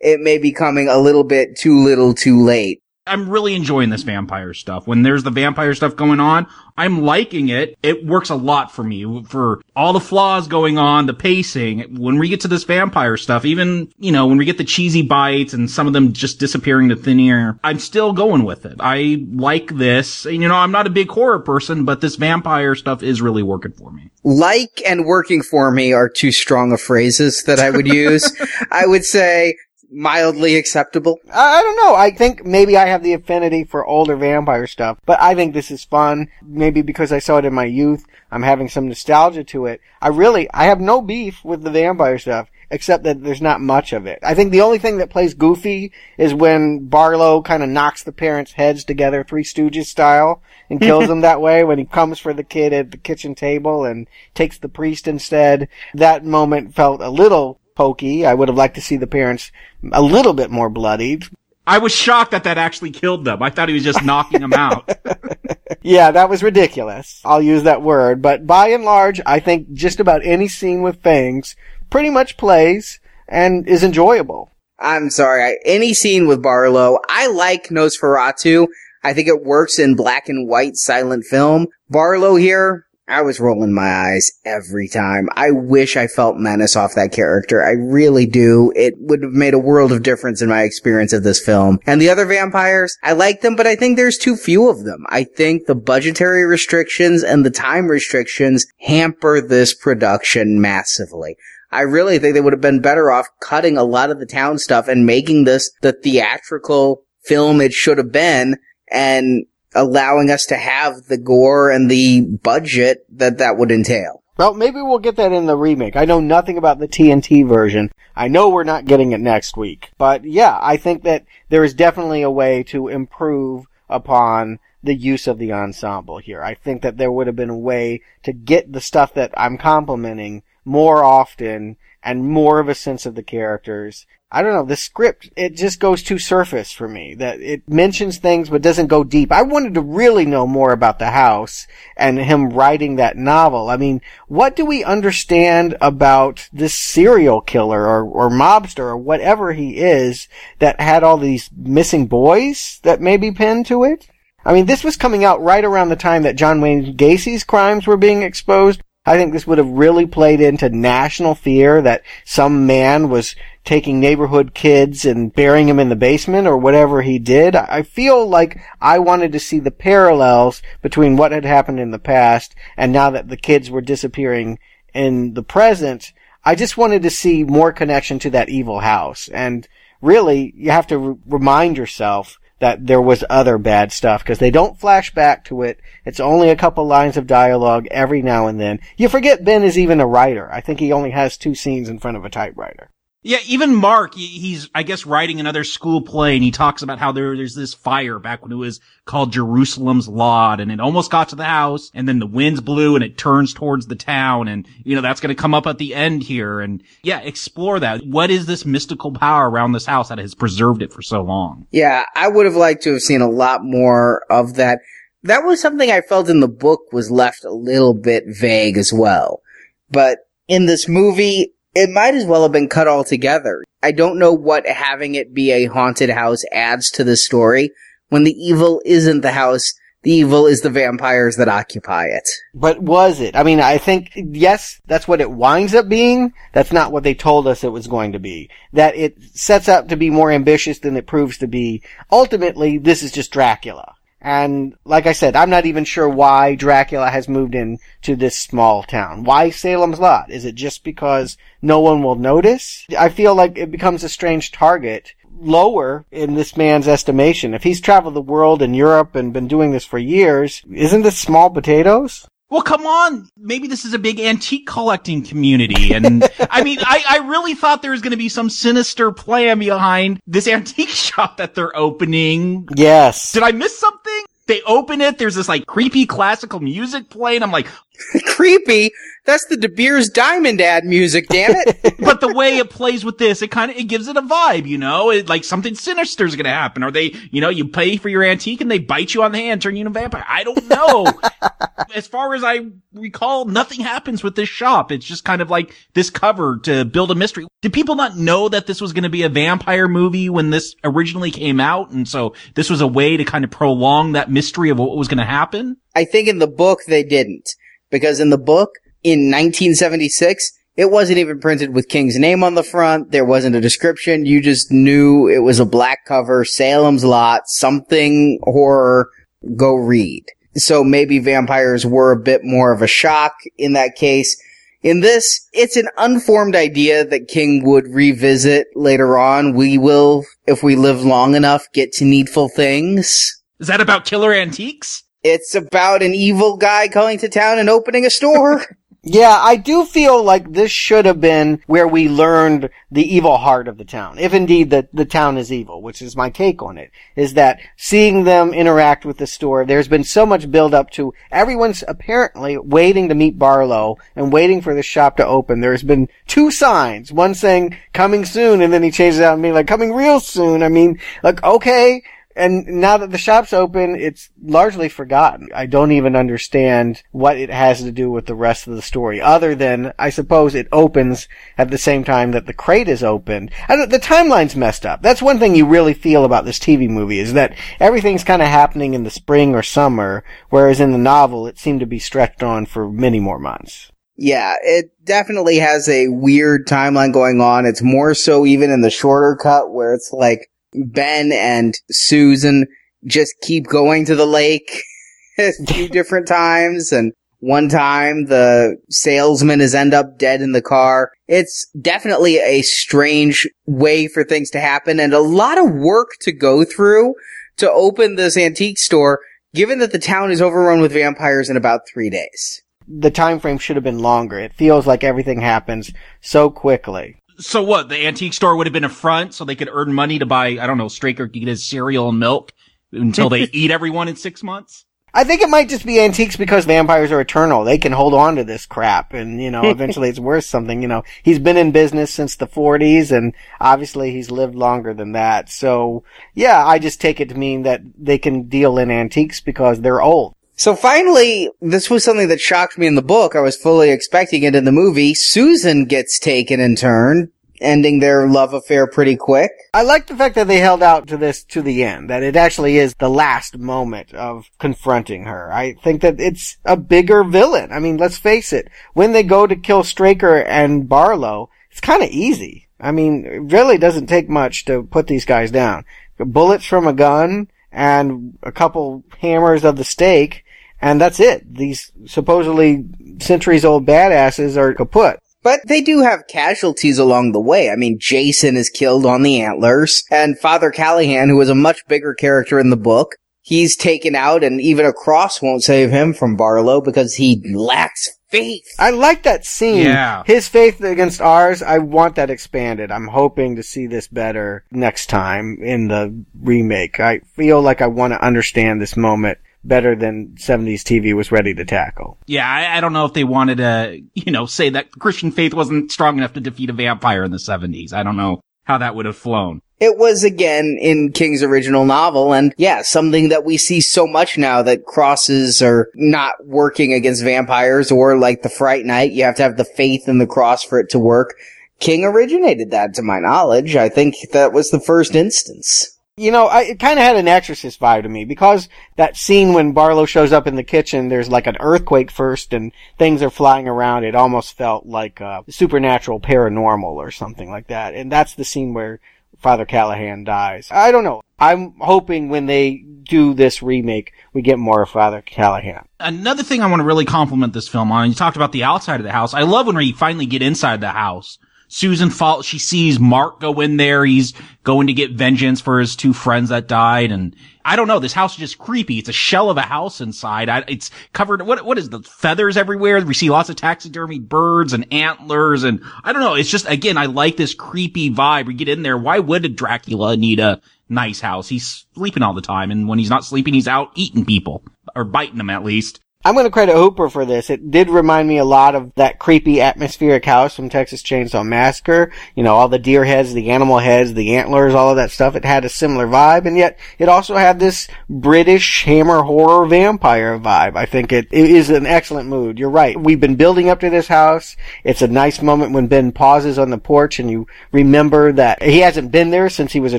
it 0.00 0.20
may 0.20 0.38
be 0.38 0.52
coming 0.52 0.88
a 0.88 0.98
little 0.98 1.24
bit 1.24 1.56
too 1.56 1.78
little 1.82 2.14
too 2.14 2.42
late. 2.42 2.82
I'm 3.10 3.28
really 3.28 3.54
enjoying 3.54 3.90
this 3.90 4.04
vampire 4.04 4.54
stuff. 4.54 4.86
When 4.86 5.02
there's 5.02 5.24
the 5.24 5.30
vampire 5.30 5.74
stuff 5.74 5.96
going 5.96 6.20
on, 6.20 6.46
I'm 6.78 7.02
liking 7.02 7.48
it. 7.48 7.76
It 7.82 8.06
works 8.06 8.30
a 8.30 8.36
lot 8.36 8.72
for 8.72 8.84
me. 8.84 9.24
For 9.24 9.60
all 9.74 9.92
the 9.92 10.00
flaws 10.00 10.46
going 10.46 10.78
on, 10.78 11.06
the 11.06 11.12
pacing, 11.12 11.96
when 11.98 12.18
we 12.18 12.28
get 12.28 12.40
to 12.42 12.48
this 12.48 12.64
vampire 12.64 13.16
stuff, 13.16 13.44
even, 13.44 13.92
you 13.98 14.12
know, 14.12 14.28
when 14.28 14.38
we 14.38 14.44
get 14.44 14.58
the 14.58 14.64
cheesy 14.64 15.02
bites 15.02 15.52
and 15.52 15.68
some 15.68 15.86
of 15.88 15.92
them 15.92 16.12
just 16.12 16.38
disappearing 16.38 16.88
to 16.90 16.96
thin 16.96 17.18
air, 17.18 17.58
I'm 17.64 17.80
still 17.80 18.12
going 18.12 18.44
with 18.44 18.64
it. 18.64 18.76
I 18.78 19.26
like 19.32 19.76
this. 19.76 20.24
And, 20.24 20.40
you 20.40 20.48
know, 20.48 20.54
I'm 20.54 20.72
not 20.72 20.86
a 20.86 20.90
big 20.90 21.10
horror 21.10 21.40
person, 21.40 21.84
but 21.84 22.00
this 22.00 22.14
vampire 22.14 22.76
stuff 22.76 23.02
is 23.02 23.20
really 23.20 23.42
working 23.42 23.72
for 23.72 23.90
me. 23.90 24.10
Like 24.22 24.80
and 24.86 25.04
working 25.04 25.42
for 25.42 25.70
me 25.72 25.92
are 25.92 26.08
too 26.08 26.30
strong 26.30 26.72
of 26.72 26.80
phrases 26.80 27.42
that 27.44 27.58
I 27.58 27.70
would 27.70 27.88
use. 27.88 28.32
I 28.70 28.86
would 28.86 29.04
say 29.04 29.56
mildly 29.90 30.56
acceptable. 30.56 31.18
I, 31.32 31.58
I 31.58 31.62
don't 31.62 31.76
know. 31.76 31.94
I 31.94 32.10
think 32.10 32.44
maybe 32.44 32.76
I 32.76 32.86
have 32.86 33.02
the 33.02 33.14
affinity 33.14 33.64
for 33.64 33.84
older 33.84 34.16
vampire 34.16 34.66
stuff, 34.66 34.98
but 35.04 35.20
I 35.20 35.34
think 35.34 35.52
this 35.52 35.70
is 35.70 35.84
fun. 35.84 36.28
Maybe 36.42 36.82
because 36.82 37.12
I 37.12 37.18
saw 37.18 37.38
it 37.38 37.44
in 37.44 37.54
my 37.54 37.64
youth, 37.64 38.06
I'm 38.30 38.42
having 38.42 38.68
some 38.68 38.88
nostalgia 38.88 39.44
to 39.44 39.66
it. 39.66 39.80
I 40.00 40.08
really, 40.08 40.50
I 40.52 40.64
have 40.64 40.80
no 40.80 41.00
beef 41.02 41.44
with 41.44 41.62
the 41.62 41.70
vampire 41.70 42.18
stuff, 42.18 42.48
except 42.70 43.04
that 43.04 43.22
there's 43.22 43.42
not 43.42 43.60
much 43.60 43.92
of 43.92 44.06
it. 44.06 44.20
I 44.22 44.34
think 44.34 44.52
the 44.52 44.60
only 44.60 44.78
thing 44.78 44.98
that 44.98 45.10
plays 45.10 45.34
goofy 45.34 45.92
is 46.16 46.32
when 46.32 46.86
Barlow 46.86 47.42
kind 47.42 47.62
of 47.62 47.68
knocks 47.68 48.02
the 48.02 48.12
parents' 48.12 48.52
heads 48.52 48.84
together, 48.84 49.24
Three 49.24 49.44
Stooges 49.44 49.86
style, 49.86 50.42
and 50.68 50.80
kills 50.80 51.08
them 51.08 51.22
that 51.22 51.40
way 51.40 51.64
when 51.64 51.78
he 51.78 51.84
comes 51.84 52.18
for 52.18 52.32
the 52.32 52.44
kid 52.44 52.72
at 52.72 52.92
the 52.92 52.96
kitchen 52.96 53.34
table 53.34 53.84
and 53.84 54.06
takes 54.34 54.58
the 54.58 54.68
priest 54.68 55.08
instead. 55.08 55.68
That 55.94 56.24
moment 56.24 56.74
felt 56.74 57.00
a 57.00 57.10
little 57.10 57.59
pokey. 57.80 58.26
I 58.26 58.34
would 58.34 58.48
have 58.48 58.58
liked 58.58 58.74
to 58.74 58.82
see 58.82 58.98
the 58.98 59.06
parents 59.06 59.50
a 59.90 60.02
little 60.02 60.34
bit 60.34 60.50
more 60.50 60.68
bloodied. 60.68 61.24
I 61.66 61.78
was 61.78 61.94
shocked 61.94 62.32
that 62.32 62.44
that 62.44 62.58
actually 62.58 62.90
killed 62.90 63.24
them. 63.24 63.42
I 63.42 63.48
thought 63.48 63.68
he 63.68 63.74
was 63.74 63.84
just 63.84 64.04
knocking 64.04 64.42
them 64.42 64.52
out. 64.52 64.86
Yeah, 65.82 66.10
that 66.10 66.28
was 66.28 66.42
ridiculous. 66.42 67.22
I'll 67.24 67.40
use 67.40 67.62
that 67.62 67.80
word. 67.80 68.20
But 68.20 68.46
by 68.46 68.68
and 68.68 68.84
large, 68.84 69.20
I 69.24 69.40
think 69.40 69.72
just 69.72 69.98
about 69.98 70.26
any 70.26 70.48
scene 70.48 70.82
with 70.82 71.02
Fangs 71.02 71.56
pretty 71.88 72.10
much 72.10 72.36
plays 72.36 73.00
and 73.28 73.66
is 73.66 73.82
enjoyable. 73.82 74.50
I'm 74.78 75.08
sorry. 75.10 75.44
I, 75.44 75.56
any 75.64 75.94
scene 75.94 76.26
with 76.26 76.42
Barlow, 76.42 76.98
I 77.08 77.28
like 77.28 77.68
Nosferatu. 77.68 78.66
I 79.02 79.14
think 79.14 79.28
it 79.28 79.44
works 79.44 79.78
in 79.78 79.96
black 79.96 80.28
and 80.28 80.48
white 80.48 80.76
silent 80.76 81.24
film. 81.24 81.68
Barlow 81.88 82.36
here, 82.36 82.86
I 83.10 83.22
was 83.22 83.40
rolling 83.40 83.72
my 83.72 83.92
eyes 83.92 84.30
every 84.44 84.86
time. 84.86 85.28
I 85.34 85.50
wish 85.50 85.96
I 85.96 86.06
felt 86.06 86.36
menace 86.36 86.76
off 86.76 86.94
that 86.94 87.10
character. 87.12 87.62
I 87.62 87.72
really 87.72 88.24
do. 88.24 88.72
It 88.76 88.94
would 88.98 89.24
have 89.24 89.32
made 89.32 89.52
a 89.52 89.58
world 89.58 89.90
of 89.90 90.04
difference 90.04 90.40
in 90.40 90.48
my 90.48 90.62
experience 90.62 91.12
of 91.12 91.24
this 91.24 91.44
film. 91.44 91.80
And 91.86 92.00
the 92.00 92.08
other 92.08 92.24
vampires, 92.24 92.96
I 93.02 93.12
like 93.12 93.40
them, 93.40 93.56
but 93.56 93.66
I 93.66 93.74
think 93.74 93.96
there's 93.96 94.16
too 94.16 94.36
few 94.36 94.70
of 94.70 94.84
them. 94.84 95.04
I 95.08 95.24
think 95.24 95.66
the 95.66 95.74
budgetary 95.74 96.44
restrictions 96.44 97.24
and 97.24 97.44
the 97.44 97.50
time 97.50 97.88
restrictions 97.88 98.66
hamper 98.78 99.40
this 99.40 99.74
production 99.74 100.60
massively. 100.60 101.36
I 101.72 101.80
really 101.82 102.20
think 102.20 102.34
they 102.34 102.40
would 102.40 102.52
have 102.52 102.60
been 102.60 102.80
better 102.80 103.10
off 103.10 103.26
cutting 103.40 103.76
a 103.76 103.84
lot 103.84 104.10
of 104.10 104.20
the 104.20 104.26
town 104.26 104.58
stuff 104.58 104.86
and 104.86 105.04
making 105.04 105.44
this 105.44 105.72
the 105.82 105.92
theatrical 105.92 107.04
film 107.24 107.60
it 107.60 107.72
should 107.72 107.98
have 107.98 108.12
been 108.12 108.56
and 108.90 109.46
allowing 109.74 110.30
us 110.30 110.46
to 110.46 110.56
have 110.56 111.04
the 111.04 111.18
gore 111.18 111.70
and 111.70 111.90
the 111.90 112.20
budget 112.20 113.06
that 113.10 113.38
that 113.38 113.56
would 113.56 113.70
entail. 113.70 114.22
Well, 114.36 114.54
maybe 114.54 114.80
we'll 114.80 115.00
get 115.00 115.16
that 115.16 115.32
in 115.32 115.46
the 115.46 115.56
remake. 115.56 115.96
I 115.96 116.06
know 116.06 116.20
nothing 116.20 116.56
about 116.56 116.78
the 116.78 116.88
TNT 116.88 117.46
version. 117.46 117.92
I 118.16 118.28
know 118.28 118.48
we're 118.48 118.64
not 118.64 118.86
getting 118.86 119.12
it 119.12 119.20
next 119.20 119.56
week. 119.56 119.90
But 119.98 120.24
yeah, 120.24 120.58
I 120.62 120.76
think 120.76 121.02
that 121.02 121.26
there 121.50 121.62
is 121.62 121.74
definitely 121.74 122.22
a 122.22 122.30
way 122.30 122.62
to 122.64 122.88
improve 122.88 123.66
upon 123.88 124.58
the 124.82 124.94
use 124.94 125.26
of 125.26 125.38
the 125.38 125.52
ensemble 125.52 126.18
here. 126.18 126.42
I 126.42 126.54
think 126.54 126.82
that 126.82 126.96
there 126.96 127.12
would 127.12 127.26
have 127.26 127.36
been 127.36 127.50
a 127.50 127.58
way 127.58 128.00
to 128.22 128.32
get 128.32 128.72
the 128.72 128.80
stuff 128.80 129.12
that 129.14 129.32
I'm 129.36 129.58
complimenting 129.58 130.42
more 130.64 131.04
often 131.04 131.76
and 132.02 132.28
more 132.28 132.60
of 132.60 132.68
a 132.68 132.74
sense 132.74 133.06
of 133.06 133.14
the 133.14 133.22
characters 133.22 134.06
I 134.32 134.42
don't 134.42 134.52
know, 134.52 134.64
the 134.64 134.76
script, 134.76 135.28
it 135.36 135.56
just 135.56 135.80
goes 135.80 136.04
too 136.04 136.18
surface 136.18 136.70
for 136.70 136.86
me. 136.86 137.14
That 137.14 137.40
it 137.40 137.68
mentions 137.68 138.18
things 138.18 138.48
but 138.48 138.62
doesn't 138.62 138.86
go 138.86 139.02
deep. 139.02 139.32
I 139.32 139.42
wanted 139.42 139.74
to 139.74 139.80
really 139.80 140.24
know 140.24 140.46
more 140.46 140.70
about 140.70 141.00
the 141.00 141.10
house 141.10 141.66
and 141.96 142.16
him 142.16 142.50
writing 142.50 142.96
that 142.96 143.16
novel. 143.16 143.68
I 143.68 143.76
mean, 143.76 144.00
what 144.28 144.54
do 144.54 144.64
we 144.64 144.84
understand 144.84 145.76
about 145.80 146.48
this 146.52 146.78
serial 146.78 147.40
killer 147.40 147.88
or, 147.88 148.04
or 148.04 148.30
mobster 148.30 148.84
or 148.84 148.96
whatever 148.96 149.52
he 149.52 149.78
is 149.78 150.28
that 150.60 150.80
had 150.80 151.02
all 151.02 151.18
these 151.18 151.50
missing 151.56 152.06
boys 152.06 152.78
that 152.84 153.00
may 153.00 153.16
be 153.16 153.32
pinned 153.32 153.66
to 153.66 153.82
it? 153.82 154.08
I 154.44 154.52
mean, 154.52 154.66
this 154.66 154.84
was 154.84 154.96
coming 154.96 155.24
out 155.24 155.42
right 155.42 155.64
around 155.64 155.88
the 155.88 155.96
time 155.96 156.22
that 156.22 156.36
John 156.36 156.60
Wayne 156.60 156.94
Gacy's 156.94 157.42
crimes 157.42 157.88
were 157.88 157.96
being 157.96 158.22
exposed. 158.22 158.80
I 159.10 159.16
think 159.16 159.32
this 159.32 159.44
would 159.44 159.58
have 159.58 159.66
really 159.66 160.06
played 160.06 160.40
into 160.40 160.68
national 160.68 161.34
fear 161.34 161.82
that 161.82 162.04
some 162.24 162.64
man 162.64 163.08
was 163.08 163.34
taking 163.64 163.98
neighborhood 163.98 164.54
kids 164.54 165.04
and 165.04 165.34
burying 165.34 165.66
them 165.66 165.80
in 165.80 165.88
the 165.88 165.96
basement 165.96 166.46
or 166.46 166.56
whatever 166.56 167.02
he 167.02 167.18
did. 167.18 167.56
I 167.56 167.82
feel 167.82 168.24
like 168.24 168.60
I 168.80 169.00
wanted 169.00 169.32
to 169.32 169.40
see 169.40 169.58
the 169.58 169.72
parallels 169.72 170.62
between 170.80 171.16
what 171.16 171.32
had 171.32 171.44
happened 171.44 171.80
in 171.80 171.90
the 171.90 171.98
past 171.98 172.54
and 172.76 172.92
now 172.92 173.10
that 173.10 173.28
the 173.28 173.36
kids 173.36 173.68
were 173.68 173.80
disappearing 173.80 174.60
in 174.94 175.34
the 175.34 175.42
present. 175.42 176.12
I 176.44 176.54
just 176.54 176.76
wanted 176.76 177.02
to 177.02 177.10
see 177.10 177.42
more 177.42 177.72
connection 177.72 178.20
to 178.20 178.30
that 178.30 178.48
evil 178.48 178.78
house. 178.78 179.26
And 179.26 179.66
really, 180.00 180.54
you 180.56 180.70
have 180.70 180.86
to 180.86 180.98
re- 180.98 181.16
remind 181.26 181.76
yourself 181.76 182.38
that 182.60 182.86
there 182.86 183.02
was 183.02 183.24
other 183.28 183.58
bad 183.58 183.90
stuff 183.90 184.22
because 184.22 184.38
they 184.38 184.50
don't 184.50 184.78
flash 184.78 185.12
back 185.12 185.44
to 185.46 185.62
it. 185.62 185.80
It's 186.04 186.20
only 186.20 186.48
a 186.50 186.56
couple 186.56 186.86
lines 186.86 187.16
of 187.16 187.26
dialogue 187.26 187.88
every 187.90 188.22
now 188.22 188.46
and 188.46 188.60
then. 188.60 188.80
You 188.96 189.08
forget 189.08 189.44
Ben 189.44 189.64
is 189.64 189.78
even 189.78 190.00
a 190.00 190.06
writer. 190.06 190.50
I 190.52 190.60
think 190.60 190.78
he 190.78 190.92
only 190.92 191.10
has 191.10 191.36
two 191.36 191.54
scenes 191.54 191.88
in 191.88 191.98
front 191.98 192.16
of 192.16 192.24
a 192.24 192.30
typewriter. 192.30 192.90
Yeah, 193.22 193.38
even 193.46 193.74
Mark, 193.74 194.14
he's, 194.14 194.70
I 194.74 194.82
guess, 194.82 195.04
writing 195.04 195.40
another 195.40 195.62
school 195.62 196.00
play 196.00 196.36
and 196.36 196.42
he 196.42 196.50
talks 196.50 196.80
about 196.80 196.98
how 196.98 197.12
there, 197.12 197.36
there's 197.36 197.54
this 197.54 197.74
fire 197.74 198.18
back 198.18 198.42
when 198.42 198.50
it 198.50 198.56
was 198.56 198.80
called 199.04 199.32
Jerusalem's 199.32 200.08
Lot 200.08 200.58
and 200.58 200.72
it 200.72 200.80
almost 200.80 201.10
got 201.10 201.28
to 201.28 201.36
the 201.36 201.44
house 201.44 201.90
and 201.92 202.08
then 202.08 202.18
the 202.18 202.26
winds 202.26 202.62
blew 202.62 202.94
and 202.94 203.04
it 203.04 203.18
turns 203.18 203.52
towards 203.52 203.86
the 203.86 203.94
town 203.94 204.48
and, 204.48 204.66
you 204.84 204.96
know, 204.96 205.02
that's 205.02 205.20
going 205.20 205.34
to 205.34 205.40
come 205.40 205.52
up 205.52 205.66
at 205.66 205.76
the 205.76 205.94
end 205.94 206.22
here. 206.22 206.60
And 206.60 206.82
yeah, 207.02 207.20
explore 207.20 207.78
that. 207.80 208.00
What 208.06 208.30
is 208.30 208.46
this 208.46 208.64
mystical 208.64 209.12
power 209.12 209.50
around 209.50 209.72
this 209.72 209.86
house 209.86 210.08
that 210.08 210.16
has 210.16 210.34
preserved 210.34 210.80
it 210.80 210.92
for 210.92 211.02
so 211.02 211.20
long? 211.20 211.66
Yeah, 211.70 212.06
I 212.16 212.28
would 212.28 212.46
have 212.46 212.56
liked 212.56 212.82
to 212.84 212.92
have 212.94 213.02
seen 213.02 213.20
a 213.20 213.28
lot 213.28 213.62
more 213.62 214.24
of 214.30 214.54
that. 214.54 214.78
That 215.24 215.44
was 215.44 215.60
something 215.60 215.90
I 215.90 216.00
felt 216.00 216.30
in 216.30 216.40
the 216.40 216.48
book 216.48 216.90
was 216.90 217.10
left 217.10 217.44
a 217.44 217.52
little 217.52 217.92
bit 217.92 218.24
vague 218.28 218.78
as 218.78 218.94
well. 218.94 219.42
But 219.90 220.20
in 220.48 220.64
this 220.64 220.88
movie, 220.88 221.52
it 221.74 221.90
might 221.90 222.14
as 222.14 222.24
well 222.24 222.42
have 222.42 222.52
been 222.52 222.68
cut 222.68 222.88
altogether. 222.88 223.62
I 223.82 223.92
don't 223.92 224.18
know 224.18 224.32
what 224.32 224.66
having 224.66 225.14
it 225.14 225.34
be 225.34 225.52
a 225.52 225.66
haunted 225.66 226.10
house 226.10 226.42
adds 226.52 226.90
to 226.92 227.04
the 227.04 227.16
story 227.16 227.70
when 228.08 228.24
the 228.24 228.32
evil 228.32 228.82
isn't 228.84 229.20
the 229.20 229.32
house. 229.32 229.72
The 230.02 230.12
evil 230.12 230.46
is 230.46 230.62
the 230.62 230.70
vampires 230.70 231.36
that 231.36 231.48
occupy 231.48 232.06
it. 232.06 232.26
But 232.54 232.80
was 232.80 233.20
it? 233.20 233.36
I 233.36 233.42
mean, 233.42 233.60
I 233.60 233.76
think, 233.76 234.12
yes, 234.14 234.80
that's 234.86 235.06
what 235.06 235.20
it 235.20 235.30
winds 235.30 235.74
up 235.74 235.90
being. 235.90 236.32
That's 236.54 236.72
not 236.72 236.90
what 236.90 237.02
they 237.02 237.12
told 237.12 237.46
us 237.46 237.62
it 237.62 237.72
was 237.72 237.86
going 237.86 238.12
to 238.12 238.18
be. 238.18 238.48
That 238.72 238.96
it 238.96 239.20
sets 239.34 239.68
out 239.68 239.90
to 239.90 239.96
be 239.96 240.08
more 240.08 240.30
ambitious 240.30 240.78
than 240.78 240.96
it 240.96 241.06
proves 241.06 241.36
to 241.38 241.46
be. 241.46 241.82
Ultimately, 242.10 242.78
this 242.78 243.02
is 243.02 243.12
just 243.12 243.30
Dracula. 243.30 243.94
And 244.20 244.74
like 244.84 245.06
I 245.06 245.12
said, 245.12 245.34
I'm 245.34 245.50
not 245.50 245.66
even 245.66 245.84
sure 245.84 246.08
why 246.08 246.54
Dracula 246.54 247.10
has 247.10 247.28
moved 247.28 247.54
in 247.54 247.78
to 248.02 248.16
this 248.16 248.38
small 248.38 248.82
town. 248.82 249.24
Why 249.24 249.50
Salem's 249.50 249.98
Lot? 249.98 250.30
Is 250.30 250.44
it 250.44 250.54
just 250.54 250.84
because 250.84 251.38
no 251.62 251.80
one 251.80 252.02
will 252.02 252.16
notice? 252.16 252.86
I 252.98 253.08
feel 253.08 253.34
like 253.34 253.56
it 253.56 253.70
becomes 253.70 254.04
a 254.04 254.08
strange 254.08 254.52
target 254.52 255.14
lower 255.40 256.04
in 256.10 256.34
this 256.34 256.56
man's 256.56 256.86
estimation. 256.86 257.54
If 257.54 257.62
he's 257.62 257.80
traveled 257.80 258.14
the 258.14 258.20
world 258.20 258.60
and 258.60 258.76
Europe 258.76 259.14
and 259.14 259.32
been 259.32 259.48
doing 259.48 259.70
this 259.70 259.84
for 259.84 259.98
years, 259.98 260.62
isn't 260.70 261.02
this 261.02 261.18
small 261.18 261.48
potatoes? 261.50 262.28
Well, 262.50 262.62
come 262.62 262.84
on. 262.84 263.28
Maybe 263.36 263.68
this 263.68 263.84
is 263.84 263.94
a 263.94 263.98
big 263.98 264.18
antique 264.18 264.66
collecting 264.66 265.24
community. 265.24 265.94
And 265.94 266.28
I 266.50 266.64
mean, 266.64 266.78
I, 266.80 267.04
I 267.08 267.18
really 267.28 267.54
thought 267.54 267.80
there 267.80 267.92
was 267.92 268.02
going 268.02 268.10
to 268.10 268.16
be 268.16 268.28
some 268.28 268.50
sinister 268.50 269.12
plan 269.12 269.58
behind 269.58 270.20
this 270.26 270.48
antique 270.48 270.88
shop 270.88 271.36
that 271.36 271.54
they're 271.54 271.74
opening. 271.76 272.68
Yes. 272.76 273.32
Did 273.32 273.44
I 273.44 273.52
miss 273.52 273.78
something? 273.78 274.24
They 274.46 274.62
open 274.62 275.00
it. 275.00 275.16
There's 275.16 275.36
this 275.36 275.48
like 275.48 275.64
creepy 275.66 276.06
classical 276.06 276.58
music 276.58 277.08
playing. 277.08 277.44
I'm 277.44 277.52
like, 277.52 277.68
creepy. 278.26 278.90
That's 279.26 279.44
the 279.46 279.56
De 279.56 279.68
Beers 279.68 280.08
Diamond 280.08 280.60
ad 280.60 280.84
music, 280.84 281.28
damn 281.28 281.52
it. 281.54 281.96
but 282.00 282.20
the 282.20 282.32
way 282.32 282.56
it 282.56 282.70
plays 282.70 283.04
with 283.04 283.18
this, 283.18 283.42
it 283.42 283.50
kind 283.50 283.70
of, 283.70 283.76
it 283.76 283.84
gives 283.84 284.08
it 284.08 284.16
a 284.16 284.22
vibe, 284.22 284.66
you 284.66 284.78
know? 284.78 285.10
It, 285.10 285.28
like 285.28 285.44
something 285.44 285.74
sinister 285.74 286.24
is 286.24 286.36
going 286.36 286.44
to 286.44 286.50
happen. 286.50 286.82
Or 286.82 286.90
they, 286.90 287.14
you 287.30 287.40
know, 287.40 287.50
you 287.50 287.68
pay 287.68 287.96
for 287.96 288.08
your 288.08 288.24
antique 288.24 288.60
and 288.60 288.70
they 288.70 288.78
bite 288.78 289.14
you 289.14 289.22
on 289.22 289.32
the 289.32 289.38
hand, 289.38 289.62
turn 289.62 289.76
you 289.76 289.86
into 289.86 289.98
a 289.98 290.02
vampire. 290.02 290.24
I 290.26 290.42
don't 290.42 290.66
know. 290.68 291.06
as 291.94 292.06
far 292.06 292.34
as 292.34 292.42
I 292.42 292.60
recall, 292.94 293.44
nothing 293.44 293.80
happens 293.80 294.22
with 294.22 294.36
this 294.36 294.48
shop. 294.48 294.90
It's 294.90 295.06
just 295.06 295.24
kind 295.24 295.42
of 295.42 295.50
like 295.50 295.74
this 295.94 296.10
cover 296.10 296.58
to 296.64 296.84
build 296.84 297.10
a 297.10 297.14
mystery. 297.14 297.46
Did 297.60 297.72
people 297.72 297.94
not 297.94 298.16
know 298.16 298.48
that 298.48 298.66
this 298.66 298.80
was 298.80 298.92
going 298.92 299.04
to 299.04 299.10
be 299.10 299.22
a 299.22 299.28
vampire 299.28 299.86
movie 299.88 300.30
when 300.30 300.50
this 300.50 300.74
originally 300.82 301.30
came 301.30 301.60
out? 301.60 301.90
And 301.90 302.08
so 302.08 302.34
this 302.54 302.70
was 302.70 302.80
a 302.80 302.86
way 302.86 303.16
to 303.16 303.24
kind 303.24 303.44
of 303.44 303.50
prolong 303.50 304.12
that 304.12 304.30
mystery 304.30 304.70
of 304.70 304.78
what 304.78 304.96
was 304.96 305.08
going 305.08 305.18
to 305.18 305.24
happen? 305.24 305.76
I 305.94 306.04
think 306.04 306.28
in 306.28 306.38
the 306.38 306.46
book 306.46 306.80
they 306.86 307.02
didn't. 307.02 307.48
Because 307.90 308.20
in 308.20 308.30
the 308.30 308.38
book, 308.38 308.70
in 309.02 309.30
1976, 309.30 310.52
it 310.76 310.90
wasn't 310.90 311.18
even 311.18 311.40
printed 311.40 311.74
with 311.74 311.88
King's 311.88 312.18
name 312.18 312.42
on 312.42 312.54
the 312.54 312.62
front. 312.62 313.10
There 313.10 313.24
wasn't 313.24 313.56
a 313.56 313.60
description. 313.60 314.24
You 314.24 314.40
just 314.40 314.72
knew 314.72 315.28
it 315.28 315.40
was 315.40 315.60
a 315.60 315.66
black 315.66 316.04
cover, 316.06 316.44
Salem's 316.44 317.04
Lot, 317.04 317.42
something 317.46 318.38
horror, 318.44 319.10
go 319.56 319.74
read. 319.74 320.24
So 320.56 320.82
maybe 320.82 321.18
vampires 321.18 321.84
were 321.86 322.12
a 322.12 322.20
bit 322.20 322.42
more 322.44 322.72
of 322.72 322.82
a 322.82 322.86
shock 322.86 323.34
in 323.56 323.72
that 323.74 323.94
case. 323.96 324.40
In 324.82 325.00
this, 325.00 325.46
it's 325.52 325.76
an 325.76 325.88
unformed 325.98 326.56
idea 326.56 327.04
that 327.04 327.28
King 327.28 327.62
would 327.64 327.86
revisit 327.88 328.68
later 328.74 329.18
on. 329.18 329.54
We 329.54 329.76
will, 329.76 330.24
if 330.46 330.62
we 330.62 330.74
live 330.74 331.04
long 331.04 331.34
enough, 331.34 331.66
get 331.74 331.92
to 331.94 332.04
needful 332.04 332.48
things. 332.48 333.42
Is 333.58 333.66
that 333.68 333.82
about 333.82 334.06
killer 334.06 334.32
antiques? 334.32 335.04
It's 335.22 335.54
about 335.54 336.02
an 336.02 336.14
evil 336.14 336.56
guy 336.56 336.88
coming 336.88 337.18
to 337.18 337.28
town 337.28 337.58
and 337.58 337.68
opening 337.68 338.06
a 338.06 338.10
store. 338.10 338.64
Yeah, 339.02 339.38
I 339.40 339.56
do 339.56 339.86
feel 339.86 340.22
like 340.22 340.52
this 340.52 340.70
should 340.70 341.06
have 341.06 341.22
been 341.22 341.62
where 341.66 341.88
we 341.88 342.10
learned 342.10 342.68
the 342.90 343.02
evil 343.02 343.38
heart 343.38 343.66
of 343.66 343.78
the 343.78 343.84
town. 343.84 344.18
If 344.18 344.34
indeed 344.34 344.68
the, 344.68 344.88
the 344.92 345.06
town 345.06 345.38
is 345.38 345.50
evil, 345.50 345.80
which 345.80 346.02
is 346.02 346.16
my 346.16 346.28
take 346.28 346.62
on 346.62 346.76
it, 346.76 346.90
is 347.16 347.32
that 347.32 347.60
seeing 347.78 348.24
them 348.24 348.52
interact 348.52 349.06
with 349.06 349.16
the 349.16 349.26
store, 349.26 349.64
there's 349.64 349.88
been 349.88 350.04
so 350.04 350.26
much 350.26 350.50
build 350.50 350.74
up 350.74 350.90
to 350.90 351.14
everyone's 351.30 351.82
apparently 351.88 352.58
waiting 352.58 353.08
to 353.08 353.14
meet 353.14 353.38
Barlow 353.38 353.96
and 354.14 354.34
waiting 354.34 354.60
for 354.60 354.74
the 354.74 354.82
shop 354.82 355.16
to 355.16 355.26
open. 355.26 355.60
There's 355.60 355.82
been 355.82 356.10
two 356.26 356.50
signs, 356.50 357.10
one 357.10 357.34
saying 357.34 357.78
coming 357.94 358.26
soon 358.26 358.60
and 358.60 358.70
then 358.70 358.82
he 358.82 358.90
changes 358.90 359.22
out 359.22 359.32
and 359.32 359.42
being 359.42 359.54
like 359.54 359.66
coming 359.66 359.94
real 359.94 360.20
soon. 360.20 360.62
I 360.62 360.68
mean, 360.68 361.00
like, 361.22 361.42
okay, 361.42 362.02
And 362.36 362.64
now 362.66 362.96
that 362.96 363.10
the 363.10 363.18
shop's 363.18 363.52
open, 363.52 363.96
it's 363.96 364.30
largely 364.40 364.88
forgotten. 364.88 365.48
I 365.52 365.66
don't 365.66 365.90
even 365.90 366.14
understand 366.14 367.02
what 367.10 367.36
it 367.36 367.50
has 367.50 367.82
to 367.82 367.90
do 367.90 368.08
with 368.10 368.26
the 368.26 368.36
rest 368.36 368.68
of 368.68 368.76
the 368.76 368.82
story, 368.82 369.20
other 369.20 369.56
than 369.56 369.92
I 369.98 370.10
suppose 370.10 370.54
it 370.54 370.68
opens 370.70 371.28
at 371.58 371.70
the 371.70 371.78
same 371.78 372.04
time 372.04 372.30
that 372.30 372.46
the 372.46 372.52
crate 372.52 372.88
is 372.88 373.02
opened. 373.02 373.50
The 373.68 374.00
timeline's 374.00 374.54
messed 374.54 374.86
up. 374.86 375.02
That's 375.02 375.20
one 375.20 375.40
thing 375.40 375.56
you 375.56 375.66
really 375.66 375.94
feel 375.94 376.24
about 376.24 376.44
this 376.44 376.60
TV 376.60 376.88
movie 376.88 377.18
is 377.18 377.32
that 377.32 377.56
everything's 377.80 378.24
kind 378.24 378.42
of 378.42 378.48
happening 378.48 378.94
in 378.94 379.02
the 379.02 379.10
spring 379.10 379.54
or 379.56 379.62
summer, 379.62 380.22
whereas 380.50 380.80
in 380.80 380.92
the 380.92 380.98
novel 380.98 381.48
it 381.48 381.58
seemed 381.58 381.80
to 381.80 381.86
be 381.86 381.98
stretched 381.98 382.44
on 382.44 382.64
for 382.64 382.90
many 382.90 383.18
more 383.18 383.40
months. 383.40 383.90
Yeah, 384.22 384.56
it 384.62 384.92
definitely 385.02 385.56
has 385.56 385.88
a 385.88 386.08
weird 386.08 386.66
timeline 386.66 387.12
going 387.12 387.40
on. 387.40 387.64
It's 387.64 387.80
more 387.80 388.14
so 388.14 388.44
even 388.44 388.70
in 388.70 388.82
the 388.82 388.90
shorter 388.90 389.34
cut 389.34 389.72
where 389.72 389.94
it's 389.94 390.12
like 390.12 390.49
Ben 390.74 391.32
and 391.32 391.74
Susan 391.90 392.66
just 393.04 393.34
keep 393.42 393.66
going 393.66 394.04
to 394.06 394.14
the 394.14 394.26
lake 394.26 394.82
a 395.38 395.52
few 395.66 395.88
different 395.90 396.28
times 396.28 396.92
and 396.92 397.12
one 397.42 397.70
time 397.70 398.26
the 398.26 398.76
salesman 398.90 399.62
is 399.62 399.74
end 399.74 399.94
up 399.94 400.18
dead 400.18 400.42
in 400.42 400.52
the 400.52 400.60
car. 400.60 401.10
It's 401.26 401.66
definitely 401.80 402.36
a 402.36 402.60
strange 402.62 403.48
way 403.66 404.08
for 404.08 404.24
things 404.24 404.50
to 404.50 404.60
happen 404.60 405.00
and 405.00 405.14
a 405.14 405.20
lot 405.20 405.56
of 405.56 405.74
work 405.74 406.10
to 406.20 406.32
go 406.32 406.64
through 406.64 407.14
to 407.56 407.70
open 407.70 408.16
this 408.16 408.36
antique 408.36 408.78
store 408.78 409.20
given 409.54 409.78
that 409.78 409.92
the 409.92 409.98
town 409.98 410.30
is 410.30 410.42
overrun 410.42 410.80
with 410.80 410.92
vampires 410.92 411.48
in 411.48 411.56
about 411.56 411.80
three 411.90 412.10
days 412.10 412.62
the 412.90 413.10
time 413.10 413.38
frame 413.38 413.58
should 413.58 413.76
have 413.76 413.84
been 413.84 414.00
longer. 414.00 414.38
It 414.38 414.52
feels 414.54 414.86
like 414.86 415.04
everything 415.04 415.40
happens 415.40 415.92
so 416.20 416.50
quickly. 416.50 417.16
So 417.40 417.62
what? 417.62 417.88
The 417.88 418.06
antique 418.06 418.34
store 418.34 418.54
would 418.56 418.66
have 418.66 418.72
been 418.72 418.84
a 418.84 418.88
front 418.88 419.34
so 419.34 419.44
they 419.44 419.56
could 419.56 419.70
earn 419.72 419.92
money 419.92 420.18
to 420.18 420.26
buy, 420.26 420.58
I 420.58 420.66
don't 420.66 420.78
know, 420.78 420.88
Straker 420.88 421.26
could 421.26 421.40
get 421.40 421.48
his 421.48 421.64
cereal 421.64 422.10
and 422.10 422.18
milk 422.18 422.52
until 422.92 423.28
they 423.28 423.42
eat 423.52 423.70
everyone 423.70 424.08
in 424.08 424.16
six 424.16 424.42
months? 424.42 424.84
I 425.12 425.24
think 425.24 425.40
it 425.40 425.48
might 425.48 425.68
just 425.68 425.84
be 425.84 425.98
antiques 425.98 426.36
because 426.36 426.66
vampires 426.66 427.10
are 427.10 427.20
eternal. 427.20 427.64
They 427.64 427.78
can 427.78 427.90
hold 427.90 428.14
on 428.14 428.36
to 428.36 428.44
this 428.44 428.64
crap 428.66 429.12
and, 429.12 429.42
you 429.42 429.50
know, 429.50 429.62
eventually 429.70 430.08
it's 430.08 430.20
worth 430.20 430.44
something. 430.44 430.82
You 430.82 430.88
know, 430.88 431.02
he's 431.22 431.38
been 431.38 431.56
in 431.56 431.72
business 431.72 432.12
since 432.12 432.36
the 432.36 432.46
40s 432.46 433.10
and 433.10 433.34
obviously 433.60 434.12
he's 434.12 434.30
lived 434.30 434.54
longer 434.54 434.94
than 434.94 435.12
that. 435.12 435.48
So, 435.48 436.04
yeah, 436.34 436.64
I 436.64 436.78
just 436.78 437.00
take 437.00 437.20
it 437.20 437.30
to 437.30 437.34
mean 437.34 437.62
that 437.62 437.80
they 437.98 438.18
can 438.18 438.48
deal 438.48 438.78
in 438.78 438.90
antiques 438.90 439.40
because 439.40 439.80
they're 439.80 440.02
old. 440.02 440.34
So 440.60 440.76
finally, 440.76 441.48
this 441.62 441.88
was 441.88 442.04
something 442.04 442.28
that 442.28 442.38
shocked 442.38 442.76
me 442.76 442.86
in 442.86 442.94
the 442.94 443.00
book. 443.00 443.34
I 443.34 443.40
was 443.40 443.56
fully 443.56 443.88
expecting 443.88 444.42
it 444.42 444.54
in 444.54 444.66
the 444.66 444.72
movie. 444.72 445.14
Susan 445.14 445.86
gets 445.86 446.18
taken 446.18 446.60
in 446.60 446.76
turn, 446.76 447.32
ending 447.62 448.00
their 448.00 448.28
love 448.28 448.52
affair 448.52 448.86
pretty 448.86 449.16
quick. 449.16 449.52
I 449.72 449.84
like 449.84 450.06
the 450.06 450.16
fact 450.16 450.34
that 450.34 450.48
they 450.48 450.58
held 450.58 450.82
out 450.82 451.08
to 451.08 451.16
this 451.16 451.44
to 451.44 451.62
the 451.62 451.82
end, 451.82 452.10
that 452.10 452.22
it 452.22 452.36
actually 452.36 452.76
is 452.76 452.94
the 452.96 453.08
last 453.08 453.56
moment 453.56 454.12
of 454.12 454.50
confronting 454.58 455.24
her. 455.24 455.50
I 455.50 455.76
think 455.82 456.02
that 456.02 456.20
it's 456.20 456.58
a 456.66 456.76
bigger 456.76 457.24
villain. 457.24 457.72
I 457.72 457.78
mean, 457.78 457.96
let's 457.96 458.18
face 458.18 458.52
it. 458.52 458.68
When 458.92 459.12
they 459.12 459.22
go 459.22 459.46
to 459.46 459.56
kill 459.56 459.82
Straker 459.82 460.42
and 460.42 460.86
Barlow, 460.86 461.48
it's 461.70 461.80
kind 461.80 462.02
of 462.02 462.10
easy. 462.10 462.68
I 462.78 462.90
mean, 462.92 463.24
it 463.24 463.50
really 463.50 463.78
doesn't 463.78 464.08
take 464.08 464.28
much 464.28 464.66
to 464.66 464.82
put 464.82 465.06
these 465.06 465.24
guys 465.24 465.50
down. 465.50 465.86
Bullets 466.18 466.66
from 466.66 466.86
a 466.86 466.92
gun 466.92 467.48
and 467.72 468.36
a 468.42 468.52
couple 468.52 469.04
hammers 469.20 469.64
of 469.64 469.76
the 469.76 469.84
stake 469.84 470.44
and 470.80 471.00
that's 471.00 471.20
it. 471.20 471.54
These 471.54 471.90
supposedly 472.06 472.84
centuries 473.20 473.64
old 473.64 473.86
badasses 473.86 474.56
are 474.56 474.74
kaput. 474.74 475.18
But 475.42 475.60
they 475.66 475.80
do 475.80 476.02
have 476.02 476.26
casualties 476.28 476.98
along 476.98 477.32
the 477.32 477.40
way. 477.40 477.70
I 477.70 477.76
mean, 477.76 477.96
Jason 477.98 478.56
is 478.56 478.68
killed 478.68 479.06
on 479.06 479.22
the 479.22 479.40
antlers, 479.40 480.04
and 480.10 480.38
Father 480.38 480.70
Callahan, 480.70 481.30
who 481.30 481.36
was 481.36 481.48
a 481.48 481.54
much 481.54 481.80
bigger 481.88 482.12
character 482.12 482.58
in 482.58 482.68
the 482.68 482.76
book, 482.76 483.16
he's 483.40 483.74
taken 483.74 484.14
out, 484.14 484.44
and 484.44 484.60
even 484.60 484.84
a 484.84 484.92
cross 484.92 485.40
won't 485.40 485.62
save 485.62 485.90
him 485.90 486.12
from 486.12 486.36
Barlow 486.36 486.82
because 486.82 487.14
he 487.14 487.42
lacks 487.54 488.10
faith. 488.28 488.66
I 488.78 488.90
like 488.90 489.22
that 489.22 489.44
scene. 489.44 489.86
Yeah. 489.86 490.22
His 490.26 490.46
faith 490.46 490.80
against 490.82 491.20
ours, 491.20 491.62
I 491.62 491.78
want 491.78 492.16
that 492.16 492.30
expanded. 492.30 492.90
I'm 492.90 493.08
hoping 493.08 493.56
to 493.56 493.62
see 493.62 493.86
this 493.86 494.08
better 494.08 494.64
next 494.70 495.06
time 495.06 495.58
in 495.62 495.88
the 495.88 496.24
remake. 496.38 497.00
I 497.00 497.20
feel 497.34 497.60
like 497.62 497.80
I 497.80 497.86
want 497.86 498.12
to 498.12 498.24
understand 498.24 498.80
this 498.80 498.96
moment 498.96 499.38
better 499.64 499.94
than 499.94 500.36
70s 500.36 500.82
TV 500.82 501.14
was 501.14 501.32
ready 501.32 501.54
to 501.54 501.64
tackle. 501.64 502.18
Yeah, 502.26 502.48
I, 502.48 502.78
I, 502.78 502.80
don't 502.80 502.92
know 502.92 503.04
if 503.04 503.12
they 503.12 503.24
wanted 503.24 503.58
to, 503.58 504.00
you 504.14 504.32
know, 504.32 504.46
say 504.46 504.70
that 504.70 504.92
Christian 504.92 505.30
faith 505.30 505.54
wasn't 505.54 505.92
strong 505.92 506.18
enough 506.18 506.32
to 506.34 506.40
defeat 506.40 506.70
a 506.70 506.74
vampire 506.74 507.24
in 507.24 507.30
the 507.30 507.38
70s. 507.38 507.92
I 507.92 508.02
don't 508.02 508.16
know 508.16 508.40
how 508.64 508.78
that 508.78 508.94
would 508.94 509.06
have 509.06 509.16
flown. 509.16 509.62
It 509.80 509.96
was 509.96 510.24
again 510.24 510.76
in 510.78 511.12
King's 511.12 511.42
original 511.42 511.86
novel, 511.86 512.34
and 512.34 512.54
yeah, 512.58 512.82
something 512.82 513.30
that 513.30 513.46
we 513.46 513.56
see 513.56 513.80
so 513.80 514.06
much 514.06 514.36
now 514.36 514.60
that 514.60 514.84
crosses 514.84 515.62
are 515.62 515.88
not 515.94 516.34
working 516.44 516.92
against 516.92 517.24
vampires, 517.24 517.90
or 517.90 518.18
like 518.18 518.42
the 518.42 518.50
Fright 518.50 518.84
Night, 518.84 519.12
you 519.12 519.24
have 519.24 519.36
to 519.36 519.42
have 519.42 519.56
the 519.56 519.64
faith 519.64 520.06
in 520.06 520.18
the 520.18 520.26
cross 520.26 520.62
for 520.62 520.78
it 520.78 520.90
to 520.90 520.98
work. 520.98 521.34
King 521.78 522.04
originated 522.04 522.70
that, 522.72 522.92
to 522.94 523.02
my 523.02 523.20
knowledge. 523.20 523.74
I 523.74 523.88
think 523.88 524.16
that 524.32 524.52
was 524.52 524.70
the 524.70 524.80
first 524.80 525.14
instance. 525.14 525.98
You 526.20 526.30
know, 526.30 526.48
I, 526.48 526.62
it 526.64 526.78
kind 526.78 526.98
of 526.98 527.04
had 527.04 527.16
an 527.16 527.28
Exorcist 527.28 527.80
vibe 527.80 528.02
to 528.02 528.08
me 528.10 528.26
because 528.26 528.68
that 528.96 529.16
scene 529.16 529.54
when 529.54 529.72
Barlow 529.72 530.04
shows 530.04 530.32
up 530.32 530.46
in 530.46 530.54
the 530.54 530.62
kitchen, 530.62 531.08
there's 531.08 531.30
like 531.30 531.46
an 531.46 531.56
earthquake 531.60 532.10
first 532.10 532.52
and 532.52 532.72
things 532.98 533.22
are 533.22 533.30
flying 533.30 533.66
around. 533.66 534.04
It 534.04 534.14
almost 534.14 534.54
felt 534.54 534.84
like 534.84 535.22
uh, 535.22 535.44
supernatural 535.48 536.20
paranormal 536.20 536.82
or 536.82 537.10
something 537.10 537.50
like 537.50 537.68
that. 537.68 537.94
And 537.94 538.12
that's 538.12 538.34
the 538.34 538.44
scene 538.44 538.74
where 538.74 539.00
Father 539.38 539.64
Callahan 539.64 540.24
dies. 540.24 540.68
I 540.70 540.92
don't 540.92 541.04
know. 541.04 541.22
I'm 541.38 541.72
hoping 541.80 542.28
when 542.28 542.44
they 542.44 542.76
do 542.76 543.32
this 543.32 543.62
remake, 543.62 544.12
we 544.34 544.42
get 544.42 544.58
more 544.58 544.82
of 544.82 544.90
Father 544.90 545.22
Callahan. 545.22 545.88
Another 545.98 546.42
thing 546.42 546.60
I 546.60 546.66
want 546.66 546.80
to 546.80 546.86
really 546.86 547.06
compliment 547.06 547.54
this 547.54 547.66
film 547.66 547.90
on, 547.90 548.10
you 548.10 548.14
talked 548.14 548.36
about 548.36 548.52
the 548.52 548.64
outside 548.64 549.00
of 549.00 549.04
the 549.04 549.12
house. 549.12 549.32
I 549.32 549.42
love 549.42 549.66
when 549.66 549.76
we 549.76 549.92
finally 549.92 550.26
get 550.26 550.42
inside 550.42 550.82
the 550.82 550.90
house 550.90 551.38
Susan 551.72 552.10
falls, 552.10 552.44
she 552.44 552.58
sees 552.58 552.98
Mark 552.98 553.38
go 553.38 553.60
in 553.60 553.76
there. 553.76 554.04
He's 554.04 554.34
going 554.64 554.88
to 554.88 554.92
get 554.92 555.12
vengeance 555.12 555.60
for 555.60 555.78
his 555.78 555.94
two 555.94 556.12
friends 556.12 556.48
that 556.48 556.66
died. 556.66 557.12
And 557.12 557.36
I 557.64 557.76
don't 557.76 557.86
know. 557.86 558.00
This 558.00 558.12
house 558.12 558.32
is 558.32 558.38
just 558.38 558.58
creepy. 558.58 558.98
It's 558.98 559.08
a 559.08 559.12
shell 559.12 559.50
of 559.50 559.56
a 559.56 559.62
house 559.62 560.00
inside. 560.00 560.48
I, 560.48 560.64
it's 560.66 560.90
covered. 561.12 561.42
What, 561.42 561.64
what 561.64 561.78
is 561.78 561.88
the 561.88 562.00
feathers 562.00 562.56
everywhere? 562.56 563.00
We 563.04 563.14
see 563.14 563.30
lots 563.30 563.50
of 563.50 563.56
taxidermy 563.56 564.18
birds 564.18 564.72
and 564.72 564.92
antlers. 564.92 565.62
And 565.62 565.80
I 566.02 566.12
don't 566.12 566.22
know. 566.22 566.34
It's 566.34 566.50
just, 566.50 566.68
again, 566.68 566.98
I 566.98 567.06
like 567.06 567.36
this 567.36 567.54
creepy 567.54 568.10
vibe. 568.10 568.46
We 568.46 568.54
get 568.54 568.68
in 568.68 568.82
there. 568.82 568.98
Why 568.98 569.20
would 569.20 569.44
a 569.44 569.48
Dracula 569.48 570.16
need 570.16 570.40
a 570.40 570.60
nice 570.88 571.20
house? 571.20 571.48
He's 571.48 571.86
sleeping 571.94 572.24
all 572.24 572.34
the 572.34 572.40
time. 572.40 572.72
And 572.72 572.88
when 572.88 572.98
he's 572.98 573.10
not 573.10 573.24
sleeping, 573.24 573.54
he's 573.54 573.68
out 573.68 573.92
eating 573.94 574.24
people 574.24 574.64
or 574.96 575.04
biting 575.04 575.38
them 575.38 575.50
at 575.50 575.62
least. 575.62 576.00
I'm 576.22 576.34
going 576.34 576.44
to 576.44 576.50
credit 576.50 576.74
Hooper 576.74 577.08
for 577.08 577.24
this. 577.24 577.48
It 577.48 577.70
did 577.70 577.88
remind 577.88 578.28
me 578.28 578.36
a 578.36 578.44
lot 578.44 578.74
of 578.74 578.92
that 578.96 579.18
creepy 579.18 579.62
atmospheric 579.62 580.26
house 580.26 580.54
from 580.54 580.68
Texas 580.68 581.02
Chainsaw 581.02 581.46
Massacre. 581.46 582.12
You 582.34 582.42
know, 582.42 582.56
all 582.56 582.68
the 582.68 582.78
deer 582.78 583.06
heads, 583.06 583.32
the 583.32 583.48
animal 583.48 583.78
heads, 583.78 584.12
the 584.12 584.36
antlers, 584.36 584.74
all 584.74 584.90
of 584.90 584.96
that 584.96 585.12
stuff. 585.12 585.34
It 585.34 585.46
had 585.46 585.64
a 585.64 585.70
similar 585.70 586.06
vibe, 586.06 586.44
and 586.44 586.58
yet 586.58 586.78
it 586.98 587.08
also 587.08 587.36
had 587.36 587.58
this 587.58 587.88
British 588.10 588.84
hammer 588.84 589.22
horror 589.22 589.66
vampire 589.66 590.38
vibe. 590.38 590.76
I 590.76 590.84
think 590.84 591.10
it, 591.10 591.28
it 591.30 591.50
is 591.50 591.70
an 591.70 591.86
excellent 591.86 592.28
mood. 592.28 592.58
You're 592.58 592.68
right. 592.68 593.00
We've 593.00 593.18
been 593.18 593.36
building 593.36 593.70
up 593.70 593.80
to 593.80 593.88
this 593.88 594.08
house. 594.08 594.58
It's 594.84 595.00
a 595.00 595.08
nice 595.08 595.40
moment 595.40 595.72
when 595.72 595.86
Ben 595.86 596.12
pauses 596.12 596.58
on 596.58 596.68
the 596.68 596.76
porch 596.76 597.18
and 597.18 597.30
you 597.30 597.46
remember 597.72 598.30
that 598.32 598.62
he 598.62 598.80
hasn't 598.80 599.10
been 599.10 599.30
there 599.30 599.48
since 599.48 599.72
he 599.72 599.80
was 599.80 599.94
a 599.94 599.98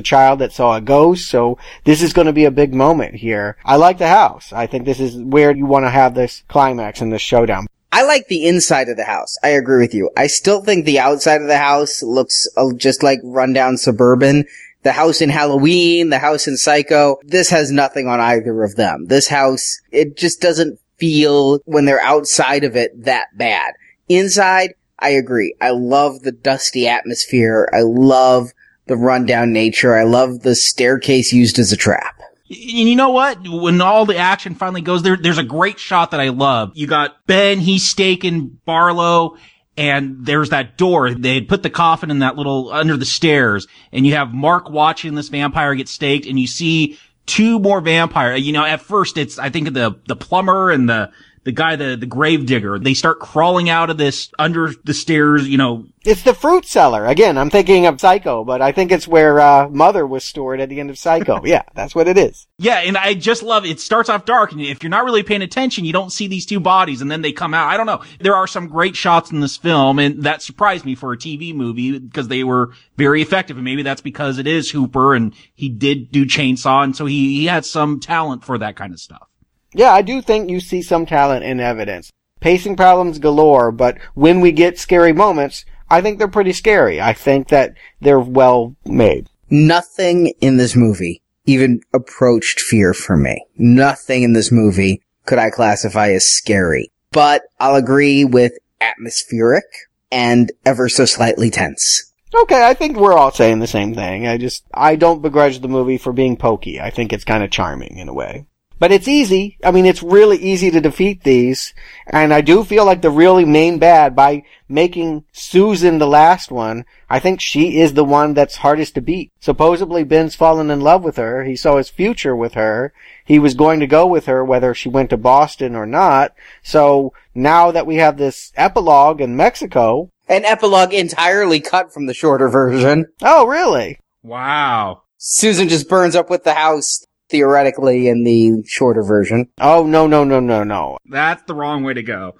child 0.00 0.38
that 0.38 0.52
saw 0.52 0.76
a 0.76 0.80
ghost. 0.80 1.28
So 1.28 1.58
this 1.82 2.00
is 2.00 2.12
going 2.12 2.28
to 2.28 2.32
be 2.32 2.44
a 2.44 2.52
big 2.52 2.72
moment 2.72 3.16
here. 3.16 3.56
I 3.64 3.74
like 3.74 3.98
the 3.98 4.06
house. 4.06 4.52
I 4.52 4.68
think 4.68 4.84
this 4.84 5.00
is 5.00 5.16
where 5.16 5.50
you 5.50 5.66
want 5.66 5.84
to 5.84 5.90
have 5.90 6.11
have 6.12 6.28
this 6.28 6.42
climax 6.48 7.00
and 7.00 7.12
this 7.12 7.22
showdown. 7.22 7.66
I 7.90 8.04
like 8.04 8.28
the 8.28 8.46
inside 8.46 8.88
of 8.88 8.96
the 8.96 9.04
house. 9.04 9.36
I 9.42 9.48
agree 9.48 9.80
with 9.82 9.94
you. 9.94 10.10
I 10.16 10.26
still 10.26 10.62
think 10.62 10.84
the 10.84 10.98
outside 10.98 11.42
of 11.42 11.48
the 11.48 11.58
house 11.58 12.02
looks 12.02 12.46
uh, 12.56 12.72
just 12.76 13.02
like 13.02 13.20
rundown 13.22 13.76
suburban. 13.76 14.46
The 14.82 14.92
house 14.92 15.20
in 15.20 15.28
Halloween, 15.28 16.10
the 16.10 16.18
house 16.18 16.48
in 16.48 16.56
Psycho, 16.56 17.18
this 17.22 17.50
has 17.50 17.70
nothing 17.70 18.08
on 18.08 18.18
either 18.18 18.64
of 18.64 18.76
them. 18.76 19.06
This 19.06 19.28
house, 19.28 19.80
it 19.92 20.16
just 20.16 20.40
doesn't 20.40 20.80
feel 20.96 21.60
when 21.66 21.84
they're 21.84 22.00
outside 22.00 22.64
of 22.64 22.76
it 22.76 23.04
that 23.04 23.26
bad. 23.36 23.74
Inside, 24.08 24.74
I 24.98 25.10
agree. 25.10 25.54
I 25.60 25.70
love 25.70 26.20
the 26.20 26.32
dusty 26.32 26.88
atmosphere. 26.88 27.68
I 27.72 27.82
love 27.82 28.52
the 28.86 28.96
rundown 28.96 29.52
nature. 29.52 29.96
I 29.96 30.04
love 30.04 30.40
the 30.40 30.56
staircase 30.56 31.32
used 31.32 31.58
as 31.58 31.72
a 31.72 31.76
trap. 31.76 32.21
And 32.52 32.88
you 32.88 32.96
know 32.96 33.10
what? 33.10 33.38
When 33.48 33.80
all 33.80 34.04
the 34.04 34.16
action 34.16 34.54
finally 34.54 34.82
goes 34.82 35.02
there, 35.02 35.16
there's 35.16 35.38
a 35.38 35.42
great 35.42 35.78
shot 35.78 36.10
that 36.10 36.20
I 36.20 36.28
love. 36.28 36.72
You 36.74 36.86
got 36.86 37.26
Ben, 37.26 37.58
he's 37.60 37.88
staking 37.88 38.58
Barlow, 38.66 39.36
and 39.76 40.26
there's 40.26 40.50
that 40.50 40.76
door. 40.76 41.14
They 41.14 41.34
had 41.34 41.48
put 41.48 41.62
the 41.62 41.70
coffin 41.70 42.10
in 42.10 42.18
that 42.18 42.36
little 42.36 42.70
under 42.70 42.96
the 42.96 43.06
stairs, 43.06 43.66
and 43.90 44.06
you 44.06 44.14
have 44.14 44.34
Mark 44.34 44.68
watching 44.68 45.14
this 45.14 45.30
vampire 45.30 45.74
get 45.74 45.88
staked, 45.88 46.26
and 46.26 46.38
you 46.38 46.46
see 46.46 46.98
two 47.24 47.58
more 47.58 47.80
vampire. 47.80 48.34
You 48.36 48.52
know, 48.52 48.64
at 48.64 48.82
first 48.82 49.16
it's 49.16 49.38
I 49.38 49.48
think 49.48 49.72
the 49.72 49.98
the 50.06 50.16
plumber 50.16 50.70
and 50.70 50.88
the 50.88 51.10
the 51.44 51.52
guy, 51.52 51.76
the, 51.76 51.96
the 51.96 52.06
grave 52.06 52.46
digger, 52.46 52.78
they 52.78 52.94
start 52.94 53.18
crawling 53.18 53.68
out 53.68 53.90
of 53.90 53.96
this 53.98 54.30
under 54.38 54.72
the 54.84 54.94
stairs, 54.94 55.48
you 55.48 55.58
know. 55.58 55.86
It's 56.04 56.22
the 56.22 56.34
fruit 56.34 56.64
cellar. 56.64 57.06
Again, 57.06 57.38
I'm 57.38 57.50
thinking 57.50 57.86
of 57.86 58.00
Psycho, 58.00 58.44
but 58.44 58.60
I 58.60 58.72
think 58.72 58.90
it's 58.92 59.08
where, 59.08 59.40
uh, 59.40 59.68
Mother 59.68 60.06
was 60.06 60.24
stored 60.24 60.60
at 60.60 60.68
the 60.68 60.80
end 60.80 60.90
of 60.90 60.98
Psycho. 60.98 61.40
yeah, 61.44 61.62
that's 61.74 61.94
what 61.94 62.08
it 62.08 62.16
is. 62.16 62.46
Yeah, 62.58 62.78
and 62.78 62.96
I 62.96 63.14
just 63.14 63.42
love, 63.42 63.64
it 63.64 63.80
starts 63.80 64.08
off 64.08 64.24
dark, 64.24 64.52
and 64.52 64.60
if 64.60 64.82
you're 64.82 64.90
not 64.90 65.04
really 65.04 65.22
paying 65.22 65.42
attention, 65.42 65.84
you 65.84 65.92
don't 65.92 66.12
see 66.12 66.28
these 66.28 66.46
two 66.46 66.60
bodies, 66.60 67.02
and 67.02 67.10
then 67.10 67.22
they 67.22 67.32
come 67.32 67.54
out. 67.54 67.68
I 67.68 67.76
don't 67.76 67.86
know. 67.86 68.02
There 68.20 68.36
are 68.36 68.46
some 68.46 68.68
great 68.68 68.94
shots 68.94 69.32
in 69.32 69.40
this 69.40 69.56
film, 69.56 69.98
and 69.98 70.22
that 70.22 70.42
surprised 70.42 70.84
me 70.84 70.94
for 70.94 71.12
a 71.12 71.18
TV 71.18 71.54
movie, 71.54 71.98
because 71.98 72.28
they 72.28 72.44
were 72.44 72.72
very 72.96 73.22
effective, 73.22 73.56
and 73.56 73.64
maybe 73.64 73.82
that's 73.82 74.00
because 74.00 74.38
it 74.38 74.46
is 74.46 74.70
Hooper, 74.70 75.14
and 75.14 75.34
he 75.54 75.68
did 75.68 76.12
do 76.12 76.24
Chainsaw, 76.24 76.84
and 76.84 76.96
so 76.96 77.06
he, 77.06 77.38
he 77.38 77.46
had 77.46 77.64
some 77.64 77.98
talent 78.00 78.44
for 78.44 78.58
that 78.58 78.76
kind 78.76 78.92
of 78.92 79.00
stuff. 79.00 79.28
Yeah, 79.74 79.92
I 79.92 80.02
do 80.02 80.20
think 80.20 80.50
you 80.50 80.60
see 80.60 80.82
some 80.82 81.06
talent 81.06 81.44
in 81.44 81.60
evidence. 81.60 82.10
Pacing 82.40 82.76
problems 82.76 83.18
galore, 83.18 83.70
but 83.70 83.98
when 84.14 84.40
we 84.40 84.52
get 84.52 84.78
scary 84.78 85.12
moments, 85.12 85.64
I 85.90 86.00
think 86.00 86.18
they're 86.18 86.28
pretty 86.28 86.52
scary. 86.52 87.00
I 87.00 87.12
think 87.12 87.48
that 87.48 87.74
they're 88.00 88.18
well 88.18 88.76
made. 88.84 89.28
Nothing 89.50 90.32
in 90.40 90.56
this 90.56 90.74
movie 90.74 91.22
even 91.44 91.80
approached 91.92 92.60
fear 92.60 92.94
for 92.94 93.16
me. 93.16 93.44
Nothing 93.56 94.22
in 94.22 94.32
this 94.32 94.52
movie 94.52 95.02
could 95.26 95.38
I 95.38 95.50
classify 95.50 96.10
as 96.10 96.24
scary. 96.24 96.90
But 97.10 97.42
I'll 97.60 97.74
agree 97.74 98.24
with 98.24 98.52
atmospheric 98.80 99.64
and 100.10 100.50
ever 100.64 100.88
so 100.88 101.04
slightly 101.04 101.50
tense. 101.50 102.12
Okay, 102.34 102.66
I 102.66 102.74
think 102.74 102.96
we're 102.96 103.12
all 103.12 103.30
saying 103.30 103.58
the 103.58 103.66
same 103.66 103.94
thing. 103.94 104.26
I 104.26 104.38
just, 104.38 104.64
I 104.72 104.96
don't 104.96 105.20
begrudge 105.20 105.60
the 105.60 105.68
movie 105.68 105.98
for 105.98 106.12
being 106.12 106.36
pokey. 106.36 106.80
I 106.80 106.90
think 106.90 107.12
it's 107.12 107.24
kind 107.24 107.44
of 107.44 107.50
charming 107.50 107.98
in 107.98 108.08
a 108.08 108.14
way. 108.14 108.46
But 108.82 108.90
it's 108.90 109.06
easy. 109.06 109.58
I 109.62 109.70
mean, 109.70 109.86
it's 109.86 110.02
really 110.02 110.38
easy 110.38 110.68
to 110.72 110.80
defeat 110.80 111.22
these. 111.22 111.72
And 112.04 112.34
I 112.34 112.40
do 112.40 112.64
feel 112.64 112.84
like 112.84 113.00
the 113.00 113.10
really 113.10 113.44
main 113.44 113.78
bad 113.78 114.16
by 114.16 114.42
making 114.68 115.22
Susan 115.30 115.98
the 115.98 116.08
last 116.08 116.50
one, 116.50 116.84
I 117.08 117.20
think 117.20 117.40
she 117.40 117.78
is 117.78 117.94
the 117.94 118.02
one 118.02 118.34
that's 118.34 118.56
hardest 118.56 118.96
to 118.96 119.00
beat. 119.00 119.30
Supposedly 119.38 120.02
Ben's 120.02 120.34
fallen 120.34 120.68
in 120.68 120.80
love 120.80 121.04
with 121.04 121.14
her. 121.14 121.44
He 121.44 121.54
saw 121.54 121.76
his 121.76 121.90
future 121.90 122.34
with 122.34 122.54
her. 122.54 122.92
He 123.24 123.38
was 123.38 123.54
going 123.54 123.78
to 123.78 123.86
go 123.86 124.04
with 124.04 124.26
her 124.26 124.44
whether 124.44 124.74
she 124.74 124.88
went 124.88 125.10
to 125.10 125.16
Boston 125.16 125.76
or 125.76 125.86
not. 125.86 126.32
So 126.64 127.12
now 127.36 127.70
that 127.70 127.86
we 127.86 127.98
have 127.98 128.16
this 128.16 128.50
epilogue 128.56 129.20
in 129.20 129.36
Mexico. 129.36 130.10
An 130.28 130.44
epilogue 130.44 130.92
entirely 130.92 131.60
cut 131.60 131.94
from 131.94 132.06
the 132.06 132.14
shorter 132.14 132.48
version. 132.48 133.06
Oh, 133.22 133.46
really? 133.46 134.00
Wow. 134.24 135.02
Susan 135.18 135.68
just 135.68 135.88
burns 135.88 136.16
up 136.16 136.28
with 136.28 136.42
the 136.42 136.54
house 136.54 137.06
theoretically 137.32 138.08
in 138.08 138.22
the 138.22 138.62
shorter 138.68 139.02
version. 139.02 139.48
Oh, 139.60 139.84
no, 139.84 140.06
no, 140.06 140.22
no, 140.22 140.38
no, 140.38 140.62
no. 140.62 140.98
That's 141.06 141.42
the 141.42 141.54
wrong 141.54 141.82
way 141.82 141.94
to 141.94 142.02
go. 142.04 142.36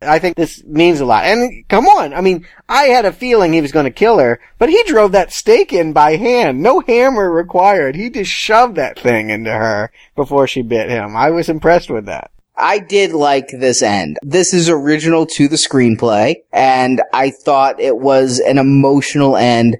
I 0.00 0.20
think 0.20 0.36
this 0.36 0.64
means 0.64 1.00
a 1.00 1.04
lot. 1.04 1.24
And 1.24 1.66
come 1.68 1.86
on, 1.86 2.14
I 2.14 2.20
mean, 2.20 2.46
I 2.68 2.84
had 2.84 3.04
a 3.04 3.12
feeling 3.12 3.52
he 3.52 3.60
was 3.60 3.72
going 3.72 3.84
to 3.84 3.90
kill 3.90 4.18
her, 4.18 4.40
but 4.58 4.68
he 4.68 4.82
drove 4.84 5.12
that 5.12 5.32
stake 5.32 5.72
in 5.72 5.92
by 5.92 6.16
hand. 6.16 6.62
No 6.62 6.80
hammer 6.80 7.30
required. 7.30 7.96
He 7.96 8.08
just 8.08 8.30
shoved 8.30 8.76
that 8.76 8.98
thing 8.98 9.30
into 9.30 9.50
her 9.50 9.90
before 10.14 10.46
she 10.46 10.62
bit 10.62 10.88
him. 10.88 11.16
I 11.16 11.30
was 11.30 11.48
impressed 11.48 11.90
with 11.90 12.06
that. 12.06 12.30
I 12.56 12.78
did 12.78 13.12
like 13.12 13.48
this 13.48 13.82
end. 13.82 14.18
This 14.22 14.54
is 14.54 14.68
original 14.68 15.26
to 15.26 15.48
the 15.48 15.56
screenplay, 15.56 16.36
and 16.52 17.02
I 17.12 17.30
thought 17.30 17.80
it 17.80 17.96
was 17.96 18.40
an 18.40 18.58
emotional 18.58 19.36
end. 19.36 19.78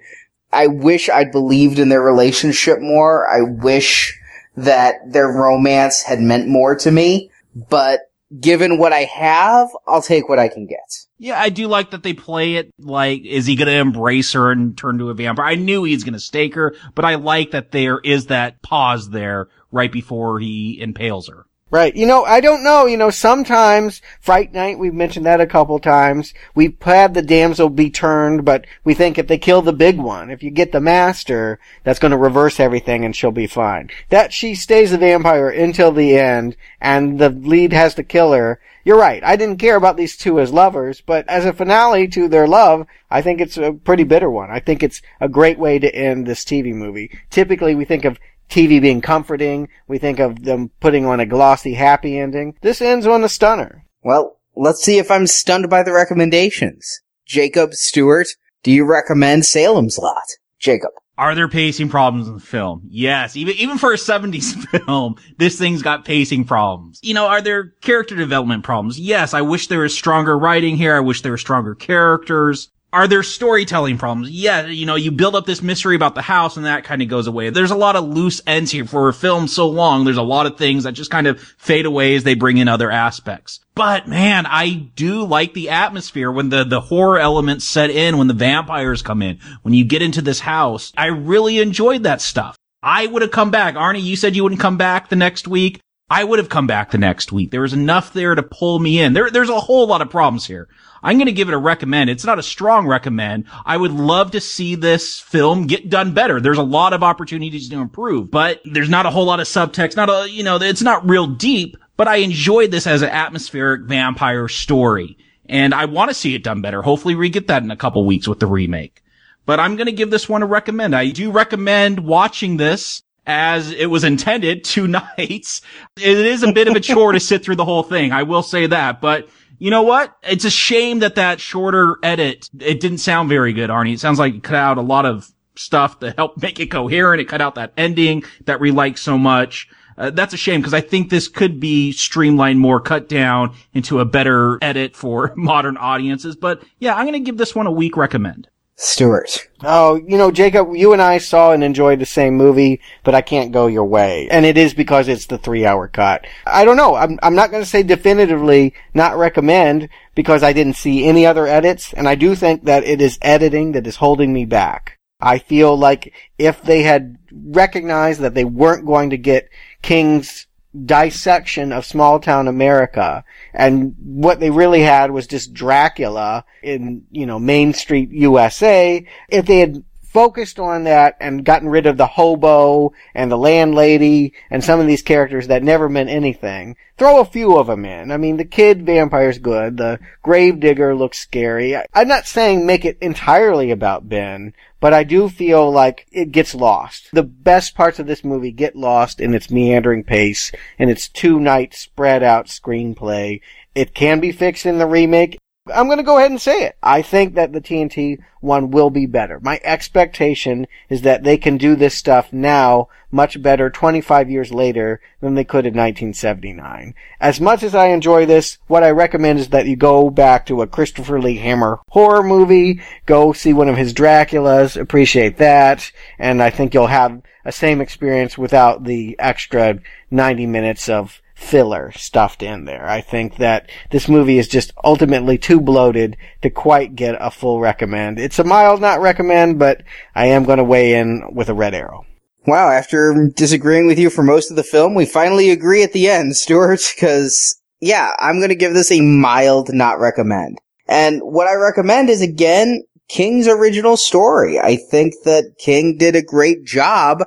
I 0.53 0.69
wish 0.69 1.09
I'd 1.09 1.33
believed 1.33 1.79
in 1.79 1.89
their 1.91 2.03
relationship 2.03 2.81
more. 2.81 3.29
I 3.29 3.41
wish 3.43 4.18
that 4.65 5.13
their 5.13 5.29
romance 5.29 6.03
had 6.03 6.21
meant 6.21 6.49
more 6.49 6.77
to 6.77 6.91
me, 6.91 7.31
but 7.55 8.01
given 8.41 8.79
what 8.79 8.93
I 8.93 9.05
have, 9.05 9.69
I'll 9.87 10.03
take 10.03 10.29
what 10.29 10.39
I 10.39 10.49
can 10.49 10.67
get. 10.67 10.99
Yeah, 11.19 11.41
I 11.41 11.49
do 11.49 11.67
like 11.67 11.93
that 11.93 12.03
they 12.03 12.13
play 12.13 12.57
it 12.57 12.71
like, 12.79 13.25
is 13.25 13.47
he 13.47 13.57
gonna 13.57 13.73
embrace 13.73 14.33
her 14.35 14.51
and 14.51 14.77
turn 14.77 14.99
to 14.99 15.11
a 15.11 15.15
vampire? 15.15 15.47
I 15.47 15.55
knew 15.55 15.85
he's 15.85 16.05
gonna 16.05 16.21
stake 16.21 16.55
her, 16.55 16.75
but 16.95 17.05
I 17.05 17.17
like 17.17 17.53
that 17.53 17.71
there 17.71 17.99
is 17.99 18.27
that 18.27 18.61
pause 18.63 19.11
there 19.11 19.49
right 19.71 19.91
before 19.91 20.39
he 20.39 20.81
impales 20.81 21.29
her. 21.29 21.47
Right. 21.71 21.95
You 21.95 22.07
know, 22.07 22.25
I 22.25 22.41
don't 22.41 22.64
know. 22.64 22.87
You 22.87 22.97
know, 22.97 23.11
sometimes 23.11 24.01
Fright 24.21 24.55
Night, 24.55 24.79
we've 24.79 24.95
mentioned 24.95 25.27
that 25.27 25.43
a 25.43 25.47
couple 25.47 25.79
times. 25.79 26.33
We've 26.55 26.75
had 26.81 27.12
the 27.12 27.21
damsel 27.21 27.69
be 27.69 27.91
turned, 27.91 28.47
but 28.47 28.66
we 28.85 28.95
think 28.95 29.19
if 29.19 29.27
they 29.27 29.37
kill 29.37 29.61
the 29.61 29.75
big 29.75 29.99
one, 29.99 30.31
if 30.31 30.43
you 30.43 30.51
get 30.51 30.73
the 30.73 30.81
master, 30.81 31.59
that's 31.85 31.99
going 31.99 32.12
to 32.12 32.16
reverse 32.16 32.59
everything 32.59 33.05
and 33.05 33.14
she'll 33.14 33.33
be 33.33 33.47
fine. 33.47 33.91
That 34.09 34.33
she 34.33 34.55
stays 34.55 34.93
a 34.93 34.99
vampire 34.99 35.51
until 35.51 35.93
the 35.93 36.16
end 36.16 36.57
and 36.81 37.19
the 37.19 37.29
lead 37.29 37.75
has 37.75 37.95
to 37.97 38.03
kill 38.03 38.33
her. 38.33 38.61
You're 38.83 38.97
right. 38.97 39.23
I 39.23 39.37
didn't 39.37 39.59
care 39.59 39.77
about 39.77 39.99
these 39.99 40.16
two 40.16 40.41
as 40.41 40.51
lovers, 40.51 41.03
but 41.03 41.29
as 41.29 41.45
a 41.45 41.53
finale 41.53 42.09
to 42.09 42.29
their 42.29 42.49
love, 42.49 42.87
I 43.11 43.21
think 43.21 43.43
it's 43.43 43.59
a 43.59 43.75
pretty 43.75 44.05
bitter 44.05 44.31
one. 44.31 44.51
I 44.51 44.61
think 44.61 44.83
it's 44.83 45.03
a 45.21 45.29
great 45.29 45.59
way 45.59 45.79
to 45.79 45.95
end 45.95 46.25
this 46.25 46.45
TV 46.45 46.73
movie. 46.73 47.11
Typically 47.29 47.75
we 47.75 47.85
think 47.85 48.07
of 48.07 48.19
TV 48.49 48.80
being 48.80 49.01
comforting. 49.01 49.68
We 49.86 49.99
think 49.99 50.18
of 50.18 50.44
them 50.44 50.70
putting 50.80 51.07
on 51.07 51.20
a 51.20 51.26
glossy, 51.26 51.74
happy 51.74 52.18
ending. 52.18 52.57
This 52.61 52.80
ends 52.80 53.07
on 53.07 53.24
a 53.24 53.28
stunner. 53.28 53.84
Well, 54.03 54.38
let's 54.57 54.82
see 54.82 54.99
if 54.99 55.11
I'm 55.11 55.26
stunned 55.26 55.70
by 55.70 55.82
the 55.82 55.92
recommendations. 55.92 57.01
Jacob 57.26 57.74
Stewart, 57.74 58.28
do 58.62 58.70
you 58.70 58.84
recommend 58.84 59.44
Salem's 59.44 59.99
Lot? 59.99 60.24
Jacob. 60.59 60.90
Are 61.18 61.34
there 61.34 61.49
pacing 61.49 61.88
problems 61.88 62.28
in 62.28 62.34
the 62.34 62.40
film? 62.40 62.82
Yes. 62.88 63.36
Even, 63.36 63.57
even 63.57 63.76
for 63.76 63.92
a 63.92 63.96
70s 63.96 64.55
film, 64.86 65.16
this 65.36 65.59
thing's 65.59 65.82
got 65.82 66.05
pacing 66.05 66.44
problems. 66.44 67.01
You 67.03 67.12
know, 67.12 67.26
are 67.26 67.42
there 67.42 67.72
character 67.80 68.14
development 68.14 68.62
problems? 68.62 69.01
Yes. 69.01 69.34
I 69.34 69.40
wish 69.40 69.66
there 69.66 69.80
was 69.80 69.92
stronger 69.92 70.38
writing 70.38 70.76
here. 70.76 70.94
I 70.94 71.01
wish 71.01 71.22
there 71.22 71.32
were 71.32 71.38
stronger 71.38 71.74
characters. 71.74 72.70
Are 72.91 73.07
there 73.07 73.22
storytelling 73.22 73.99
problems? 73.99 74.30
Yeah, 74.30 74.66
you 74.66 74.86
know, 74.86 74.95
you 74.95 75.11
build 75.11 75.34
up 75.34 75.45
this 75.45 75.61
mystery 75.61 75.95
about 75.95 76.14
the 76.14 76.22
house 76.22 76.57
and 76.57 76.64
that 76.64 76.84
kind 76.84 77.03
of 77.03 77.09
goes 77.09 77.26
away. 77.26 77.51
There's 77.51 77.70
a 77.70 77.76
lot 77.76 77.97
of 77.97 78.09
loose 78.09 78.41
ends 78.47 78.70
here 78.70 78.86
for 78.86 79.09
a 79.09 79.12
film 79.12 79.47
so 79.47 79.68
long. 79.68 80.05
There's 80.05 80.16
a 80.16 80.22
lot 80.22 80.47
of 80.47 80.57
things 80.57 80.84
that 80.84 80.93
just 80.93 81.11
kind 81.11 81.26
of 81.26 81.39
fade 81.59 81.84
away 81.84 82.14
as 82.14 82.24
they 82.24 82.34
bring 82.34 82.57
in 82.57 82.66
other 82.66 82.91
aspects. 82.91 83.61
But 83.74 84.09
man, 84.09 84.47
I 84.47 84.70
do 84.70 85.24
like 85.24 85.53
the 85.53 85.68
atmosphere 85.68 86.32
when 86.32 86.49
the, 86.49 86.64
the 86.64 86.80
horror 86.80 87.18
elements 87.18 87.66
set 87.66 87.91
in, 87.91 88.16
when 88.16 88.26
the 88.26 88.34
vampires 88.34 89.03
come 89.03 89.20
in, 89.20 89.39
when 89.61 89.74
you 89.74 89.84
get 89.84 90.01
into 90.01 90.22
this 90.22 90.41
house. 90.41 90.91
I 90.97 91.07
really 91.07 91.59
enjoyed 91.59 92.05
that 92.05 92.22
stuff. 92.22 92.57
I 92.82 93.07
would 93.07 93.20
have 93.20 93.30
come 93.32 93.51
back. 93.51 93.74
Arnie, 93.74 94.03
you 94.03 94.16
said 94.16 94.34
you 94.34 94.45
wouldn't 94.45 94.62
come 94.62 94.78
back 94.78 95.11
the 95.11 95.16
next 95.16 95.47
week. 95.47 95.80
I 96.11 96.25
would 96.25 96.39
have 96.39 96.49
come 96.49 96.67
back 96.67 96.91
the 96.91 96.99
next 96.99 97.33
week. 97.33 97.51
There 97.51 97.61
was 97.61 97.75
enough 97.75 98.13
there 98.13 98.35
to 98.35 98.43
pull 98.43 98.79
me 98.79 98.99
in. 98.99 99.13
There, 99.13 99.31
there's 99.31 99.51
a 99.51 99.61
whole 99.61 99.87
lot 99.87 100.01
of 100.01 100.09
problems 100.09 100.47
here. 100.47 100.69
I'm 101.03 101.19
going 101.19 101.27
to 101.27 101.33
give 101.33 101.49
it 101.49 101.55
a 101.55 101.59
recommend. 101.59 102.09
It's 102.09 102.25
not 102.25 102.39
a 102.39 102.43
strong 102.43 102.87
recommend. 102.87 103.45
I 103.67 103.77
would 103.77 103.93
love 103.93 104.31
to 104.33 104.41
see 104.41 104.75
this 104.75 105.21
film 105.21 105.67
get 105.67 105.91
done 105.91 106.15
better. 106.15 106.41
There's 106.41 106.59
a 106.59 106.63
lot 106.63 106.93
of 106.93 107.03
opportunities 107.03 107.69
to 107.69 107.81
improve, 107.81 108.31
but 108.31 108.61
there's 108.65 108.89
not 108.89 109.07
a 109.07 109.11
whole 109.11 109.27
lot 109.27 109.41
of 109.41 109.47
subtext. 109.47 109.97
Not 109.97 110.09
a, 110.09 110.29
you 110.31 110.43
know, 110.43 110.57
it's 110.57 110.83
not 110.83 111.09
real 111.09 111.27
deep, 111.27 111.77
but 111.97 112.09
I 112.09 112.17
enjoyed 112.17 112.71
this 112.71 112.87
as 112.87 113.03
an 113.03 113.11
atmospheric 113.11 113.83
vampire 113.83 114.49
story. 114.49 115.19
And 115.47 115.75
I 115.75 115.85
want 115.85 116.11
to 116.11 116.15
see 116.15 116.35
it 116.35 116.43
done 116.43 116.63
better. 116.63 116.83
Hopefully 116.83 117.15
we 117.15 117.29
get 117.29 117.49
that 117.49 117.63
in 117.63 117.71
a 117.71 117.77
couple 117.77 118.05
weeks 118.05 118.27
with 118.27 118.41
the 118.41 118.47
remake. 118.47 119.03
But 119.47 119.61
I'm 119.61 119.77
going 119.77 119.87
to 119.87 119.93
give 119.93 120.11
this 120.11 120.29
one 120.29 120.43
a 120.43 120.47
recommend. 120.47 120.95
I 120.95 121.11
do 121.11 121.31
recommend 121.31 122.01
watching 122.01 122.57
this 122.57 123.03
as 123.29 123.70
it 123.70 123.87
was 123.87 124.03
intended 124.03 124.64
two 124.64 124.89
nights. 125.18 125.61
It 125.97 126.18
is 126.18 126.43
a 126.43 126.53
bit 126.53 126.66
of 126.66 126.74
a 126.74 126.81
chore 126.81 127.12
to 127.12 127.20
sit 127.20 127.45
through 127.45 127.57
the 127.57 127.64
whole 127.64 127.85
thing. 127.85 128.11
I 128.11 128.24
will 128.24 128.43
say 128.43 128.66
that, 128.66 129.01
but 129.01 129.29
you 129.59 129.70
know 129.70 129.83
what? 129.83 130.16
It's 130.22 130.45
a 130.45 130.51
shame 130.51 131.01
that 131.01 131.16
that 131.16 131.41
shorter 131.41 131.99
edit, 132.03 132.49
it 132.59 132.81
didn't 132.81 132.99
sound 132.99 133.29
very 133.29 133.53
good, 133.53 133.70
Arnie. 133.70 133.95
It 133.95 134.01
sounds 134.01 134.18
like 134.18 134.35
it 134.35 134.43
cut 134.43 134.57
out 134.57 134.79
a 134.79 134.83
lot 134.83 135.05
of 135.05 135.31
stuff 135.57 135.99
to 136.01 136.12
help 136.12 136.41
make 136.43 136.59
it 136.59 136.70
coherent. 136.70 137.20
It 137.20 137.26
cut 137.26 137.41
out 137.41 137.57
that 137.57 137.72
ending 137.76 138.24
that 138.47 138.61
we 138.61 138.70
like 138.70 138.97
so 138.99 139.18
much. 139.18 139.68
Uh, 139.99 140.11
that's 140.11 140.33
a 140.33 140.37
shame 140.37 140.61
because 140.61 140.74
I 140.74 140.81
think 140.81 141.11
this 141.11 141.26
could 141.26 141.59
be 141.59 141.91
streamlined 141.91 142.61
more, 142.61 142.81
cut 142.81 143.09
down 143.09 143.55
into 143.74 143.99
a 143.99 144.05
better 144.05 144.59
edit 144.62 144.95
for 144.97 145.33
modern 145.37 145.76
audiences. 145.76 146.37
But 146.37 146.62
yeah, 146.79 146.95
I'm 146.95 147.05
going 147.05 147.14
to 147.14 147.20
give 147.20 147.37
this 147.37 147.55
one 147.55 147.66
a 147.66 147.72
weak 147.72 147.97
recommend. 147.97 148.49
Stewart. 148.81 149.49
Oh, 149.64 149.97
you 149.97 150.16
know, 150.16 150.31
Jacob, 150.31 150.68
you 150.72 150.93
and 150.93 151.03
I 151.03 151.18
saw 151.18 151.51
and 151.51 151.64
enjoyed 151.64 151.99
the 151.99 152.07
same 152.07 152.37
movie, 152.37 152.81
but 153.03 153.12
I 153.12 153.22
can't 153.22 153.51
go 153.51 153.66
your 153.66 153.85
way. 153.85 154.29
And 154.31 154.47
it 154.47 154.57
is 154.57 154.72
because 154.72 155.09
it's 155.09 155.26
the 155.26 155.37
three 155.37 155.66
hour 155.66 155.89
cut. 155.89 156.24
I 156.47 156.64
don't 156.64 156.76
know. 156.76 156.95
I'm, 156.95 157.18
I'm 157.20 157.35
not 157.35 157.51
going 157.51 157.62
to 157.62 157.68
say 157.68 157.83
definitively 157.83 158.74
not 158.95 159.16
recommend 159.16 159.89
because 160.14 160.45
I 160.45 160.53
didn't 160.53 160.76
see 160.76 161.05
any 161.05 161.26
other 161.26 161.49
edits. 161.49 161.93
And 161.93 162.09
I 162.09 162.14
do 162.14 162.37
think 162.37 162.64
that 162.66 162.85
it 162.85 163.01
is 163.01 163.18
editing 163.20 163.72
that 163.72 163.87
is 163.87 163.97
holding 163.97 164.33
me 164.33 164.45
back. 164.45 164.97
I 165.20 165.39
feel 165.39 165.76
like 165.76 166.14
if 166.39 166.62
they 166.62 166.85
had 166.85 167.18
recognized 167.33 168.20
that 168.20 168.35
they 168.35 168.45
weren't 168.45 168.87
going 168.87 169.11
to 169.11 169.18
get 169.18 169.49
King's 169.83 170.47
dissection 170.85 171.73
of 171.73 171.87
small 171.87 172.21
town 172.21 172.49
America. 172.49 173.25
And 173.55 173.95
what 173.99 174.41
they 174.41 174.51
really 174.51 174.83
had 174.83 175.11
was 175.11 175.27
just 175.27 175.55
Dracula 175.55 176.45
in, 176.62 177.05
you 177.11 177.27
know, 177.27 177.39
Main 177.39 177.73
Street 177.73 178.11
USA. 178.11 179.07
If 179.29 179.47
they 179.47 179.59
had 179.59 179.83
focused 180.19 180.59
on 180.59 180.83
that 180.83 181.16
and 181.21 181.45
gotten 181.45 181.69
rid 181.69 181.87
of 181.87 181.97
the 181.97 182.09
hobo 182.09 182.92
and 183.14 183.30
the 183.30 183.38
landlady 183.38 184.33
and 184.51 184.64
some 184.64 184.80
of 184.80 184.87
these 184.88 185.01
characters 185.01 185.47
that 185.47 185.63
never 185.63 185.88
meant 185.88 186.11
anything, 186.11 186.75
throw 186.97 187.21
a 187.21 187.25
few 187.25 187.57
of 187.57 187.68
them 187.68 187.84
in. 187.84 188.11
I 188.11 188.17
mean, 188.17 188.37
the 188.37 188.45
kid 188.45 188.84
vampire's 188.84 189.38
good. 189.38 189.76
The 189.76 190.01
gravedigger 190.25 190.97
looks 190.97 191.21
scary. 191.21 191.76
I, 191.76 191.87
I'm 191.95 192.09
not 192.09 192.26
saying 192.26 192.67
make 192.67 192.84
it 192.84 192.99
entirely 193.01 193.71
about 193.71 194.09
Ben, 194.09 194.55
but 194.80 194.92
I 194.92 195.05
do 195.05 195.29
feel 195.29 195.71
like 195.71 196.09
it 196.11 196.33
gets 196.33 196.53
lost. 196.53 197.11
The 197.13 197.22
best 197.22 197.76
parts 197.76 198.01
of 198.01 198.09
this 198.09 198.25
movie 198.25 198.51
get 198.51 198.75
lost 198.75 199.21
in 199.21 199.34
its 199.34 199.53
meandering 199.53 200.03
pace 200.03 200.51
and 200.80 200.91
its 200.91 201.09
two 201.09 201.38
night 201.38 201.75
spread 201.75 202.25
out 202.25 202.49
screenplay. 202.49 203.41
It 203.76 203.95
can 203.95 204.18
be 204.18 204.33
fixed 204.33 204.67
in 204.67 204.79
the 204.79 204.87
remake. 204.87 205.38
I'm 205.72 205.86
going 205.86 205.99
to 205.99 206.04
go 206.04 206.18
ahead 206.18 206.30
and 206.30 206.40
say 206.40 206.64
it. 206.64 206.76
I 206.82 207.03
think 207.03 207.34
that 207.34 207.53
the 207.53 207.61
TNT 207.61 208.18
one 208.40 208.70
will 208.70 208.90
be 208.90 209.07
better. 209.07 209.40
My 209.40 209.61
expectation 209.64 210.66
is 210.88 211.03
that 211.03 211.24
they 211.24 211.36
can 211.36 211.57
do 211.57 211.74
this 211.74 211.95
stuff 211.95 212.32
now 212.32 212.88
much 213.11 213.40
better 213.42 213.70
25 213.70 214.30
years 214.30 214.53
later 214.53 215.00
than 215.20 215.34
they 215.34 215.45
could 215.45 215.66
in 215.66 215.74
1979. 215.74 216.95
As 217.20 217.40
much 217.40 217.62
as 217.62 217.74
I 217.74 217.88
enjoy 217.88 218.26
this, 218.26 218.58
what 218.66 218.84
I 218.84 218.90
recommend 218.90 219.38
is 219.38 219.49
that 219.49 219.66
you 219.66 219.76
go 219.76 220.11
back 220.11 220.46
to 220.46 220.62
a 220.62 220.66
Christopher 220.66 221.20
Lee 221.20 221.36
Hammer 221.36 221.80
horror 221.90 222.22
movie, 222.22 222.80
go 223.07 223.32
see 223.32 223.53
one 223.53 223.68
of 223.68 223.76
his 223.76 223.95
Draculas, 223.95 224.80
appreciate 224.80 225.38
that, 225.38 225.90
and 226.18 226.42
I 226.42 226.50
think 226.50 226.74
you'll 226.74 226.86
have 226.86 227.22
a 227.45 227.53
same 227.53 227.80
experience 227.80 228.36
without 228.36 228.84
the 228.84 229.16
extra 229.18 229.78
90 230.11 230.46
minutes 230.46 230.88
of 230.88 231.22
filler 231.39 231.93
stuffed 231.93 232.43
in 232.43 232.65
there. 232.65 232.87
I 232.87 233.01
think 233.01 233.37
that 233.37 233.71
this 233.91 234.09
movie 234.09 234.39
is 234.39 234.49
just 234.49 234.73
ultimately 234.85 235.39
too 235.39 235.61
bloated 235.61 236.17
to 236.43 236.51
quite 236.51 236.97
get 236.97 237.17
a 237.21 237.31
full 237.31 237.61
recommend. 237.61 238.19
It's 238.19 238.41
a 238.41 238.45
mild 238.45 238.81
not 238.81 239.01
recommend, 239.01 239.59
but 239.59 239.83
I 240.15 240.27
am 240.27 240.45
going 240.45 240.59
to 240.59 240.65
weigh 240.65 240.95
in 240.95 241.23
with 241.33 241.49
a 241.49 241.55
red 241.55 241.75
arrow. 241.75 242.05
Wow, 242.47 242.71
after 242.71 243.31
disagreeing 243.35 243.87
with 243.87 243.99
you 243.99 244.11
for 244.11 244.23
most 244.23 244.51
of 244.51 244.57
the 244.57 244.65
film, 244.65 244.95
we 244.95 245.07
finally 245.07 245.51
agree 245.51 245.83
at 245.83 245.93
the 245.93 246.09
end, 246.09 246.37
Stuart, 246.37 246.81
because, 246.95 247.61
yeah, 247.81 248.13
I'm 248.19 248.41
gonna 248.41 248.55
give 248.55 248.75
this 248.75 248.91
a 248.91 249.01
mild 249.01 249.73
not 249.73 250.01
recommend. 250.01 250.59
And 250.89 251.21
what 251.23 251.47
I 251.47 251.55
recommend 251.55 252.11
is, 252.11 252.23
again, 252.23 252.83
King's 253.09 253.49
original 253.49 253.97
story. 253.97 254.59
I 254.59 254.77
think 254.77 255.15
that 255.25 255.57
King 255.59 255.99
did 255.99 256.17
a 256.17 256.23
great 256.23 256.65
job 256.65 257.23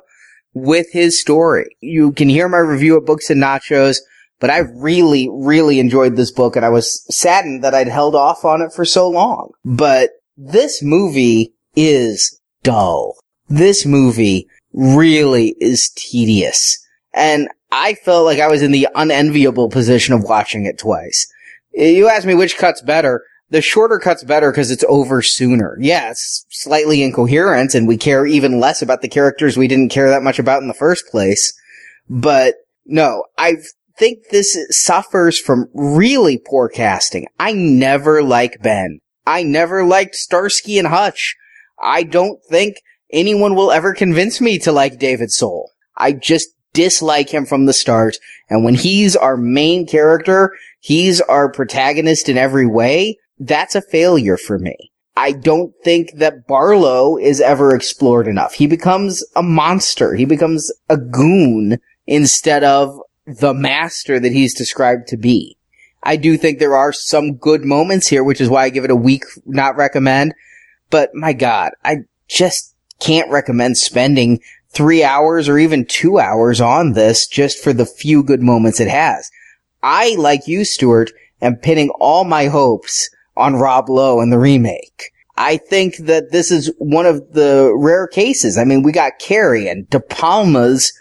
with 0.54 0.86
his 0.92 1.20
story. 1.20 1.76
You 1.80 2.12
can 2.12 2.28
hear 2.28 2.48
my 2.48 2.58
review 2.58 2.96
of 2.96 3.06
Books 3.06 3.30
and 3.30 3.42
Nachos, 3.42 3.98
but 4.40 4.50
I 4.50 4.58
really, 4.58 5.28
really 5.30 5.78
enjoyed 5.78 6.16
this 6.16 6.30
book 6.30 6.56
and 6.56 6.64
I 6.64 6.68
was 6.68 7.04
saddened 7.14 7.62
that 7.64 7.74
I'd 7.74 7.88
held 7.88 8.14
off 8.14 8.44
on 8.44 8.60
it 8.60 8.72
for 8.72 8.84
so 8.84 9.08
long. 9.08 9.52
But 9.64 10.10
this 10.36 10.82
movie 10.82 11.54
is 11.76 12.40
dull. 12.62 13.16
This 13.48 13.86
movie 13.86 14.48
really 14.72 15.54
is 15.60 15.90
tedious. 15.90 16.78
And 17.14 17.48
I 17.70 17.94
felt 17.94 18.24
like 18.24 18.40
I 18.40 18.48
was 18.48 18.62
in 18.62 18.72
the 18.72 18.88
unenviable 18.94 19.68
position 19.68 20.14
of 20.14 20.22
watching 20.22 20.66
it 20.66 20.78
twice. 20.78 21.30
You 21.72 22.08
asked 22.08 22.26
me 22.26 22.34
which 22.34 22.58
cut's 22.58 22.82
better. 22.82 23.24
The 23.52 23.60
shorter 23.60 23.98
cut's 23.98 24.24
better 24.24 24.50
because 24.50 24.70
it's 24.70 24.84
over 24.88 25.20
sooner. 25.20 25.76
Yeah, 25.78 26.10
it's 26.10 26.46
slightly 26.48 27.02
incoherent 27.02 27.74
and 27.74 27.86
we 27.86 27.98
care 27.98 28.24
even 28.24 28.58
less 28.58 28.80
about 28.80 29.02
the 29.02 29.08
characters 29.08 29.58
we 29.58 29.68
didn't 29.68 29.90
care 29.90 30.08
that 30.08 30.22
much 30.22 30.38
about 30.38 30.62
in 30.62 30.68
the 30.68 30.74
first 30.74 31.06
place. 31.08 31.52
But 32.08 32.54
no, 32.86 33.24
I 33.36 33.56
think 33.98 34.30
this 34.30 34.56
suffers 34.70 35.38
from 35.38 35.68
really 35.74 36.38
poor 36.38 36.70
casting. 36.70 37.26
I 37.38 37.52
never 37.52 38.22
like 38.22 38.62
Ben. 38.62 39.00
I 39.26 39.42
never 39.42 39.84
liked 39.84 40.14
Starsky 40.14 40.78
and 40.78 40.88
Hutch. 40.88 41.36
I 41.78 42.04
don't 42.04 42.42
think 42.48 42.76
anyone 43.12 43.54
will 43.54 43.70
ever 43.70 43.92
convince 43.92 44.40
me 44.40 44.58
to 44.60 44.72
like 44.72 44.98
David 44.98 45.30
Soul. 45.30 45.72
I 45.94 46.12
just 46.12 46.48
dislike 46.72 47.28
him 47.28 47.44
from 47.44 47.66
the 47.66 47.74
start. 47.74 48.16
And 48.48 48.64
when 48.64 48.76
he's 48.76 49.14
our 49.14 49.36
main 49.36 49.86
character, 49.86 50.54
he's 50.80 51.20
our 51.20 51.52
protagonist 51.52 52.30
in 52.30 52.38
every 52.38 52.66
way. 52.66 53.18
That's 53.42 53.74
a 53.74 53.82
failure 53.82 54.36
for 54.36 54.56
me. 54.56 54.92
I 55.16 55.32
don't 55.32 55.74
think 55.82 56.12
that 56.14 56.46
Barlow 56.46 57.18
is 57.18 57.40
ever 57.40 57.74
explored 57.74 58.28
enough. 58.28 58.54
He 58.54 58.68
becomes 58.68 59.24
a 59.34 59.42
monster. 59.42 60.14
He 60.14 60.24
becomes 60.24 60.72
a 60.88 60.96
goon 60.96 61.78
instead 62.06 62.62
of 62.62 63.00
the 63.26 63.52
master 63.52 64.20
that 64.20 64.32
he's 64.32 64.54
described 64.54 65.08
to 65.08 65.16
be. 65.16 65.58
I 66.04 66.14
do 66.16 66.36
think 66.36 66.58
there 66.58 66.76
are 66.76 66.92
some 66.92 67.34
good 67.34 67.64
moments 67.64 68.06
here, 68.06 68.22
which 68.22 68.40
is 68.40 68.48
why 68.48 68.62
I 68.62 68.70
give 68.70 68.84
it 68.84 68.92
a 68.92 68.96
weak 68.96 69.24
not 69.44 69.76
recommend. 69.76 70.34
But 70.88 71.10
my 71.12 71.32
God, 71.32 71.72
I 71.84 72.04
just 72.28 72.76
can't 73.00 73.30
recommend 73.30 73.76
spending 73.76 74.38
three 74.70 75.02
hours 75.02 75.48
or 75.48 75.58
even 75.58 75.84
two 75.84 76.20
hours 76.20 76.60
on 76.60 76.92
this 76.92 77.26
just 77.26 77.62
for 77.62 77.72
the 77.72 77.86
few 77.86 78.22
good 78.22 78.40
moments 78.40 78.78
it 78.78 78.88
has. 78.88 79.32
I, 79.82 80.14
like 80.16 80.46
you, 80.46 80.64
Stuart, 80.64 81.10
am 81.40 81.56
pinning 81.56 81.90
all 81.98 82.22
my 82.22 82.46
hopes 82.46 83.10
on 83.36 83.56
Rob 83.56 83.88
Lowe 83.88 84.20
and 84.20 84.32
the 84.32 84.38
remake. 84.38 85.10
I 85.36 85.56
think 85.56 85.96
that 85.98 86.30
this 86.30 86.50
is 86.50 86.72
one 86.78 87.06
of 87.06 87.32
the 87.32 87.72
rare 87.74 88.06
cases. 88.06 88.58
I 88.58 88.64
mean, 88.64 88.82
we 88.82 88.92
got 88.92 89.18
Carrie 89.18 89.68
and 89.68 89.88
De 89.88 90.00
Palma's 90.00 90.92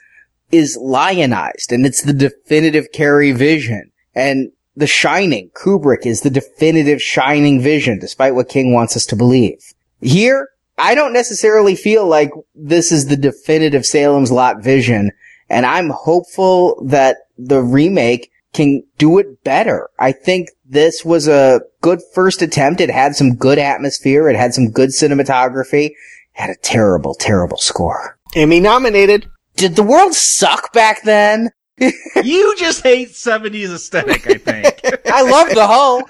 is 0.51 0.77
lionized 0.77 1.71
and 1.71 1.85
it's 1.85 2.03
the 2.03 2.13
definitive 2.13 2.91
Carrie 2.93 3.31
vision. 3.31 3.91
And 4.13 4.51
The 4.75 4.87
Shining, 4.87 5.49
Kubrick 5.53 6.05
is 6.05 6.21
the 6.21 6.29
definitive 6.29 7.01
Shining 7.01 7.61
vision, 7.61 7.99
despite 7.99 8.35
what 8.35 8.49
King 8.49 8.73
wants 8.73 8.95
us 8.95 9.05
to 9.07 9.15
believe. 9.15 9.73
Here, 10.01 10.49
I 10.77 10.95
don't 10.95 11.13
necessarily 11.13 11.75
feel 11.75 12.07
like 12.07 12.31
this 12.55 12.91
is 12.91 13.07
the 13.07 13.17
definitive 13.17 13.85
Salem's 13.85 14.31
Lot 14.31 14.63
vision, 14.63 15.11
and 15.49 15.65
I'm 15.65 15.89
hopeful 15.89 16.83
that 16.85 17.17
the 17.37 17.61
remake 17.61 18.31
can 18.53 18.83
do 18.97 19.17
it 19.17 19.43
better. 19.43 19.89
I 19.99 20.11
think 20.11 20.49
this 20.65 21.05
was 21.05 21.27
a 21.27 21.61
good 21.81 22.01
first 22.13 22.41
attempt. 22.41 22.81
It 22.81 22.89
had 22.89 23.15
some 23.15 23.35
good 23.35 23.57
atmosphere. 23.57 24.29
It 24.29 24.35
had 24.35 24.53
some 24.53 24.71
good 24.71 24.89
cinematography. 24.89 25.87
It 25.87 25.93
had 26.33 26.49
a 26.49 26.55
terrible, 26.55 27.15
terrible 27.15 27.57
score. 27.57 28.17
Emmy 28.35 28.59
nominated. 28.59 29.29
Did 29.55 29.75
the 29.75 29.83
world 29.83 30.13
suck 30.13 30.73
back 30.73 31.03
then? 31.03 31.49
you 32.23 32.55
just 32.57 32.83
hate 32.83 33.09
70s 33.09 33.73
aesthetic, 33.73 34.27
I 34.27 34.35
think. 34.35 34.79
I 35.11 35.23
love 35.23 35.49
the 35.49 35.67
whole. 35.67 36.03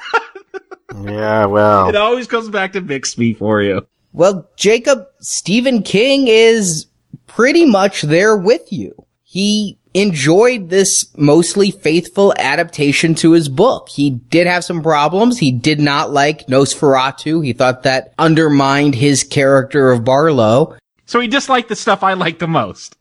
yeah, 1.05 1.45
well. 1.45 1.89
It 1.89 1.95
always 1.95 2.27
comes 2.27 2.49
back 2.49 2.73
to 2.73 2.81
Bixby 2.81 3.33
for 3.33 3.61
you. 3.61 3.87
Well, 4.13 4.49
Jacob, 4.57 5.05
Stephen 5.19 5.83
King 5.83 6.27
is 6.27 6.87
pretty 7.27 7.65
much 7.65 8.01
there 8.01 8.35
with 8.35 8.71
you. 8.73 9.05
He 9.23 9.77
enjoyed 9.93 10.69
this 10.69 11.05
mostly 11.17 11.71
faithful 11.71 12.33
adaptation 12.37 13.15
to 13.15 13.31
his 13.31 13.49
book. 13.49 13.89
He 13.89 14.09
did 14.09 14.47
have 14.47 14.63
some 14.63 14.81
problems. 14.81 15.39
He 15.39 15.51
did 15.51 15.79
not 15.79 16.11
like 16.11 16.47
Nosferatu. 16.47 17.43
He 17.43 17.53
thought 17.53 17.83
that 17.83 18.13
undermined 18.17 18.95
his 18.95 19.23
character 19.23 19.91
of 19.91 20.03
Barlow. 20.03 20.77
So 21.05 21.19
he 21.19 21.27
disliked 21.27 21.69
the 21.69 21.75
stuff 21.75 22.03
I 22.03 22.13
liked 22.13 22.39
the 22.39 22.47
most. 22.47 22.95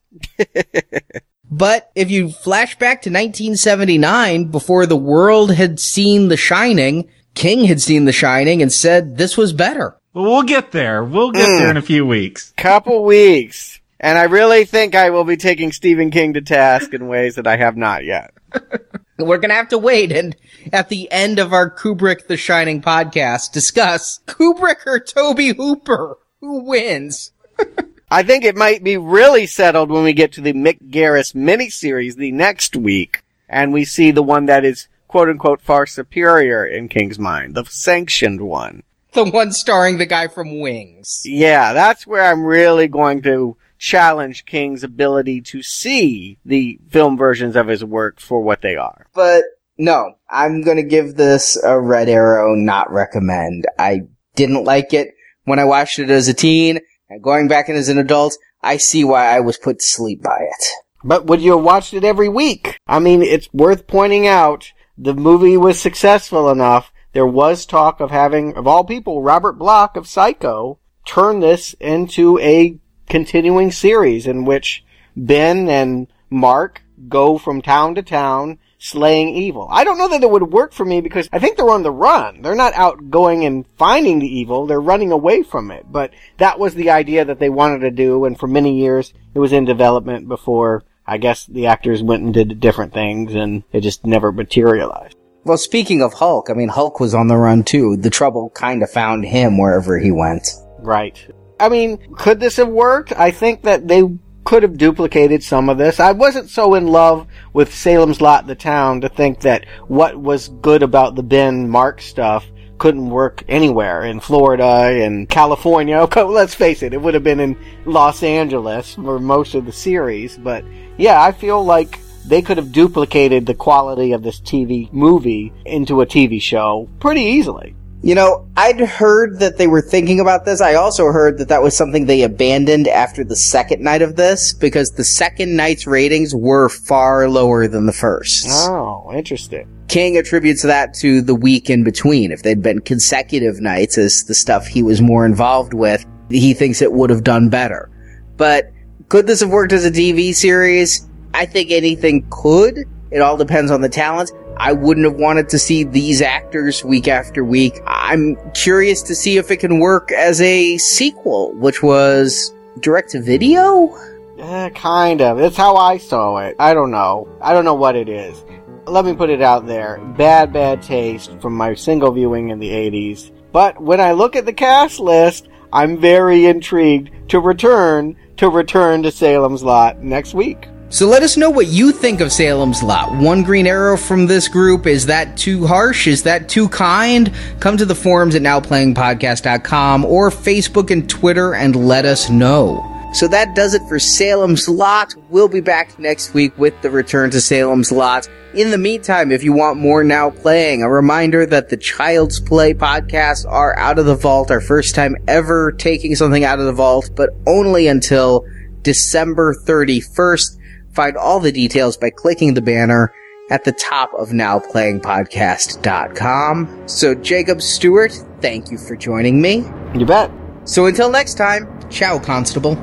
but 1.51 1.91
if 1.95 2.11
you 2.11 2.31
flash 2.31 2.77
back 2.77 3.03
to 3.03 3.11
1979, 3.11 4.47
before 4.47 4.87
the 4.87 4.97
world 4.97 5.53
had 5.53 5.79
seen 5.79 6.29
The 6.29 6.37
Shining, 6.37 7.09
King 7.35 7.65
had 7.67 7.81
seen 7.81 8.05
The 8.05 8.13
Shining 8.13 8.63
and 8.63 8.73
said 8.73 9.17
this 9.17 9.37
was 9.37 9.53
better. 9.53 9.97
Well, 10.13 10.25
we'll 10.25 10.43
get 10.43 10.73
there. 10.73 11.05
We'll 11.05 11.31
get 11.31 11.49
mm. 11.49 11.59
there 11.59 11.71
in 11.71 11.77
a 11.77 11.83
few 11.83 12.05
weeks. 12.05 12.53
Couple 12.57 13.05
weeks. 13.05 13.80
And 14.03 14.19
I 14.19 14.25
really 14.25 14.65
think 14.65 14.95
I 14.95 15.11
will 15.11 15.25
be 15.25 15.37
taking 15.37 15.73
Stephen 15.73 16.11
King 16.11 16.33
to 16.33 16.41
task 16.41 16.95
in 16.95 17.07
ways 17.07 17.35
that 17.35 17.47
I 17.47 17.59
have 17.59 17.77
not 17.77 18.03
yet. 18.03 18.33
We're 19.19 19.37
gonna 19.37 19.55
have 19.55 19.69
to 19.69 19.79
wait 19.79 20.11
and 20.11 20.35
at 20.73 20.89
the 20.89 21.13
end 21.13 21.39
of 21.39 21.53
our 21.53 21.71
Kubrick 21.71 22.27
The 22.27 22.39
Shining 22.39 22.81
podcast 22.81 23.53
discuss 23.53 24.21
Kubrick 24.27 24.87
or 24.87 24.99
Tobe 24.99 25.55
Hooper. 25.55 26.17
Who 26.41 26.65
wins? 26.65 27.33
I 28.11 28.23
think 28.23 28.45
it 28.45 28.57
might 28.57 28.83
be 28.83 28.97
really 28.97 29.47
settled 29.47 29.91
when 29.91 30.03
we 30.03 30.15
get 30.15 30.33
to 30.33 30.41
the 30.41 30.55
Mick 30.55 30.91
Garris 30.91 31.35
miniseries 31.35 32.17
the 32.17 32.33
next 32.33 32.75
week, 32.75 33.23
and 33.51 33.71
we 33.71 33.85
see 33.85 34.11
the 34.11 34.23
one 34.23 34.47
that 34.47 34.65
is 34.65 34.89
quote 35.09 35.29
unquote 35.29 35.61
far 35.61 35.85
superior 35.87 36.65
in 36.65 36.89
King's 36.89 37.19
mind, 37.19 37.55
the 37.55 37.67
sanctioned 37.67 38.41
one. 38.41 38.83
The 39.13 39.25
one 39.25 39.53
starring 39.53 39.99
the 39.99 40.07
guy 40.07 40.29
from 40.29 40.61
Wings. 40.61 41.23
Yeah, 41.27 41.75
that's 41.75 42.07
where 42.07 42.25
I'm 42.25 42.45
really 42.45 42.89
going 42.89 43.23
to 43.23 43.57
challenge 43.81 44.45
King's 44.45 44.85
ability 44.85 45.41
to 45.41 45.63
see 45.63 46.39
the 46.45 46.79
film 46.91 47.17
versions 47.17 47.57
of 47.57 47.67
his 47.67 47.85
work 47.85 48.21
for 48.21 48.41
what 48.41 48.61
they 48.61 48.77
are. 48.77 49.07
But 49.15 49.43
no, 49.79 50.13
I'm 50.29 50.63
gonna 50.63 50.85
give 50.85 51.17
this 51.17 51.61
a 51.65 51.81
red 51.81 52.09
arrow, 52.09 52.55
not 52.55 52.93
recommend. 52.93 53.67
I 53.79 54.03
didn't 54.37 54.65
like 54.65 54.93
it 54.93 55.15
when 55.45 55.59
I 55.59 55.65
watched 55.65 55.99
it 55.99 56.11
as 56.11 56.29
a 56.29 56.35
teen, 56.35 56.79
and 57.09 57.23
going 57.23 57.49
back 57.49 57.69
in 57.69 57.75
as 57.75 57.89
an 57.89 57.99
adult, 57.99 58.37
I 58.63 58.77
see 58.77 59.03
why 59.03 59.35
I 59.35 59.41
was 59.41 59.57
put 59.57 59.81
to 59.81 59.85
sleep 59.87 60.23
by 60.23 60.39
it. 60.39 60.67
But 61.03 61.25
would 61.27 61.41
you 61.41 61.53
have 61.53 61.65
watched 61.65 61.95
it 61.95 62.05
every 62.05 62.29
week? 62.29 62.79
I 62.87 62.99
mean, 62.99 63.23
it's 63.23 63.49
worth 63.55 63.87
pointing 63.87 64.27
out 64.27 64.71
the 64.99 65.15
movie 65.15 65.57
was 65.57 65.81
successful 65.81 66.51
enough. 66.51 66.93
There 67.15 67.27
was 67.27 67.65
talk 67.65 68.01
of 68.01 68.11
having, 68.11 68.55
of 68.55 68.67
all 68.67 68.85
people, 68.85 69.23
Robert 69.23 69.55
Bloch 69.55 69.97
of 69.97 70.07
Psycho 70.07 70.79
turn 71.07 71.41
this 71.41 71.75
into 71.81 72.39
a 72.41 72.79
continuing 73.11 73.71
series 73.71 74.27
in 74.27 74.45
which 74.47 74.85
Ben 75.17 75.69
and 75.69 76.07
Mark 76.31 76.83
go 77.09 77.37
from 77.37 77.61
town 77.61 77.97
to 77.97 78.03
town 78.03 78.59
slaying 78.79 79.29
evil. 79.29 79.69
I 79.71 79.85
don't 79.85 79.99
know 79.99 80.09
that 80.09 80.23
it 80.23 80.31
would 80.31 80.51
work 80.51 80.73
for 80.73 80.87
me 80.87 81.03
because 81.03 81.29
I 81.33 81.39
think 81.39 81.57
they're 81.57 81.69
on 81.69 81.83
the 81.83 81.91
run. 81.91 82.41
They're 82.41 82.55
not 82.55 82.73
out 82.73 83.11
going 83.11 83.45
and 83.45 83.67
finding 83.77 84.21
the 84.21 84.39
evil. 84.39 84.67
They're 84.67 84.81
running 84.81 85.13
away 85.13 85.43
from 85.43 85.71
it. 85.71 85.85
But 85.91 86.13
that 86.39 86.59
was 86.59 86.75
the 86.75 86.91
idea 86.91 87.27
that 87.27 87.39
they 87.39 87.51
wanted 87.51 87.81
to 87.81 87.91
do. 87.91 88.25
And 88.25 88.39
for 88.39 88.47
many 88.47 88.79
years 88.79 89.13
it 89.35 89.39
was 89.39 89.53
in 89.53 89.67
development 89.67 90.29
before 90.29 90.85
I 91.07 91.19
guess 91.19 91.45
the 91.47 91.67
actors 91.67 92.03
went 92.03 92.23
and 92.23 92.33
did 92.33 92.61
different 92.61 92.95
things 92.95 93.35
and 93.35 93.65
it 93.73 93.81
just 93.81 94.07
never 94.07 94.33
materialized. 94.33 95.17
Well, 95.45 95.59
speaking 95.59 96.03
of 96.03 96.15
Hulk, 96.15 96.49
I 96.51 96.53
mean, 96.53 96.69
Hulk 96.69 97.01
was 97.01 97.15
on 97.15 97.27
the 97.27 97.37
run 97.37 97.65
too. 97.65 97.97
The 97.97 98.11
trouble 98.11 98.51
kind 98.51 98.83
of 98.83 98.91
found 98.91 99.25
him 99.25 99.59
wherever 99.59 99.99
he 99.99 100.11
went. 100.11 100.49
Right. 100.79 101.19
I 101.61 101.69
mean, 101.69 101.99
could 102.17 102.41
this 102.41 102.57
have 102.57 102.69
worked? 102.69 103.13
I 103.13 103.31
think 103.31 103.63
that 103.63 103.87
they 103.87 104.03
could 104.45 104.63
have 104.63 104.79
duplicated 104.79 105.43
some 105.43 105.69
of 105.69 105.79
this. 105.79 106.01
I 106.01 106.13
wasn't 106.13 106.51
so 106.51 106.75
in 106.75 106.87
love 106.87 107.27
with 107.53 107.75
Salem's 107.75 108.21
Lot, 108.21 108.47
the 108.47 108.55
town, 108.55 109.03
to 109.03 109.09
think 109.09 109.41
that 109.41 109.67
what 109.87 110.17
was 110.17 110.49
good 110.49 110.83
about 110.83 111.15
the 111.15 111.23
Ben 111.23 111.69
Mark 111.69 112.01
stuff 112.01 112.47
couldn't 112.79 113.11
work 113.11 113.45
anywhere 113.47 114.05
in 114.05 114.19
Florida 114.19 115.05
and 115.05 115.29
California. 115.29 115.99
Okay, 116.01 116.23
Let's 116.23 116.55
face 116.55 116.83
it, 116.83 116.95
it 116.95 117.01
would 117.01 117.15
have 117.15 117.23
been 117.23 117.41
in 117.41 117.57
Los 117.85 118.23
Angeles 118.23 118.95
for 118.95 119.19
most 119.19 119.55
of 119.55 119.67
the 119.67 119.73
series. 119.73 120.39
But 120.39 120.65
yeah, 120.97 121.23
I 121.23 121.33
feel 121.33 121.63
like 121.63 122.01
they 122.27 122.43
could 122.43 122.57
have 122.57 122.73
duplicated 122.73 123.47
the 123.47 123.55
quality 123.55 124.13
of 124.13 124.23
this 124.23 124.41
TV 124.41 124.91
movie 124.93 125.53
into 125.67 126.01
a 126.01 126.07
TV 126.07 126.41
show 126.41 126.89
pretty 126.99 127.23
easily. 127.23 127.75
You 128.03 128.15
know, 128.15 128.49
I'd 128.57 128.81
heard 128.81 129.41
that 129.41 129.59
they 129.59 129.67
were 129.67 129.83
thinking 129.83 130.21
about 130.21 130.47
this. 130.47 130.63
I 130.63 130.75
also 130.75 131.07
heard 131.07 131.37
that 131.39 131.49
that 131.49 131.63
was 131.63 131.77
something 131.77 132.07
they 132.07 132.23
abandoned 132.23 132.89
after 132.89 133.25
the 133.25 133.37
second 133.37 133.83
night 133.83 134.01
of 134.01 134.17
this 134.17 134.55
because 134.55 134.93
the 134.93 135.05
second 135.05 135.55
night's 135.55 135.87
ratings 135.87 136.35
were 136.35 136.71
far 136.71 137.29
lower 137.29 137.69
than 137.69 137.85
the 137.85 137.93
first. 137.93 138.47
Oh, 138.49 139.13
interesting. 139.15 139.69
King 139.89 140.17
attributes 140.17 140.63
that 140.63 140.95
to 140.95 141.21
the 141.21 141.35
week 141.35 141.69
in 141.69 141.85
between. 141.85 142.33
If 142.33 142.43
they'd 142.43 142.63
been 142.63 142.81
consecutive 142.81 143.61
nights 143.61 143.99
as 143.99 144.25
the 144.25 144.35
stuff 144.35 144.67
he 144.67 144.83
was 144.83 145.03
more 145.03 145.27
involved 145.27 145.75
with, 145.75 146.07
he 146.31 146.55
thinks 146.55 146.81
it 146.81 146.93
would 146.93 147.11
have 147.11 147.25
done 147.25 147.51
better. 147.51 147.91
But 148.39 148.71
could 149.11 149.27
this 149.27 149.41
have 149.41 149.51
worked 149.51 149.73
as 149.75 149.85
a 149.85 149.91
TV 149.91 150.35
series? 150.35 151.07
I 151.35 151.45
think 151.45 151.71
anything 151.71 152.27
could. 152.31 152.87
It 153.11 153.21
all 153.21 153.37
depends 153.37 153.71
on 153.71 153.81
the 153.81 153.89
talent. 153.89 154.33
I 154.57 154.73
wouldn't 154.73 155.07
have 155.07 155.17
wanted 155.17 155.49
to 155.51 155.59
see 155.59 155.85
these 155.85 156.21
actors 156.21 156.85
week 156.85 157.09
after 157.09 157.45
week. 157.45 157.81
I'm 157.87 158.37
curious 158.53 159.03
to 159.05 159.15
see 159.15 159.37
if 159.37 159.51
it 159.51 159.57
can 159.57 159.81
work 159.81 160.13
as 160.13 160.41
a 160.41 160.79
sequel, 160.79 161.53
which 161.55 161.83
was 161.83 162.53
direct 162.81 163.11
to 163.11 163.23
video? 163.23 163.97
Eh, 164.39 164.71
kind 164.71 165.21
of. 165.21 165.39
It's 165.39 165.57
how 165.57 165.77
I 165.77 165.99
saw 165.99 166.39
it. 166.39 166.57
I 166.59 166.75
don't 166.75 166.91
know. 166.91 167.29
I 167.41 167.53
don't 167.53 167.65
know 167.65 167.75
what 167.75 167.97
it 167.97 168.09
is. 168.09 168.45
Let 168.87 169.05
me 169.05 169.15
put 169.15 169.31
it 169.31 169.43
out 169.43 169.67
there. 169.67 169.99
Bad, 170.17 170.53
bad 170.53 170.83
taste 170.83 171.33
from 171.41 171.55
my 171.55 171.75
single 171.75 172.13
viewing 172.13 172.49
in 172.49 172.59
the 172.59 172.71
80s. 172.71 173.31
But 173.53 173.81
when 173.81 174.01
I 174.01 174.13
look 174.13 174.37
at 174.37 174.47
the 174.47 174.53
cast 174.53 175.01
list, 175.01 175.49
I'm 175.73 175.99
very 175.99 176.47
intrigued 176.47 177.31
to 177.31 177.41
return 177.41 178.17
to 178.39 178.49
return 178.49 179.03
to 179.03 179.11
Salem's 179.11 179.63
Lot 179.63 180.03
next 180.03 180.33
week. 180.33 180.67
So 180.93 181.07
let 181.07 181.23
us 181.23 181.37
know 181.37 181.51
what 181.51 181.69
you 181.69 181.93
think 181.93 182.21
of 182.21 182.33
Salem's 182.33 182.83
Lot. 182.83 183.17
One 183.23 183.45
green 183.45 183.69
arrow 183.69 183.97
from 183.97 184.27
this 184.27 184.49
group. 184.49 184.89
Is 184.89 185.07
that 185.07 185.37
too 185.37 185.65
harsh? 185.65 186.09
Is 186.09 186.25
that 186.25 186.49
too 186.49 186.69
kind? 186.69 187.33
Come 187.61 187.77
to 187.77 187.85
the 187.85 187.95
forums 187.95 188.35
at 188.35 188.43
nowplayingpodcast.com 188.43 190.05
or 190.05 190.31
Facebook 190.31 190.91
and 190.91 191.09
Twitter 191.09 191.55
and 191.55 191.77
let 191.77 192.05
us 192.05 192.29
know. 192.29 192.85
So 193.13 193.29
that 193.29 193.55
does 193.55 193.75
it 193.75 193.83
for 193.89 194.01
Salem's 194.01 194.69
Lot. 194.69 195.15
We'll 195.29 195.47
be 195.47 195.61
back 195.61 195.97
next 196.01 196.35
week 196.35 196.59
with 196.59 196.75
the 196.83 196.91
return 196.91 197.31
to 197.31 197.41
Salem's 197.41 197.93
Lot. 197.93 198.29
In 198.55 198.73
the 198.73 198.79
meantime, 198.79 199.31
if 199.31 199.45
you 199.45 199.53
want 199.53 199.79
more 199.79 200.03
Now 200.03 200.31
Playing, 200.31 200.83
a 200.83 200.91
reminder 200.91 201.47
that 201.47 201.69
the 201.69 201.77
Child's 201.77 202.41
Play 202.41 202.75
podcasts 202.75 203.47
are 203.49 203.79
out 203.79 204.01
of 204.01 204.07
the 204.07 204.17
vault, 204.17 204.51
our 204.51 204.61
first 204.61 204.97
time 204.97 205.15
ever 205.29 205.71
taking 205.71 206.17
something 206.17 206.43
out 206.43 206.59
of 206.59 206.67
the 206.67 206.73
vault, 206.73 207.11
but 207.15 207.31
only 207.47 207.87
until 207.87 208.45
December 208.83 209.55
31st. 209.55 210.57
Find 210.93 211.17
all 211.17 211.41
the 211.41 211.53
details 211.53 211.97
by 211.97 212.11
clicking 212.11 212.55
the 212.55 212.63
banner 212.63 213.13
at 213.51 213.65
the 213.65 213.73
top 213.73 214.13
of 214.15 214.29
nowplayingpodcast.com. 214.31 216.83
So, 216.87 217.15
Jacob 217.15 217.61
Stewart, 217.63 218.13
thank 218.41 218.71
you 218.71 218.79
for 218.79 218.95
joining 218.97 219.43
me. 219.43 219.65
You 219.95 220.07
bet. 220.07 220.31
So, 220.65 220.87
until 220.87 221.11
next 221.11 221.35
time, 221.35 221.69
ciao, 221.91 222.19
Constable. 222.19 222.77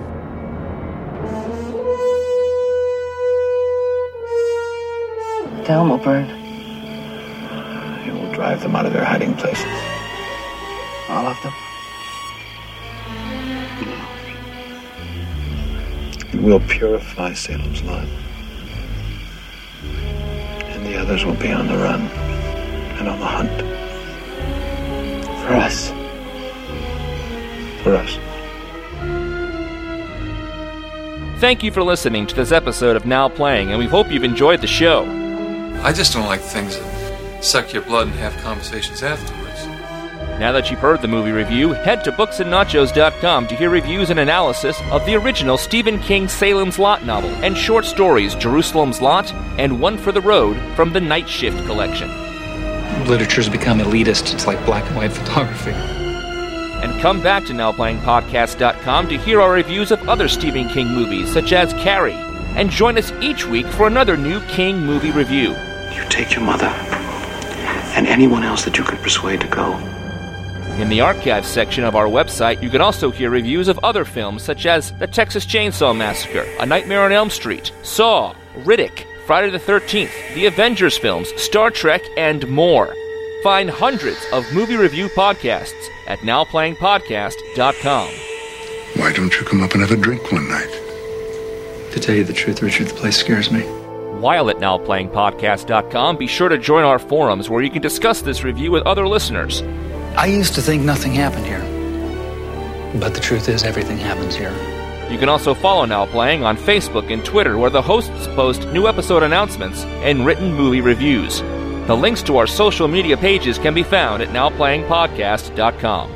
The 5.57 5.63
town 5.65 5.89
will 5.89 5.97
burn. 5.97 6.29
It 8.05 8.13
will 8.13 8.31
drive 8.33 8.61
them 8.61 8.75
out 8.75 8.85
of 8.85 8.93
their 8.93 9.03
hiding 9.03 9.33
places. 9.35 9.65
All 11.09 11.25
of 11.27 11.41
them. 11.43 11.53
Will 16.41 16.59
purify 16.61 17.33
Salem's 17.33 17.81
Lot. 17.83 18.07
And 19.83 20.85
the 20.85 20.97
others 20.97 21.25
will 21.25 21.35
be 21.35 21.51
on 21.51 21.67
the 21.67 21.77
run 21.77 22.01
and 22.01 23.07
on 23.07 23.19
the 23.19 23.25
hunt. 23.25 23.51
For 25.41 25.53
us. 25.53 25.89
For 27.83 27.95
us. 27.95 28.19
Thank 31.39 31.61
you 31.61 31.71
for 31.71 31.83
listening 31.83 32.25
to 32.27 32.35
this 32.35 32.51
episode 32.51 32.95
of 32.95 33.05
Now 33.05 33.29
Playing, 33.29 33.69
and 33.69 33.77
we 33.77 33.85
hope 33.85 34.11
you've 34.11 34.23
enjoyed 34.23 34.61
the 34.61 34.67
show. 34.67 35.05
I 35.83 35.93
just 35.93 36.13
don't 36.13 36.25
like 36.25 36.41
things 36.41 36.77
that 36.77 37.43
suck 37.43 37.73
your 37.73 37.83
blood 37.83 38.07
and 38.07 38.15
have 38.17 38.35
conversations 38.37 39.03
afterwards. 39.03 39.76
Now 40.39 40.51
that 40.51 40.69
you've 40.69 40.79
heard 40.79 41.01
the 41.01 41.07
movie 41.07 41.31
review, 41.31 41.73
head 41.73 42.03
to 42.03 42.11
booksandnachos.com 42.11 43.47
to 43.47 43.55
hear 43.55 43.71
reviews 43.71 44.11
and 44.11 44.19
analysis 44.19 44.79
of 44.91 45.03
the 45.07 45.15
original 45.15 45.57
Stephen 45.57 45.97
King 45.99 46.27
Salem's 46.27 46.77
Lot 46.77 47.03
novel 47.03 47.31
and 47.43 47.57
short 47.57 47.85
stories 47.85 48.35
Jerusalem's 48.35 49.01
Lot 49.01 49.33
and 49.57 49.81
One 49.81 49.97
for 49.97 50.11
the 50.11 50.21
Road 50.21 50.55
from 50.75 50.93
the 50.93 51.01
Night 51.01 51.27
Shift 51.27 51.65
collection. 51.65 52.09
Literature's 53.07 53.49
become 53.49 53.79
elitist. 53.79 54.31
It's 54.31 54.45
like 54.45 54.63
black 54.63 54.85
and 54.85 54.95
white 54.97 55.11
photography. 55.11 55.71
And 55.71 57.01
come 57.01 57.23
back 57.23 57.43
to 57.45 57.53
NowPlayingPodcast.com 57.53 59.09
to 59.09 59.17
hear 59.17 59.41
our 59.41 59.51
reviews 59.51 59.91
of 59.91 60.07
other 60.07 60.27
Stephen 60.27 60.69
King 60.69 60.89
movies, 60.89 61.33
such 61.33 61.51
as 61.51 61.73
Carrie, 61.73 62.13
and 62.13 62.69
join 62.69 62.99
us 62.99 63.11
each 63.21 63.47
week 63.47 63.65
for 63.65 63.87
another 63.87 64.15
new 64.15 64.39
King 64.41 64.85
movie 64.85 65.09
review. 65.09 65.55
You 65.95 66.05
take 66.09 66.35
your 66.35 66.43
mother 66.43 66.67
and 67.97 68.05
anyone 68.05 68.43
else 68.43 68.63
that 68.65 68.77
you 68.77 68.83
could 68.83 68.99
persuade 68.99 69.41
to 69.41 69.47
go. 69.47 69.96
In 70.77 70.89
the 70.89 71.01
archives 71.01 71.47
section 71.47 71.83
of 71.83 71.95
our 71.95 72.05
website, 72.05 72.61
you 72.61 72.69
can 72.69 72.81
also 72.81 73.09
hear 73.09 73.31
reviews 73.31 73.67
of 73.67 73.79
other 73.79 74.05
films 74.05 74.43
such 74.43 74.67
as 74.67 74.91
The 74.99 75.07
Texas 75.07 75.43
Chainsaw 75.43 75.97
Massacre, 75.97 76.45
A 76.59 76.67
Nightmare 76.67 77.01
on 77.03 77.11
Elm 77.11 77.31
Street, 77.31 77.71
Saw, 77.81 78.35
Riddick, 78.57 79.03
Friday 79.25 79.49
the 79.49 79.57
13th, 79.57 80.35
the 80.35 80.45
Avengers 80.45 80.95
films, 80.95 81.29
Star 81.41 81.71
Trek, 81.71 82.03
and 82.15 82.47
more. 82.47 82.93
Find 83.41 83.71
hundreds 83.71 84.23
of 84.31 84.45
movie 84.53 84.75
review 84.75 85.07
podcasts 85.09 85.87
at 86.07 86.19
nowplayingpodcast.com. 86.19 88.09
Why 89.01 89.11
don't 89.13 89.35
you 89.35 89.45
come 89.47 89.63
up 89.63 89.71
and 89.73 89.81
have 89.81 89.91
a 89.91 89.97
drink 89.97 90.31
one 90.31 90.47
night? 90.47 90.71
To 91.93 91.99
tell 91.99 92.13
you 92.13 92.23
the 92.23 92.33
truth, 92.33 92.61
Richard, 92.61 92.89
the 92.89 92.93
place 92.93 93.17
scares 93.17 93.49
me. 93.51 93.61
While 94.21 94.51
at 94.51 94.57
nowplayingpodcast.com, 94.57 96.17
be 96.17 96.27
sure 96.27 96.49
to 96.49 96.57
join 96.59 96.83
our 96.83 96.99
forums 96.99 97.49
where 97.49 97.63
you 97.63 97.71
can 97.71 97.81
discuss 97.81 98.21
this 98.21 98.43
review 98.43 98.69
with 98.69 98.85
other 98.85 99.07
listeners. 99.07 99.63
I 100.17 100.25
used 100.25 100.55
to 100.55 100.63
think 100.63 100.81
nothing 100.81 101.13
happened 101.13 101.45
here. 101.45 101.61
But 102.99 103.13
the 103.13 103.19
truth 103.19 103.49
is, 103.49 103.63
everything 103.63 103.99
happens 103.99 104.35
here. 104.35 104.51
You 105.11 105.19
can 105.19 105.29
also 105.29 105.53
follow 105.53 105.85
Now 105.85 106.07
Playing 106.07 106.43
on 106.43 106.57
Facebook 106.57 107.13
and 107.13 107.23
Twitter, 107.23 107.59
where 107.59 107.69
the 107.69 107.83
hosts 107.83 108.25
post 108.29 108.67
new 108.69 108.87
episode 108.87 109.21
announcements 109.21 109.83
and 110.01 110.25
written 110.25 110.51
movie 110.51 110.81
reviews. 110.81 111.41
The 111.85 111.95
links 111.95 112.23
to 112.23 112.37
our 112.37 112.47
social 112.47 112.87
media 112.87 113.15
pages 113.15 113.59
can 113.59 113.75
be 113.75 113.83
found 113.83 114.23
at 114.23 114.29
nowplayingpodcast.com. 114.29 116.09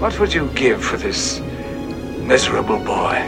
What 0.00 0.18
would 0.18 0.34
you 0.34 0.48
give 0.48 0.84
for 0.84 0.96
this 0.96 1.38
miserable 2.18 2.78
boy? 2.80 3.24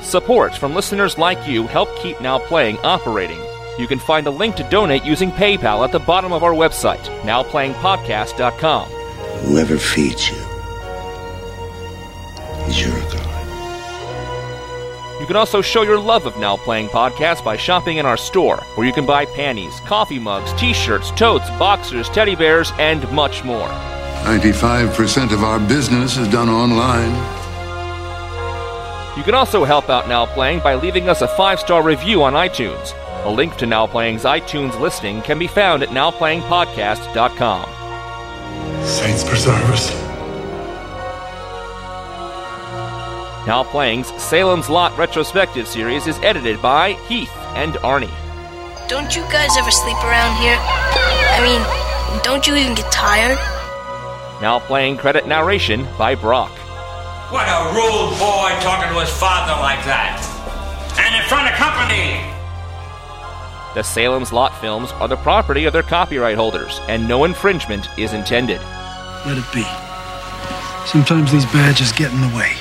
Support 0.00 0.56
from 0.56 0.74
listeners 0.74 1.18
like 1.18 1.46
you 1.46 1.66
help 1.66 1.94
keep 1.96 2.18
Now 2.22 2.38
Playing 2.38 2.78
operating. 2.78 3.49
You 3.80 3.86
can 3.86 3.98
find 3.98 4.26
a 4.26 4.30
link 4.30 4.56
to 4.56 4.68
donate 4.68 5.04
using 5.04 5.30
PayPal 5.30 5.82
at 5.82 5.90
the 5.90 5.98
bottom 5.98 6.34
of 6.34 6.44
our 6.44 6.52
website, 6.52 7.02
nowplayingpodcast.com. 7.22 8.90
Whoever 9.46 9.78
feeds 9.78 10.28
you 10.28 10.36
is 12.68 12.78
your 12.78 13.00
God. 13.10 13.26
You 15.18 15.26
can 15.26 15.36
also 15.36 15.62
show 15.62 15.80
your 15.80 15.98
love 15.98 16.26
of 16.26 16.36
Now 16.36 16.58
Playing 16.58 16.88
Podcast 16.88 17.42
by 17.42 17.56
shopping 17.56 17.96
in 17.96 18.04
our 18.04 18.18
store, 18.18 18.58
where 18.74 18.86
you 18.86 18.92
can 18.92 19.06
buy 19.06 19.24
panties, 19.24 19.80
coffee 19.80 20.18
mugs, 20.18 20.52
t 20.60 20.74
shirts, 20.74 21.10
totes, 21.12 21.48
boxers, 21.58 22.10
teddy 22.10 22.36
bears, 22.36 22.72
and 22.78 23.10
much 23.12 23.44
more. 23.44 23.68
95% 24.24 25.32
of 25.32 25.42
our 25.42 25.58
business 25.58 26.18
is 26.18 26.28
done 26.28 26.50
online. 26.50 27.14
You 29.16 29.24
can 29.24 29.34
also 29.34 29.64
help 29.64 29.88
out 29.88 30.06
Now 30.06 30.26
Playing 30.26 30.60
by 30.60 30.74
leaving 30.74 31.08
us 31.08 31.22
a 31.22 31.28
five 31.28 31.58
star 31.60 31.82
review 31.82 32.22
on 32.22 32.34
iTunes. 32.34 32.94
A 33.24 33.30
link 33.30 33.56
to 33.56 33.66
Now 33.66 33.86
Playing's 33.86 34.22
iTunes 34.22 34.80
listing 34.80 35.20
can 35.20 35.38
be 35.38 35.46
found 35.46 35.82
at 35.82 35.90
nowplayingpodcast.com. 35.90 37.66
Saints 38.86 39.24
preserve 39.24 39.62
us. 39.70 39.90
Now 43.46 43.62
Playing's 43.62 44.06
Salem's 44.22 44.70
Lot 44.70 44.96
retrospective 44.96 45.68
series 45.68 46.06
is 46.06 46.18
edited 46.20 46.62
by 46.62 46.92
Heath 47.08 47.36
and 47.56 47.74
Arnie. 47.74 48.08
Don't 48.88 49.14
you 49.14 49.20
guys 49.24 49.54
ever 49.58 49.70
sleep 49.70 50.02
around 50.02 50.40
here? 50.40 50.56
I 50.58 51.40
mean, 51.44 52.22
don't 52.22 52.46
you 52.46 52.54
even 52.56 52.74
get 52.74 52.90
tired? 52.90 53.36
Now 54.40 54.60
Playing 54.60 54.96
credit 54.96 55.26
narration 55.26 55.86
by 55.98 56.14
Brock. 56.14 56.52
What 57.30 57.46
a 57.46 57.74
rude 57.74 58.18
boy 58.18 58.50
talking 58.64 58.88
to 58.94 58.98
his 58.98 59.10
father 59.10 59.52
like 59.60 59.84
that. 59.84 60.16
And 60.98 61.14
in 61.14 61.28
front 61.28 61.48
of 61.48 61.54
company. 61.56 62.39
The 63.72 63.82
Salem's 63.82 64.32
Lot 64.32 64.52
films 64.60 64.90
are 64.92 65.06
the 65.06 65.16
property 65.16 65.64
of 65.64 65.72
their 65.72 65.84
copyright 65.84 66.36
holders, 66.36 66.80
and 66.88 67.06
no 67.06 67.22
infringement 67.22 67.88
is 67.96 68.12
intended. 68.12 68.60
Let 69.24 69.38
it 69.38 69.44
be. 69.54 69.62
Sometimes 70.86 71.30
these 71.30 71.44
badges 71.46 71.92
get 71.92 72.12
in 72.12 72.20
the 72.20 72.36
way. 72.36 72.52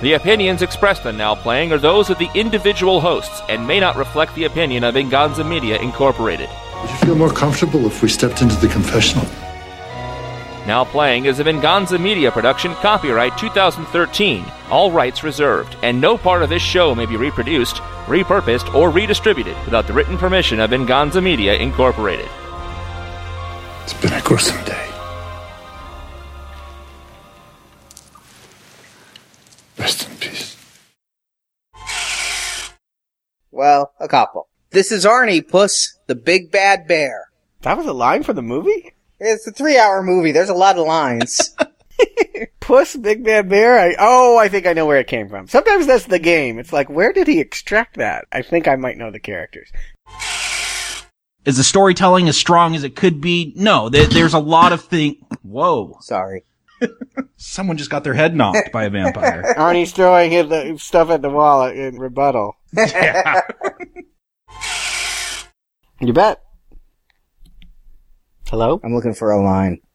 The 0.00 0.14
opinions 0.14 0.62
expressed 0.62 1.04
on 1.04 1.18
Now 1.18 1.34
Playing 1.34 1.72
are 1.72 1.78
those 1.78 2.08
of 2.08 2.18
the 2.18 2.30
individual 2.34 3.00
hosts 3.00 3.42
and 3.50 3.66
may 3.66 3.78
not 3.78 3.96
reflect 3.96 4.34
the 4.34 4.44
opinion 4.44 4.84
of 4.84 4.94
Venganza 4.94 5.44
Media 5.44 5.78
Incorporated. 5.82 6.48
Would 6.80 6.90
you 6.90 6.96
feel 6.96 7.16
more 7.16 7.32
comfortable 7.32 7.84
if 7.84 8.00
we 8.00 8.08
stepped 8.08 8.40
into 8.40 8.56
the 8.56 8.68
confessional? 8.68 9.26
Now 10.68 10.84
Playing 10.84 11.24
is 11.24 11.40
a 11.40 11.44
Venganza 11.44 11.98
Media 11.98 12.30
production, 12.30 12.74
copyright 12.74 13.38
2013, 13.38 14.44
all 14.68 14.92
rights 14.92 15.24
reserved, 15.24 15.74
and 15.82 15.98
no 15.98 16.18
part 16.18 16.42
of 16.42 16.50
this 16.50 16.60
show 16.60 16.94
may 16.94 17.06
be 17.06 17.16
reproduced, 17.16 17.76
repurposed, 18.04 18.74
or 18.74 18.90
redistributed 18.90 19.56
without 19.64 19.86
the 19.86 19.94
written 19.94 20.18
permission 20.18 20.60
of 20.60 20.68
Venganza 20.68 21.22
Media 21.22 21.54
Incorporated. 21.54 22.28
It's 23.84 23.94
been 23.94 24.12
a 24.12 24.20
gruesome 24.20 24.62
day. 24.66 24.90
Rest 29.78 30.06
in 30.06 30.16
peace. 30.18 30.54
Well, 33.50 33.94
a 33.98 34.06
couple. 34.06 34.48
This 34.68 34.92
is 34.92 35.06
Arnie, 35.06 35.48
Puss, 35.48 35.98
the 36.08 36.14
big 36.14 36.50
bad 36.50 36.86
bear. 36.86 37.30
That 37.62 37.78
was 37.78 37.86
a 37.86 37.94
line 37.94 38.22
for 38.22 38.34
the 38.34 38.42
movie? 38.42 38.92
It's 39.20 39.46
a 39.46 39.52
three 39.52 39.78
hour 39.78 40.02
movie. 40.02 40.32
There's 40.32 40.48
a 40.48 40.54
lot 40.54 40.78
of 40.78 40.86
lines. 40.86 41.56
Puss, 42.60 42.96
Big 42.96 43.24
Bad 43.24 43.48
Bear. 43.48 43.78
I, 43.78 43.96
oh, 43.98 44.38
I 44.38 44.48
think 44.48 44.66
I 44.66 44.72
know 44.72 44.86
where 44.86 44.98
it 44.98 45.08
came 45.08 45.28
from. 45.28 45.48
Sometimes 45.48 45.86
that's 45.86 46.06
the 46.06 46.18
game. 46.18 46.58
It's 46.58 46.72
like, 46.72 46.88
where 46.88 47.12
did 47.12 47.26
he 47.26 47.40
extract 47.40 47.96
that? 47.96 48.26
I 48.30 48.42
think 48.42 48.68
I 48.68 48.76
might 48.76 48.96
know 48.96 49.10
the 49.10 49.18
characters. 49.18 49.70
Is 51.44 51.56
the 51.56 51.64
storytelling 51.64 52.28
as 52.28 52.36
strong 52.36 52.74
as 52.74 52.84
it 52.84 52.94
could 52.94 53.20
be? 53.20 53.52
No, 53.56 53.88
there, 53.88 54.06
there's 54.06 54.34
a 54.34 54.38
lot 54.38 54.72
of 54.72 54.84
things. 54.84 55.16
Whoa. 55.42 55.96
Sorry. 56.00 56.44
Someone 57.36 57.76
just 57.76 57.90
got 57.90 58.04
their 58.04 58.14
head 58.14 58.36
knocked 58.36 58.70
by 58.70 58.84
a 58.84 58.90
vampire. 58.90 59.42
Arnie's 59.56 59.92
throwing 59.92 60.30
his, 60.30 60.82
stuff 60.82 61.10
at 61.10 61.22
the 61.22 61.30
wall 61.30 61.66
in 61.66 61.98
rebuttal. 61.98 62.56
yeah. 62.76 63.40
You 66.00 66.12
bet. 66.12 66.42
Hello? 68.50 68.80
I'm 68.82 68.94
looking 68.94 69.14
for 69.14 69.30
a 69.30 69.42
line. 69.42 69.80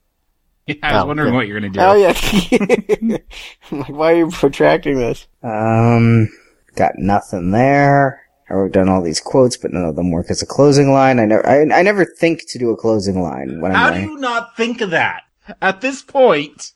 Yeah, 0.66 0.76
I 0.82 0.94
was 0.94 1.04
Oh, 1.04 1.08
wondering 1.08 1.34
yeah. 1.34 1.36
what 1.38 1.48
you're 1.50 1.60
gonna 1.60 1.74
do. 1.74 1.80
Oh 1.82 1.96
yeah. 1.96 3.18
I'm 3.72 3.80
like, 3.80 3.90
why 3.90 4.14
are 4.14 4.16
you 4.16 4.30
protracting 4.30 4.98
this? 4.98 5.28
Um, 5.44 6.30
got 6.78 6.94
nothing 6.98 7.52
there. 7.52 8.22
I 8.50 8.54
wrote 8.54 8.72
down 8.72 8.88
all 8.88 9.02
these 9.02 9.20
quotes, 9.20 9.58
but 9.58 9.74
none 9.74 9.84
of 9.84 9.98
them 9.98 10.10
work 10.12 10.28
as 10.30 10.42
a 10.42 10.46
closing 10.46 10.94
line. 10.94 11.20
I 11.20 11.26
never, 11.26 11.46
I, 11.46 11.80
I 11.80 11.82
never 11.82 12.06
think 12.06 12.48
to 12.48 12.60
do 12.60 12.70
a 12.70 12.78
closing 12.78 13.22
line 13.22 13.60
when 13.60 13.74
How 13.74 13.88
I'm 13.88 13.94
do 13.94 14.00
writing. 14.00 14.10
you 14.14 14.20
not 14.20 14.56
think 14.56 14.80
of 14.80 14.92
that 14.92 15.24
at 15.62 15.82
this 15.82 16.02
point? 16.02 16.72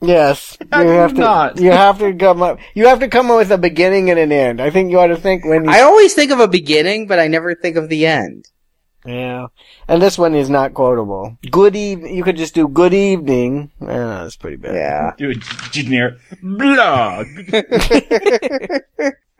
Yes. 0.00 0.56
How 0.70 0.82
you 0.82 0.86
do 0.86 0.92
you 0.92 0.98
have 1.00 1.14
to 1.14 1.20
not? 1.20 1.58
you 1.58 1.72
have 1.72 1.98
to 1.98 2.14
come 2.14 2.40
up 2.40 2.60
you 2.74 2.86
have 2.86 3.00
to 3.00 3.08
come 3.08 3.32
up 3.32 3.38
with 3.38 3.50
a 3.50 3.58
beginning 3.58 4.10
and 4.10 4.18
an 4.20 4.30
end. 4.30 4.60
I 4.60 4.70
think 4.70 4.92
you 4.92 5.00
ought 5.00 5.08
to 5.08 5.16
think 5.16 5.44
when 5.44 5.64
you 5.64 5.70
I 5.72 5.80
always 5.80 6.14
think 6.14 6.30
of 6.30 6.38
a 6.38 6.46
beginning, 6.46 7.08
but 7.08 7.18
I 7.18 7.26
never 7.26 7.56
think 7.56 7.74
of 7.74 7.88
the 7.88 8.06
end. 8.06 8.46
Yeah. 9.06 9.48
And 9.86 10.00
this 10.00 10.16
one 10.16 10.34
is 10.34 10.48
not 10.48 10.72
quotable. 10.74 11.36
Good 11.50 11.76
evening. 11.76 12.14
You 12.16 12.22
could 12.24 12.36
just 12.36 12.54
do 12.54 12.66
good 12.68 12.94
evening. 12.94 13.70
Uh, 13.80 14.22
that's 14.24 14.36
pretty 14.36 14.56
bad. 14.56 14.74
Yeah. 14.74 15.12
Do 15.18 15.30
a 15.30 15.34
generic 15.70 16.14
blog. 16.42 17.26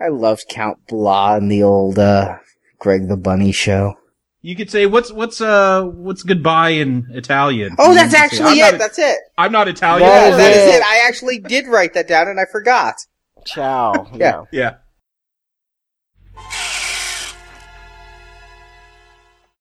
I 0.01 0.09
loved 0.09 0.45
Count 0.49 0.87
Blah 0.89 1.37
in 1.37 1.49
the 1.49 1.63
old, 1.63 1.99
uh, 1.99 2.37
Greg 2.79 3.09
the 3.09 3.17
Bunny 3.17 3.53
show. 3.53 3.95
You 4.43 4.55
could 4.55 4.71
say 4.71 4.85
what's 4.85 5.11
what's 5.11 5.41
uh 5.41 5.85
what's 5.85 6.23
goodbye 6.23 6.71
in 6.71 7.07
Italian. 7.13 7.77
Oh, 7.79 7.95
that's 7.95 8.13
could 8.13 8.21
actually 8.21 8.61
I'm 8.61 8.69
it. 8.69 8.73
not- 8.73 8.79
That's 8.79 8.99
it. 8.99 9.19
I'm 9.39 9.53
not 9.53 9.69
Italian. 9.69 10.07
That 10.07 10.37
that 10.37 10.51
is 10.51 10.75
it. 10.75 10.77
it. 10.77 10.83
I 10.83 11.07
actually 11.09 11.39
did 11.39 11.67
write 11.67 11.95
that 11.95 12.07
down 12.09 12.29
and 12.29 12.39
I 12.39 12.45
forgot. 12.45 12.97
Ciao. 13.47 14.07
Yeah. 14.15 14.43
Yeah. 14.53 14.75